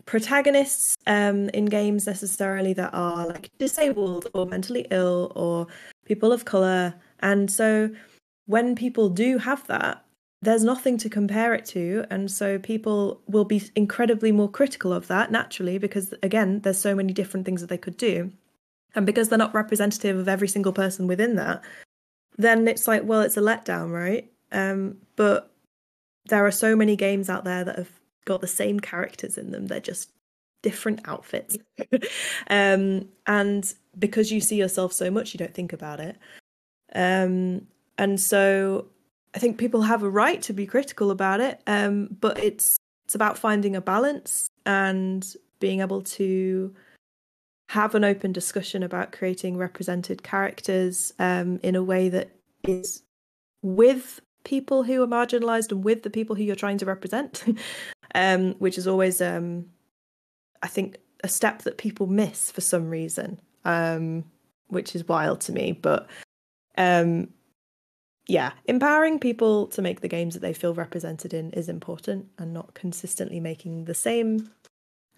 protagonists 0.06 0.96
um, 1.08 1.48
in 1.48 1.64
games 1.64 2.06
necessarily 2.06 2.72
that 2.74 2.94
are 2.94 3.26
like 3.26 3.50
disabled 3.58 4.28
or 4.32 4.46
mentally 4.46 4.86
ill 4.92 5.32
or 5.34 5.66
people 6.04 6.32
of 6.32 6.44
color. 6.44 6.94
And 7.18 7.50
so 7.50 7.90
when 8.46 8.74
people 8.74 9.08
do 9.08 9.38
have 9.38 9.66
that, 9.66 10.04
there's 10.42 10.64
nothing 10.64 10.96
to 10.98 11.10
compare 11.10 11.54
it 11.54 11.66
to 11.66 12.04
and 12.10 12.30
so 12.30 12.58
people 12.58 13.20
will 13.26 13.44
be 13.44 13.62
incredibly 13.76 14.32
more 14.32 14.50
critical 14.50 14.92
of 14.92 15.06
that 15.08 15.30
naturally 15.30 15.76
because 15.76 16.14
again 16.22 16.60
there's 16.60 16.78
so 16.80 16.94
many 16.94 17.12
different 17.12 17.44
things 17.44 17.60
that 17.60 17.68
they 17.68 17.78
could 17.78 17.96
do. 17.96 18.32
And 18.94 19.06
because 19.06 19.28
they're 19.28 19.38
not 19.38 19.54
representative 19.54 20.18
of 20.18 20.28
every 20.28 20.48
single 20.48 20.72
person 20.72 21.06
within 21.06 21.36
that 21.36 21.62
then 22.38 22.66
it's 22.68 22.88
like 22.88 23.02
well 23.04 23.20
it's 23.20 23.36
a 23.36 23.40
letdown 23.40 23.92
right? 23.92 24.30
Um 24.50 24.98
but 25.16 25.52
there 26.26 26.46
are 26.46 26.50
so 26.50 26.74
many 26.74 26.96
games 26.96 27.28
out 27.28 27.44
there 27.44 27.64
that 27.64 27.76
have 27.76 28.00
got 28.24 28.40
the 28.40 28.46
same 28.46 28.80
characters 28.80 29.36
in 29.36 29.50
them. 29.50 29.66
They're 29.66 29.80
just 29.80 30.10
different 30.62 31.00
outfits. 31.04 31.58
Um 32.48 33.08
and 33.26 33.72
because 33.98 34.32
you 34.32 34.40
see 34.40 34.56
yourself 34.56 34.92
so 34.94 35.10
much 35.10 35.34
you 35.34 35.38
don't 35.38 35.54
think 35.54 35.74
about 35.74 36.00
it. 36.00 36.16
Um 36.94 37.66
and 38.00 38.18
so 38.18 38.86
I 39.34 39.38
think 39.38 39.58
people 39.58 39.82
have 39.82 40.02
a 40.02 40.08
right 40.08 40.40
to 40.42 40.54
be 40.54 40.66
critical 40.66 41.10
about 41.10 41.40
it, 41.40 41.60
um, 41.66 42.16
but 42.18 42.42
it's 42.42 42.78
it's 43.04 43.14
about 43.14 43.36
finding 43.36 43.76
a 43.76 43.80
balance 43.82 44.48
and 44.64 45.22
being 45.58 45.80
able 45.80 46.00
to 46.02 46.74
have 47.68 47.94
an 47.94 48.04
open 48.04 48.32
discussion 48.32 48.82
about 48.82 49.12
creating 49.12 49.58
represented 49.58 50.22
characters 50.22 51.12
um, 51.18 51.60
in 51.62 51.76
a 51.76 51.82
way 51.82 52.08
that 52.08 52.30
is 52.64 53.02
with 53.62 54.20
people 54.44 54.82
who 54.82 55.02
are 55.02 55.06
marginalized 55.06 55.70
and 55.70 55.84
with 55.84 56.02
the 56.02 56.08
people 56.10 56.34
who 56.34 56.42
you're 56.42 56.56
trying 56.56 56.78
to 56.78 56.86
represent, 56.86 57.44
um, 58.14 58.54
which 58.54 58.78
is 58.78 58.88
always, 58.88 59.20
um, 59.20 59.66
I 60.62 60.68
think, 60.68 60.96
a 61.22 61.28
step 61.28 61.62
that 61.62 61.76
people 61.76 62.06
miss 62.06 62.50
for 62.50 62.62
some 62.62 62.88
reason, 62.88 63.40
um, 63.66 64.24
which 64.68 64.96
is 64.96 65.06
wild 65.06 65.42
to 65.42 65.52
me. 65.52 65.72
But 65.72 66.08
um, 66.78 67.28
yeah, 68.30 68.52
empowering 68.66 69.18
people 69.18 69.66
to 69.66 69.82
make 69.82 70.02
the 70.02 70.08
games 70.08 70.34
that 70.34 70.40
they 70.40 70.52
feel 70.52 70.72
represented 70.72 71.34
in 71.34 71.50
is 71.50 71.68
important 71.68 72.28
and 72.38 72.54
not 72.54 72.74
consistently 72.74 73.40
making 73.40 73.86
the 73.86 73.94
same 73.94 74.52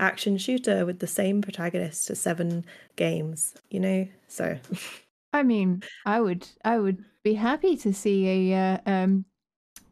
action 0.01 0.39
shooter 0.39 0.87
with 0.87 0.99
the 0.99 1.07
same 1.07 1.43
protagonist 1.43 2.07
to 2.07 2.15
seven 2.17 2.65
games, 2.97 3.55
you 3.71 3.81
know? 3.81 4.09
So 4.29 4.59
I 5.35 5.43
mean, 5.43 5.83
I 6.07 6.23
would 6.23 6.49
I 6.65 6.79
would 6.79 7.05
be 7.23 7.35
happy 7.35 7.77
to 7.77 7.93
see 7.93 8.51
a 8.51 8.59
uh, 8.59 8.79
um 8.87 9.27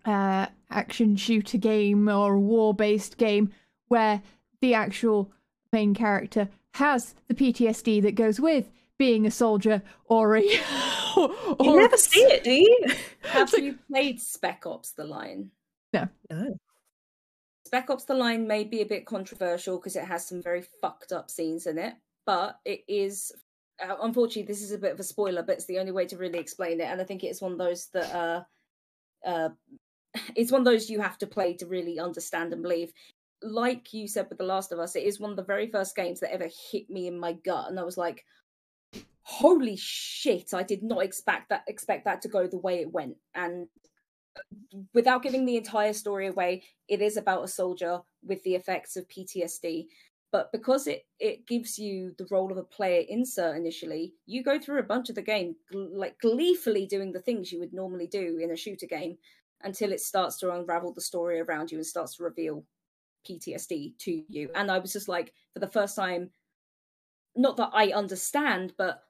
uh 0.06 0.46
action 0.70 1.14
shooter 1.14 1.58
game 1.58 2.08
or 2.08 2.34
a 2.34 2.40
war 2.40 2.72
based 2.72 3.18
game 3.18 3.52
where 3.88 4.22
the 4.62 4.72
actual 4.72 5.30
main 5.74 5.92
character 5.92 6.48
has 6.72 7.14
the 7.28 7.34
PTSD 7.34 8.00
that 8.00 8.14
goes 8.14 8.40
with 8.40 8.70
being 9.00 9.26
a 9.26 9.30
soldier 9.30 9.82
or 10.04 10.36
a 10.36 10.42
or, 11.16 11.34
you 11.58 11.76
never 11.78 11.96
see 11.96 12.20
it, 12.20 12.44
do 12.44 12.52
you? 12.52 12.80
Have 13.22 13.50
like- 13.54 13.62
you 13.62 13.78
played 13.90 14.20
Spec 14.20 14.66
Ops: 14.66 14.92
The 14.92 15.04
Line? 15.04 15.50
No. 15.94 16.06
Spec 17.64 17.88
Ops: 17.88 18.04
The 18.04 18.14
Line 18.14 18.46
may 18.46 18.62
be 18.62 18.82
a 18.82 18.86
bit 18.86 19.06
controversial 19.06 19.78
because 19.78 19.96
it 19.96 20.04
has 20.04 20.26
some 20.26 20.42
very 20.42 20.62
fucked 20.82 21.12
up 21.12 21.30
scenes 21.30 21.66
in 21.66 21.78
it, 21.78 21.94
but 22.26 22.60
it 22.66 22.82
is. 22.86 23.32
Uh, 23.82 23.96
unfortunately, 24.02 24.42
this 24.42 24.62
is 24.62 24.72
a 24.72 24.78
bit 24.78 24.92
of 24.92 25.00
a 25.00 25.02
spoiler, 25.04 25.42
but 25.42 25.54
it's 25.54 25.64
the 25.64 25.78
only 25.78 25.92
way 25.92 26.04
to 26.04 26.18
really 26.18 26.38
explain 26.38 26.78
it, 26.78 26.84
and 26.84 27.00
I 27.00 27.04
think 27.04 27.24
it's 27.24 27.40
one 27.40 27.52
of 27.52 27.58
those 27.58 27.86
that 27.94 28.14
uh, 28.14 28.42
uh, 29.26 29.48
it's 30.36 30.52
one 30.52 30.60
of 30.60 30.66
those 30.66 30.90
you 30.90 31.00
have 31.00 31.16
to 31.18 31.26
play 31.26 31.54
to 31.54 31.66
really 31.66 31.98
understand 31.98 32.52
and 32.52 32.62
believe. 32.62 32.92
Like 33.42 33.94
you 33.94 34.06
said 34.06 34.26
with 34.28 34.36
The 34.36 34.44
Last 34.44 34.72
of 34.72 34.78
Us, 34.78 34.94
it 34.94 35.04
is 35.04 35.18
one 35.18 35.30
of 35.30 35.36
the 35.38 35.42
very 35.42 35.68
first 35.68 35.96
games 35.96 36.20
that 36.20 36.34
ever 36.34 36.50
hit 36.70 36.90
me 36.90 37.06
in 37.06 37.18
my 37.18 37.32
gut, 37.32 37.70
and 37.70 37.80
I 37.80 37.84
was 37.84 37.96
like, 37.96 38.26
"Holy 39.22 39.76
shit! 39.76 40.54
I 40.54 40.62
did 40.62 40.82
not 40.82 41.04
expect 41.04 41.48
that 41.50 41.64
expect 41.66 42.04
that 42.04 42.22
to 42.22 42.28
go 42.28 42.46
the 42.46 42.58
way 42.58 42.80
it 42.80 42.92
went." 42.92 43.16
And 43.34 43.68
without 44.94 45.22
giving 45.22 45.44
the 45.44 45.56
entire 45.56 45.92
story 45.92 46.26
away, 46.26 46.62
it 46.88 47.00
is 47.00 47.16
about 47.16 47.44
a 47.44 47.48
soldier 47.48 48.00
with 48.22 48.42
the 48.42 48.54
effects 48.54 48.96
of 48.96 49.08
PTSD. 49.08 49.86
But 50.32 50.52
because 50.52 50.86
it 50.86 51.06
it 51.18 51.46
gives 51.46 51.78
you 51.78 52.14
the 52.16 52.26
role 52.30 52.52
of 52.52 52.58
a 52.58 52.62
player 52.62 53.04
insert 53.08 53.56
initially, 53.56 54.14
you 54.26 54.44
go 54.44 54.60
through 54.60 54.78
a 54.78 54.84
bunch 54.84 55.08
of 55.08 55.16
the 55.16 55.22
game 55.22 55.56
gl- 55.72 55.90
like 55.92 56.18
gleefully 56.20 56.86
doing 56.86 57.12
the 57.12 57.20
things 57.20 57.50
you 57.50 57.58
would 57.58 57.72
normally 57.72 58.06
do 58.06 58.38
in 58.38 58.52
a 58.52 58.56
shooter 58.56 58.86
game 58.86 59.18
until 59.62 59.92
it 59.92 60.00
starts 60.00 60.38
to 60.38 60.52
unravel 60.52 60.92
the 60.92 61.00
story 61.00 61.40
around 61.40 61.70
you 61.70 61.78
and 61.78 61.86
starts 61.86 62.16
to 62.16 62.22
reveal 62.22 62.64
PTSD 63.28 63.98
to 63.98 64.22
you. 64.28 64.50
And 64.54 64.70
I 64.70 64.78
was 64.78 64.92
just 64.92 65.08
like, 65.08 65.34
for 65.52 65.58
the 65.58 65.68
first 65.68 65.96
time, 65.96 66.30
not 67.36 67.56
that 67.56 67.70
I 67.72 67.92
understand, 67.92 68.74
but 68.78 69.02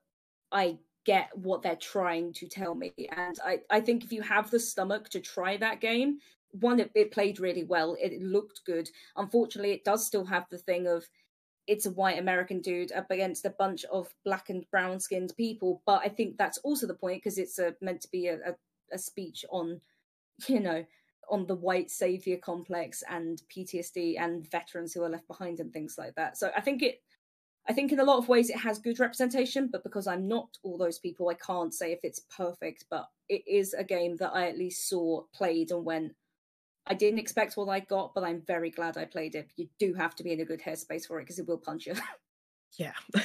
I 0.52 0.78
get 1.05 1.31
what 1.36 1.62
they're 1.62 1.77
trying 1.77 2.32
to 2.35 2.47
tell 2.47 2.74
me. 2.74 2.93
And 3.16 3.39
I, 3.44 3.60
I 3.70 3.81
think 3.81 4.05
if 4.05 4.12
you 4.12 4.22
have 4.22 4.51
the 4.51 4.60
stomach 4.60 5.09
to 5.10 5.20
try 5.20 5.56
that 5.56 5.81
game, 5.81 6.18
one, 6.52 6.81
it, 6.81 6.90
it 6.94 7.12
played 7.12 7.40
really 7.40 7.64
well. 7.64 7.97
It, 8.01 8.20
looked 8.20 8.64
good. 8.66 8.89
Unfortunately, 9.16 9.72
it 9.72 9.85
does 9.85 10.06
still 10.06 10.24
have 10.24 10.47
the 10.51 10.59
thing 10.59 10.86
of 10.86 11.05
it's 11.66 11.86
a 11.86 11.90
white 11.93 12.18
American 12.18 12.60
dude 12.60 12.93
up 12.93 13.10
against 13.10 13.44
a 13.44 13.51
bunch 13.51 13.85
of 13.85 14.09
black 14.24 14.51
and 14.51 14.68
brown 14.70 14.98
skinned 14.98 15.32
people. 15.36 15.82
But 15.86 16.02
I 16.05 16.09
think 16.09 16.36
that's 16.36 16.59
also 16.59 16.86
the 16.86 16.94
point 16.94 17.22
because 17.22 17.39
it's 17.39 17.59
a, 17.59 17.74
meant 17.81 18.01
to 18.02 18.10
be 18.10 18.27
a, 18.27 18.35
a, 18.35 18.55
a 18.93 18.98
speech 18.98 19.44
on, 19.51 19.81
you 20.48 20.60
know, 20.60 20.85
on 21.31 21.47
the 21.47 21.55
white 21.55 21.90
savior 21.90 22.36
complex 22.36 23.05
and 23.09 23.40
PTSD 23.55 24.18
and 24.18 24.51
veterans 24.51 24.93
who 24.93 25.05
are 25.05 25.09
left 25.09 25.28
behind 25.28 25.60
and 25.60 25.72
things 25.72 25.97
like 25.97 26.14
that. 26.16 26.36
So 26.36 26.51
I 26.56 26.60
think 26.60 26.82
it 26.82 27.01
I 27.70 27.72
think 27.72 27.92
in 27.92 28.01
a 28.01 28.05
lot 28.05 28.18
of 28.18 28.28
ways 28.28 28.51
it 28.51 28.56
has 28.56 28.80
good 28.80 28.98
representation, 28.98 29.68
but 29.70 29.84
because 29.84 30.09
I'm 30.09 30.26
not 30.26 30.48
all 30.64 30.76
those 30.76 30.98
people, 30.98 31.28
I 31.28 31.34
can't 31.34 31.72
say 31.72 31.92
if 31.92 32.01
it's 32.02 32.22
perfect. 32.36 32.86
But 32.90 33.06
it 33.28 33.44
is 33.47 33.74
a 33.74 33.84
game 33.84 34.16
that 34.16 34.32
I 34.34 34.48
at 34.48 34.59
least 34.59 34.88
saw 34.88 35.22
played 35.32 35.70
and 35.70 35.84
went, 35.84 36.16
I 36.88 36.94
didn't 36.94 37.20
expect 37.20 37.56
what 37.56 37.68
I 37.68 37.78
got, 37.78 38.12
but 38.12 38.24
I'm 38.24 38.42
very 38.44 38.70
glad 38.70 38.97
I 38.97 39.05
played 39.05 39.36
it. 39.36 39.52
You 39.55 39.68
do 39.78 39.94
have 39.94 40.16
to 40.16 40.24
be 40.24 40.32
in 40.32 40.40
a 40.40 40.44
good 40.44 40.60
headspace 40.60 41.06
for 41.06 41.20
it 41.20 41.22
because 41.22 41.38
it 41.38 41.47
will 41.47 41.59
punch 41.59 41.86
you. 41.86 41.94
Yeah. 42.78 42.92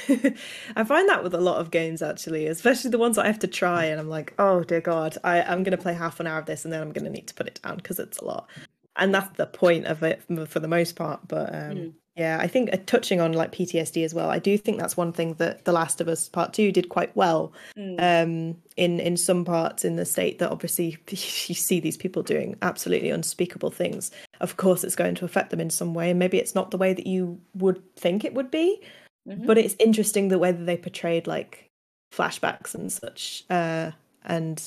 I 0.75 0.83
find 0.83 1.07
that 1.07 1.23
with 1.23 1.35
a 1.35 1.39
lot 1.39 1.57
of 1.57 1.69
games 1.69 2.01
actually, 2.01 2.47
especially 2.47 2.89
the 2.89 2.97
ones 2.97 3.15
that 3.15 3.25
I 3.25 3.27
have 3.27 3.37
to 3.39 3.47
try 3.47 3.85
and 3.85 3.99
I'm 3.99 4.09
like, 4.09 4.33
oh 4.39 4.63
dear 4.63 4.81
God, 4.81 5.19
I, 5.23 5.43
I'm 5.43 5.61
going 5.61 5.77
to 5.77 5.77
play 5.77 5.93
half 5.93 6.19
an 6.19 6.25
hour 6.25 6.39
of 6.39 6.47
this 6.47 6.65
and 6.65 6.73
then 6.73 6.81
I'm 6.81 6.91
going 6.91 7.05
to 7.05 7.11
need 7.11 7.27
to 7.27 7.35
put 7.35 7.45
it 7.45 7.59
down 7.63 7.75
because 7.75 7.99
it's 7.99 8.17
a 8.17 8.25
lot. 8.25 8.49
And 8.95 9.13
that's 9.13 9.37
the 9.37 9.45
point 9.45 9.85
of 9.85 10.01
it 10.01 10.23
for 10.47 10.59
the 10.59 10.67
most 10.67 10.95
part. 10.95 11.27
But 11.27 11.53
um, 11.53 11.71
mm. 11.75 11.93
Yeah, 12.15 12.37
I 12.39 12.47
think 12.47 12.69
uh, 12.71 12.77
touching 12.85 13.19
on 13.19 13.33
like 13.33 13.51
PTSD 13.51 14.05
as 14.05 14.13
well, 14.13 14.29
I 14.29 14.39
do 14.39 14.57
think 14.57 14.79
that's 14.79 14.95
one 14.95 15.11
thing 15.11 15.33
that 15.33 15.65
The 15.65 15.73
Last 15.73 15.99
of 15.99 16.07
Us 16.07 16.29
Part 16.29 16.53
Two 16.53 16.71
did 16.71 16.87
quite 16.87 17.13
well. 17.15 17.51
Mm. 17.77 17.95
Um, 17.99 18.57
in 18.77 18.99
in 19.01 19.17
some 19.17 19.43
parts 19.43 19.83
in 19.83 19.97
the 19.97 20.05
state 20.05 20.39
that 20.39 20.51
obviously 20.51 20.97
you 21.09 21.17
see 21.17 21.79
these 21.81 21.97
people 21.97 22.23
doing 22.23 22.55
absolutely 22.61 23.09
unspeakable 23.09 23.71
things. 23.71 24.11
Of 24.39 24.55
course, 24.55 24.83
it's 24.83 24.95
going 24.95 25.15
to 25.15 25.25
affect 25.25 25.49
them 25.49 25.59
in 25.59 25.69
some 25.69 25.93
way, 25.93 26.09
and 26.09 26.19
maybe 26.19 26.37
it's 26.37 26.55
not 26.55 26.71
the 26.71 26.77
way 26.77 26.93
that 26.93 27.07
you 27.07 27.39
would 27.53 27.81
think 27.97 28.23
it 28.23 28.33
would 28.33 28.49
be. 28.49 28.81
Mm-hmm. 29.27 29.45
But 29.45 29.57
it's 29.57 29.75
interesting 29.79 30.29
the 30.29 30.39
way 30.39 30.53
that 30.53 30.65
they 30.65 30.77
portrayed 30.77 31.27
like 31.27 31.69
flashbacks 32.13 32.73
and 32.73 32.91
such. 32.91 33.43
Uh, 33.49 33.91
and 34.23 34.63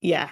yeah, 0.00 0.30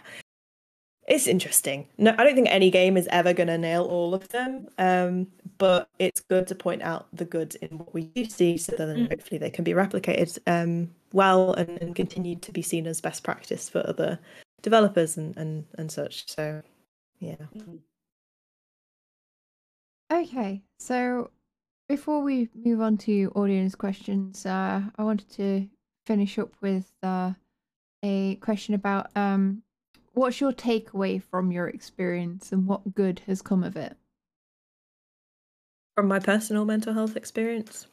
it's 1.09 1.27
interesting. 1.27 1.89
No, 1.99 2.15
I 2.17 2.25
don't 2.25 2.35
think 2.35 2.49
any 2.51 2.71
game 2.71 2.97
is 2.97 3.09
ever 3.11 3.33
going 3.33 3.49
to 3.49 3.59
nail 3.59 3.85
all 3.85 4.15
of 4.15 4.29
them, 4.29 4.69
um, 4.79 5.27
but 5.59 5.89
it's 5.99 6.21
good 6.21 6.47
to 6.47 6.55
point 6.55 6.83
out 6.83 7.07
the 7.13 7.25
good 7.25 7.57
in 7.57 7.79
what 7.79 7.93
we 7.93 8.05
do 8.05 8.25
see, 8.25 8.57
so 8.57 8.77
that 8.77 8.97
mm. 8.97 9.09
hopefully 9.11 9.39
they 9.39 9.51
can 9.51 9.65
be 9.65 9.73
replicated 9.73 10.39
um, 10.47 10.91
well 11.13 11.55
and, 11.55 11.71
and 11.83 11.97
continue 11.97 12.37
to 12.37 12.53
be 12.53 12.63
seen 12.63 12.87
as 12.87 13.01
best 13.01 13.25
practice 13.25 13.69
for 13.69 13.87
other 13.87 14.19
developers 14.63 15.17
and 15.17 15.37
and 15.37 15.65
and 15.77 15.91
such. 15.91 16.29
So, 16.29 16.63
yeah. 17.19 17.37
Mm. 17.57 17.81
Okay, 20.13 20.63
so 20.79 21.31
before 21.89 22.23
we 22.23 22.49
move 22.55 22.81
on 22.81 22.97
to 22.99 23.33
audience 23.35 23.75
questions, 23.75 24.47
uh, 24.47 24.83
I 24.97 25.03
wanted 25.03 25.31
to 25.33 25.69
finish 26.07 26.39
up 26.39 26.51
with 26.61 26.93
uh, 27.03 27.33
a 28.05 28.37
question 28.37 28.75
about 28.75 29.11
um, 29.17 29.63
what's 30.15 30.41
your 30.41 30.53
takeaway 30.53 31.23
from 31.23 31.53
your 31.53 31.69
experience 31.69 32.53
and 32.53 32.67
what 32.67 32.95
good 32.95 33.23
has 33.27 33.43
come 33.43 33.65
of 33.65 33.77
it? 33.77 33.97
From 35.95 36.09
my 36.09 36.19
personal 36.19 36.65
mental 36.65 36.95
health 36.95 37.17
experience, 37.17 37.87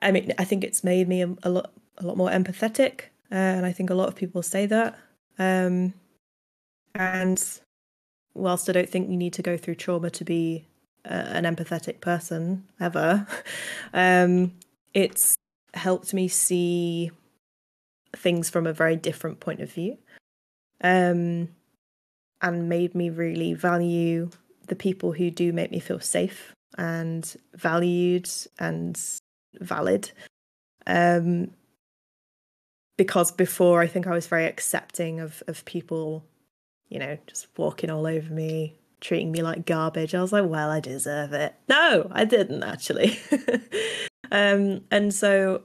I 0.00 0.10
mean, 0.12 0.32
I 0.38 0.44
think 0.44 0.64
it's 0.64 0.84
made 0.84 1.08
me 1.08 1.22
a, 1.42 1.48
lot, 1.48 1.72
a 1.98 2.04
lot 2.04 2.16
more 2.16 2.30
empathetic, 2.30 3.02
uh, 3.30 3.34
and 3.34 3.66
I 3.66 3.72
think 3.72 3.90
a 3.90 3.94
lot 3.94 4.08
of 4.08 4.16
people 4.16 4.42
say 4.42 4.66
that. 4.66 4.98
Um, 5.38 5.94
and 6.94 7.42
whilst 8.34 8.68
I 8.68 8.72
don't 8.72 8.88
think 8.88 9.10
you 9.10 9.16
need 9.16 9.32
to 9.34 9.42
go 9.42 9.56
through 9.56 9.76
trauma 9.76 10.10
to 10.10 10.24
be 10.24 10.66
uh, 11.04 11.12
an 11.12 11.44
empathetic 11.44 12.00
person 12.00 12.64
ever, 12.80 13.26
um, 13.94 14.52
it's 14.92 15.36
helped 15.74 16.12
me 16.14 16.26
see 16.28 17.10
things 18.14 18.48
from 18.50 18.66
a 18.66 18.72
very 18.72 18.96
different 18.96 19.40
point 19.40 19.60
of 19.60 19.70
view 19.70 19.98
um, 20.82 21.48
and 22.42 22.68
made 22.68 22.94
me 22.94 23.10
really 23.10 23.54
value 23.54 24.30
the 24.66 24.76
people 24.76 25.12
who 25.12 25.30
do 25.30 25.52
make 25.52 25.70
me 25.70 25.80
feel 25.80 26.00
safe 26.00 26.54
and 26.76 27.36
valued 27.54 28.28
and 28.58 29.00
valid. 29.60 30.10
Um, 30.86 31.50
because 32.96 33.30
before, 33.30 33.80
I 33.80 33.86
think 33.86 34.06
I 34.06 34.12
was 34.12 34.26
very 34.26 34.46
accepting 34.46 35.20
of 35.20 35.42
of 35.46 35.64
people, 35.64 36.24
you 36.88 36.98
know, 36.98 37.18
just 37.26 37.46
walking 37.56 37.90
all 37.90 38.06
over 38.06 38.32
me, 38.32 38.78
treating 39.00 39.32
me 39.32 39.42
like 39.42 39.66
garbage. 39.66 40.14
I 40.14 40.22
was 40.22 40.32
like, 40.32 40.48
well, 40.48 40.70
I 40.70 40.80
deserve 40.80 41.32
it. 41.32 41.54
No, 41.68 42.10
I 42.10 42.24
didn't 42.24 42.62
actually. 42.62 43.18
um, 44.32 44.82
and 44.90 45.12
so 45.12 45.62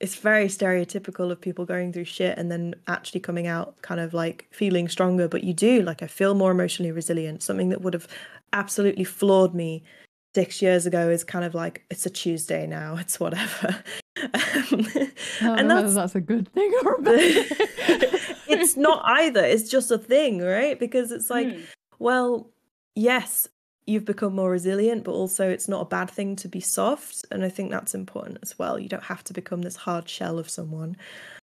it's 0.00 0.16
very 0.16 0.46
stereotypical 0.46 1.30
of 1.30 1.40
people 1.40 1.66
going 1.66 1.92
through 1.92 2.04
shit 2.04 2.36
and 2.38 2.50
then 2.50 2.74
actually 2.88 3.20
coming 3.20 3.46
out 3.46 3.80
kind 3.82 4.00
of 4.00 4.14
like 4.14 4.46
feeling 4.50 4.88
stronger 4.88 5.28
but 5.28 5.44
you 5.44 5.52
do 5.52 5.82
like 5.82 6.02
i 6.02 6.06
feel 6.06 6.34
more 6.34 6.50
emotionally 6.50 6.90
resilient 6.90 7.42
something 7.42 7.68
that 7.68 7.82
would 7.82 7.94
have 7.94 8.08
absolutely 8.52 9.04
floored 9.04 9.54
me 9.54 9.82
six 10.34 10.62
years 10.62 10.86
ago 10.86 11.08
is 11.10 11.22
kind 11.22 11.44
of 11.44 11.54
like 11.54 11.84
it's 11.90 12.06
a 12.06 12.10
tuesday 12.10 12.66
now 12.66 12.96
it's 12.96 13.20
whatever 13.20 13.82
um, 14.22 14.86
and 15.42 15.70
that's, 15.70 15.94
that's 15.94 16.14
a 16.14 16.20
good 16.20 16.50
thing 16.52 16.72
or 16.84 16.94
a 16.94 17.02
bad. 17.02 17.16
it's 18.48 18.76
not 18.76 19.02
either 19.04 19.44
it's 19.44 19.70
just 19.70 19.90
a 19.90 19.98
thing 19.98 20.40
right 20.40 20.78
because 20.80 21.12
it's 21.12 21.30
like 21.30 21.52
hmm. 21.52 21.60
well 21.98 22.48
yes 22.94 23.48
you've 23.90 24.04
become 24.04 24.34
more 24.34 24.50
resilient, 24.50 25.04
but 25.04 25.12
also 25.12 25.48
it's 25.50 25.68
not 25.68 25.82
a 25.82 25.84
bad 25.84 26.10
thing 26.10 26.36
to 26.36 26.48
be 26.48 26.60
soft. 26.60 27.24
And 27.30 27.44
I 27.44 27.48
think 27.48 27.70
that's 27.70 27.94
important 27.94 28.38
as 28.42 28.58
well. 28.58 28.78
You 28.78 28.88
don't 28.88 29.04
have 29.04 29.24
to 29.24 29.32
become 29.32 29.62
this 29.62 29.76
hard 29.76 30.08
shell 30.08 30.38
of 30.38 30.48
someone 30.48 30.96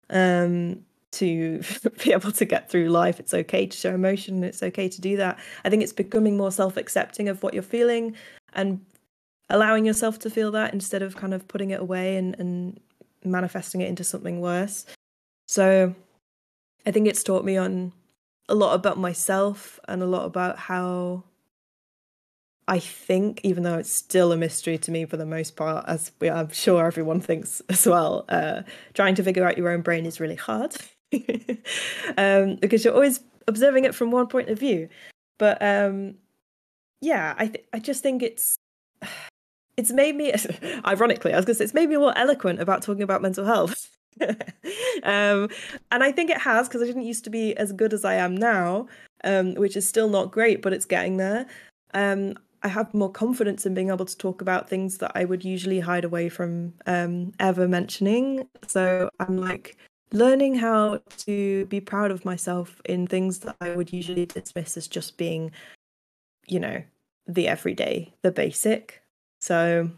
um, 0.08 0.84
to 1.12 1.60
be 2.04 2.12
able 2.12 2.32
to 2.32 2.44
get 2.44 2.70
through 2.70 2.88
life. 2.88 3.18
It's 3.18 3.34
okay 3.34 3.66
to 3.66 3.76
show 3.76 3.92
emotion. 3.92 4.44
It's 4.44 4.62
okay 4.62 4.88
to 4.88 5.00
do 5.00 5.16
that. 5.16 5.38
I 5.64 5.70
think 5.70 5.82
it's 5.82 5.92
becoming 5.92 6.36
more 6.36 6.52
self 6.52 6.76
accepting 6.76 7.28
of 7.28 7.42
what 7.42 7.54
you're 7.54 7.62
feeling 7.62 8.14
and 8.52 8.84
allowing 9.50 9.84
yourself 9.84 10.18
to 10.20 10.30
feel 10.30 10.52
that 10.52 10.72
instead 10.72 11.02
of 11.02 11.16
kind 11.16 11.34
of 11.34 11.48
putting 11.48 11.70
it 11.70 11.80
away 11.80 12.16
and, 12.16 12.38
and 12.38 12.78
manifesting 13.24 13.80
it 13.80 13.88
into 13.88 14.04
something 14.04 14.40
worse. 14.40 14.86
So 15.48 15.94
I 16.86 16.92
think 16.92 17.08
it's 17.08 17.24
taught 17.24 17.44
me 17.44 17.56
on 17.56 17.92
a 18.48 18.54
lot 18.54 18.74
about 18.74 18.96
myself 18.96 19.80
and 19.88 20.02
a 20.02 20.06
lot 20.06 20.24
about 20.24 20.58
how 20.58 21.24
I 22.68 22.78
think, 22.78 23.40
even 23.44 23.62
though 23.62 23.78
it's 23.78 23.90
still 23.90 24.30
a 24.30 24.36
mystery 24.36 24.76
to 24.76 24.90
me 24.90 25.06
for 25.06 25.16
the 25.16 25.24
most 25.24 25.56
part, 25.56 25.86
as 25.88 26.12
we, 26.20 26.28
I'm 26.28 26.50
sure 26.50 26.86
everyone 26.86 27.20
thinks 27.20 27.62
as 27.70 27.86
well, 27.86 28.26
uh, 28.28 28.62
trying 28.92 29.14
to 29.16 29.22
figure 29.22 29.46
out 29.46 29.56
your 29.56 29.70
own 29.70 29.80
brain 29.80 30.04
is 30.04 30.20
really 30.20 30.36
hard 30.36 30.76
um, 32.18 32.56
because 32.56 32.84
you're 32.84 32.94
always 32.94 33.20
observing 33.48 33.84
it 33.84 33.94
from 33.94 34.10
one 34.10 34.26
point 34.26 34.50
of 34.50 34.58
view. 34.58 34.90
But 35.38 35.60
um, 35.62 36.16
yeah, 37.00 37.34
I 37.38 37.46
th- 37.46 37.64
I 37.72 37.78
just 37.78 38.02
think 38.02 38.22
it's 38.22 38.58
it's 39.78 39.90
made 39.90 40.14
me 40.14 40.34
ironically, 40.86 41.32
I 41.32 41.36
was 41.36 41.46
going 41.46 41.54
to 41.54 41.58
say 41.58 41.64
it's 41.64 41.74
made 41.74 41.88
me 41.88 41.96
more 41.96 42.16
eloquent 42.18 42.60
about 42.60 42.82
talking 42.82 43.02
about 43.02 43.22
mental 43.22 43.46
health. 43.46 43.88
um, 45.04 45.48
and 45.90 46.02
I 46.02 46.12
think 46.12 46.28
it 46.28 46.40
has 46.40 46.68
because 46.68 46.82
I 46.82 46.86
didn't 46.86 47.04
used 47.04 47.24
to 47.24 47.30
be 47.30 47.56
as 47.56 47.72
good 47.72 47.94
as 47.94 48.04
I 48.04 48.14
am 48.14 48.36
now, 48.36 48.88
um, 49.24 49.54
which 49.54 49.74
is 49.76 49.88
still 49.88 50.10
not 50.10 50.32
great, 50.32 50.60
but 50.60 50.74
it's 50.74 50.84
getting 50.84 51.16
there. 51.16 51.46
Um, 51.94 52.34
I 52.62 52.68
have 52.68 52.92
more 52.92 53.10
confidence 53.10 53.66
in 53.66 53.74
being 53.74 53.90
able 53.90 54.04
to 54.04 54.16
talk 54.16 54.40
about 54.40 54.68
things 54.68 54.98
that 54.98 55.12
I 55.14 55.24
would 55.24 55.44
usually 55.44 55.80
hide 55.80 56.04
away 56.04 56.28
from 56.28 56.74
um, 56.86 57.32
ever 57.38 57.68
mentioning. 57.68 58.48
So 58.66 59.10
I'm 59.20 59.38
like 59.38 59.76
learning 60.12 60.56
how 60.56 61.00
to 61.18 61.66
be 61.66 61.80
proud 61.80 62.10
of 62.10 62.24
myself 62.24 62.80
in 62.84 63.06
things 63.06 63.40
that 63.40 63.56
I 63.60 63.76
would 63.76 63.92
usually 63.92 64.26
dismiss 64.26 64.76
as 64.76 64.88
just 64.88 65.16
being, 65.16 65.52
you 66.46 66.58
know, 66.58 66.82
the 67.26 67.46
everyday, 67.46 68.12
the 68.22 68.32
basic. 68.32 69.02
So 69.40 69.90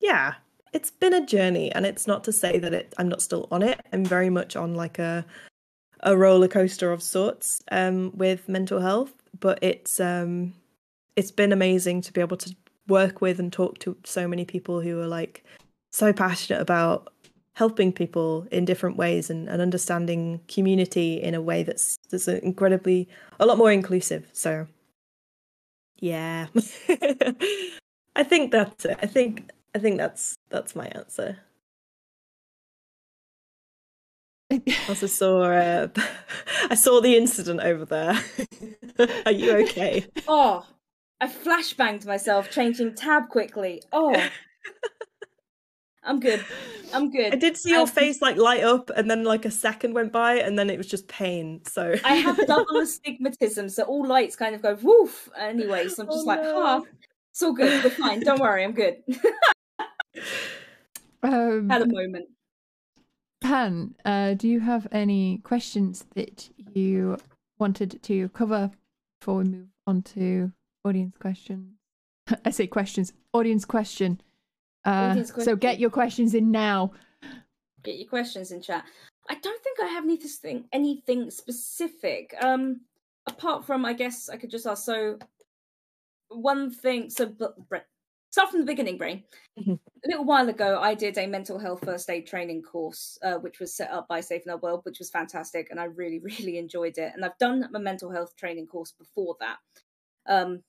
yeah, 0.00 0.34
it's 0.72 0.90
been 0.90 1.14
a 1.14 1.26
journey, 1.26 1.70
and 1.72 1.84
it's 1.84 2.06
not 2.06 2.24
to 2.24 2.32
say 2.32 2.58
that 2.58 2.72
it, 2.72 2.94
I'm 2.98 3.08
not 3.08 3.22
still 3.22 3.46
on 3.50 3.62
it. 3.62 3.80
I'm 3.92 4.04
very 4.04 4.30
much 4.30 4.56
on 4.56 4.74
like 4.74 4.98
a 4.98 5.24
a 6.02 6.16
roller 6.16 6.48
coaster 6.48 6.92
of 6.92 7.02
sorts 7.02 7.62
um, 7.70 8.10
with 8.16 8.48
mental 8.48 8.80
health, 8.80 9.12
but 9.38 9.58
it's 9.62 10.00
um, 10.00 10.54
it's 11.16 11.30
been 11.30 11.52
amazing 11.52 12.00
to 12.02 12.12
be 12.12 12.20
able 12.20 12.36
to 12.36 12.54
work 12.88 13.20
with 13.20 13.38
and 13.38 13.52
talk 13.52 13.78
to 13.78 13.96
so 14.04 14.26
many 14.26 14.44
people 14.44 14.80
who 14.80 15.00
are 15.00 15.06
like 15.06 15.44
so 15.92 16.12
passionate 16.12 16.60
about 16.60 17.12
helping 17.54 17.92
people 17.92 18.46
in 18.50 18.64
different 18.64 18.96
ways 18.96 19.28
and, 19.28 19.48
and 19.48 19.60
understanding 19.60 20.40
community 20.48 21.20
in 21.20 21.34
a 21.34 21.42
way 21.42 21.62
that's 21.62 21.98
that's 22.10 22.28
incredibly 22.28 23.08
a 23.38 23.46
lot 23.46 23.58
more 23.58 23.70
inclusive 23.70 24.26
so 24.32 24.66
yeah 25.98 26.46
i 28.16 28.22
think 28.22 28.50
that's 28.50 28.84
it 28.84 28.98
i 29.02 29.06
think 29.06 29.50
i 29.74 29.78
think 29.78 29.98
that's 29.98 30.34
that's 30.48 30.74
my 30.74 30.86
answer 30.86 31.38
I 34.52 34.62
also 34.88 35.06
saw 35.06 35.42
uh, 35.42 35.88
I 36.70 36.74
saw 36.74 37.00
the 37.00 37.16
incident 37.16 37.60
over 37.60 37.84
there. 37.84 38.20
Are 39.26 39.30
you 39.30 39.52
okay? 39.58 40.06
Oh, 40.26 40.66
I 41.20 41.26
flashbanged 41.28 42.06
myself, 42.06 42.50
changing 42.50 42.94
tab 42.94 43.28
quickly. 43.28 43.82
Oh. 43.92 44.14
I'm 46.02 46.18
good. 46.18 46.42
I'm 46.94 47.10
good. 47.10 47.34
I 47.34 47.36
did 47.36 47.58
see 47.58 47.70
your 47.70 47.80
Um, 47.80 47.86
face 47.86 48.22
like 48.22 48.36
light 48.38 48.64
up, 48.64 48.90
and 48.96 49.10
then 49.10 49.22
like 49.22 49.44
a 49.44 49.50
second 49.50 49.92
went 49.94 50.12
by, 50.12 50.36
and 50.36 50.58
then 50.58 50.70
it 50.70 50.78
was 50.78 50.86
just 50.86 51.06
pain. 51.08 51.60
So 51.66 51.94
I 52.02 52.14
have 52.14 52.38
double 52.46 52.76
astigmatism, 52.80 53.68
so 53.68 53.82
all 53.82 54.06
lights 54.06 54.34
kind 54.34 54.54
of 54.54 54.62
go 54.62 54.74
woof. 54.80 55.28
Anyway, 55.38 55.88
so 55.88 56.02
I'm 56.04 56.08
just 56.08 56.20
Oh, 56.20 56.24
like, 56.24 56.42
no. 56.42 56.86
it's 57.32 57.42
all 57.42 57.52
good. 57.52 57.84
We're 57.84 57.90
fine. 57.90 58.20
Don't 58.20 58.40
worry, 58.40 58.64
I'm 58.64 58.72
good. 58.72 59.02
Um, 61.22 61.68
Had 61.68 61.82
a 61.82 61.86
moment. 61.86 62.28
Pan, 63.42 63.94
uh, 64.06 64.32
do 64.34 64.48
you 64.48 64.60
have 64.60 64.86
any 64.90 65.38
questions 65.44 66.06
that 66.14 66.48
you 66.74 67.18
wanted 67.58 68.02
to 68.04 68.28
cover 68.30 68.70
before 69.20 69.36
we 69.36 69.44
move 69.44 69.66
on 69.86 70.00
to 70.02 70.50
audience 70.84 71.16
questions? 71.18 71.74
I 72.44 72.50
say 72.50 72.66
questions, 72.66 73.12
audience 73.32 73.64
question. 73.64 74.20
Uh, 74.84 75.10
Audience 75.10 75.32
So 75.38 75.56
get 75.56 75.78
your 75.78 75.90
questions 75.90 76.34
in 76.34 76.50
now. 76.50 76.92
Get 77.82 77.98
your 77.98 78.08
questions 78.08 78.52
in 78.52 78.62
chat. 78.62 78.84
I 79.28 79.34
don't 79.34 79.62
think 79.62 79.78
I 79.80 79.86
have 79.86 80.04
anything 80.04 80.64
anything 80.72 81.30
specific. 81.30 82.34
Um, 82.42 82.80
apart 83.26 83.64
from 83.64 83.84
I 83.84 83.92
guess 83.92 84.28
I 84.28 84.36
could 84.36 84.50
just 84.50 84.66
ask. 84.66 84.84
So, 84.84 85.18
one 86.28 86.70
thing. 86.70 87.10
So, 87.10 87.26
but 87.26 87.56
start 88.30 88.50
from 88.50 88.60
the 88.60 88.66
beginning, 88.66 88.96
brain. 88.96 89.24
Mhm. 89.58 89.78
A 90.04 90.08
little 90.08 90.24
while 90.24 90.48
ago, 90.48 90.78
I 90.80 90.94
did 90.94 91.18
a 91.18 91.26
mental 91.26 91.58
health 91.58 91.84
first 91.84 92.08
aid 92.08 92.26
training 92.26 92.62
course, 92.62 93.18
uh, 93.22 93.36
which 93.38 93.60
was 93.60 93.74
set 93.74 93.90
up 93.90 94.08
by 94.08 94.20
Safe 94.20 94.42
in 94.44 94.50
Our 94.50 94.58
World, 94.58 94.80
which 94.84 94.98
was 94.98 95.10
fantastic, 95.10 95.70
and 95.70 95.78
I 95.78 95.84
really, 95.84 96.18
really 96.38 96.58
enjoyed 96.58 96.96
it. 96.98 97.12
And 97.14 97.24
I've 97.24 97.38
done 97.38 97.68
a 97.74 97.78
mental 97.78 98.10
health 98.10 98.34
training 98.36 98.66
course 98.66 98.92
before 98.92 99.36
that. 99.40 99.58
Um, 100.26 100.62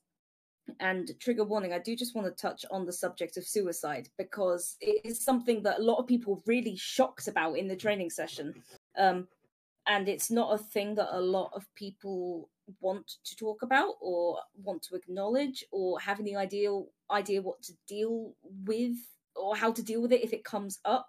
and 0.80 1.10
trigger 1.20 1.44
warning, 1.44 1.72
I 1.72 1.78
do 1.78 1.96
just 1.96 2.14
want 2.14 2.26
to 2.26 2.40
touch 2.40 2.64
on 2.70 2.86
the 2.86 2.92
subject 2.92 3.36
of 3.36 3.44
suicide 3.44 4.08
because 4.18 4.76
it 4.80 5.00
is 5.04 5.24
something 5.24 5.62
that 5.62 5.80
a 5.80 5.82
lot 5.82 5.98
of 5.98 6.06
people 6.06 6.42
really 6.46 6.76
shocked 6.76 7.28
about 7.28 7.54
in 7.54 7.68
the 7.68 7.76
training 7.76 8.10
session. 8.10 8.54
Um, 8.96 9.28
and 9.86 10.08
it's 10.08 10.30
not 10.30 10.54
a 10.54 10.62
thing 10.62 10.94
that 10.94 11.16
a 11.16 11.20
lot 11.20 11.50
of 11.54 11.66
people 11.74 12.48
want 12.80 13.14
to 13.24 13.36
talk 13.36 13.62
about 13.62 13.94
or 14.00 14.38
want 14.62 14.82
to 14.82 14.94
acknowledge 14.94 15.64
or 15.72 15.98
have 15.98 16.20
any 16.20 16.36
idea 16.36 16.70
idea 17.10 17.42
what 17.42 17.60
to 17.62 17.72
deal 17.88 18.34
with 18.64 18.96
or 19.34 19.56
how 19.56 19.72
to 19.72 19.82
deal 19.82 20.00
with 20.00 20.12
it 20.12 20.22
if 20.22 20.32
it 20.32 20.44
comes 20.44 20.78
up. 20.84 21.08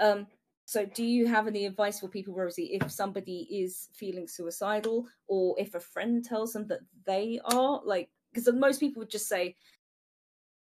Um, 0.00 0.26
so, 0.64 0.84
do 0.84 1.02
you 1.02 1.26
have 1.26 1.46
any 1.46 1.64
advice 1.64 2.00
for 2.00 2.08
people, 2.08 2.34
Rosie, 2.34 2.78
if 2.78 2.90
somebody 2.90 3.48
is 3.50 3.88
feeling 3.94 4.28
suicidal 4.28 5.06
or 5.26 5.54
if 5.58 5.74
a 5.74 5.80
friend 5.80 6.22
tells 6.22 6.52
them 6.52 6.66
that 6.68 6.80
they 7.06 7.40
are? 7.46 7.80
Like, 7.84 8.10
because 8.32 8.52
most 8.52 8.80
people 8.80 9.00
would 9.00 9.10
just 9.10 9.28
say, 9.28 9.56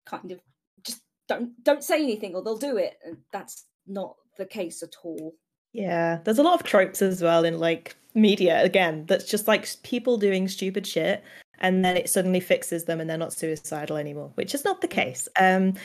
kind 0.05 0.31
of, 0.31 0.39
just 0.83 1.01
don't 1.27 1.51
don't 1.63 1.83
say 1.83 2.01
anything 2.01 2.35
or 2.35 2.43
they'll 2.43 2.57
do 2.57 2.77
it, 2.77 2.97
and 3.05 3.17
that's 3.31 3.65
not 3.87 4.15
the 4.37 4.45
case 4.45 4.83
at 4.83 4.95
all. 5.03 5.33
Yeah, 5.73 6.19
there's 6.23 6.39
a 6.39 6.43
lot 6.43 6.59
of 6.59 6.65
tropes 6.65 7.01
as 7.01 7.21
well 7.21 7.45
in 7.45 7.59
like 7.59 7.95
media 8.13 8.61
again 8.61 9.05
that's 9.05 9.23
just 9.23 9.47
like 9.47 9.65
people 9.83 10.17
doing 10.17 10.45
stupid 10.47 10.85
shit 10.85 11.23
and 11.59 11.85
then 11.85 11.95
it 11.95 12.09
suddenly 12.09 12.41
fixes 12.41 12.83
them 12.83 12.99
and 12.99 13.09
they're 13.09 13.17
not 13.17 13.31
suicidal 13.33 13.95
anymore, 13.95 14.31
which 14.35 14.53
is 14.53 14.65
not 14.65 14.81
the 14.81 14.87
case. 14.87 15.29
Um 15.39 15.75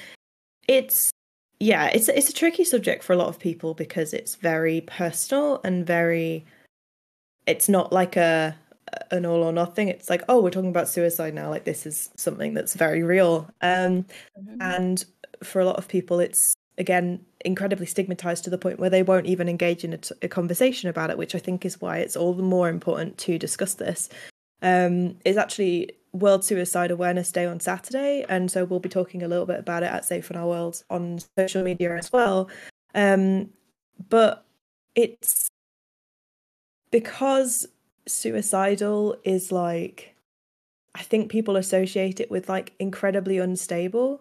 it's 0.67 1.11
yeah, 1.61 1.87
it's 1.87 2.09
it's 2.09 2.29
a 2.29 2.35
tricky 2.35 2.65
subject 2.65 3.05
for 3.05 3.13
a 3.13 3.17
lot 3.17 3.29
of 3.29 3.39
people 3.39 3.75
because 3.75 4.13
it's 4.13 4.35
very 4.35 4.81
personal 4.83 5.61
and 5.65 5.87
very 5.87 6.45
it's 7.47 7.69
not 7.69 7.93
like 7.93 8.17
a 8.17 8.57
an 9.11 9.27
all 9.27 9.43
or 9.43 9.53
nothing. 9.53 9.89
It's 9.89 10.11
like, 10.11 10.23
oh, 10.29 10.41
we're 10.41 10.51
talking 10.51 10.71
about 10.71 10.89
suicide 10.89 11.35
now, 11.35 11.51
like 11.51 11.65
this 11.65 11.87
is 11.87 12.11
something 12.17 12.55
that's 12.55 12.75
very 12.75 13.03
real. 13.03 13.49
Um 13.61 14.07
and 14.61 15.05
for 15.43 15.61
a 15.61 15.65
lot 15.65 15.77
of 15.77 15.89
people 15.89 16.21
it's 16.21 16.55
again 16.79 17.25
incredibly 17.45 17.87
stigmatized 17.87 18.45
to 18.45 18.51
the 18.51 18.59
point 18.59 18.79
where 18.79 18.91
they 18.91 19.03
won't 19.03 19.27
even 19.27 19.49
engage 19.49 19.85
in 19.85 19.93
a, 19.93 19.99
t- 19.99 20.15
a 20.23 20.29
conversation 20.29 20.89
about 20.89 21.11
it 21.11 21.19
which 21.19 21.35
i 21.35 21.39
think 21.39 21.65
is 21.65 21.81
why 21.81 21.99
it's 21.99 22.17
all 22.17 22.35
the 22.35 22.43
more 22.43 22.69
important 22.69 23.17
to 23.19 23.39
discuss 23.39 23.75
this 23.75 24.09
um 24.63 25.17
is 25.25 25.37
actually 25.37 25.91
world 26.13 26.45
suicide 26.45 26.91
awareness 26.91 27.31
day 27.31 27.45
on 27.45 27.61
saturday 27.61 28.25
and 28.29 28.51
so 28.51 28.65
we'll 28.65 28.81
be 28.81 28.89
talking 28.89 29.23
a 29.23 29.29
little 29.29 29.47
bit 29.47 29.59
about 29.59 29.83
it 29.83 29.93
at 29.93 30.05
safe 30.05 30.31
in 30.31 30.37
our 30.37 30.47
world 30.47 30.83
on 30.91 31.19
social 31.39 31.63
media 31.63 31.95
as 31.97 32.13
well 32.13 32.49
um 32.95 33.49
but 34.09 34.45
it's 34.95 35.49
because 36.91 37.67
suicidal 38.07 39.17
is 39.25 39.51
like 39.51 40.15
i 40.95 41.03
think 41.03 41.31
people 41.31 41.57
associate 41.57 42.21
it 42.21 42.31
with 42.31 42.49
like 42.49 42.73
incredibly 42.79 43.39
unstable 43.39 44.21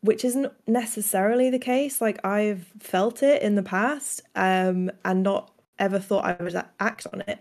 which 0.00 0.24
isn't 0.24 0.52
necessarily 0.66 1.50
the 1.50 1.58
case. 1.58 2.00
Like 2.00 2.24
I've 2.24 2.66
felt 2.78 3.22
it 3.22 3.42
in 3.42 3.54
the 3.54 3.62
past, 3.62 4.22
um, 4.34 4.90
and 5.04 5.22
not 5.22 5.50
ever 5.78 5.98
thought 5.98 6.24
I 6.24 6.42
would 6.42 6.54
act 6.80 7.06
on 7.12 7.22
it 7.26 7.40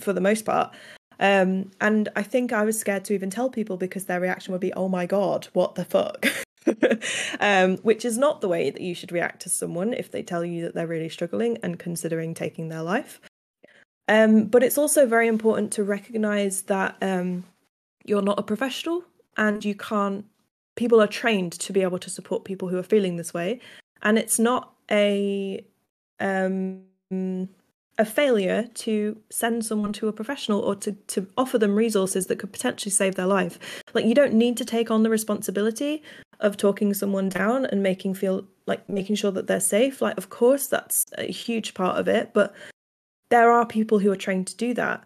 for 0.00 0.12
the 0.12 0.20
most 0.20 0.44
part. 0.44 0.74
Um, 1.20 1.70
and 1.80 2.08
I 2.16 2.22
think 2.22 2.52
I 2.52 2.64
was 2.64 2.78
scared 2.78 3.04
to 3.06 3.14
even 3.14 3.30
tell 3.30 3.50
people 3.50 3.76
because 3.76 4.06
their 4.06 4.20
reaction 4.20 4.52
would 4.52 4.60
be, 4.60 4.72
"Oh 4.72 4.88
my 4.88 5.06
god, 5.06 5.48
what 5.52 5.74
the 5.76 5.84
fuck," 5.84 6.26
um, 7.40 7.76
which 7.78 8.04
is 8.04 8.18
not 8.18 8.40
the 8.40 8.48
way 8.48 8.70
that 8.70 8.82
you 8.82 8.94
should 8.94 9.12
react 9.12 9.42
to 9.42 9.48
someone 9.48 9.92
if 9.92 10.10
they 10.10 10.22
tell 10.22 10.44
you 10.44 10.62
that 10.62 10.74
they're 10.74 10.86
really 10.86 11.08
struggling 11.08 11.58
and 11.62 11.78
considering 11.78 12.34
taking 12.34 12.68
their 12.68 12.82
life. 12.82 13.20
Um, 14.08 14.46
but 14.46 14.62
it's 14.62 14.78
also 14.78 15.06
very 15.06 15.28
important 15.28 15.72
to 15.74 15.84
recognize 15.84 16.62
that 16.62 16.96
um, 17.00 17.44
you're 18.04 18.22
not 18.22 18.38
a 18.38 18.42
professional 18.42 19.04
and 19.36 19.64
you 19.64 19.74
can't 19.74 20.24
people 20.74 21.00
are 21.00 21.06
trained 21.06 21.52
to 21.52 21.72
be 21.72 21.82
able 21.82 21.98
to 21.98 22.10
support 22.10 22.44
people 22.44 22.68
who 22.68 22.78
are 22.78 22.82
feeling 22.82 23.16
this 23.16 23.34
way. 23.34 23.60
And 24.02 24.18
it's 24.18 24.38
not 24.38 24.72
a 24.90 25.64
um 26.20 26.82
a 27.98 28.04
failure 28.06 28.68
to 28.74 29.18
send 29.30 29.64
someone 29.66 29.92
to 29.92 30.08
a 30.08 30.12
professional 30.12 30.60
or 30.60 30.74
to 30.76 30.92
to 30.92 31.26
offer 31.36 31.58
them 31.58 31.76
resources 31.76 32.26
that 32.26 32.38
could 32.38 32.52
potentially 32.52 32.90
save 32.90 33.14
their 33.14 33.26
life. 33.26 33.58
Like 33.94 34.06
you 34.06 34.14
don't 34.14 34.34
need 34.34 34.56
to 34.56 34.64
take 34.64 34.90
on 34.90 35.02
the 35.02 35.10
responsibility 35.10 36.02
of 36.40 36.56
talking 36.56 36.94
someone 36.94 37.28
down 37.28 37.66
and 37.66 37.82
making 37.82 38.14
feel 38.14 38.46
like 38.66 38.88
making 38.88 39.16
sure 39.16 39.30
that 39.30 39.46
they're 39.46 39.60
safe. 39.60 40.00
Like 40.00 40.16
of 40.16 40.30
course 40.30 40.66
that's 40.66 41.04
a 41.18 41.30
huge 41.30 41.74
part 41.74 41.98
of 41.98 42.08
it 42.08 42.32
but 42.32 42.54
there 43.32 43.50
are 43.50 43.64
people 43.64 43.98
who 43.98 44.12
are 44.12 44.24
trained 44.24 44.46
to 44.46 44.56
do 44.56 44.74
that. 44.74 45.02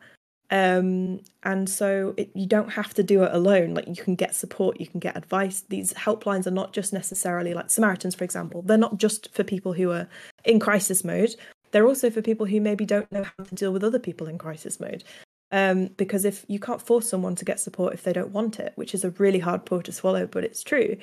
Um 0.51 1.21
and 1.45 1.69
so 1.69 2.13
it, 2.17 2.31
you 2.35 2.47
don't 2.47 2.71
have 2.71 2.93
to 2.95 3.05
do 3.05 3.23
it 3.23 3.33
alone. 3.33 3.73
Like 3.73 3.87
you 3.87 3.95
can 3.95 4.17
get 4.17 4.35
support 4.35 4.81
you 4.81 4.89
can 4.89 5.01
get 5.01 5.17
advice. 5.17 5.61
These 5.69 5.93
helplines 5.95 6.47
are 6.47 6.59
not 6.61 6.73
just 6.73 6.93
necessarily 6.93 7.55
like 7.55 7.71
samaritans 7.71 8.17
for 8.17 8.25
example. 8.25 8.63
They're 8.63 8.77
not 8.87 8.99
just 8.99 9.33
for 9.33 9.45
people 9.45 9.73
who 9.73 9.93
are 9.93 10.09
in 10.45 10.59
crisis 10.59 11.05
mode. 11.05 11.37
They're 11.71 11.87
also 11.87 12.11
for 12.11 12.21
people 12.21 12.47
who 12.47 12.61
maybe 12.61 12.85
don't 12.85 13.11
know 13.13 13.25
how 13.25 13.45
to 13.45 13.55
deal 13.55 13.73
with 13.73 13.85
other 13.85 14.01
people 14.01 14.27
in 14.27 14.39
crisis 14.39 14.81
mode. 14.81 15.05
Um 15.53 15.91
because 15.97 16.25
if 16.25 16.45
you 16.49 16.59
can't 16.59 16.83
force 16.83 17.09
someone 17.09 17.37
to 17.37 17.45
get 17.45 17.61
support 17.61 17.95
if 17.95 18.03
they 18.03 18.13
don't 18.13 18.33
want 18.39 18.59
it 18.59 18.73
which 18.75 18.93
is 18.93 19.05
a 19.05 19.11
really 19.23 19.39
hard 19.39 19.65
pill 19.67 19.83
to 19.83 19.93
swallow 19.93 20.27
but 20.27 20.43
it's 20.43 20.65
true 20.65 20.97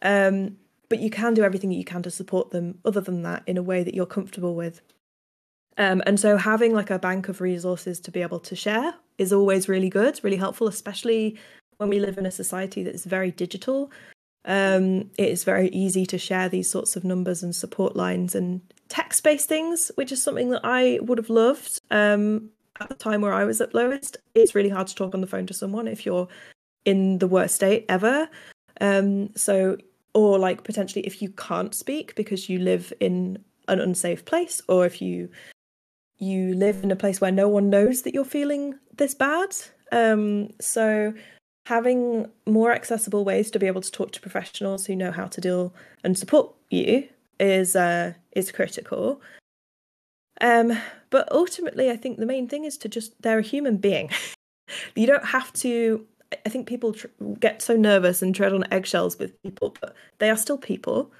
um 0.00 0.56
but 0.88 1.00
you 1.00 1.10
can 1.10 1.34
do 1.34 1.44
everything 1.44 1.70
that 1.70 1.82
you 1.82 1.90
can 1.92 2.02
to 2.02 2.10
support 2.10 2.50
them 2.50 2.78
other 2.86 3.02
than 3.02 3.22
that 3.22 3.42
in 3.46 3.58
a 3.58 3.62
way 3.62 3.82
that 3.82 3.94
you're 3.94 4.14
comfortable 4.16 4.54
with 4.54 4.80
um, 5.78 6.02
and 6.06 6.18
so 6.20 6.36
having 6.36 6.74
like 6.74 6.90
a 6.90 6.98
bank 6.98 7.28
of 7.28 7.40
resources 7.40 7.98
to 8.00 8.10
be 8.10 8.22
able 8.22 8.40
to 8.40 8.56
share 8.56 8.94
is 9.18 9.32
always 9.32 9.68
really 9.68 9.88
good, 9.88 10.20
really 10.22 10.36
helpful, 10.36 10.68
especially 10.68 11.38
when 11.78 11.88
we 11.88 12.00
live 12.00 12.18
in 12.18 12.26
a 12.26 12.30
society 12.30 12.82
that 12.82 12.94
is 12.94 13.04
very 13.04 13.30
digital. 13.30 13.90
Um, 14.44 15.10
it 15.16 15.28
is 15.28 15.44
very 15.44 15.68
easy 15.68 16.04
to 16.06 16.18
share 16.18 16.48
these 16.48 16.68
sorts 16.68 16.96
of 16.96 17.04
numbers 17.04 17.42
and 17.42 17.54
support 17.54 17.96
lines 17.96 18.34
and 18.34 18.60
text 18.88 19.22
based 19.24 19.48
things, 19.48 19.90
which 19.94 20.12
is 20.12 20.22
something 20.22 20.50
that 20.50 20.62
I 20.64 20.98
would 21.02 21.18
have 21.18 21.30
loved 21.30 21.80
um, 21.90 22.50
at 22.80 22.88
the 22.88 22.94
time 22.94 23.20
where 23.20 23.32
I 23.32 23.44
was 23.44 23.60
at 23.60 23.74
lowest. 23.74 24.18
It's 24.34 24.54
really 24.54 24.68
hard 24.68 24.88
to 24.88 24.94
talk 24.94 25.14
on 25.14 25.20
the 25.20 25.26
phone 25.26 25.46
to 25.46 25.54
someone 25.54 25.88
if 25.88 26.04
you're 26.04 26.28
in 26.84 27.18
the 27.18 27.28
worst 27.28 27.54
state 27.54 27.86
ever. 27.88 28.28
Um, 28.80 29.34
so, 29.36 29.78
or 30.12 30.38
like 30.38 30.64
potentially 30.64 31.06
if 31.06 31.22
you 31.22 31.30
can't 31.30 31.74
speak 31.74 32.14
because 32.16 32.48
you 32.48 32.58
live 32.58 32.92
in 33.00 33.42
an 33.68 33.80
unsafe 33.80 34.24
place, 34.24 34.60
or 34.68 34.84
if 34.84 35.00
you 35.00 35.28
you 36.22 36.54
live 36.54 36.84
in 36.84 36.92
a 36.92 36.96
place 36.96 37.20
where 37.20 37.32
no 37.32 37.48
one 37.48 37.68
knows 37.68 38.02
that 38.02 38.14
you're 38.14 38.24
feeling 38.24 38.78
this 38.96 39.12
bad. 39.12 39.56
Um, 39.90 40.50
so 40.60 41.12
having 41.66 42.30
more 42.46 42.72
accessible 42.72 43.24
ways 43.24 43.50
to 43.50 43.58
be 43.58 43.66
able 43.66 43.80
to 43.80 43.90
talk 43.90 44.12
to 44.12 44.20
professionals 44.20 44.86
who 44.86 44.94
know 44.94 45.10
how 45.10 45.26
to 45.26 45.40
deal 45.40 45.74
and 46.04 46.16
support 46.16 46.54
you 46.70 47.08
is 47.40 47.74
uh, 47.74 48.12
is 48.36 48.52
critical. 48.52 49.20
Um, 50.40 50.78
but 51.10 51.30
ultimately, 51.32 51.90
I 51.90 51.96
think 51.96 52.18
the 52.18 52.26
main 52.26 52.48
thing 52.48 52.64
is 52.64 52.78
to 52.78 52.88
just 52.88 53.20
they're 53.20 53.40
a 53.40 53.42
human 53.42 53.76
being. 53.78 54.08
you 54.94 55.08
don't 55.08 55.24
have 55.24 55.52
to. 55.54 56.06
I 56.46 56.48
think 56.48 56.68
people 56.68 56.92
tr- 56.92 57.08
get 57.40 57.60
so 57.62 57.76
nervous 57.76 58.22
and 58.22 58.32
tread 58.32 58.52
on 58.52 58.64
eggshells 58.70 59.18
with 59.18 59.42
people, 59.42 59.74
but 59.80 59.94
they 60.18 60.30
are 60.30 60.36
still 60.36 60.56
people. 60.56 61.10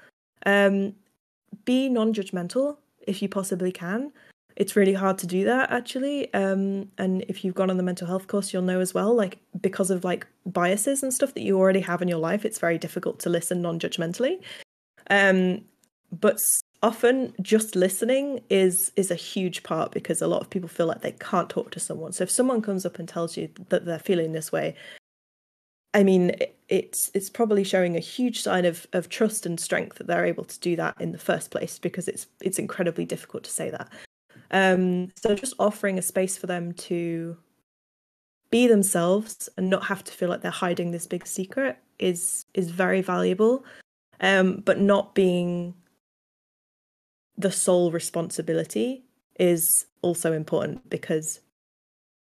Um, 0.45 0.95
be 1.65 1.87
non-judgmental 1.89 2.77
if 3.05 3.21
you 3.21 3.29
possibly 3.29 3.71
can 3.71 4.11
it's 4.55 4.75
really 4.75 4.93
hard 4.93 5.17
to 5.19 5.27
do 5.27 5.45
that 5.45 5.71
actually. 5.71 6.33
Um 6.33 6.89
and 6.97 7.23
if 7.27 7.43
you've 7.43 7.55
gone 7.55 7.69
on 7.69 7.77
the 7.77 7.83
mental 7.83 8.07
health 8.07 8.27
course 8.27 8.53
you'll 8.53 8.63
know 8.63 8.79
as 8.79 8.93
well 8.93 9.13
like 9.15 9.39
because 9.61 9.89
of 9.91 10.03
like 10.03 10.27
biases 10.45 11.03
and 11.03 11.13
stuff 11.13 11.33
that 11.33 11.43
you 11.43 11.57
already 11.57 11.79
have 11.81 12.01
in 12.01 12.07
your 12.07 12.19
life 12.19 12.45
it's 12.45 12.59
very 12.59 12.77
difficult 12.77 13.19
to 13.19 13.29
listen 13.29 13.61
non-judgmentally. 13.61 14.41
Um 15.09 15.61
but 16.11 16.39
often 16.83 17.33
just 17.41 17.75
listening 17.75 18.41
is 18.49 18.91
is 18.95 19.09
a 19.09 19.15
huge 19.15 19.63
part 19.63 19.91
because 19.91 20.21
a 20.21 20.27
lot 20.27 20.41
of 20.41 20.49
people 20.49 20.69
feel 20.69 20.85
like 20.85 21.01
they 21.01 21.13
can't 21.13 21.49
talk 21.49 21.71
to 21.71 21.79
someone. 21.79 22.11
So 22.13 22.23
if 22.23 22.31
someone 22.31 22.61
comes 22.61 22.85
up 22.85 22.99
and 22.99 23.07
tells 23.07 23.37
you 23.37 23.49
that 23.69 23.85
they're 23.85 23.99
feeling 23.99 24.33
this 24.33 24.51
way 24.51 24.75
i 25.93 26.03
mean 26.03 26.31
it's 26.69 27.11
it's 27.13 27.29
probably 27.29 27.63
showing 27.63 27.95
a 27.95 27.99
huge 27.99 28.41
sign 28.41 28.65
of 28.65 28.87
of 28.93 29.09
trust 29.09 29.45
and 29.45 29.59
strength 29.59 29.97
that 29.97 30.07
they're 30.07 30.25
able 30.25 30.43
to 30.43 30.59
do 30.59 30.75
that 30.75 30.99
in 30.99 31.11
the 31.11 31.17
first 31.17 31.51
place 31.51 31.79
because 31.79 32.07
it's 32.07 32.27
it's 32.41 32.59
incredibly 32.59 33.05
difficult 33.05 33.43
to 33.43 33.51
say 33.51 33.69
that 33.69 33.89
um 34.53 35.11
so 35.15 35.35
just 35.35 35.53
offering 35.59 35.99
a 35.99 36.01
space 36.01 36.37
for 36.37 36.47
them 36.47 36.71
to 36.73 37.35
be 38.49 38.67
themselves 38.67 39.49
and 39.57 39.69
not 39.69 39.85
have 39.85 40.03
to 40.03 40.13
feel 40.13 40.29
like 40.29 40.41
they're 40.41 40.51
hiding 40.51 40.91
this 40.91 41.07
big 41.07 41.27
secret 41.27 41.77
is 41.99 42.45
is 42.53 42.69
very 42.69 43.01
valuable 43.01 43.65
um 44.21 44.61
but 44.65 44.79
not 44.79 45.13
being 45.13 45.73
the 47.37 47.51
sole 47.51 47.91
responsibility 47.91 49.03
is 49.39 49.85
also 50.01 50.33
important 50.33 50.87
because 50.89 51.39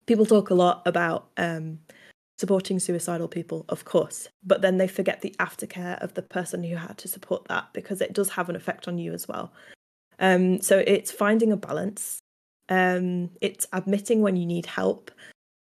people 0.06 0.26
talk 0.26 0.50
a 0.50 0.56
lot 0.56 0.82
about 0.86 1.30
um, 1.38 1.80
supporting 2.38 2.80
suicidal 2.80 3.28
people, 3.28 3.66
of 3.70 3.86
course, 3.86 4.28
but 4.44 4.62
then 4.62 4.78
they 4.78 4.88
forget 4.88 5.22
the 5.22 5.36
aftercare 5.40 6.02
of 6.04 6.14
the 6.14 6.22
person 6.22 6.64
who 6.64 6.76
had 6.76 6.98
to 6.98 7.08
support 7.08 7.48
that 7.48 7.66
because 7.74 8.02
it 8.02 8.14
does 8.14 8.30
have 8.30 8.50
an 8.50 8.56
effect 8.56 8.88
on 8.88 8.98
you 8.98 9.14
as 9.14 9.28
well. 9.28 9.52
Um, 10.20 10.62
so 10.62 10.84
it's 10.86 11.12
finding 11.12 11.52
a 11.52 11.58
balance. 11.58 12.19
Um, 12.70 13.32
it's 13.41 13.68
admitting 13.74 14.22
when 14.22 14.36
you 14.36 14.46
need 14.46 14.66
help 14.66 15.12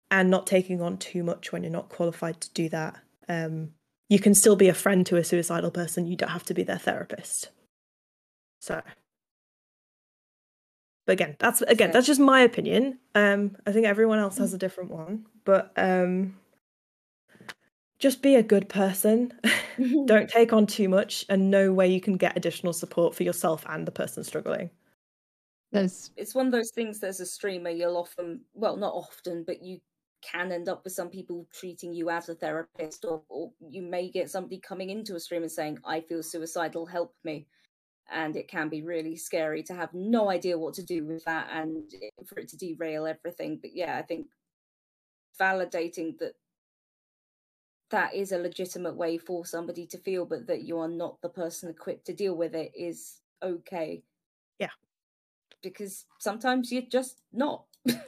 and 0.09 0.30
not 0.30 0.47
taking 0.47 0.81
on 0.81 0.97
too 0.97 1.23
much 1.23 1.51
when 1.51 1.63
you're 1.63 1.72
not 1.72 1.89
qualified 1.89 2.41
to 2.41 2.53
do 2.53 2.69
that. 2.69 2.97
Um, 3.27 3.72
you 4.09 4.19
can 4.19 4.34
still 4.34 4.55
be 4.55 4.69
a 4.69 4.73
friend 4.73 5.05
to 5.07 5.17
a 5.17 5.23
suicidal 5.23 5.72
person. 5.72 6.07
You 6.07 6.15
don't 6.15 6.30
have 6.30 6.45
to 6.45 6.53
be 6.53 6.63
their 6.63 6.77
therapist. 6.77 7.49
So 8.61 8.81
but 11.05 11.13
again, 11.13 11.35
that's 11.38 11.61
again 11.61 11.91
that's 11.91 12.07
just 12.07 12.19
my 12.19 12.41
opinion. 12.41 12.97
Um, 13.13 13.57
I 13.67 13.72
think 13.72 13.85
everyone 13.85 14.19
else 14.19 14.38
has 14.39 14.53
a 14.53 14.57
different 14.57 14.89
one, 14.89 15.26
but 15.43 15.72
um, 15.77 16.35
just 17.99 18.23
be 18.23 18.35
a 18.35 18.43
good 18.43 18.69
person. 18.69 19.31
Don't 20.05 20.30
take 20.30 20.53
on 20.53 20.65
too 20.65 20.89
much, 20.89 21.26
and 21.30 21.51
know 21.51 21.73
where 21.73 21.88
you 21.88 21.99
can 21.99 22.17
get 22.17 22.38
additional 22.38 22.73
support 22.73 23.15
for 23.15 23.23
yourself 23.23 23.65
and 23.67 23.85
the 23.85 23.91
person 23.91 24.23
struggling. 24.23 24.69
There's... 25.76 26.11
It's 26.15 26.35
one 26.35 26.45
of 26.45 26.52
those 26.52 26.72
things. 26.72 26.99
That 26.99 27.07
as 27.07 27.19
a 27.19 27.26
streamer, 27.26 27.69
you'll 27.69 27.97
often, 27.97 28.41
well, 28.53 28.77
not 28.77 28.93
often, 28.93 29.43
but 29.45 29.61
you 29.64 29.80
can 30.22 30.52
end 30.52 30.69
up 30.69 30.84
with 30.84 30.93
some 30.93 31.10
people 31.10 31.47
treating 31.53 31.93
you 31.93 32.10
as 32.10 32.30
a 32.30 32.35
therapist, 32.35 33.06
or, 33.06 33.22
or 33.30 33.52
you 33.60 33.81
may 33.81 34.10
get 34.10 34.30
somebody 34.30 34.60
coming 34.60 34.89
into 34.89 35.15
a 35.15 35.19
stream 35.19 35.43
and 35.43 35.52
saying, 35.52 35.80
"I 35.85 36.02
feel 36.02 36.23
suicidal, 36.23 36.85
help 36.85 37.14
me." 37.23 37.47
and 38.11 38.35
it 38.35 38.47
can 38.47 38.69
be 38.69 38.81
really 38.81 39.15
scary 39.15 39.64
to 39.64 39.73
have 39.73 39.93
no 39.93 40.30
idea 40.30 40.57
what 40.57 40.73
to 40.76 40.84
do 40.84 41.06
with 41.06 41.23
that 41.26 41.47
and 41.52 41.84
for 42.26 42.39
it 42.39 42.47
to 42.47 42.57
derail 42.57 43.06
everything 43.07 43.57
but 43.61 43.76
yeah 43.76 43.97
i 43.97 44.02
think 44.02 44.27
validating 45.39 46.18
that 46.19 46.34
that 47.89 48.14
is 48.14 48.31
a 48.31 48.38
legitimate 48.38 48.95
way 48.95 49.18
for 49.18 49.45
somebody 49.45 49.85
to 49.85 49.97
feel 49.97 50.26
but 50.26 50.47
that 50.47 50.64
you 50.64 50.77
are 50.77 50.88
not 50.88 51.19
the 51.22 51.30
person 51.30 51.69
equipped 51.69 52.06
to 52.06 52.14
deal 52.14 52.35
with 52.35 52.53
it 52.53 52.72
is 52.76 53.22
okay 53.41 54.03
yeah 54.60 54.69
because 55.61 56.06
sometimes 56.19 56.72
you're 56.72 56.84
just 56.84 57.22
not 57.34 57.64
yeah. 57.86 57.99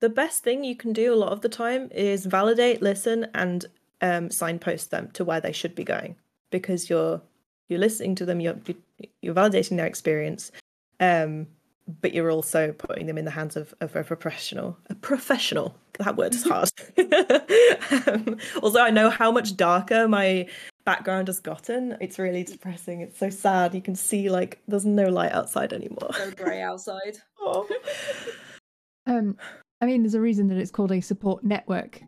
the 0.00 0.08
best 0.08 0.42
thing 0.42 0.64
you 0.64 0.76
can 0.76 0.92
do 0.92 1.12
a 1.12 1.16
lot 1.16 1.32
of 1.32 1.40
the 1.40 1.48
time 1.48 1.90
is 1.92 2.26
validate 2.26 2.82
listen 2.82 3.26
and 3.34 3.66
um, 4.00 4.30
signpost 4.30 4.90
them 4.90 5.10
to 5.12 5.24
where 5.24 5.40
they 5.40 5.52
should 5.52 5.74
be 5.74 5.84
going 5.84 6.16
because 6.50 6.90
you're 6.90 7.20
you're 7.68 7.78
listening 7.78 8.14
to 8.14 8.24
them 8.24 8.40
you're 8.40 8.56
you're 9.22 9.34
validating 9.34 9.76
their 9.76 9.86
experience 9.86 10.52
um, 11.00 11.46
but 12.00 12.14
you're 12.14 12.30
also 12.30 12.72
putting 12.72 13.06
them 13.06 13.18
in 13.18 13.24
the 13.24 13.30
hands 13.30 13.56
of, 13.56 13.74
of 13.80 13.94
a 13.96 14.04
professional 14.04 14.76
a 14.90 14.94
professional 14.94 15.74
that 15.98 16.16
word 16.16 16.34
is 16.34 16.44
hard 16.48 16.70
um, 18.06 18.36
although 18.62 18.84
i 18.84 18.90
know 18.90 19.10
how 19.10 19.30
much 19.30 19.56
darker 19.56 20.06
my 20.06 20.46
background 20.86 21.28
has 21.28 21.40
gotten 21.40 21.96
it's 22.00 22.18
really 22.18 22.42
depressing 22.42 23.02
it's 23.02 23.18
so 23.18 23.28
sad 23.28 23.74
you 23.74 23.82
can 23.82 23.94
see 23.94 24.30
like 24.30 24.62
there's 24.66 24.86
no 24.86 25.04
light 25.04 25.32
outside 25.32 25.72
anymore 25.72 26.10
so 26.14 26.30
grey 26.30 26.62
outside 26.62 27.18
oh. 27.40 27.68
um 29.06 29.36
i 29.82 29.86
mean 29.86 30.02
there's 30.02 30.14
a 30.14 30.20
reason 30.20 30.48
that 30.48 30.56
it's 30.56 30.70
called 30.70 30.92
a 30.92 31.00
support 31.00 31.44
network 31.44 32.00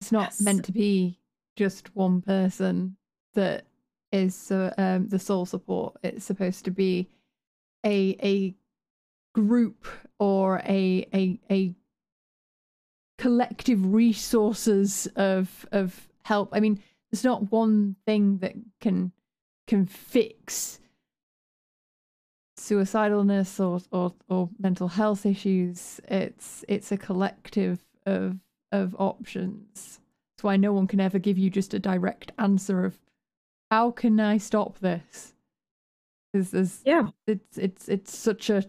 it's 0.00 0.12
not 0.12 0.28
yes. 0.28 0.40
meant 0.40 0.64
to 0.64 0.72
be 0.72 1.18
just 1.56 1.94
one 1.94 2.22
person 2.22 2.96
that 3.34 3.66
is 4.12 4.50
uh, 4.50 4.72
um, 4.76 5.08
the 5.08 5.18
sole 5.18 5.46
support. 5.46 5.96
It's 6.02 6.24
supposed 6.24 6.64
to 6.66 6.70
be 6.70 7.08
a 7.84 8.16
a 8.22 8.54
group 9.34 9.86
or 10.18 10.58
a 10.58 11.06
a 11.14 11.40
a 11.50 11.74
collective 13.18 13.92
resources 13.92 15.08
of 15.16 15.66
of 15.72 16.08
help. 16.24 16.50
I 16.52 16.60
mean, 16.60 16.82
there's 17.12 17.24
not 17.24 17.52
one 17.52 17.96
thing 18.06 18.38
that 18.38 18.54
can 18.80 19.12
can 19.68 19.86
fix 19.86 20.80
suicidalness 22.58 23.60
or, 23.60 23.80
or 23.92 24.14
or 24.28 24.48
mental 24.58 24.88
health 24.88 25.26
issues. 25.26 26.00
It's 26.08 26.64
it's 26.68 26.90
a 26.90 26.96
collective 26.96 27.84
of 28.06 28.38
of 28.72 28.96
options. 28.98 30.00
That's 30.34 30.44
why 30.44 30.56
no 30.56 30.72
one 30.72 30.86
can 30.86 31.00
ever 31.00 31.18
give 31.18 31.36
you 31.36 31.50
just 31.50 31.74
a 31.74 31.78
direct 31.78 32.32
answer 32.38 32.84
of 32.84 32.98
how 33.70 33.90
can 33.90 34.18
I 34.18 34.38
stop 34.38 34.78
this? 34.78 35.34
Is 36.32 36.80
yeah, 36.86 37.08
it's 37.26 37.58
it's 37.58 37.88
it's 37.88 38.16
such 38.16 38.48
a 38.48 38.64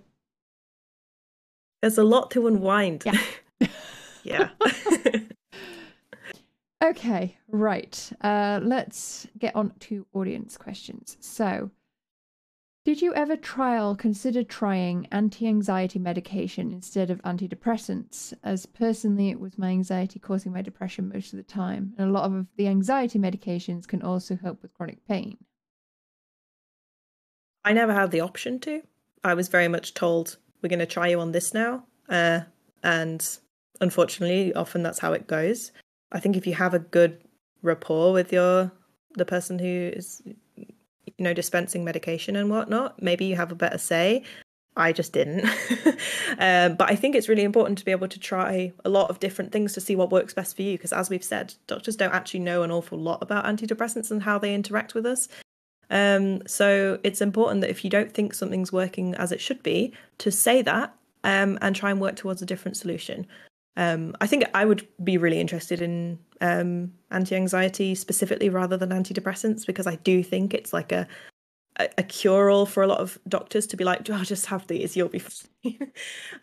there's 1.82 1.98
a 1.98 2.04
lot 2.04 2.32
to 2.32 2.48
unwind. 2.48 3.04
Yeah. 3.06 3.68
yeah. 4.24 4.50
okay, 6.84 7.38
right. 7.48 8.12
Uh, 8.22 8.60
let's 8.62 9.28
get 9.38 9.56
on 9.56 9.74
to 9.80 10.06
audience 10.14 10.58
questions. 10.58 11.18
So, 11.20 11.72
did 12.86 13.02
you 13.02 13.14
ever 13.14 13.38
trial 13.38 13.96
consider 13.96 14.44
trying 14.44 15.08
anti-anxiety 15.10 16.00
medication 16.00 16.74
instead 16.74 17.10
of 17.10 17.22
antidepressants? 17.22 18.34
As 18.44 18.66
personally, 18.66 19.30
it 19.30 19.40
was 19.40 19.58
my 19.58 19.70
anxiety 19.70 20.20
causing 20.20 20.52
my 20.52 20.62
depression 20.62 21.08
most 21.08 21.32
of 21.32 21.38
the 21.38 21.44
time, 21.44 21.94
and 21.98 22.10
a 22.10 22.12
lot 22.12 22.30
of 22.30 22.48
the 22.58 22.68
anxiety 22.68 23.18
medications 23.18 23.88
can 23.88 24.02
also 24.02 24.36
help 24.36 24.62
with 24.62 24.74
chronic 24.74 25.08
pain. 25.08 25.38
I 27.64 27.72
never 27.72 27.94
had 27.94 28.12
the 28.12 28.20
option 28.20 28.60
to. 28.62 28.82
I 29.24 29.34
was 29.34 29.48
very 29.48 29.70
much 29.70 29.94
told, 29.94 30.38
"We're 30.62 30.68
going 30.68 30.80
to 30.80 30.86
try 30.86 31.08
you 31.08 31.22
on 31.22 31.32
this 31.32 31.54
now," 31.54 31.86
uh, 32.10 32.42
and 32.84 33.26
unfortunately, 33.80 34.54
often 34.54 34.84
that's 34.84 35.00
how 35.00 35.14
it 35.14 35.26
goes. 35.28 35.72
I 36.14 36.20
think 36.20 36.38
if 36.38 36.48
you 36.48 36.54
have 36.54 36.74
a 36.74 36.80
good 36.80 37.22
rapport 37.62 38.14
with 38.14 38.32
your 38.32 38.72
the 39.16 39.26
person 39.26 39.60
who 39.60 39.92
is 39.94 40.22
you 41.18 41.24
know, 41.24 41.34
dispensing 41.34 41.84
medication 41.84 42.36
and 42.36 42.50
whatnot, 42.50 43.02
maybe 43.02 43.26
you 43.26 43.36
have 43.36 43.52
a 43.52 43.56
better 43.56 43.78
say. 43.78 44.24
I 44.76 44.92
just 44.92 45.14
didn't. 45.14 45.46
um, 46.40 46.76
but 46.76 46.90
I 46.90 46.96
think 46.96 47.16
it's 47.16 47.30
really 47.30 47.44
important 47.44 47.78
to 47.78 47.86
be 47.86 47.92
able 47.92 48.08
to 48.08 48.20
try 48.20 48.74
a 48.84 48.90
lot 48.90 49.12
of 49.12 49.20
different 49.20 49.52
things 49.52 49.74
to 49.74 49.82
see 49.82 49.96
what 49.96 50.12
works 50.12 50.34
best 50.34 50.56
for 50.56 50.64
you. 50.64 50.76
Because 50.76 50.92
as 50.92 51.12
we've 51.12 51.24
said, 51.24 51.54
doctors 51.68 51.96
don't 51.96 52.14
actually 52.14 52.40
know 52.40 52.64
an 52.64 52.72
awful 52.72 52.98
lot 52.98 53.22
about 53.22 53.46
antidepressants 53.46 54.10
and 54.10 54.24
how 54.24 54.40
they 54.40 54.56
interact 54.56 54.96
with 54.96 55.06
us. 55.06 55.28
Um, 55.92 56.46
so 56.48 57.00
it's 57.04 57.22
important 57.22 57.62
that 57.62 57.70
if 57.70 57.84
you 57.84 57.90
don't 57.92 58.12
think 58.12 58.34
something's 58.34 58.72
working 58.72 59.14
as 59.16 59.32
it 59.32 59.40
should 59.40 59.62
be, 59.62 59.94
to 60.18 60.32
say 60.32 60.64
that 60.64 60.96
um, 61.24 61.60
and 61.62 61.76
try 61.76 61.92
and 61.92 62.02
work 62.02 62.16
towards 62.16 62.42
a 62.42 62.48
different 62.48 62.78
solution. 62.78 63.28
Um, 63.76 64.16
I 64.22 64.28
think 64.28 64.44
I 64.54 64.66
would 64.66 64.88
be 65.04 65.18
really 65.18 65.40
interested 65.40 65.82
in 65.82 66.20
um, 66.42 66.94
anti-anxiety 67.10 67.96
specifically 67.96 68.50
rather 68.50 68.78
than 68.78 68.90
antidepressants 68.90 69.66
because 69.66 69.88
I 69.88 69.96
do 69.96 70.22
think 70.24 70.54
it's 70.54 70.74
like 70.74 70.92
a 70.92 71.08
a, 71.78 71.90
a 71.98 72.04
cure-all 72.04 72.68
for 72.68 72.84
a 72.84 72.88
lot 72.88 73.00
of 73.00 73.18
doctors 73.28 73.66
to 73.66 73.76
be 73.76 73.84
like, 73.84 74.08
oh, 74.08 74.24
just 74.24 74.46
have 74.46 74.68
these, 74.68 74.96
you'll 74.96 75.10
be 75.10 75.20
fine. 75.64 75.92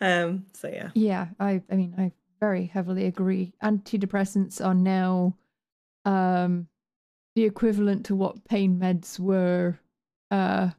um, 0.01 0.45
so 0.53 0.67
yeah. 0.67 0.89
Yeah, 0.93 1.27
I 1.39 1.61
I 1.71 1.75
mean 1.75 1.95
I 1.97 2.11
very 2.41 2.65
heavily 2.65 3.05
agree. 3.05 3.53
Antidepressants 3.63 4.63
are 4.63 4.73
now 4.73 5.37
um, 6.05 6.67
the 7.35 7.45
equivalent 7.45 8.05
to 8.07 8.15
what 8.15 8.43
pain 8.45 8.79
meds 8.79 9.19
were 9.19 9.79
uh, 10.31 10.71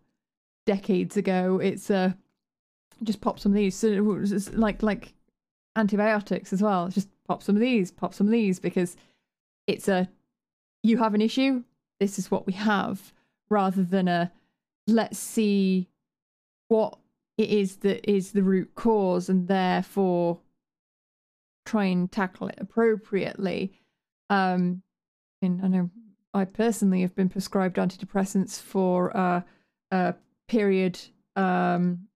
decades 0.66 1.16
ago. 1.16 1.60
It's 1.62 1.90
uh, 1.90 2.12
just 3.02 3.20
pop 3.20 3.38
some 3.38 3.52
of 3.52 3.56
these. 3.56 3.76
So 3.76 3.86
it 3.86 4.00
was 4.00 4.52
like 4.52 4.82
like 4.82 5.14
antibiotics 5.76 6.52
as 6.52 6.62
well. 6.62 6.88
Just 6.88 7.08
pop 7.26 7.42
some 7.42 7.56
of 7.56 7.60
these, 7.60 7.90
pop 7.90 8.14
some 8.14 8.26
of 8.26 8.32
these, 8.32 8.58
because 8.60 8.96
it's 9.66 9.88
a 9.88 10.08
you 10.82 10.98
have 10.98 11.14
an 11.14 11.20
issue, 11.20 11.62
this 12.00 12.18
is 12.18 12.30
what 12.30 12.46
we 12.46 12.52
have, 12.54 13.12
rather 13.48 13.82
than 13.82 14.08
a 14.08 14.32
let's 14.86 15.18
see 15.18 15.88
what 16.68 16.98
it 17.38 17.48
is 17.48 17.76
that 17.76 18.08
is 18.10 18.32
the 18.32 18.42
root 18.42 18.74
cause 18.74 19.28
and 19.28 19.48
therefore 19.48 20.40
try 21.64 21.84
and 21.84 22.10
tackle 22.10 22.48
it 22.48 22.58
appropriately. 22.58 23.72
Um, 24.28 24.82
I 25.42 25.48
know 25.48 25.90
I 26.34 26.44
personally 26.44 27.02
have 27.02 27.14
been 27.14 27.28
prescribed 27.28 27.76
antidepressants 27.76 28.60
for 28.60 29.16
uh, 29.16 29.42
uh, 29.90 30.12
period, 30.48 30.98
um, 31.36 32.08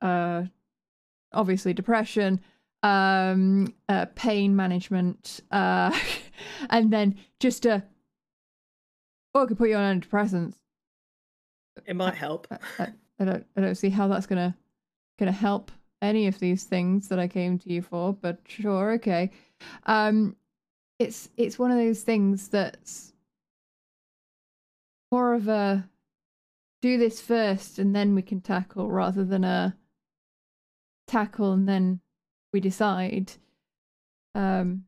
uh, 0.00 0.44
obviously 1.32 1.72
depression, 1.72 2.40
um, 2.82 3.74
uh, 3.88 4.06
pain 4.14 4.56
management, 4.56 5.40
uh, 5.50 5.96
and 6.70 6.92
then 6.92 7.16
just 7.38 7.66
a 7.66 7.84
oh, 9.34 9.44
I 9.44 9.46
could 9.46 9.58
put 9.58 9.68
you 9.68 9.76
on 9.76 10.00
antidepressants. 10.00 10.56
It 11.86 11.96
might 11.96 12.14
help. 12.14 12.46
I, 12.50 12.58
I, 12.78 12.88
I 13.20 13.24
don't 13.24 13.46
I 13.56 13.60
don't 13.60 13.74
see 13.74 13.90
how 13.90 14.08
that's 14.08 14.26
gonna 14.26 14.56
gonna 15.18 15.32
help 15.32 15.70
any 16.02 16.26
of 16.26 16.38
these 16.38 16.64
things 16.64 17.08
that 17.08 17.18
I 17.18 17.28
came 17.28 17.58
to 17.58 17.72
you 17.72 17.82
for, 17.82 18.14
but 18.14 18.38
sure, 18.46 18.92
okay. 18.92 19.30
Um, 19.86 20.36
it's 20.98 21.28
it's 21.36 21.58
one 21.58 21.70
of 21.70 21.78
those 21.78 22.02
things 22.02 22.48
that's 22.48 23.12
more 25.10 25.34
of 25.34 25.48
a 25.48 25.88
do 26.82 26.96
this 26.98 27.20
first 27.20 27.78
and 27.78 27.94
then 27.94 28.14
we 28.14 28.22
can 28.22 28.40
tackle 28.40 28.90
rather 28.90 29.24
than 29.24 29.44
a 29.44 29.76
tackle 31.06 31.52
and 31.52 31.68
then 31.68 32.00
we 32.52 32.60
decide. 32.60 33.32
Um, 34.34 34.84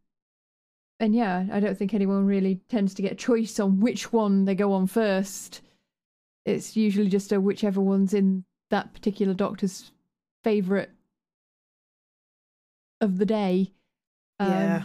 and 1.01 1.15
yeah, 1.15 1.47
I 1.53 1.61
don't 1.61 1.77
think 1.77 1.95
anyone 1.95 2.27
really 2.27 2.61
tends 2.69 2.95
to 2.95 3.03
get 3.03 3.13
a 3.13 3.17
choice 3.17 3.59
on 3.59 3.81
which 3.81 4.13
one 4.13 4.45
they 4.45 4.55
go 4.55 4.73
on 4.73 4.87
first. 4.87 5.61
It's 6.45 6.77
usually 6.77 7.09
just 7.09 7.33
a 7.33 7.41
whichever 7.41 7.81
one's 7.81 8.15
in 8.15 8.45
that 8.71 8.93
particular 8.95 9.35
doctor's 9.35 9.91
favorite 10.45 10.91
of 13.01 13.19
the 13.19 13.27
day. 13.27 13.73
Um, 14.39 14.51
yeah. 14.51 14.83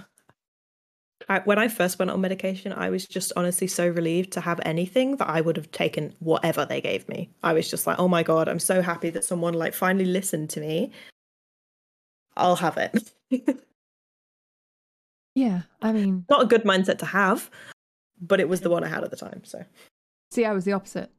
I, 1.30 1.40
when 1.40 1.60
I 1.60 1.68
first 1.68 2.00
went 2.00 2.12
on 2.12 2.22
medication, 2.22 2.74
I 2.74 2.90
was 2.90 3.06
just 3.06 3.34
honestly 3.36 3.68
so 3.68 3.88
relieved 3.88 4.32
to 4.34 4.42
have 4.42 4.60
anything 4.64 5.18
that 5.18 5.30
I 5.30 5.42
would 5.42 5.58
have 5.58 5.72
taken 5.72 6.16
whatever 6.20 6.66
they 6.66 6.80
gave 6.80 7.08
me. 7.10 7.30
I 7.44 7.54
was 7.54 7.70
just 7.70 7.86
like, 7.86 8.00
oh 8.00 8.08
my 8.08 8.24
god, 8.24 8.48
I'm 8.48 8.60
so 8.60 8.82
happy 8.82 9.10
that 9.12 9.24
someone 9.24 9.54
like 9.54 9.74
finally 9.74 10.06
listened 10.06 10.50
to 10.52 10.62
me. 10.62 10.92
I'll 12.38 12.56
have 12.56 12.78
it. 12.78 13.12
yeah, 15.36 15.64
I 15.82 15.92
mean, 15.92 16.26
not 16.30 16.44
a 16.44 16.48
good 16.48 16.64
mindset 16.64 17.00
to 17.00 17.06
have, 17.06 17.50
but 18.22 18.40
it 18.40 18.50
was 18.50 18.62
the 18.62 18.70
one 18.70 18.84
I 18.84 18.88
had 18.88 19.04
at 19.04 19.12
the 19.12 19.18
time. 19.18 19.44
So, 19.44 19.66
see, 20.32 20.46
I 20.46 20.54
was 20.54 20.66
the 20.66 20.74
opposite. 20.74 21.12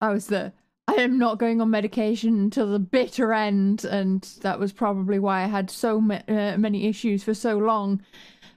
I 0.00 0.10
was 0.10 0.28
the 0.28 0.52
I 0.88 0.94
am 0.94 1.18
not 1.18 1.38
going 1.38 1.60
on 1.60 1.70
medication 1.70 2.38
until 2.38 2.70
the 2.70 2.78
bitter 2.78 3.32
end, 3.32 3.84
and 3.84 4.22
that 4.42 4.58
was 4.58 4.72
probably 4.72 5.18
why 5.18 5.42
I 5.42 5.46
had 5.46 5.70
so 5.70 6.00
ma- 6.00 6.22
uh, 6.26 6.56
many 6.56 6.86
issues 6.86 7.22
for 7.22 7.34
so 7.34 7.58
long. 7.58 8.02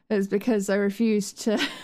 Is 0.09 0.27
because 0.27 0.69
I 0.69 0.75
refused 0.75 1.41
to. 1.41 1.59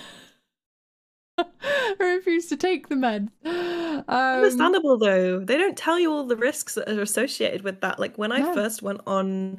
I 1.99 2.03
refused 2.03 2.49
to 2.49 2.57
take 2.57 2.89
the 2.89 2.95
meds. 2.95 3.29
Um, 3.45 4.03
Understandable 4.07 4.97
though. 4.97 5.39
They 5.39 5.57
don't 5.57 5.77
tell 5.77 5.99
you 5.99 6.11
all 6.11 6.25
the 6.25 6.37
risks 6.37 6.75
that 6.75 6.89
are 6.89 7.01
associated 7.01 7.63
with 7.63 7.81
that. 7.81 7.99
Like 7.99 8.17
when 8.17 8.31
I 8.31 8.39
no. 8.39 8.53
first 8.53 8.81
went 8.81 9.01
on 9.07 9.57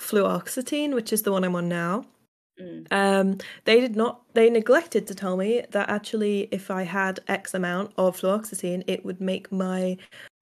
fluoxetine, 0.00 0.94
which 0.94 1.12
is 1.12 1.22
the 1.22 1.32
one 1.32 1.44
I'm 1.44 1.56
on 1.56 1.68
now, 1.68 2.04
Mm. 2.60 2.86
Um, 2.90 3.38
they 3.64 3.80
did 3.80 3.96
not. 3.96 4.22
They 4.34 4.50
neglected 4.50 5.06
to 5.06 5.14
tell 5.14 5.36
me 5.36 5.62
that 5.70 5.88
actually, 5.88 6.48
if 6.50 6.70
I 6.70 6.82
had 6.82 7.20
X 7.28 7.54
amount 7.54 7.92
of 7.96 8.20
fluoxetine, 8.20 8.84
it 8.86 9.04
would 9.04 9.20
make 9.20 9.50
my 9.50 9.96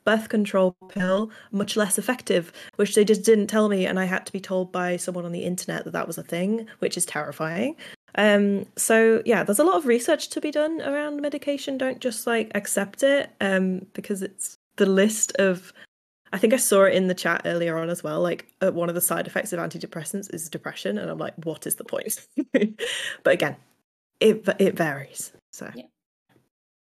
birth 0.04 0.28
control 0.28 0.74
pill 0.88 1.30
much 1.52 1.76
less 1.76 1.98
effective, 1.98 2.52
which 2.76 2.94
they 2.94 3.04
just 3.04 3.24
didn't 3.24 3.48
tell 3.48 3.68
me, 3.68 3.86
and 3.86 3.98
I 3.98 4.04
had 4.04 4.24
to 4.26 4.32
be 4.32 4.40
told 4.40 4.72
by 4.72 4.96
someone 4.96 5.24
on 5.24 5.32
the 5.32 5.44
internet 5.44 5.84
that 5.84 5.92
that 5.92 6.06
was 6.06 6.18
a 6.18 6.22
thing, 6.22 6.66
which 6.78 6.96
is 6.96 7.04
terrifying. 7.04 7.76
Um, 8.18 8.66
so 8.76 9.22
yeah, 9.24 9.44
there's 9.44 9.60
a 9.60 9.64
lot 9.64 9.76
of 9.76 9.86
research 9.86 10.28
to 10.30 10.40
be 10.40 10.50
done 10.50 10.82
around 10.82 11.22
medication. 11.22 11.78
Don't 11.78 12.00
just 12.00 12.26
like 12.26 12.50
accept 12.56 13.04
it, 13.04 13.30
um, 13.40 13.86
because 13.94 14.22
it's 14.22 14.58
the 14.76 14.86
list 14.86 15.36
of 15.38 15.72
I 16.32 16.38
think 16.38 16.52
I 16.52 16.56
saw 16.56 16.84
it 16.84 16.94
in 16.94 17.06
the 17.06 17.14
chat 17.14 17.42
earlier 17.44 17.78
on 17.78 17.88
as 17.88 18.02
well. 18.02 18.20
Like 18.20 18.48
uh, 18.60 18.72
one 18.72 18.88
of 18.88 18.96
the 18.96 19.00
side 19.00 19.28
effects 19.28 19.52
of 19.52 19.60
antidepressants 19.60 20.34
is 20.34 20.48
depression, 20.48 20.98
and 20.98 21.08
I'm 21.08 21.18
like, 21.18 21.34
what 21.44 21.64
is 21.64 21.76
the 21.76 21.84
point? 21.84 22.26
but 23.22 23.32
again, 23.32 23.56
it 24.18 24.46
it 24.58 24.76
varies. 24.76 25.32
So 25.52 25.70
yeah. 25.76 25.84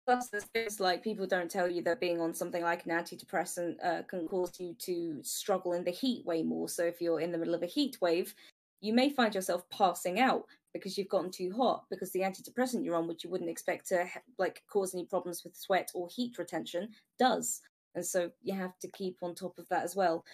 Plus, 0.07 0.31
there's 0.53 0.79
like 0.79 1.03
people 1.03 1.27
don't 1.27 1.51
tell 1.51 1.69
you 1.69 1.83
that 1.83 1.99
being 1.99 2.21
on 2.21 2.33
something 2.33 2.63
like 2.63 2.85
an 2.85 2.93
antidepressant 2.93 3.75
uh, 3.83 4.03
can 4.03 4.29
cause 4.29 4.53
you 4.61 4.77
to 4.81 5.19
struggle 5.23 5.73
in 5.73 5.83
the 5.83 5.91
heat 5.91 6.25
way 6.27 6.45
more. 6.45 6.69
So 6.69 6.85
if 6.85 7.01
you're 7.01 7.21
in 7.21 7.33
the 7.33 7.39
middle 7.39 7.55
of 7.55 7.63
a 7.63 7.67
heat 7.67 7.97
wave, 8.01 8.35
you 8.81 8.93
may 8.93 9.11
find 9.11 9.35
yourself 9.35 9.69
passing 9.71 10.21
out 10.21 10.45
because 10.73 10.99
you've 10.99 11.09
gotten 11.09 11.31
too 11.31 11.53
hot 11.57 11.85
because 11.91 12.13
the 12.13 12.21
antidepressant 12.21 12.85
you're 12.85 12.97
on, 12.97 13.07
which 13.07 13.25
you 13.25 13.31
wouldn't 13.31 13.51
expect 13.51 13.89
to 13.89 14.07
like 14.39 14.63
cause 14.71 14.95
any 14.95 15.05
problems 15.07 15.43
with 15.45 15.57
sweat 15.57 15.91
or 15.95 16.09
heat 16.15 16.37
retention, 16.39 16.89
does 17.19 17.61
and 17.95 18.05
so 18.05 18.31
you 18.43 18.55
have 18.55 18.79
to 18.81 18.89
keep 18.89 19.19
on 19.23 19.35
top 19.35 19.59
of 19.59 19.69
that 19.69 19.85
as 19.85 19.95
well. 19.95 20.25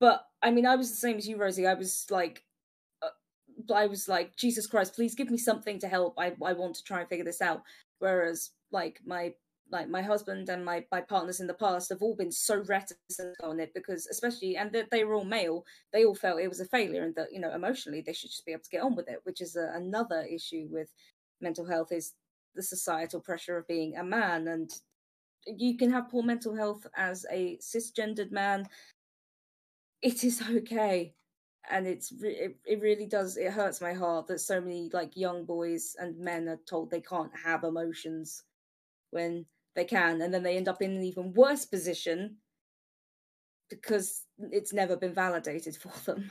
But 0.00 0.24
I 0.42 0.50
mean, 0.50 0.66
I 0.66 0.76
was 0.76 0.90
the 0.90 0.96
same 0.96 1.16
as 1.16 1.28
you, 1.28 1.36
Rosie. 1.36 1.66
I 1.66 1.74
was 1.74 2.06
like, 2.10 2.44
uh, 3.02 3.74
I 3.74 3.86
was 3.86 4.08
like, 4.08 4.36
Jesus 4.36 4.66
Christ, 4.66 4.94
please 4.94 5.14
give 5.14 5.30
me 5.30 5.38
something 5.38 5.78
to 5.80 5.88
help. 5.88 6.14
I 6.18 6.34
I 6.44 6.52
want 6.52 6.76
to 6.76 6.84
try 6.84 7.00
and 7.00 7.08
figure 7.08 7.24
this 7.24 7.42
out. 7.42 7.62
Whereas 7.98 8.50
like 8.70 9.00
my 9.04 9.34
like 9.70 9.88
my 9.88 10.02
husband 10.02 10.48
and 10.48 10.64
my, 10.64 10.84
my 10.90 11.00
partners 11.00 11.40
in 11.40 11.46
the 11.46 11.54
past 11.54 11.90
have 11.90 12.02
all 12.02 12.14
been 12.16 12.32
so 12.32 12.62
reticent 12.68 13.36
on 13.42 13.60
it 13.60 13.72
because 13.74 14.06
especially 14.06 14.56
and 14.56 14.72
they, 14.72 14.84
they 14.90 15.04
were 15.04 15.14
all 15.14 15.24
male 15.24 15.64
they 15.92 16.04
all 16.04 16.14
felt 16.14 16.40
it 16.40 16.48
was 16.48 16.60
a 16.60 16.64
failure 16.64 17.02
and 17.04 17.14
that 17.14 17.32
you 17.32 17.40
know 17.40 17.52
emotionally 17.54 18.02
they 18.04 18.12
should 18.12 18.30
just 18.30 18.46
be 18.46 18.52
able 18.52 18.62
to 18.62 18.70
get 18.70 18.82
on 18.82 18.96
with 18.96 19.08
it 19.08 19.20
which 19.24 19.40
is 19.40 19.56
a, 19.56 19.72
another 19.74 20.26
issue 20.30 20.66
with 20.70 20.88
mental 21.40 21.66
health 21.66 21.92
is 21.92 22.14
the 22.54 22.62
societal 22.62 23.20
pressure 23.20 23.56
of 23.56 23.68
being 23.68 23.96
a 23.96 24.04
man 24.04 24.48
and 24.48 24.70
you 25.46 25.76
can 25.76 25.90
have 25.90 26.08
poor 26.08 26.22
mental 26.22 26.54
health 26.54 26.86
as 26.96 27.24
a 27.30 27.58
cisgendered 27.58 28.30
man. 28.30 28.66
It 30.02 30.24
is 30.24 30.42
okay. 30.50 31.14
And 31.70 31.86
it's 31.86 32.12
it, 32.22 32.56
it 32.64 32.80
really 32.80 33.06
does 33.06 33.36
it 33.36 33.52
hurts 33.52 33.80
my 33.80 33.92
heart 33.92 34.26
that 34.28 34.40
so 34.40 34.60
many 34.60 34.88
like 34.92 35.16
young 35.16 35.44
boys 35.44 35.96
and 35.98 36.18
men 36.18 36.48
are 36.48 36.60
told 36.66 36.90
they 36.90 37.02
can't 37.02 37.32
have 37.44 37.62
emotions 37.64 38.42
when 39.10 39.44
they 39.78 39.84
can 39.84 40.20
and 40.20 40.34
then 40.34 40.42
they 40.42 40.56
end 40.56 40.68
up 40.68 40.82
in 40.82 40.96
an 40.96 41.04
even 41.04 41.32
worse 41.32 41.64
position 41.64 42.36
because 43.70 44.24
it's 44.50 44.72
never 44.72 44.96
been 44.96 45.14
validated 45.14 45.76
for 45.76 45.92
them. 46.04 46.30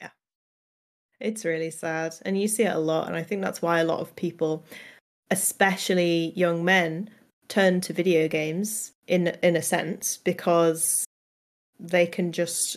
Yeah. 0.00 0.10
It's 1.18 1.44
really 1.44 1.70
sad. 1.70 2.14
And 2.22 2.40
you 2.40 2.46
see 2.46 2.64
it 2.64 2.74
a 2.74 2.78
lot. 2.78 3.08
And 3.08 3.16
I 3.16 3.22
think 3.22 3.42
that's 3.42 3.62
why 3.62 3.80
a 3.80 3.84
lot 3.84 4.00
of 4.00 4.14
people, 4.16 4.64
especially 5.30 6.32
young 6.36 6.64
men, 6.64 7.10
turn 7.48 7.80
to 7.80 7.92
video 7.94 8.28
games 8.28 8.92
in 9.06 9.28
in 9.42 9.56
a 9.56 9.62
sense 9.62 10.18
because 10.18 11.06
they 11.80 12.06
can 12.06 12.30
just 12.30 12.76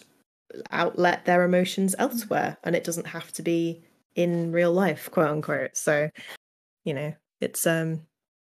outlet 0.71 1.25
their 1.25 1.43
emotions 1.43 1.93
elsewhere 1.99 2.57
and 2.63 2.75
it 2.75 2.85
doesn't 2.85 3.07
have 3.07 3.33
to 3.33 3.41
be 3.41 3.83
in 4.15 4.51
real 4.51 4.71
life 4.71 5.09
quote 5.11 5.29
unquote 5.29 5.75
so 5.75 6.09
you 6.85 6.93
know 6.93 7.13
it's 7.41 7.65
um 7.67 8.01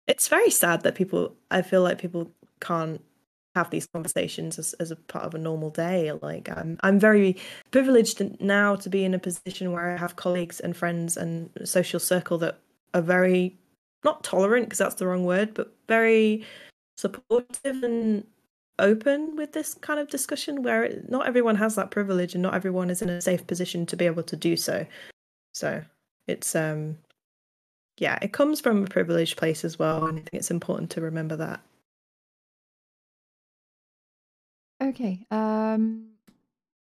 it's 0.06 0.28
very 0.28 0.50
sad 0.50 0.82
that 0.82 0.94
people 0.94 1.34
i 1.50 1.62
feel 1.62 1.82
like 1.82 1.98
people 1.98 2.30
can't 2.60 3.00
have 3.54 3.70
these 3.70 3.86
conversations 3.86 4.58
as, 4.58 4.72
as 4.74 4.90
a 4.90 4.96
part 4.96 5.24
of 5.24 5.34
a 5.34 5.38
normal 5.38 5.70
day 5.70 6.10
like 6.22 6.48
i'm 6.56 6.76
i'm 6.82 6.98
very 6.98 7.36
privileged 7.70 8.20
now 8.40 8.74
to 8.74 8.88
be 8.88 9.04
in 9.04 9.14
a 9.14 9.18
position 9.18 9.72
where 9.72 9.94
i 9.94 9.96
have 9.96 10.16
colleagues 10.16 10.60
and 10.60 10.76
friends 10.76 11.16
and 11.16 11.50
social 11.64 12.00
circle 12.00 12.36
that 12.36 12.58
are 12.94 13.02
very 13.02 13.56
not 14.04 14.22
tolerant 14.22 14.66
because 14.66 14.78
that's 14.78 14.94
the 14.96 15.06
wrong 15.06 15.24
word, 15.24 15.54
but 15.54 15.74
very 15.88 16.44
supportive 16.96 17.82
and 17.82 18.26
open 18.78 19.34
with 19.36 19.52
this 19.52 19.74
kind 19.74 19.98
of 19.98 20.08
discussion 20.08 20.62
where 20.62 21.02
not 21.08 21.26
everyone 21.26 21.56
has 21.56 21.74
that 21.74 21.90
privilege 21.90 22.34
and 22.34 22.42
not 22.42 22.54
everyone 22.54 22.90
is 22.90 23.02
in 23.02 23.08
a 23.08 23.20
safe 23.20 23.46
position 23.46 23.86
to 23.86 23.96
be 23.96 24.06
able 24.06 24.22
to 24.22 24.36
do 24.36 24.56
so. 24.56 24.86
So 25.54 25.82
it's 26.26 26.54
um 26.54 26.98
yeah, 27.98 28.18
it 28.22 28.32
comes 28.32 28.60
from 28.60 28.84
a 28.84 28.86
privileged 28.86 29.36
place 29.36 29.64
as 29.64 29.78
well, 29.78 30.04
and 30.06 30.18
I 30.18 30.22
think 30.22 30.34
it's 30.34 30.50
important 30.50 30.90
to 30.92 31.00
remember 31.00 31.36
that. 31.36 31.60
Okay. 34.82 35.26
Um 35.30 36.10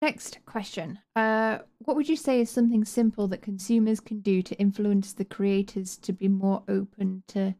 Next 0.02 0.40
question. 0.46 0.98
Uh, 1.14 1.58
what 1.78 1.96
would 1.96 2.08
you 2.08 2.16
say 2.16 2.40
is 2.40 2.50
something 2.50 2.84
simple 2.84 3.28
that 3.28 3.40
consumers 3.40 4.00
can 4.00 4.20
do 4.20 4.42
to 4.42 4.58
influence 4.58 5.12
the 5.12 5.24
creators 5.24 5.96
to 5.98 6.12
be 6.12 6.26
more 6.26 6.64
open 6.66 7.22
to 7.28 7.54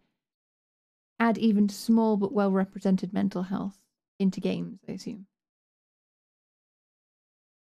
add 1.20 1.38
even 1.38 1.68
small 1.68 2.16
but 2.16 2.32
well 2.32 2.50
represented 2.50 3.12
mental 3.12 3.44
health 3.44 3.78
into 4.18 4.40
games, 4.40 4.80
I 4.88 4.92
assume? 4.92 5.26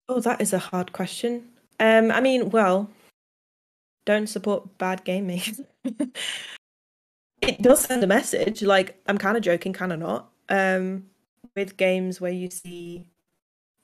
Oh, 0.08 0.22
that 0.22 0.40
is 0.40 0.54
a 0.54 0.60
hard 0.60 0.94
question. 0.94 1.50
Um, 1.82 2.10
I 2.10 2.22
mean, 2.22 2.50
well, 2.50 2.90
don't 4.06 4.28
support 4.28 4.78
bad 4.78 5.04
gaming. 5.04 5.42
it 7.42 7.62
does 7.62 7.82
send 7.82 8.04
a 8.04 8.08
message. 8.08 8.62
Like, 8.62 9.02
I'm 9.08 9.18
kind 9.18 9.38
of 9.38 9.44
joking, 9.44 9.74
kind 9.74 9.94
of 9.94 10.00
not. 10.00 10.30
Um, 10.50 11.06
with 11.56 11.78
games 11.78 12.20
where 12.20 12.32
you 12.32 12.50
see 12.50 13.06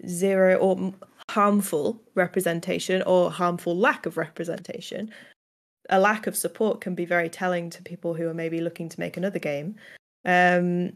zero 0.08 0.56
or 0.56 0.94
harmful 1.30 2.02
representation 2.16 3.02
or 3.04 3.32
harmful 3.32 3.76
lack 3.76 4.06
of 4.06 4.18
representation. 4.18 5.12
A 5.90 6.00
lack 6.00 6.28
of 6.28 6.36
support 6.36 6.82
can 6.82 6.96
be 6.96 7.06
very 7.06 7.30
telling 7.30 7.70
to 7.72 7.82
people 7.82 8.14
who 8.14 8.28
are 8.28 8.34
maybe 8.34 8.62
looking 8.62 8.90
to 8.90 9.00
make 9.00 9.18
another 9.18 9.40
game. 9.40 9.76
Um, 10.26 10.94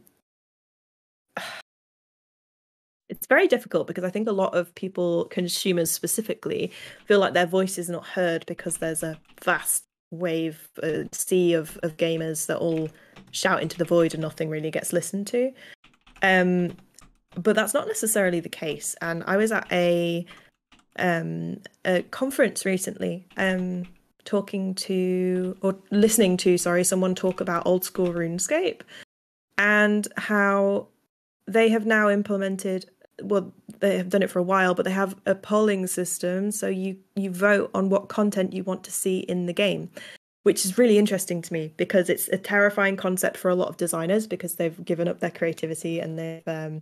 it's 3.24 3.30
very 3.30 3.48
difficult 3.48 3.88
because 3.88 4.04
I 4.04 4.10
think 4.10 4.28
a 4.28 4.34
lot 4.34 4.54
of 4.54 4.76
people, 4.76 5.26
consumers 5.30 5.90
specifically, 5.90 6.74
feel 7.06 7.20
like 7.20 7.32
their 7.32 7.46
voice 7.46 7.78
is 7.78 7.90
not 7.90 8.06
heard 8.06 8.46
because 8.48 8.78
there's 8.78 9.02
a 9.02 9.18
vast 9.42 9.86
wave, 10.12 10.68
a 10.84 11.08
sea 11.14 11.54
of, 11.54 11.80
of 11.84 11.96
gamers 11.96 12.48
that 12.48 12.58
all 12.58 12.90
shout 13.32 13.62
into 13.62 13.78
the 13.78 13.86
void 13.86 14.14
and 14.14 14.22
nothing 14.22 14.50
really 14.50 14.70
gets 14.70 14.92
listened 14.92 15.26
to. 15.28 15.54
Um, 16.22 16.76
but 17.42 17.56
that's 17.56 17.74
not 17.74 17.88
necessarily 17.88 18.42
the 18.42 18.50
case. 18.50 18.94
And 19.02 19.24
I 19.26 19.38
was 19.38 19.54
at 19.54 19.72
a 19.72 20.26
um, 21.00 21.62
a 21.86 22.04
conference 22.04 22.66
recently, 22.66 23.26
um, 23.38 23.86
talking 24.26 24.76
to 24.76 25.56
or 25.62 25.78
listening 25.92 26.36
to, 26.38 26.58
sorry, 26.58 26.84
someone 26.84 27.16
talk 27.16 27.40
about 27.40 27.66
old 27.66 27.86
school 27.86 28.10
RuneScape 28.10 28.82
and 29.58 30.10
how 30.18 30.90
they 31.48 31.70
have 31.70 31.86
now 31.86 32.10
implemented 32.10 32.86
well 33.22 33.54
they 33.80 33.98
have 33.98 34.10
done 34.10 34.24
it 34.24 34.30
for 34.30 34.40
a 34.40 34.44
while 34.44 34.74
but 34.74 34.86
they 34.86 34.92
have 34.92 35.16
a 35.26 35.36
polling 35.36 35.86
system 35.88 36.52
so 36.52 36.68
you 36.68 36.98
you 37.16 37.30
vote 37.30 37.70
on 37.74 37.90
what 37.90 38.10
content 38.10 38.54
you 38.54 38.64
want 38.64 38.84
to 38.84 38.92
see 38.92 39.20
in 39.20 39.46
the 39.46 39.54
game 39.54 39.90
which 40.44 40.66
is 40.66 40.78
really 40.78 40.98
interesting 40.98 41.42
to 41.42 41.54
me 41.54 41.74
because 41.78 42.10
it's 42.10 42.28
a 42.30 42.38
terrifying 42.38 42.98
concept 42.98 43.38
for 43.38 43.50
a 43.50 43.56
lot 43.56 43.70
of 43.70 43.78
designers 43.78 44.28
because 44.28 44.56
they've 44.56 44.84
given 44.84 45.08
up 45.08 45.20
their 45.20 45.32
creativity 45.32 46.00
and 46.00 46.18
they've 46.18 46.48
um, 46.48 46.82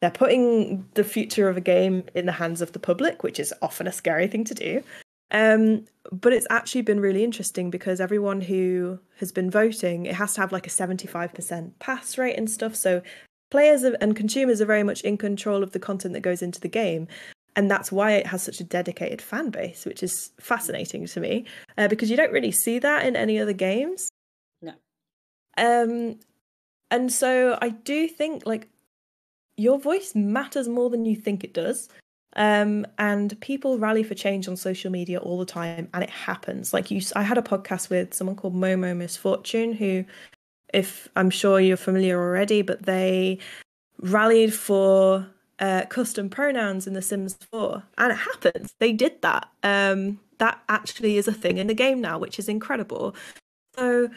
they're 0.00 0.10
putting 0.10 0.86
the 0.94 1.04
future 1.04 1.48
of 1.48 1.56
a 1.56 1.62
game 1.62 2.04
in 2.14 2.26
the 2.26 2.32
hands 2.32 2.60
of 2.60 2.72
the 2.72 2.78
public 2.78 3.22
which 3.22 3.40
is 3.40 3.52
often 3.60 3.86
a 3.86 3.92
scary 3.92 4.28
thing 4.28 4.44
to 4.44 4.54
do 4.54 4.82
um, 5.30 5.86
but 6.12 6.32
it's 6.32 6.46
actually 6.48 6.82
been 6.82 7.00
really 7.00 7.24
interesting 7.24 7.70
because 7.70 8.00
everyone 8.00 8.40
who 8.40 9.00
has 9.18 9.32
been 9.32 9.50
voting, 9.50 10.06
it 10.06 10.14
has 10.14 10.34
to 10.34 10.40
have 10.40 10.52
like 10.52 10.66
a 10.66 10.70
75% 10.70 11.72
pass 11.80 12.16
rate 12.16 12.36
and 12.36 12.48
stuff. 12.48 12.76
So 12.76 13.02
players 13.50 13.84
and 13.84 14.16
consumers 14.16 14.60
are 14.60 14.66
very 14.66 14.82
much 14.82 15.00
in 15.02 15.16
control 15.16 15.62
of 15.62 15.72
the 15.72 15.78
content 15.78 16.14
that 16.14 16.20
goes 16.20 16.42
into 16.42 16.60
the 16.60 16.68
game. 16.68 17.06
And 17.56 17.70
that's 17.70 17.92
why 17.92 18.12
it 18.12 18.26
has 18.26 18.42
such 18.42 18.60
a 18.60 18.64
dedicated 18.64 19.22
fan 19.22 19.50
base, 19.50 19.84
which 19.84 20.02
is 20.02 20.32
fascinating 20.40 21.06
to 21.06 21.20
me 21.20 21.44
uh, 21.78 21.86
because 21.86 22.10
you 22.10 22.16
don't 22.16 22.32
really 22.32 22.50
see 22.50 22.80
that 22.80 23.06
in 23.06 23.14
any 23.14 23.38
other 23.38 23.52
games. 23.52 24.08
No. 24.60 24.72
Um, 25.56 26.18
and 26.90 27.12
so 27.12 27.56
I 27.62 27.68
do 27.68 28.08
think 28.08 28.44
like 28.44 28.68
your 29.56 29.78
voice 29.78 30.14
matters 30.14 30.68
more 30.68 30.90
than 30.90 31.04
you 31.04 31.14
think 31.16 31.44
it 31.44 31.54
does. 31.54 31.88
Um, 32.36 32.86
and 32.98 33.40
people 33.40 33.78
rally 33.78 34.02
for 34.02 34.14
change 34.14 34.48
on 34.48 34.56
social 34.56 34.90
media 34.90 35.18
all 35.18 35.38
the 35.38 35.46
time, 35.46 35.88
and 35.94 36.02
it 36.02 36.10
happens. 36.10 36.72
Like 36.72 36.90
you, 36.90 37.00
I 37.14 37.22
had 37.22 37.38
a 37.38 37.42
podcast 37.42 37.90
with 37.90 38.12
someone 38.12 38.34
called 38.36 38.54
Momo 38.54 38.96
Misfortune, 38.96 39.72
who, 39.72 40.04
if 40.74 41.08
I'm 41.16 41.30
sure 41.30 41.60
you're 41.60 41.76
familiar 41.76 42.20
already, 42.20 42.62
but 42.62 42.82
they 42.82 43.38
rallied 44.00 44.52
for 44.52 45.26
uh, 45.60 45.84
custom 45.88 46.28
pronouns 46.28 46.86
in 46.86 46.94
The 46.94 47.02
Sims 47.02 47.38
4, 47.50 47.82
and 47.98 48.12
it 48.12 48.16
happens. 48.16 48.74
They 48.80 48.92
did 48.92 49.22
that. 49.22 49.48
Um, 49.62 50.20
that 50.38 50.60
actually 50.68 51.16
is 51.16 51.28
a 51.28 51.32
thing 51.32 51.58
in 51.58 51.68
the 51.68 51.74
game 51.74 52.00
now, 52.00 52.18
which 52.18 52.38
is 52.38 52.48
incredible. 52.48 53.14
So 53.76 54.10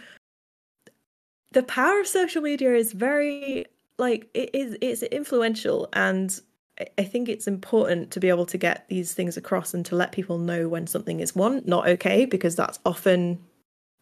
the 1.52 1.64
power 1.64 2.00
of 2.00 2.08
social 2.08 2.42
media 2.42 2.76
is 2.76 2.92
very 2.92 3.66
like 3.98 4.30
it 4.34 4.50
is 4.54 4.78
it's 4.82 5.04
influential 5.04 5.90
and 5.94 6.40
I 6.98 7.04
think 7.04 7.28
it's 7.28 7.48
important 7.48 8.12
to 8.12 8.20
be 8.20 8.30
able 8.30 8.46
to 8.48 8.58
get 8.58 8.88
these 8.90 9.14
things 9.14 9.38
across 9.38 9.74
and 9.74 9.84
to 9.88 9.96
let 9.96 10.12
people 10.12 10.38
know 10.38 10.68
when 10.68 10.86
something 10.86 11.20
is 11.20 11.36
one 11.36 11.64
not 11.66 11.88
okay 11.88 12.26
because 12.26 12.56
that's 12.56 12.80
often 12.86 13.40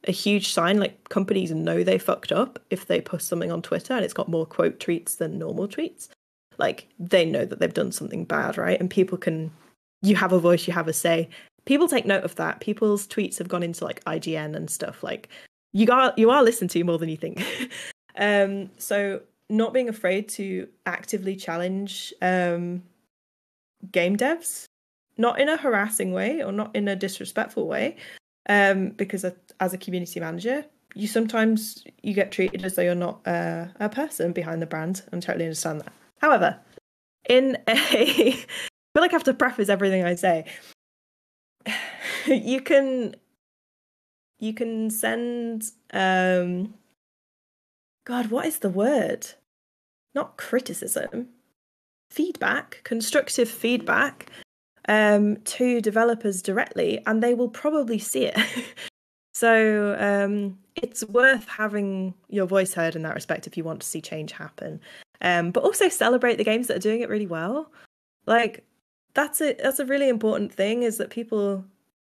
a 0.07 0.11
huge 0.11 0.53
sign 0.53 0.79
like 0.79 1.09
companies 1.09 1.51
know 1.51 1.83
they 1.83 1.97
fucked 1.97 2.31
up 2.31 2.59
if 2.69 2.87
they 2.87 3.01
post 3.01 3.27
something 3.27 3.51
on 3.51 3.61
Twitter 3.61 3.93
and 3.93 4.03
it's 4.03 4.13
got 4.13 4.29
more 4.29 4.45
quote 4.45 4.79
tweets 4.79 5.17
than 5.17 5.39
normal 5.39 5.67
tweets. 5.67 6.09
Like 6.57 6.87
they 6.99 7.25
know 7.25 7.45
that 7.45 7.59
they've 7.59 7.73
done 7.73 7.91
something 7.91 8.25
bad 8.25 8.57
right? 8.57 8.79
And 8.79 8.89
people 8.89 9.17
can 9.17 9.51
you 10.01 10.15
have 10.15 10.33
a 10.33 10.39
voice 10.39 10.67
you 10.67 10.73
have 10.73 10.87
a 10.87 10.93
say. 10.93 11.29
People 11.65 11.87
take 11.87 12.05
note 12.05 12.23
of 12.23 12.35
that. 12.35 12.59
People's 12.59 13.07
tweets 13.07 13.37
have 13.39 13.47
gone 13.47 13.63
into 13.63 13.83
like 13.83 14.03
IGN 14.05 14.55
and 14.55 14.69
stuff. 14.69 15.03
Like 15.03 15.29
you 15.73 15.85
got 15.85 16.17
you 16.17 16.29
are 16.29 16.43
listened 16.43 16.69
to 16.71 16.83
more 16.83 16.97
than 16.97 17.09
you 17.09 17.17
think. 17.17 17.43
Um 18.17 18.69
so 18.77 19.19
not 19.49 19.73
being 19.73 19.89
afraid 19.89 20.27
to 20.27 20.67
actively 20.85 21.35
challenge 21.35 22.13
um, 22.21 22.83
game 23.91 24.17
devs, 24.17 24.65
not 25.17 25.39
in 25.39 25.49
a 25.49 25.57
harassing 25.57 26.11
way 26.11 26.43
or 26.43 26.51
not 26.51 26.75
in 26.75 26.87
a 26.87 26.95
disrespectful 26.95 27.67
way, 27.67 27.97
um, 28.49 28.89
because 28.89 29.23
as 29.59 29.73
a 29.73 29.77
community 29.77 30.19
manager, 30.19 30.65
you 30.93 31.07
sometimes 31.07 31.83
you 32.01 32.13
get 32.13 32.31
treated 32.31 32.63
as 32.63 32.75
though 32.75 32.81
you're 32.81 32.95
not 32.95 33.21
uh, 33.27 33.67
a 33.79 33.89
person 33.89 34.31
behind 34.31 34.61
the 34.61 34.65
brand. 34.65 35.03
I 35.11 35.19
totally 35.19 35.45
understand 35.45 35.81
that. 35.81 35.93
However, 36.21 36.59
in 37.29 37.57
a, 37.67 37.73
I 37.73 38.31
feel 38.31 39.01
like 39.01 39.11
I 39.11 39.15
have 39.15 39.23
to 39.23 39.33
preface 39.33 39.69
everything 39.69 40.03
I 40.03 40.15
say. 40.15 40.45
you 42.27 42.61
can 42.61 43.15
you 44.39 44.53
can 44.53 44.89
send 44.89 45.71
um 45.93 46.73
God, 48.05 48.29
what 48.29 48.45
is 48.45 48.59
the 48.59 48.69
word? 48.69 49.27
Not 50.13 50.37
criticism, 50.37 51.29
feedback, 52.11 52.81
constructive 52.83 53.49
feedback 53.49 54.29
um, 54.87 55.37
to 55.37 55.81
developers 55.81 56.41
directly, 56.41 57.01
and 57.07 57.21
they 57.21 57.33
will 57.33 57.49
probably 57.49 57.97
see 57.97 58.25
it. 58.25 58.37
so 59.35 59.97
um, 59.99 60.57
it's 60.77 61.03
worth 61.03 61.45
having 61.45 62.13
your 62.29 62.45
voice 62.45 62.73
heard 62.73 62.95
in 62.95 63.01
that 63.01 63.15
respect 63.15 63.47
if 63.47 63.57
you 63.57 63.65
want 63.65 63.81
to 63.81 63.87
see 63.87 63.99
change 63.99 64.31
happen. 64.31 64.79
Um, 65.19 65.51
but 65.51 65.65
also 65.65 65.89
celebrate 65.89 66.37
the 66.37 66.45
games 66.45 66.67
that 66.67 66.77
are 66.77 66.79
doing 66.79 67.01
it 67.01 67.09
really 67.09 67.27
well. 67.27 67.69
Like 68.25 68.63
that's 69.13 69.41
it. 69.41 69.59
That's 69.61 69.79
a 69.79 69.85
really 69.85 70.07
important 70.07 70.53
thing. 70.53 70.83
Is 70.83 70.97
that 70.99 71.09
people 71.09 71.65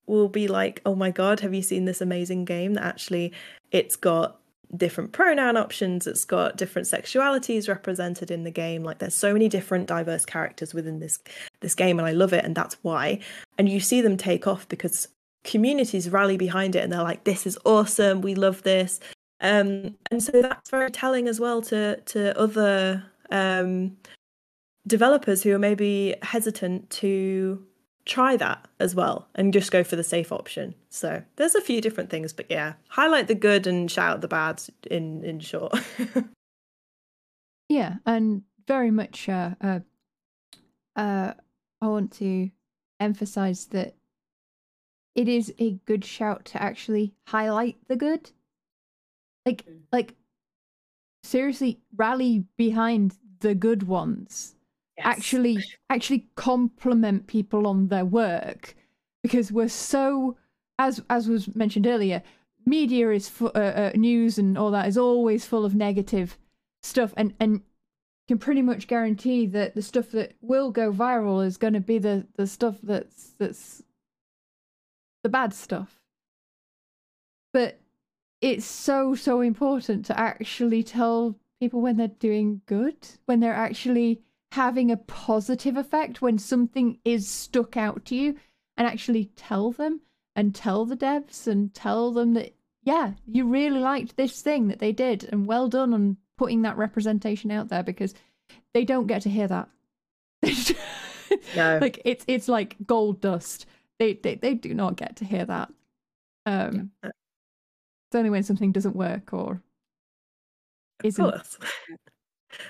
will 0.06 0.28
be 0.28 0.48
like, 0.48 0.80
"Oh 0.86 0.94
my 0.94 1.10
god, 1.10 1.40
have 1.40 1.52
you 1.52 1.60
seen 1.60 1.84
this 1.84 2.00
amazing 2.00 2.46
game 2.46 2.72
that 2.74 2.84
actually 2.84 3.34
it's 3.70 3.96
got 3.96 4.40
different 4.76 5.10
pronoun 5.10 5.56
options 5.56 6.06
it's 6.06 6.24
got 6.24 6.56
different 6.56 6.86
sexualities 6.86 7.68
represented 7.68 8.30
in 8.30 8.44
the 8.44 8.52
game 8.52 8.84
like 8.84 9.00
there's 9.00 9.16
so 9.16 9.32
many 9.32 9.48
different 9.48 9.88
diverse 9.88 10.24
characters 10.24 10.72
within 10.72 11.00
this 11.00 11.18
this 11.58 11.74
game 11.74 11.98
and 11.98 12.06
i 12.06 12.12
love 12.12 12.32
it 12.32 12.44
and 12.44 12.54
that's 12.54 12.76
why 12.82 13.18
and 13.58 13.68
you 13.68 13.80
see 13.80 14.00
them 14.00 14.16
take 14.16 14.46
off 14.46 14.68
because 14.68 15.08
communities 15.44 16.10
rally 16.10 16.36
behind 16.36 16.76
it 16.76 16.84
and 16.84 16.92
they're 16.92 17.02
like 17.02 17.24
this 17.24 17.46
is 17.46 17.58
awesome 17.64 18.20
we 18.20 18.34
love 18.34 18.62
this 18.62 19.00
um 19.40 19.96
and 20.10 20.22
so 20.22 20.42
that's 20.42 20.70
very 20.70 20.90
telling 20.90 21.28
as 21.28 21.40
well 21.40 21.62
to 21.62 21.96
to 22.02 22.38
other 22.38 23.02
um 23.30 23.96
developers 24.86 25.42
who 25.42 25.54
are 25.54 25.58
maybe 25.58 26.14
hesitant 26.22 26.90
to 26.90 27.64
try 28.04 28.36
that 28.36 28.66
as 28.78 28.94
well 28.94 29.28
and 29.34 29.52
just 29.52 29.70
go 29.70 29.84
for 29.84 29.96
the 29.96 30.02
safe 30.02 30.32
option. 30.32 30.74
So 30.88 31.22
there's 31.36 31.54
a 31.54 31.60
few 31.60 31.80
different 31.80 32.10
things, 32.10 32.32
but 32.32 32.46
yeah, 32.50 32.74
highlight 32.88 33.28
the 33.28 33.34
good 33.34 33.66
and 33.66 33.90
shout 33.90 34.14
out 34.14 34.20
the 34.20 34.28
bad 34.28 34.62
in 34.90 35.24
in 35.24 35.40
short. 35.40 35.74
yeah, 37.68 37.96
and 38.06 38.42
very 38.66 38.90
much 38.90 39.28
uh, 39.28 39.50
uh, 39.60 39.80
uh, 40.96 41.34
I 41.80 41.86
want 41.86 42.12
to 42.14 42.50
emphasize 42.98 43.66
that 43.66 43.94
it 45.14 45.28
is 45.28 45.52
a 45.58 45.72
good 45.86 46.04
shout 46.04 46.44
to 46.46 46.62
actually 46.62 47.12
highlight 47.26 47.76
the 47.88 47.96
good. 47.96 48.30
Like 49.44 49.64
mm. 49.66 49.80
like 49.92 50.14
seriously 51.22 51.80
rally 51.96 52.44
behind 52.56 53.16
the 53.40 53.54
good 53.54 53.82
ones 53.82 54.54
actually 55.02 55.58
actually 55.88 56.26
compliment 56.34 57.26
people 57.26 57.66
on 57.66 57.88
their 57.88 58.04
work 58.04 58.74
because 59.22 59.50
we're 59.50 59.68
so 59.68 60.36
as 60.78 61.02
as 61.10 61.28
was 61.28 61.54
mentioned 61.54 61.86
earlier 61.86 62.22
media 62.66 63.10
is 63.10 63.28
fu- 63.28 63.46
uh, 63.48 63.90
uh, 63.94 63.96
news 63.96 64.38
and 64.38 64.58
all 64.58 64.70
that 64.70 64.86
is 64.86 64.98
always 64.98 65.46
full 65.46 65.64
of 65.64 65.74
negative 65.74 66.38
stuff 66.82 67.12
and 67.16 67.34
and 67.40 67.62
can 68.28 68.38
pretty 68.38 68.62
much 68.62 68.86
guarantee 68.86 69.46
that 69.46 69.74
the 69.74 69.82
stuff 69.82 70.10
that 70.10 70.34
will 70.40 70.70
go 70.70 70.92
viral 70.92 71.44
is 71.44 71.56
going 71.56 71.72
to 71.74 71.80
be 71.80 71.98
the 71.98 72.26
the 72.36 72.46
stuff 72.46 72.76
that's 72.82 73.34
that's 73.38 73.82
the 75.22 75.28
bad 75.28 75.54
stuff. 75.54 76.00
But 77.52 77.80
it's 78.40 78.64
so 78.64 79.14
so 79.14 79.40
important 79.40 80.06
to 80.06 80.18
actually 80.18 80.82
tell 80.82 81.36
people 81.60 81.80
when 81.80 81.96
they're 81.96 82.08
doing 82.08 82.62
good 82.66 82.96
when 83.26 83.40
they're 83.40 83.52
actually 83.52 84.20
having 84.52 84.90
a 84.90 84.96
positive 84.96 85.76
effect 85.76 86.22
when 86.22 86.38
something 86.38 86.98
is 87.04 87.28
stuck 87.28 87.76
out 87.76 88.04
to 88.06 88.16
you 88.16 88.34
and 88.76 88.86
actually 88.86 89.26
tell 89.36 89.70
them 89.72 90.00
and 90.34 90.54
tell 90.54 90.86
the 90.86 90.96
devs 90.96 91.46
and 91.46 91.74
tell 91.74 92.12
them 92.12 92.32
that 92.32 92.54
yeah 92.82 93.12
you 93.26 93.46
really 93.46 93.78
liked 93.78 94.16
this 94.16 94.40
thing 94.40 94.68
that 94.68 94.78
they 94.78 94.92
did 94.92 95.28
and 95.30 95.46
well 95.46 95.68
done 95.68 95.92
on 95.92 96.16
putting 96.38 96.62
that 96.62 96.78
representation 96.78 97.50
out 97.50 97.68
there 97.68 97.82
because 97.82 98.14
they 98.72 98.84
don't 98.84 99.06
get 99.06 99.22
to 99.22 99.30
hear 99.30 99.48
that. 99.48 99.68
No. 101.54 101.78
like 101.80 102.02
it's 102.04 102.24
it's 102.26 102.48
like 102.48 102.74
gold 102.86 103.20
dust 103.20 103.64
they, 104.00 104.14
they 104.14 104.34
they 104.34 104.54
do 104.54 104.74
not 104.74 104.96
get 104.96 105.16
to 105.16 105.24
hear 105.24 105.44
that 105.44 105.68
um 106.46 106.90
yeah. 107.04 107.10
it's 107.10 108.16
only 108.16 108.30
when 108.30 108.42
something 108.42 108.72
doesn't 108.72 108.96
work 108.96 109.32
or 109.32 109.62
isn't 111.04 111.34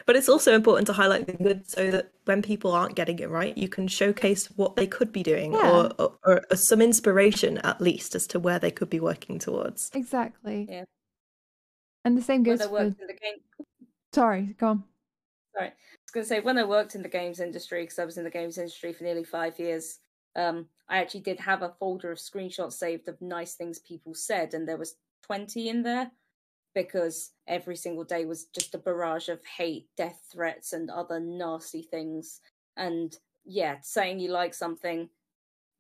But 0.05 0.15
it's 0.15 0.29
also 0.29 0.55
important 0.55 0.87
to 0.89 0.93
highlight 0.93 1.27
the 1.27 1.33
good 1.33 1.67
so 1.67 1.91
that 1.91 2.13
when 2.27 2.43
people 2.43 2.73
aren't 2.73 2.97
getting 2.97 3.19
it 3.19 3.31
right, 3.31 3.57
you 3.57 3.67
can 3.67 3.89
showcase 3.89 4.47
what 4.57 4.77
they 4.77 4.87
could 4.87 5.11
be 5.11 5.23
doing 5.23 5.55
Yeah. 5.55 5.89
or, 5.99 6.13
or, 6.23 6.43
or 6.51 6.57
some 6.57 6.83
inspiration 6.83 7.57
at 7.59 7.81
least 7.81 8.15
as 8.15 8.27
to 8.27 8.39
where 8.39 8.59
they 8.59 8.71
could 8.71 8.91
be 8.91 9.01
working 9.01 9.39
towards. 9.39 9.91
Exactly. 9.95 10.67
Yeah. 10.69 10.85
And 12.05 12.17
the 12.17 12.23
same 12.23 12.43
goes 12.43 12.63
for. 12.63 12.85
the 12.85 12.95
game, 13.23 13.67
Sorry, 14.13 14.55
go 14.59 14.69
on. 14.69 14.85
Sorry, 15.55 15.69
I 15.69 15.73
was 15.73 16.13
going 16.13 16.25
to 16.25 16.29
say 16.29 16.41
when 16.41 16.59
I 16.59 16.65
worked 16.65 16.95
in 16.95 17.03
the 17.03 17.09
games 17.09 17.41
industry, 17.41 17.83
because 17.83 17.99
I 17.99 18.05
was 18.05 18.19
in 18.19 18.25
the 18.25 18.31
games 18.31 18.59
industry 18.59 18.93
for 18.93 19.05
nearly 19.05 19.25
five 19.25 19.59
years. 19.59 19.99
Um, 20.37 20.67
I 20.89 20.99
actually 20.99 21.21
did 21.21 21.41
have 21.41 21.63
a 21.63 21.75
folder 21.79 22.11
of 22.11 22.19
screenshots 22.19 22.75
saved 22.75 23.09
of 23.09 23.21
nice 23.21 23.55
things 23.55 23.79
people 23.79 24.15
said, 24.15 24.55
and 24.55 24.69
there 24.69 24.77
was 24.77 24.97
twenty 25.23 25.69
in 25.69 25.83
there 25.83 26.11
because 26.75 27.33
every 27.49 27.77
single 27.77 28.05
day 28.05 28.25
was 28.25 28.45
just 28.47 28.75
a 28.75 28.79
barrage 28.79 29.29
of 29.29 29.45
hate, 29.45 29.89
death 29.97 30.21
threats, 30.33 30.73
and 30.73 30.91
other 30.91 31.19
nasty 31.19 31.83
things. 31.83 32.41
And 32.77 33.17
yeah, 33.45 33.79
saying 33.83 34.21
you 34.21 34.31
like 34.31 34.55
something 34.55 35.09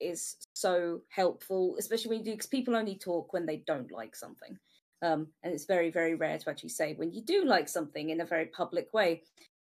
is 0.01 0.36
so 0.55 1.02
helpful, 1.09 1.77
especially 1.78 2.09
when 2.09 2.18
you 2.20 2.24
do, 2.24 2.31
because 2.32 2.47
people 2.47 2.74
only 2.74 2.97
talk 2.97 3.32
when 3.32 3.47
they 3.47 3.62
don't 3.66 3.93
like 3.93 4.16
something. 4.16 4.59
Um, 5.02 5.28
and 5.43 5.55
it's 5.55 5.64
very, 5.64 5.90
very 5.90 6.14
rare 6.14 6.39
to 6.39 6.51
actually 6.51 6.70
say 6.70 6.94
when 6.94 7.12
you 7.12 7.22
do 7.22 7.44
like 7.44 7.68
something 7.68 8.10
in 8.10 8.20
a 8.20 8.27
very 8.27 8.47
public 8.47 8.93
way. 8.93 9.22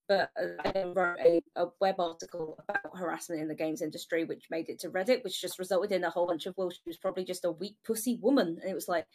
But 0.07 0.31
uh, 0.41 0.69
I 0.75 0.83
wrote 0.83 1.19
a, 1.19 1.41
a 1.55 1.67
web 1.79 1.99
article 1.99 2.59
about 2.67 2.97
harassment 2.97 3.41
in 3.41 3.47
the 3.47 3.55
games 3.55 3.81
industry, 3.81 4.25
which 4.25 4.49
made 4.49 4.69
it 4.69 4.79
to 4.79 4.89
Reddit, 4.89 5.23
which 5.23 5.41
just 5.41 5.59
resulted 5.59 5.91
in 5.91 6.03
a 6.03 6.09
whole 6.09 6.27
bunch 6.27 6.45
of, 6.45 6.55
well, 6.57 6.69
she 6.69 6.81
was 6.85 6.97
probably 6.97 7.23
just 7.23 7.45
a 7.45 7.51
weak 7.51 7.77
pussy 7.85 8.17
woman. 8.21 8.59
And 8.61 8.69
it 8.69 8.75
was 8.75 8.89
like, 8.89 9.05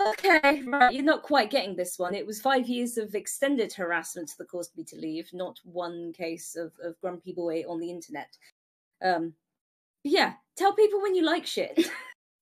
okay, 0.00 0.62
right, 0.62 0.92
you're 0.92 1.04
not 1.04 1.22
quite 1.22 1.50
getting 1.50 1.76
this 1.76 1.98
one. 1.98 2.14
It 2.14 2.26
was 2.26 2.40
five 2.40 2.68
years 2.68 2.96
of 2.96 3.14
extended 3.14 3.72
harassment 3.72 4.32
that 4.38 4.48
caused 4.48 4.76
me 4.76 4.84
to 4.84 4.96
leave, 4.96 5.28
not 5.32 5.60
one 5.64 6.12
case 6.12 6.56
of, 6.56 6.72
of 6.82 7.00
grumpy 7.00 7.32
boy 7.32 7.64
on 7.68 7.78
the 7.80 7.90
internet. 7.90 8.36
Um, 9.04 9.34
yeah, 10.02 10.34
tell 10.56 10.72
people 10.72 11.02
when 11.02 11.14
you 11.14 11.22
like 11.24 11.46
shit. 11.46 11.88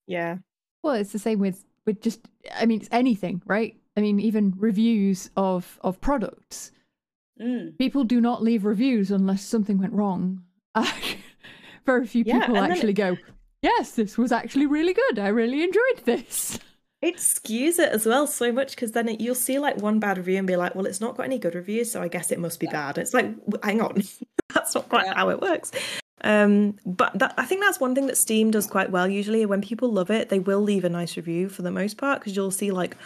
Yeah. 0.07 0.39
Well, 0.83 0.95
it's 0.95 1.13
the 1.13 1.19
same 1.19 1.39
with 1.39 1.65
with 1.87 2.03
just. 2.03 2.21
I 2.55 2.67
mean, 2.67 2.81
it's 2.81 2.89
anything, 2.93 3.41
right? 3.47 3.77
I 3.97 4.01
mean, 4.01 4.19
even 4.21 4.53
reviews 4.57 5.31
of 5.37 5.79
of 5.83 6.01
products. 6.01 6.73
Mm. 7.41 7.79
People 7.79 8.05
do 8.05 8.21
not 8.21 8.43
leave 8.43 8.65
reviews 8.65 9.11
unless 9.11 9.43
something 9.45 9.79
went 9.79 9.93
wrong. 9.93 10.43
Very 11.87 12.07
few 12.07 12.25
Yeah, 12.27 12.41
people 12.41 12.59
actually 12.59 12.91
it- 12.93 12.97
go, 12.97 13.17
"Yes, 13.63 13.93
this 13.93 14.17
was 14.17 14.33
actually 14.33 14.67
really 14.67 14.95
good. 14.95 15.19
I 15.19 15.29
really 15.29 15.63
enjoyed 15.63 16.05
this." 16.05 16.59
It 17.01 17.17
skews 17.17 17.81
it 17.81 17.89
as 17.91 18.07
well 18.07 18.29
so 18.29 18.53
much 18.53 18.77
because 18.77 18.93
then 18.93 19.09
it, 19.09 19.21
you'll 19.21 19.35
see 19.35 19.59
like 19.59 19.77
one 19.79 19.99
bad 19.99 20.19
review 20.19 20.39
and 20.39 20.47
be 20.47 20.55
like, 20.55 20.77
well, 20.77 20.87
it's 20.87 21.01
not 21.01 21.17
got 21.17 21.25
any 21.25 21.37
good 21.37 21.57
reviews, 21.57 21.91
so 21.91 22.01
I 22.01 22.07
guess 22.07 22.31
it 22.31 22.39
must 22.39 22.61
be 22.61 22.67
Yeah. 22.67 22.73
bad. 22.93 22.99
It's 22.99 23.13
like, 23.13 23.35
hang 23.65 23.81
on, 23.81 24.03
that's 24.55 24.73
not 24.77 24.89
quite 24.89 25.07
Yeah. 25.07 25.15
how 25.15 25.31
it 25.31 25.41
works. 25.41 25.73
Um, 26.23 26.77
but 26.87 27.19
that, 27.19 27.35
I 27.37 27.45
think 27.45 27.61
that's 27.61 27.81
one 27.81 27.97
thing 27.97 28.07
that 28.07 28.17
Steam 28.19 28.53
does 28.53 28.69
quite 28.69 28.93
well. 28.93 29.09
Usually, 29.09 29.45
when 29.47 29.61
people 29.61 29.93
love 29.93 30.13
it, 30.13 30.29
they 30.29 30.39
will 30.39 30.61
leave 30.61 30.85
a 30.85 30.89
nice 30.89 31.17
review 31.17 31.49
for 31.49 31.63
the 31.63 31.73
most 31.73 31.97
part 31.99 32.21
because 32.21 32.37
you'll 32.37 32.53
see 32.53 32.71
like 32.71 32.97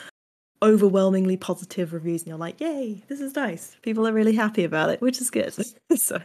overwhelmingly 0.62 1.36
positive 1.36 1.92
reviews, 1.92 2.22
and 2.22 2.28
you're 2.28 2.38
like, 2.38 2.60
yay, 2.60 3.02
this 3.08 3.20
is 3.20 3.34
nice. 3.36 3.76
People 3.82 4.06
are 4.06 4.12
really 4.12 4.34
happy 4.34 4.64
about 4.64 4.90
it, 4.90 5.00
which 5.00 5.20
is 5.20 5.30
good. 5.30 5.54
so, 5.96 6.20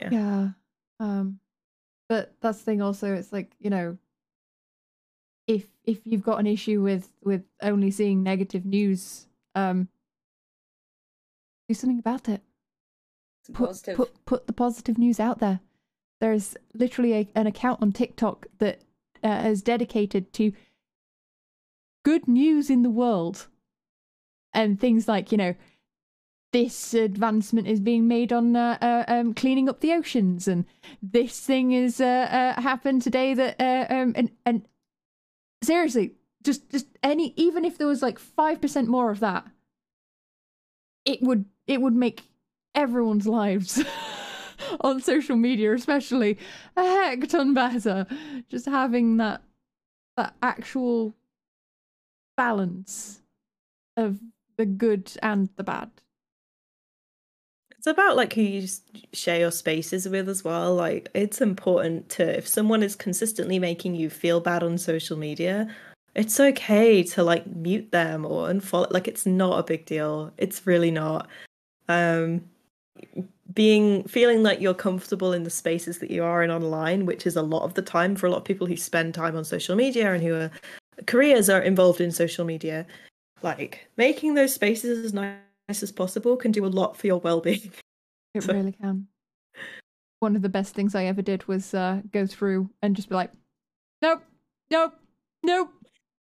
Yeah. 0.00 0.08
Yeah. 0.10 0.48
Um 1.00 1.38
but 2.08 2.34
that's 2.40 2.58
the 2.58 2.64
thing 2.64 2.82
also 2.82 3.14
it's 3.14 3.32
like, 3.32 3.52
you 3.58 3.70
know, 3.70 3.96
if 5.46 5.66
if 5.84 6.00
you've 6.04 6.22
got 6.22 6.40
an 6.40 6.46
issue 6.46 6.82
with 6.82 7.10
with 7.22 7.42
only 7.62 7.90
seeing 7.90 8.22
negative 8.22 8.64
news, 8.64 9.26
um 9.54 9.88
do 11.68 11.74
something 11.74 11.98
about 11.98 12.28
it. 12.28 12.42
Put 13.46 13.66
positive. 13.66 13.96
put 13.96 14.24
put 14.24 14.46
the 14.46 14.52
positive 14.52 14.98
news 14.98 15.18
out 15.18 15.38
there. 15.38 15.60
There's 16.20 16.56
literally 16.74 17.14
a, 17.14 17.28
an 17.34 17.46
account 17.46 17.82
on 17.82 17.92
TikTok 17.92 18.46
that 18.58 18.82
uh, 19.24 19.42
is 19.46 19.62
dedicated 19.62 20.32
to 20.34 20.52
good 22.02 22.28
news 22.28 22.70
in 22.70 22.82
the 22.82 22.90
world 22.90 23.48
and 24.52 24.80
things 24.80 25.08
like, 25.08 25.32
you 25.32 25.38
know, 25.38 25.54
this 26.52 26.92
advancement 26.94 27.66
is 27.66 27.80
being 27.80 28.06
made 28.06 28.32
on 28.32 28.54
uh, 28.54 28.76
uh, 28.80 29.04
um, 29.08 29.34
cleaning 29.34 29.68
up 29.68 29.80
the 29.80 29.92
oceans, 29.92 30.46
and 30.46 30.66
this 31.02 31.40
thing 31.40 31.72
is 31.72 32.00
uh, 32.00 32.04
uh, 32.56 32.60
happened 32.60 33.02
today 33.02 33.34
that 33.34 33.58
uh, 33.58 33.86
um, 33.92 34.12
and 34.14 34.30
and 34.44 34.68
seriously, 35.64 36.12
just 36.42 36.68
just 36.70 36.86
any 37.02 37.32
even 37.36 37.64
if 37.64 37.78
there 37.78 37.86
was 37.86 38.02
like 38.02 38.18
five 38.18 38.60
percent 38.60 38.88
more 38.88 39.10
of 39.10 39.20
that, 39.20 39.46
it 41.06 41.22
would 41.22 41.46
it 41.66 41.80
would 41.80 41.94
make 41.94 42.24
everyone's 42.74 43.26
lives 43.26 43.82
on 44.82 45.00
social 45.00 45.36
media, 45.36 45.72
especially 45.72 46.38
a 46.76 46.82
heck 46.82 47.28
ton 47.28 47.54
better. 47.54 48.06
Just 48.50 48.66
having 48.66 49.16
that 49.16 49.42
that 50.18 50.34
actual 50.42 51.14
balance 52.36 53.20
of 53.96 54.18
the 54.56 54.66
good 54.66 55.12
and 55.22 55.48
the 55.56 55.64
bad. 55.64 55.90
It's 57.76 57.86
about 57.88 58.16
like 58.16 58.34
who 58.34 58.42
you 58.42 58.68
share 59.12 59.40
your 59.40 59.50
spaces 59.50 60.08
with 60.08 60.28
as 60.28 60.44
well. 60.44 60.74
Like 60.74 61.08
it's 61.14 61.40
important 61.40 62.08
to 62.10 62.38
if 62.38 62.46
someone 62.46 62.82
is 62.82 62.94
consistently 62.94 63.58
making 63.58 63.96
you 63.96 64.08
feel 64.08 64.40
bad 64.40 64.62
on 64.62 64.78
social 64.78 65.18
media, 65.18 65.66
it's 66.14 66.38
okay 66.38 67.02
to 67.02 67.24
like 67.24 67.44
mute 67.46 67.90
them 67.90 68.24
or 68.24 68.48
unfollow. 68.48 68.92
Like 68.92 69.08
it's 69.08 69.26
not 69.26 69.58
a 69.58 69.64
big 69.64 69.84
deal. 69.84 70.32
It's 70.38 70.64
really 70.64 70.92
not. 70.92 71.28
Um 71.88 72.44
being 73.52 74.04
feeling 74.04 74.42
like 74.42 74.60
you're 74.60 74.74
comfortable 74.74 75.32
in 75.32 75.42
the 75.42 75.50
spaces 75.50 75.98
that 75.98 76.10
you 76.10 76.22
are 76.22 76.42
in 76.42 76.50
online, 76.50 77.04
which 77.04 77.26
is 77.26 77.36
a 77.36 77.42
lot 77.42 77.64
of 77.64 77.74
the 77.74 77.82
time 77.82 78.14
for 78.14 78.26
a 78.26 78.30
lot 78.30 78.38
of 78.38 78.44
people 78.44 78.66
who 78.66 78.76
spend 78.76 79.12
time 79.12 79.36
on 79.36 79.44
social 79.44 79.74
media 79.74 80.12
and 80.12 80.22
who 80.22 80.34
are 80.34 80.50
careers 81.06 81.48
are 81.48 81.60
involved 81.60 82.00
in 82.00 82.10
social 82.12 82.44
media. 82.44 82.86
Like 83.42 83.88
making 83.96 84.34
those 84.34 84.54
spaces 84.54 85.04
as 85.04 85.12
nice 85.12 85.36
as 85.68 85.90
possible 85.92 86.36
can 86.36 86.52
do 86.52 86.64
a 86.64 86.68
lot 86.68 86.96
for 86.96 87.06
your 87.06 87.18
well-being. 87.20 87.72
It 88.34 88.42
So- 88.44 88.52
really 88.54 88.72
can. 88.72 89.08
One 90.20 90.36
of 90.36 90.42
the 90.42 90.48
best 90.48 90.74
things 90.74 90.94
I 90.94 91.04
ever 91.06 91.20
did 91.20 91.46
was 91.48 91.74
uh, 91.74 92.00
go 92.12 92.26
through 92.26 92.70
and 92.80 92.94
just 92.96 93.08
be 93.08 93.14
like, 93.16 93.30
nope, 94.00 94.22
nope, 94.70 94.94
nope, 95.42 95.70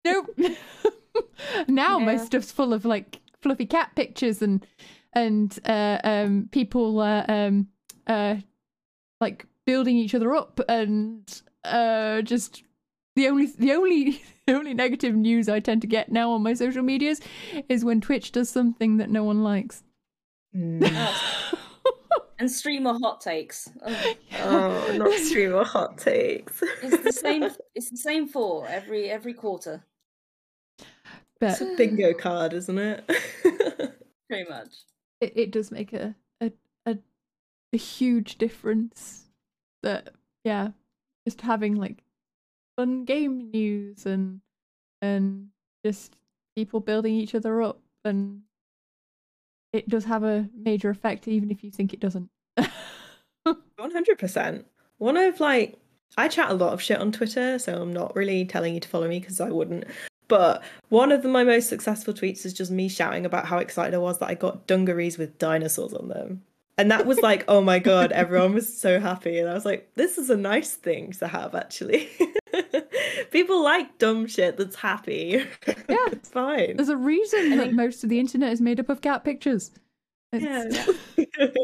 nope. 0.05 0.39
now 1.69 1.99
my 1.99 2.17
stuff's 2.19 2.53
full 2.53 2.73
of 2.75 2.85
like 2.85 3.21
fluffy 3.41 3.65
cat 3.67 3.91
pictures 3.97 4.43
and 4.43 4.67
and 5.15 5.59
uh, 5.65 5.99
um, 6.05 6.49
people 6.53 7.01
uh, 7.01 7.25
um, 7.27 7.69
uh, 8.07 8.37
like 9.21 9.47
building 9.65 9.97
each 9.97 10.15
other 10.15 10.35
up 10.35 10.61
and 10.69 11.41
uh, 11.65 12.21
just 12.23 12.63
the 13.17 13.27
only 13.29 13.47
the 13.47 13.73
only 13.73 14.23
the 14.47 14.53
only 14.55 14.75
negative 14.75 15.15
news 15.15 15.49
I 15.49 15.61
tend 15.61 15.81
to 15.83 15.87
get 15.89 16.11
now 16.11 16.31
on 16.33 16.43
my 16.43 16.55
social 16.55 16.83
medias 16.83 17.21
is 17.69 17.85
when 17.85 18.01
Twitch 18.01 18.33
does 18.33 18.49
something 18.51 18.97
that 18.99 19.11
no 19.11 19.25
one 19.25 19.43
likes. 19.43 19.83
Hmm. 20.53 20.85
and 22.39 22.51
streamer 22.51 22.95
hot 23.03 23.21
takes. 23.21 23.69
Oh, 23.85 24.15
Oh, 24.43 24.95
not 24.97 25.13
streamer 25.21 25.65
hot 25.65 25.99
takes. 25.99 26.63
it's 26.83 27.03
the 27.03 27.13
same. 27.13 27.51
It's 27.75 27.91
the 27.91 27.97
same 27.97 28.27
for 28.29 28.67
every 28.69 29.11
every 29.11 29.35
quarter, 29.35 29.85
but 31.41 31.51
It's 31.53 31.61
a 31.61 31.75
bingo 31.77 32.13
card, 32.15 32.53
isn't 32.53 32.79
it? 32.79 33.11
pretty 34.29 34.49
much. 34.49 34.69
it, 35.21 35.33
it 35.37 35.51
does 35.51 35.71
make 35.71 35.93
a, 35.93 36.15
a 36.41 36.53
a 36.85 36.99
a 37.73 37.77
huge 37.77 38.39
difference 38.39 39.25
that 39.83 40.11
yeah 40.45 40.71
just 41.27 41.41
having 41.43 41.75
like 41.77 42.03
fun 42.77 43.05
game 43.05 43.51
news 43.51 44.07
and 44.07 44.41
and 45.03 45.49
just 45.85 46.17
people 46.55 46.81
building 46.81 47.15
each 47.15 47.35
other 47.35 47.63
up 47.63 47.81
and 48.05 48.43
it 49.73 49.89
does 49.89 50.05
have 50.05 50.25
a 50.25 50.49
major 50.57 50.91
effect 50.91 51.29
even 51.29 51.51
if 51.51 51.63
you 51.63 51.71
think 51.71 51.93
it 51.93 52.01
doesn't 52.01 52.29
One 53.77 53.91
hundred 53.93 54.19
percent. 54.19 54.67
One 54.99 55.17
of 55.17 55.39
like 55.41 55.79
I 56.17 56.29
chat 56.29 56.51
a 56.51 56.55
lot 56.55 56.73
of 56.73 56.83
shit 56.83 56.99
on 56.99 57.13
Twitter, 57.13 57.59
so 57.59 57.81
I'm 57.81 57.93
not 57.93 58.17
really 58.17 58.45
telling 58.45 58.75
you 58.75 58.81
to 58.81 58.89
follow 58.89 59.09
me 59.09 59.21
because 59.21 59.41
I 59.41 59.51
wouldn't. 59.51 59.85
But 60.29 60.65
one 60.89 61.13
of 61.13 61.23
the, 61.23 61.29
my 61.29 61.45
most 61.45 61.69
successful 61.69 62.13
tweets 62.13 62.45
is 62.45 62.53
just 62.53 62.73
me 62.73 62.89
shouting 62.89 63.25
about 63.25 63.47
how 63.47 63.59
excited 63.59 63.95
I 63.95 63.99
was 63.99 64.19
that 64.19 64.29
I 64.29 64.35
got 64.35 64.67
dungarees 64.67 65.19
with 65.19 65.39
dinosaurs 65.39 65.93
on 65.93 66.09
them. 66.09 66.43
And 66.79 66.91
that 66.91 67.07
was 67.07 67.19
like, 67.21 67.45
oh 67.49 67.61
my 67.63 67.79
god, 67.79 68.13
everyone 68.13 68.53
was 68.53 68.79
so 68.79 69.01
happy. 69.01 69.39
And 69.39 69.49
I 69.49 69.55
was 69.55 69.65
like, 69.65 69.91
this 69.95 70.19
is 70.19 70.29
a 70.29 70.37
nice 70.37 70.75
thing 70.75 71.13
to 71.13 71.27
have 71.29 71.55
actually. 71.55 72.11
People 73.31 73.63
like 73.63 73.97
dumb 73.99 74.27
shit 74.27 74.57
that's 74.57 74.77
happy. 74.77 75.43
Yeah. 75.89 75.97
it's 76.11 76.29
fine. 76.29 76.77
there's 76.77 76.89
a 76.89 76.97
reason 76.97 77.53
I 77.53 77.57
that 77.57 77.63
think- 77.65 77.75
most 77.75 78.03
of 78.05 78.11
the 78.11 78.19
internet 78.21 78.53
is 78.53 78.61
made 78.61 78.81
up 78.81 78.89
of 78.89 79.01
cat 79.01 79.25
pictures 79.25 79.71
It's- 80.33 80.97
Yeah. 81.17 81.27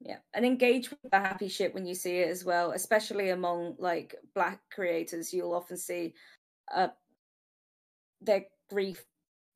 Yeah, 0.00 0.18
and 0.32 0.46
engage 0.46 0.88
with 0.90 1.00
the 1.10 1.18
happy 1.18 1.48
shit 1.48 1.74
when 1.74 1.84
you 1.84 1.94
see 1.94 2.18
it 2.18 2.30
as 2.30 2.42
well, 2.42 2.70
especially 2.70 3.28
among 3.28 3.74
like 3.78 4.14
black 4.34 4.60
creators. 4.72 5.34
You'll 5.34 5.52
often 5.52 5.76
see 5.76 6.14
uh, 6.74 6.88
their 8.22 8.44
grief 8.70 9.04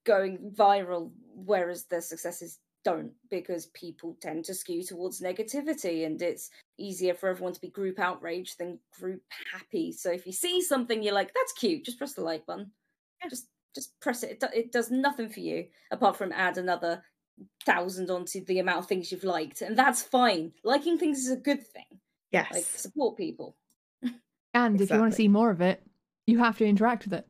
going 0.05 0.53
viral, 0.55 1.11
whereas 1.35 1.85
their 1.85 2.03
success 2.03 2.43
is 2.43 2.59
don't 2.85 3.13
because 3.31 3.67
people 3.67 4.17
tend 4.21 4.45
to 4.45 4.55
skew 4.55 4.83
towards 4.83 5.21
negativity 5.21 6.07
and 6.07 6.21
it's 6.21 6.51
easier 6.79 7.15
for 7.15 7.29
everyone 7.29 7.53
to 7.53 7.61
be 7.61 7.71
group 7.71 7.99
outraged 7.99 8.59
than 8.59 8.79
group 8.99 9.23
happy. 9.53 9.93
So 9.93 10.11
if 10.11 10.27
you 10.27 10.33
see 10.33 10.61
something 10.61 11.03
you're 11.03 11.15
like, 11.15 11.33
that's 11.35 11.53
cute, 11.53 11.85
just 11.85 11.99
press 11.99 12.15
the 12.15 12.23
like 12.23 12.47
button. 12.47 12.71
Yeah. 13.23 13.31
Just 13.31 13.49
just 13.75 13.99
press 14.01 14.23
it. 14.23 14.33
It, 14.33 14.41
do- 14.41 14.59
it 14.59 14.73
does 14.73 14.91
nothing 14.91 15.31
for 15.31 15.41
you 15.41 15.67
apart 15.91 16.17
from 16.17 16.33
add 16.33 16.59
another 16.59 17.03
thousand 17.65 18.11
onto 18.11 18.45
the 18.45 18.59
amount 18.59 18.81
of 18.81 18.87
things 18.87 19.11
you've 19.11 19.25
liked, 19.25 19.63
and 19.63 19.77
that's 19.77 20.03
fine. 20.03 20.53
Liking 20.63 20.99
things 20.99 21.21
is 21.21 21.31
a 21.31 21.37
good 21.37 21.67
thing. 21.67 22.01
Yes. 22.31 22.49
Like 22.53 22.65
support 22.65 23.17
people. 23.17 23.57
And 24.55 24.79
if 24.81 24.91
you 24.91 24.99
want 24.99 25.13
to 25.13 25.17
see 25.17 25.29
more 25.29 25.51
of 25.51 25.63
it, 25.63 25.83
you 26.27 26.39
have 26.39 26.59
to 26.59 26.67
interact 26.67 27.05
with 27.05 27.15
it. 27.15 27.27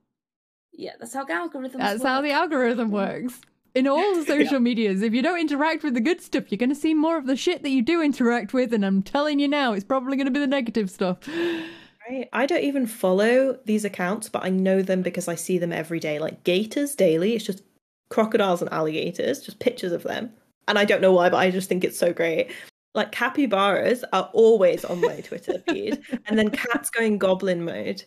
Yeah, 0.73 0.93
that's 0.99 1.15
how 1.15 1.25
the 1.25 1.35
algorithm 1.35 1.81
That's 1.81 2.03
how 2.03 2.21
the 2.21 2.33
algorithm 2.33 2.91
works. 2.91 3.41
In 3.75 3.87
all 3.89 4.15
the 4.15 4.25
social 4.25 4.61
medias, 4.61 5.03
if 5.03 5.15
you 5.15 5.23
don't 5.23 5.41
interact 5.41 5.83
with 5.83 5.95
the 5.95 6.01
good 6.01 6.21
stuff, 6.21 6.45
you're 6.51 6.59
going 6.59 6.69
to 6.69 6.75
see 6.75 6.95
more 6.95 7.17
of 7.17 7.27
the 7.27 7.37
shit 7.37 7.63
that 7.63 7.71
you 7.71 7.83
do 7.83 8.03
interact 8.03 8.53
with. 8.53 8.73
And 8.73 8.85
I'm 8.85 9.03
telling 9.03 9.39
you 9.39 9.49
now, 9.49 9.73
it's 9.73 9.85
probably 9.85 10.17
going 10.17 10.27
to 10.27 10.33
be 10.33 10.41
the 10.41 10.47
negative 10.47 10.91
stuff. 10.91 11.19
Right. 12.09 12.29
I 12.33 12.47
don't 12.47 12.65
even 12.65 12.87
follow 12.87 13.59
these 13.65 13.85
accounts, 13.85 14.29
but 14.29 14.45
I 14.45 14.49
know 14.51 14.83
them 14.83 15.03
because 15.03 15.29
I 15.29 15.37
see 15.37 15.59
them 15.59 15.73
every 15.73 16.01
day. 16.01 16.19
Like 16.19 16.45
Gators 16.45 16.95
Daily, 16.95 17.35
it's 17.35 17.45
just 17.45 17.63
crocodiles 18.11 18.61
and 18.61 18.73
alligators, 18.73 19.41
just 19.41 19.59
pictures 19.59 19.93
of 19.93 20.03
them. 20.03 20.33
And 20.69 20.79
I 20.79 20.85
don't 20.85 21.01
know 21.01 21.13
why, 21.13 21.31
but 21.31 21.39
I 21.39 21.51
just 21.51 21.69
think 21.69 21.85
it's 21.85 21.99
so 21.99 22.13
great. 22.13 22.51
Like 22.95 23.11
capybaras 23.11 24.05
are 24.13 24.29
always 24.33 24.85
on 24.85 25.01
my 25.01 25.21
Twitter 25.21 25.63
feed, 25.67 26.03
and 26.27 26.39
then 26.39 26.51
cats 26.51 26.91
going 26.91 27.19
goblin 27.19 27.65
mode. 27.65 28.05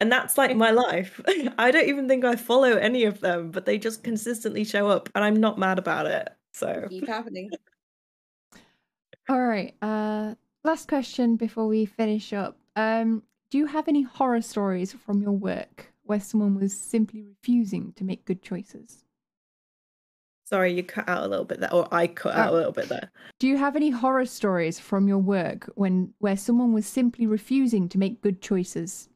And 0.00 0.12
that's 0.12 0.36
like 0.36 0.54
my 0.56 0.70
life. 0.72 1.20
I 1.58 1.70
don't 1.70 1.88
even 1.88 2.06
think 2.08 2.24
I 2.24 2.36
follow 2.36 2.72
any 2.76 3.04
of 3.04 3.20
them, 3.20 3.50
but 3.50 3.64
they 3.64 3.78
just 3.78 4.02
consistently 4.04 4.62
show 4.64 4.88
up, 4.88 5.08
and 5.14 5.24
I'm 5.24 5.36
not 5.36 5.58
mad 5.58 5.78
about 5.78 6.06
it. 6.06 6.28
So 6.52 6.86
keep 6.90 7.06
happening. 7.08 7.50
All 9.28 9.40
right. 9.42 9.74
Uh, 9.82 10.34
last 10.64 10.88
question 10.88 11.36
before 11.36 11.66
we 11.66 11.84
finish 11.86 12.32
up. 12.32 12.58
Um, 12.76 13.22
do 13.50 13.58
you 13.58 13.66
have 13.66 13.88
any 13.88 14.02
horror 14.02 14.40
stories 14.42 14.92
from 14.92 15.20
your 15.22 15.32
work 15.32 15.92
where 16.04 16.20
someone 16.20 16.54
was 16.60 16.76
simply 16.76 17.22
refusing 17.22 17.92
to 17.94 18.04
make 18.04 18.24
good 18.24 18.42
choices? 18.42 19.02
sorry, 20.44 20.72
you 20.72 20.80
cut 20.84 21.08
out 21.08 21.24
a 21.24 21.26
little 21.26 21.44
bit 21.44 21.58
there, 21.58 21.74
or 21.74 21.88
I 21.92 22.06
cut 22.06 22.36
out 22.36 22.50
a 22.50 22.52
Oh. 22.52 22.54
little 22.54 22.70
bit 22.70 22.88
there. 22.88 23.10
Do 23.40 23.48
you 23.48 23.56
have 23.56 23.74
any 23.74 23.90
horror 23.90 24.26
stories 24.26 24.78
from 24.78 25.08
your 25.08 25.18
work 25.18 25.68
when 25.74 26.14
where 26.18 26.36
someone 26.36 26.72
was 26.72 26.86
simply 26.86 27.26
refusing 27.26 27.88
to 27.88 27.98
make 27.98 28.20
good 28.22 28.40
choices? 28.40 29.08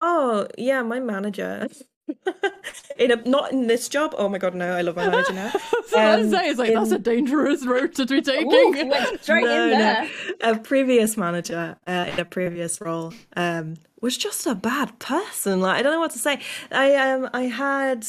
Oh 0.00 0.46
yeah, 0.58 0.82
my 0.82 1.00
manager. 1.00 1.68
in 2.98 3.10
a 3.12 3.16
not 3.16 3.52
in 3.52 3.66
this 3.68 3.88
job. 3.88 4.14
Oh 4.18 4.28
my 4.28 4.38
god, 4.38 4.54
no! 4.54 4.72
I 4.72 4.82
love 4.82 4.96
my 4.96 5.08
manager 5.08 5.32
now. 5.32 5.50
so 5.86 5.98
I 5.98 6.12
Um, 6.20 6.30
say 6.30 6.48
it's 6.48 6.58
like 6.58 6.74
that's 6.74 6.90
a 6.90 6.96
in- 6.96 7.02
dangerous 7.02 7.64
road 7.64 7.94
to 7.96 8.06
be 8.06 8.20
taking. 8.20 8.52
Ooh, 8.52 8.88
went 8.88 9.20
straight 9.22 9.44
No, 9.44 9.66
in 9.72 9.78
no. 9.78 10.08
A 10.40 10.58
previous 10.58 11.16
manager 11.16 11.76
uh, 11.86 12.06
in 12.12 12.18
a 12.18 12.24
previous 12.24 12.80
role 12.80 13.12
um, 13.36 13.76
was 14.00 14.16
just 14.16 14.46
a 14.46 14.54
bad 14.54 14.98
person. 14.98 15.60
Like 15.60 15.78
I 15.78 15.82
don't 15.82 15.92
know 15.92 16.00
what 16.00 16.10
to 16.12 16.18
say. 16.18 16.40
I 16.72 16.96
um 16.96 17.28
I 17.32 17.42
had 17.42 18.06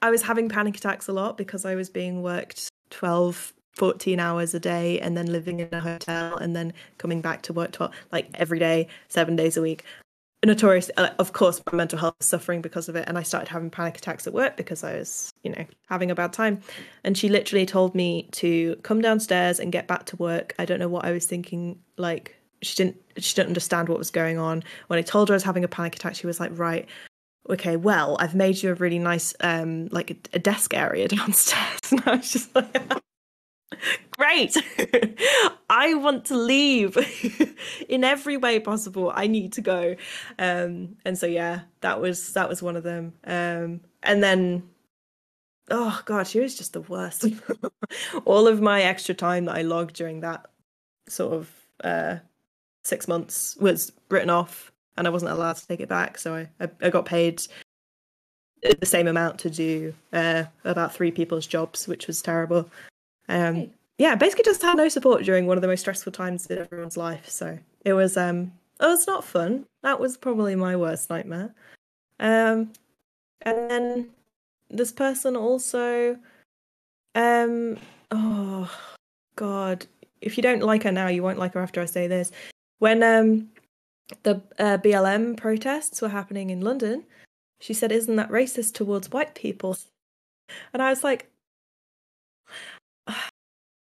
I 0.00 0.10
was 0.10 0.22
having 0.22 0.48
panic 0.48 0.76
attacks 0.76 1.08
a 1.08 1.12
lot 1.12 1.36
because 1.36 1.64
I 1.64 1.74
was 1.74 1.88
being 1.90 2.22
worked 2.22 2.68
12 2.90 3.52
14 3.74 4.20
hours 4.20 4.52
a 4.52 4.60
day 4.60 5.00
and 5.00 5.16
then 5.16 5.24
living 5.32 5.58
in 5.60 5.68
a 5.72 5.80
hotel 5.80 6.36
and 6.36 6.54
then 6.54 6.74
coming 6.98 7.22
back 7.22 7.40
to 7.40 7.54
work 7.54 7.72
12 7.72 7.90
like 8.12 8.28
every 8.34 8.58
day 8.58 8.86
7 9.08 9.34
days 9.34 9.56
a 9.56 9.62
week 9.62 9.82
notorious 10.46 10.90
uh, 10.96 11.10
of 11.18 11.32
course 11.32 11.62
my 11.70 11.76
mental 11.76 11.98
health 11.98 12.14
was 12.18 12.28
suffering 12.28 12.60
because 12.60 12.88
of 12.88 12.96
it 12.96 13.06
and 13.06 13.16
i 13.16 13.22
started 13.22 13.48
having 13.48 13.70
panic 13.70 13.96
attacks 13.96 14.26
at 14.26 14.32
work 14.32 14.56
because 14.56 14.82
i 14.82 14.94
was 14.96 15.32
you 15.42 15.50
know 15.50 15.64
having 15.88 16.10
a 16.10 16.14
bad 16.14 16.32
time. 16.32 16.60
And 17.04 17.16
she 17.16 17.28
literally 17.28 17.66
told 17.66 17.94
me 17.94 18.28
to 18.32 18.76
come 18.82 19.00
downstairs 19.00 19.60
and 19.60 19.70
get 19.70 19.86
back 19.86 20.06
to 20.06 20.16
work. 20.16 20.54
I 20.58 20.64
don't 20.64 20.78
know 20.78 20.88
what 20.88 21.04
i 21.04 21.12
was 21.12 21.26
thinking 21.26 21.78
like 21.96 22.36
she 22.62 22.76
didn't 22.76 22.96
she 23.18 23.34
didn't 23.34 23.48
understand 23.48 23.88
what 23.88 23.98
was 23.98 24.10
going 24.10 24.38
on. 24.38 24.62
When 24.86 24.98
i 24.98 25.02
told 25.02 25.28
her 25.28 25.34
i 25.34 25.36
was 25.36 25.42
having 25.42 25.64
a 25.64 25.68
panic 25.68 25.96
attack 25.96 26.14
she 26.14 26.26
was 26.26 26.40
like 26.40 26.56
right 26.58 26.88
okay 27.50 27.76
well 27.76 28.16
i've 28.20 28.36
made 28.36 28.62
you 28.62 28.70
a 28.70 28.74
really 28.74 29.00
nice 29.00 29.34
um 29.40 29.88
like 29.88 30.12
a, 30.12 30.16
a 30.34 30.38
desk 30.38 30.74
area 30.74 31.08
downstairs. 31.16 31.80
And 31.90 32.02
i 32.06 32.16
was 32.16 32.32
just 32.32 32.54
like 32.54 33.02
great. 34.10 34.56
I 35.70 35.94
want 35.94 36.26
to 36.26 36.36
leave 36.36 36.96
in 37.88 38.04
every 38.04 38.36
way 38.36 38.60
possible. 38.60 39.12
I 39.14 39.26
need 39.26 39.52
to 39.54 39.60
go. 39.60 39.96
Um 40.38 40.96
and 41.04 41.16
so 41.16 41.26
yeah 41.26 41.62
that 41.80 42.00
was 42.00 42.32
that 42.34 42.48
was 42.48 42.62
one 42.62 42.76
of 42.76 42.82
them. 42.82 43.14
Um 43.24 43.80
and 44.02 44.22
then 44.22 44.62
oh 45.70 46.02
god 46.04 46.26
she 46.26 46.40
was 46.40 46.56
just 46.56 46.72
the 46.72 46.82
worst. 46.82 47.26
All 48.24 48.46
of 48.46 48.60
my 48.60 48.82
extra 48.82 49.14
time 49.14 49.46
that 49.46 49.56
i 49.56 49.62
logged 49.62 49.96
during 49.96 50.20
that 50.20 50.46
sort 51.08 51.34
of 51.34 51.50
uh 51.84 52.16
six 52.84 53.08
months 53.08 53.56
was 53.60 53.92
written 54.10 54.30
off 54.30 54.72
and 54.96 55.06
i 55.06 55.10
wasn't 55.10 55.30
allowed 55.30 55.56
to 55.56 55.66
take 55.66 55.80
it 55.80 55.88
back. 55.88 56.18
So 56.18 56.34
i 56.34 56.48
i, 56.60 56.68
I 56.82 56.90
got 56.90 57.06
paid 57.06 57.42
the 58.62 58.86
same 58.86 59.08
amount 59.08 59.40
to 59.40 59.50
do 59.50 59.94
uh 60.12 60.44
about 60.64 60.94
three 60.94 61.10
people's 61.10 61.46
jobs 61.46 61.88
which 61.88 62.06
was 62.06 62.22
terrible 62.22 62.70
um 63.32 63.54
Hey. 63.56 63.70
yeah 63.98 64.14
basically 64.14 64.44
just 64.44 64.62
had 64.62 64.76
no 64.76 64.88
support 64.88 65.24
during 65.24 65.46
one 65.46 65.56
of 65.58 65.62
the 65.62 65.68
most 65.68 65.80
stressful 65.80 66.12
times 66.12 66.46
in 66.46 66.58
everyone's 66.58 66.96
life. 66.96 67.28
So 67.28 67.58
it 67.84 67.94
was 67.94 68.16
um 68.16 68.52
it 68.80 68.86
was 68.86 69.06
not 69.06 69.24
fun. 69.24 69.66
That 69.82 70.00
was 70.00 70.16
probably 70.16 70.54
my 70.54 70.76
worst 70.76 71.10
nightmare. 71.10 71.54
Um 72.20 72.72
and 73.42 73.70
then 73.70 74.10
this 74.70 74.92
person 74.92 75.36
also 75.36 76.16
um 77.14 77.78
oh 78.10 78.70
god. 79.36 79.86
If 80.20 80.36
you 80.36 80.42
don't 80.42 80.62
like 80.62 80.84
her 80.84 80.92
now 80.92 81.08
you 81.08 81.22
won't 81.22 81.38
like 81.38 81.54
her 81.54 81.60
after 81.60 81.80
i 81.80 81.86
say 81.86 82.06
this. 82.06 82.30
When 82.78 83.02
um 83.02 83.48
the 84.24 84.42
uh, 84.58 84.76
blm 84.78 85.36
protests 85.36 86.02
were 86.02 86.08
happening 86.08 86.50
in 86.50 86.60
london 86.60 87.04
she 87.60 87.72
said 87.72 87.90
isn't 87.90 88.16
that 88.16 88.28
racist 88.28 88.74
towards 88.74 89.10
white 89.10 89.34
people? 89.34 89.76
And 90.74 90.82
i 90.82 90.90
was 90.90 91.02
like 91.02 91.31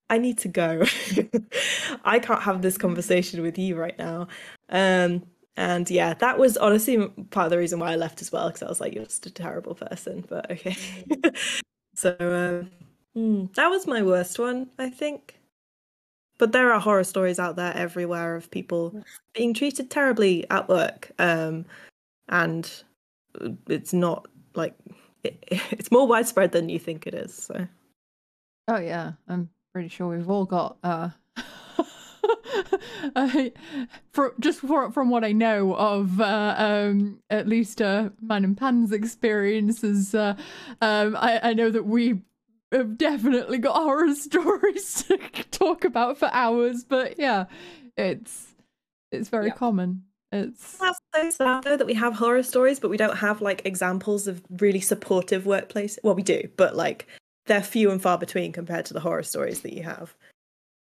I 0.09 0.17
need 0.17 0.37
to 0.39 0.47
go. 0.47 0.83
I 2.03 2.19
can't 2.19 2.41
have 2.41 2.61
this 2.61 2.77
conversation 2.77 3.41
with 3.41 3.57
you 3.57 3.75
right 3.75 3.97
now. 3.97 4.27
Um, 4.69 5.23
and 5.55 5.89
yeah, 5.89 6.13
that 6.15 6.39
was 6.39 6.57
honestly 6.57 6.97
part 7.31 7.45
of 7.45 7.51
the 7.51 7.57
reason 7.57 7.79
why 7.79 7.91
I 7.91 7.95
left 7.95 8.21
as 8.21 8.31
well, 8.31 8.47
because 8.47 8.63
I 8.63 8.69
was 8.69 8.81
like, 8.81 8.93
you're 8.95 9.03
just 9.03 9.25
a 9.25 9.31
terrible 9.31 9.75
person. 9.75 10.25
But 10.27 10.49
okay. 10.51 10.75
so 11.95 12.15
um, 12.19 12.71
hmm, 13.13 13.45
that 13.55 13.67
was 13.67 13.85
my 13.85 14.01
worst 14.01 14.39
one, 14.39 14.69
I 14.79 14.89
think. 14.89 15.35
But 16.37 16.53
there 16.53 16.71
are 16.71 16.79
horror 16.79 17.03
stories 17.03 17.37
out 17.37 17.57
there 17.57 17.75
everywhere 17.75 18.35
of 18.35 18.49
people 18.49 19.03
being 19.33 19.53
treated 19.53 19.91
terribly 19.91 20.49
at 20.49 20.69
work. 20.69 21.11
Um, 21.19 21.65
and 22.29 22.71
it's 23.67 23.93
not 23.93 24.27
like 24.55 24.75
it, 25.23 25.43
it's 25.49 25.91
more 25.91 26.07
widespread 26.07 26.53
than 26.53 26.69
you 26.69 26.79
think 26.79 27.05
it 27.05 27.13
is. 27.13 27.33
So. 27.33 27.67
Oh 28.69 28.77
yeah, 28.77 29.13
I'm 29.27 29.49
pretty 29.73 29.87
sure 29.89 30.07
we've 30.15 30.29
all 30.29 30.45
got 30.45 30.77
uh 30.83 31.09
I, 33.15 33.51
for 34.11 34.33
just 34.39 34.59
for, 34.59 34.91
from 34.91 35.09
what 35.09 35.23
I 35.23 35.31
know 35.31 35.73
of 35.75 36.19
uh, 36.19 36.55
um, 36.57 37.21
at 37.29 37.47
least 37.47 37.81
uh, 37.81 38.09
Man 38.21 38.43
and 38.43 38.57
Pan's 38.57 38.91
experiences, 38.91 40.13
uh, 40.13 40.35
um, 40.81 41.15
I, 41.17 41.39
I 41.41 41.53
know 41.53 41.69
that 41.71 41.85
we 41.85 42.21
have 42.71 42.97
definitely 42.97 43.57
got 43.57 43.75
horror 43.81 44.13
stories 44.15 45.03
to 45.05 45.17
talk 45.51 45.85
about 45.85 46.17
for 46.17 46.29
hours. 46.33 46.83
But 46.83 47.17
yeah, 47.17 47.45
it's 47.97 48.47
it's 49.11 49.29
very 49.29 49.47
Yeah. 49.47 49.53
common. 49.53 50.03
It's 50.31 50.77
That's 50.77 50.99
so 51.15 51.29
sad 51.31 51.63
though 51.63 51.77
that 51.77 51.87
we 51.87 51.93
have 51.95 52.13
horror 52.15 52.43
stories, 52.43 52.79
but 52.79 52.89
we 52.89 52.97
don't 52.97 53.17
have 53.17 53.41
like 53.41 53.65
examples 53.65 54.27
of 54.27 54.41
really 54.59 54.81
supportive 54.81 55.45
workplace. 55.45 55.97
Well, 56.03 56.15
we 56.15 56.23
do, 56.23 56.49
but 56.57 56.75
like 56.75 57.07
they're 57.49 57.61
few 57.61 57.91
and 57.91 58.01
far 58.01 58.17
between 58.17 58.53
compared 58.53 58.85
to 58.85 58.93
the 58.93 59.01
horror 59.01 59.23
stories 59.23 59.59
that 59.61 59.73
you 59.73 59.83
have. 59.83 60.15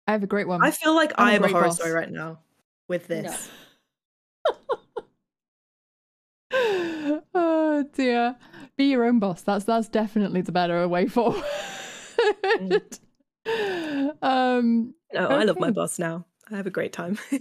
I 0.07 0.13
have 0.13 0.23
a 0.23 0.27
great 0.27 0.47
one. 0.47 0.63
I 0.63 0.71
feel 0.71 0.95
like 0.95 1.11
I'm 1.17 1.27
a 1.27 1.29
I 1.29 1.33
have 1.33 1.41
a 1.41 1.43
great 1.43 1.51
horror 1.51 1.65
boss. 1.65 1.75
story 1.75 1.91
right 1.91 2.09
now 2.09 2.39
with 2.87 3.09
No. 3.09 3.21
this. 3.23 3.49
oh 7.33 7.85
dear. 7.93 8.35
Be 8.77 8.85
your 8.85 9.03
own 9.05 9.19
boss. 9.19 9.41
That's 9.41 9.65
that's 9.65 9.87
definitely 9.87 10.41
the 10.41 10.51
better 10.51 10.87
way 10.87 11.07
forward. 11.09 11.43
um 14.21 14.93
No, 15.13 15.27
I 15.27 15.43
love 15.43 15.59
my 15.59 15.71
boss 15.71 15.99
now. 15.99 16.25
I 16.51 16.55
have 16.57 16.67
a 16.67 16.71
great 16.71 16.93
time. 16.93 17.17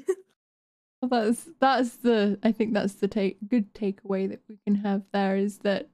well, 1.02 1.08
that's 1.10 1.48
that's 1.60 1.96
the 1.96 2.38
I 2.42 2.52
think 2.52 2.74
that's 2.74 2.94
the 2.94 3.08
take 3.08 3.38
good 3.48 3.72
takeaway 3.74 4.28
that 4.30 4.40
we 4.48 4.58
can 4.64 4.74
have 4.76 5.02
there 5.12 5.36
is 5.36 5.58
that 5.58 5.88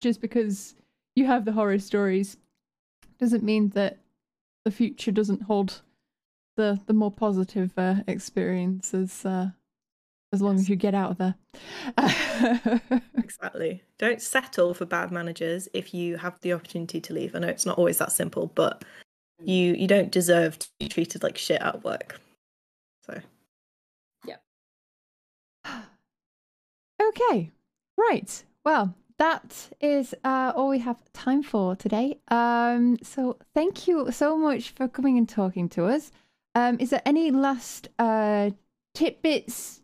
just 0.00 0.20
because 0.20 0.74
you 1.20 1.26
have 1.26 1.44
the 1.44 1.52
horror 1.52 1.78
stories 1.78 2.36
doesn't 3.18 3.44
mean 3.44 3.68
that 3.70 3.98
the 4.64 4.70
future 4.70 5.12
doesn't 5.12 5.42
hold 5.42 5.82
the 6.56 6.80
the 6.86 6.92
more 6.92 7.12
positive 7.12 7.72
uh, 7.76 7.96
experiences 8.08 9.24
uh 9.24 9.50
as 10.32 10.40
long 10.40 10.56
as 10.56 10.68
you 10.68 10.76
get 10.76 10.94
out 10.94 11.10
of 11.10 11.18
there. 11.18 11.34
exactly. 13.18 13.82
Don't 13.98 14.22
settle 14.22 14.74
for 14.74 14.84
bad 14.86 15.10
managers 15.10 15.68
if 15.74 15.92
you 15.92 16.18
have 16.18 16.38
the 16.40 16.52
opportunity 16.52 17.00
to 17.00 17.12
leave. 17.12 17.34
I 17.34 17.40
know 17.40 17.48
it's 17.48 17.66
not 17.66 17.78
always 17.78 17.98
that 17.98 18.12
simple, 18.12 18.46
but 18.54 18.84
you 19.42 19.74
you 19.74 19.88
don't 19.88 20.12
deserve 20.12 20.58
to 20.60 20.68
be 20.78 20.88
treated 20.88 21.22
like 21.22 21.36
shit 21.36 21.60
at 21.60 21.82
work. 21.82 22.20
So 23.04 23.20
Yeah. 24.24 24.36
okay. 27.02 27.50
Right. 27.96 28.44
Well, 28.64 28.94
that 29.20 29.68
is 29.82 30.14
uh, 30.24 30.52
all 30.56 30.70
we 30.70 30.78
have 30.78 30.98
time 31.12 31.42
for 31.42 31.76
today. 31.76 32.18
Um, 32.28 32.96
so 33.02 33.36
thank 33.54 33.86
you 33.86 34.10
so 34.10 34.36
much 34.36 34.70
for 34.70 34.88
coming 34.88 35.18
and 35.18 35.28
talking 35.28 35.68
to 35.70 35.84
us. 35.84 36.10
Um, 36.54 36.78
is 36.80 36.88
there 36.88 37.02
any 37.04 37.30
last 37.30 37.88
uh, 37.98 38.50
tidbits, 38.94 39.82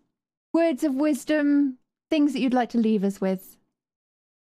words 0.54 0.84
of 0.84 0.94
wisdom, 0.94 1.76
things 2.10 2.32
that 2.32 2.40
you'd 2.40 2.54
like 2.54 2.70
to 2.70 2.78
leave 2.78 3.04
us 3.04 3.20
with? 3.20 3.58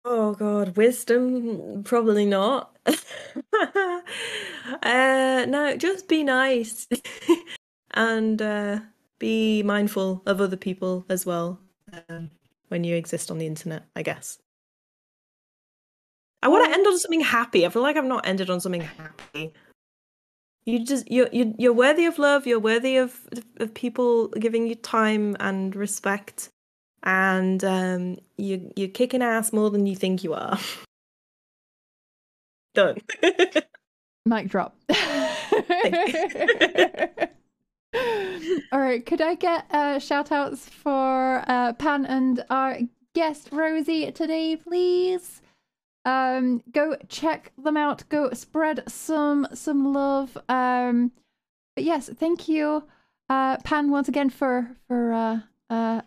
Oh 0.06 0.32
god, 0.32 0.78
wisdom? 0.78 1.82
Probably 1.84 2.24
not. 2.24 2.74
uh, 2.86 4.00
no, 4.82 5.76
just 5.76 6.08
be 6.08 6.24
nice 6.24 6.88
and 7.90 8.40
uh, 8.40 8.80
be 9.18 9.62
mindful 9.62 10.22
of 10.24 10.40
other 10.40 10.56
people 10.56 11.04
as 11.10 11.26
well 11.26 11.60
um, 12.08 12.30
when 12.68 12.82
you 12.82 12.96
exist 12.96 13.30
on 13.30 13.36
the 13.36 13.46
internet. 13.46 13.82
I 13.94 14.02
guess. 14.02 14.38
I 16.42 16.48
want 16.48 16.66
to 16.66 16.72
end 16.72 16.86
on 16.86 16.98
something 16.98 17.20
happy. 17.20 17.66
I 17.66 17.68
feel 17.68 17.82
like 17.82 17.96
I've 17.96 18.04
not 18.04 18.26
ended 18.26 18.50
on 18.50 18.60
something 18.60 18.80
happy. 18.80 19.52
You 20.64 20.84
just 20.84 21.10
you're 21.10 21.28
you're, 21.32 21.52
you're 21.58 21.72
worthy 21.72 22.06
of 22.06 22.18
love. 22.18 22.46
You're 22.46 22.60
worthy 22.60 22.96
of 22.96 23.18
of 23.58 23.74
people 23.74 24.28
giving 24.28 24.66
you 24.66 24.74
time 24.74 25.36
and 25.40 25.74
respect 25.74 26.50
and 27.02 27.64
um, 27.64 28.18
you 28.36 28.70
you're 28.76 28.88
kicking 28.88 29.22
ass 29.22 29.52
more 29.52 29.70
than 29.70 29.86
you 29.86 29.96
think 29.96 30.22
you 30.22 30.34
are. 30.34 30.58
Done. 32.74 32.98
Mic 34.26 34.48
drop. 34.48 34.76
All 38.72 38.78
right, 38.78 39.04
could 39.04 39.20
I 39.20 39.34
get 39.34 39.66
uh, 39.72 39.98
shout 39.98 40.30
outs 40.30 40.68
for 40.68 41.42
uh, 41.48 41.72
Pan 41.72 42.06
and 42.06 42.44
our 42.48 42.78
guest 43.14 43.48
Rosie 43.50 44.12
today, 44.12 44.54
please? 44.54 45.42
Um, 46.04 46.62
go 46.72 46.96
check 47.08 47.52
them 47.62 47.76
out. 47.76 48.08
Go 48.08 48.30
spread 48.32 48.82
some 48.90 49.46
some 49.52 49.92
love. 49.92 50.36
Um, 50.48 51.12
but 51.74 51.84
yes, 51.84 52.08
thank 52.08 52.48
you, 52.48 52.84
uh, 53.28 53.58
Pan, 53.58 53.90
once 53.90 54.08
again 54.08 54.30
for 54.30 54.76
for 54.88 55.12
uh, 55.12 55.40
uh, 55.68 56.00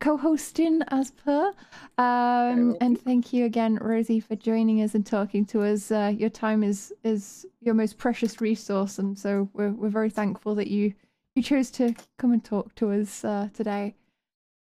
co-hosting 0.00 0.82
as 0.88 1.10
per. 1.10 1.52
Um, 1.98 2.76
and 2.80 3.00
thank 3.00 3.32
you 3.32 3.44
again, 3.44 3.76
Rosie, 3.80 4.20
for 4.20 4.36
joining 4.36 4.80
us 4.82 4.94
and 4.94 5.04
talking 5.04 5.44
to 5.46 5.62
us. 5.62 5.90
Uh, 5.90 6.12
your 6.16 6.30
time 6.30 6.62
is 6.62 6.92
is 7.02 7.44
your 7.60 7.74
most 7.74 7.98
precious 7.98 8.40
resource, 8.40 8.98
and 8.98 9.18
so 9.18 9.48
we're 9.54 9.70
we're 9.70 9.88
very 9.88 10.10
thankful 10.10 10.54
that 10.54 10.68
you 10.68 10.94
you 11.34 11.42
chose 11.42 11.70
to 11.72 11.94
come 12.18 12.32
and 12.32 12.44
talk 12.44 12.74
to 12.76 12.90
us 12.92 13.24
uh, 13.24 13.48
today. 13.54 13.94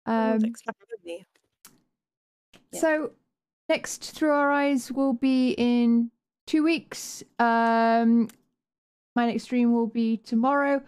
Oh, 0.06 0.32
Um, 0.34 0.40
thanks 0.40 0.62
for 0.62 0.72
having 0.80 1.04
me. 1.04 1.24
Yeah. 2.72 2.80
so 2.80 3.10
next 3.68 4.12
through 4.12 4.32
our 4.32 4.50
eyes 4.50 4.92
will 4.92 5.12
be 5.12 5.50
in 5.52 6.10
two 6.46 6.62
weeks. 6.62 7.22
Um, 7.38 8.28
my 9.14 9.26
next 9.26 9.44
stream 9.44 9.72
will 9.72 9.86
be 9.86 10.18
tomorrow. 10.18 10.82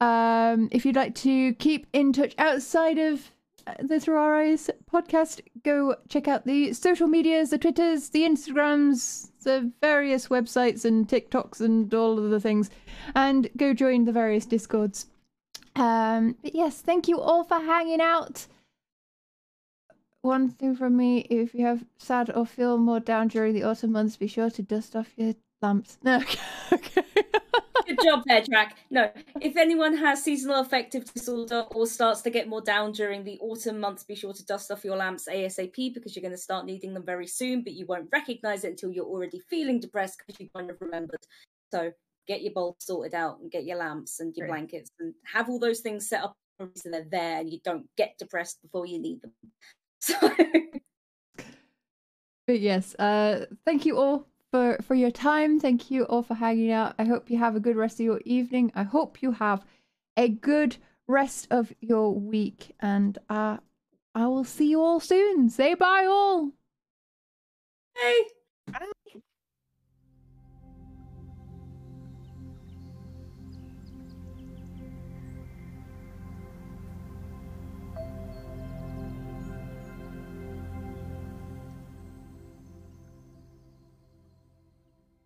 Um, 0.00 0.68
if 0.70 0.84
you'd 0.84 0.96
like 0.96 1.14
to 1.16 1.54
keep 1.54 1.86
in 1.92 2.12
touch 2.12 2.34
outside 2.38 2.98
of 2.98 3.30
uh, 3.66 3.74
the 3.82 4.00
Through 4.00 4.16
Our 4.16 4.42
Eyes 4.42 4.70
podcast, 4.90 5.40
go 5.62 5.96
check 6.08 6.28
out 6.28 6.46
the 6.46 6.72
social 6.72 7.06
medias, 7.06 7.50
the 7.50 7.58
Twitters, 7.58 8.10
the 8.10 8.22
Instagrams, 8.22 9.30
the 9.42 9.70
various 9.80 10.28
websites 10.28 10.84
and 10.84 11.06
TikToks 11.06 11.60
and 11.60 11.92
all 11.92 12.18
of 12.18 12.30
the 12.30 12.40
things, 12.40 12.70
and 13.14 13.48
go 13.56 13.74
join 13.74 14.04
the 14.04 14.12
various 14.12 14.46
Discords. 14.46 15.06
Um, 15.76 16.36
but 16.42 16.54
yes, 16.54 16.80
thank 16.80 17.08
you 17.08 17.20
all 17.20 17.44
for 17.44 17.58
hanging 17.58 18.00
out 18.00 18.46
one 20.22 20.50
thing 20.50 20.76
from 20.76 20.96
me 20.96 21.20
if 21.30 21.54
you 21.54 21.64
have 21.64 21.84
sad 21.98 22.30
or 22.34 22.44
feel 22.46 22.78
more 22.78 23.00
down 23.00 23.28
during 23.28 23.54
the 23.54 23.64
autumn 23.64 23.92
months 23.92 24.16
be 24.16 24.26
sure 24.26 24.50
to 24.50 24.62
dust 24.62 24.94
off 24.94 25.12
your 25.16 25.34
lamps 25.62 25.98
no 26.02 26.16
okay, 26.18 26.40
okay. 26.72 27.04
Good 27.90 27.98
job 28.04 28.22
there, 28.26 28.40
Jack. 28.40 28.76
No, 28.90 29.10
if 29.40 29.56
anyone 29.56 29.96
has 29.96 30.22
seasonal 30.22 30.60
affective 30.60 31.12
disorder 31.12 31.64
or 31.72 31.86
starts 31.88 32.20
to 32.22 32.30
get 32.30 32.48
more 32.48 32.60
down 32.60 32.92
during 32.92 33.24
the 33.24 33.36
autumn 33.40 33.80
months, 33.80 34.04
be 34.04 34.14
sure 34.14 34.32
to 34.32 34.44
dust 34.44 34.70
off 34.70 34.84
your 34.84 34.96
lamps 34.96 35.26
ASAP 35.28 35.92
because 35.92 36.14
you're 36.14 36.22
going 36.22 36.30
to 36.30 36.38
start 36.38 36.66
needing 36.66 36.94
them 36.94 37.04
very 37.04 37.26
soon, 37.26 37.64
but 37.64 37.72
you 37.72 37.86
won't 37.86 38.08
recognize 38.12 38.62
it 38.62 38.70
until 38.70 38.92
you're 38.92 39.06
already 39.06 39.40
feeling 39.40 39.80
depressed 39.80 40.22
because 40.24 40.40
you 40.40 40.48
kind 40.54 40.70
of 40.70 40.76
remembered. 40.80 41.18
So 41.72 41.90
get 42.28 42.42
your 42.42 42.52
bulbs 42.52 42.86
sorted 42.86 43.14
out 43.14 43.40
and 43.40 43.50
get 43.50 43.64
your 43.64 43.78
lamps 43.78 44.20
and 44.20 44.36
your 44.36 44.46
blankets 44.46 44.90
and 45.00 45.12
have 45.24 45.48
all 45.48 45.58
those 45.58 45.80
things 45.80 46.08
set 46.08 46.22
up 46.22 46.36
so 46.76 46.90
they're 46.90 47.06
there 47.10 47.40
and 47.40 47.50
you 47.50 47.58
don't 47.64 47.86
get 47.96 48.16
depressed 48.18 48.60
before 48.62 48.86
you 48.86 49.00
need 49.00 49.20
them. 49.22 49.32
So 50.02 50.16
but 52.46 52.60
yes 52.60 52.94
uh 52.96 53.46
thank 53.64 53.86
you 53.86 53.96
all 53.98 54.26
for 54.50 54.78
for 54.82 54.94
your 54.94 55.10
time. 55.10 55.60
Thank 55.60 55.90
you 55.90 56.04
all 56.04 56.22
for 56.22 56.34
hanging 56.34 56.72
out. 56.72 56.94
I 56.98 57.04
hope 57.04 57.30
you 57.30 57.38
have 57.38 57.56
a 57.56 57.60
good 57.60 57.76
rest 57.76 58.00
of 58.00 58.04
your 58.06 58.20
evening. 58.24 58.72
I 58.74 58.82
hope 58.82 59.22
you 59.22 59.32
have 59.32 59.64
a 60.16 60.28
good 60.28 60.76
rest 61.06 61.46
of 61.50 61.72
your 61.80 62.14
week 62.14 62.74
and 62.80 63.18
uh 63.28 63.58
i 64.14 64.26
will 64.26 64.44
see 64.44 64.70
you 64.70 64.80
all 64.80 65.00
soon. 65.00 65.48
Say 65.50 65.74
bye 65.74 66.06
all. 66.08 66.52
Hey. 67.94 68.39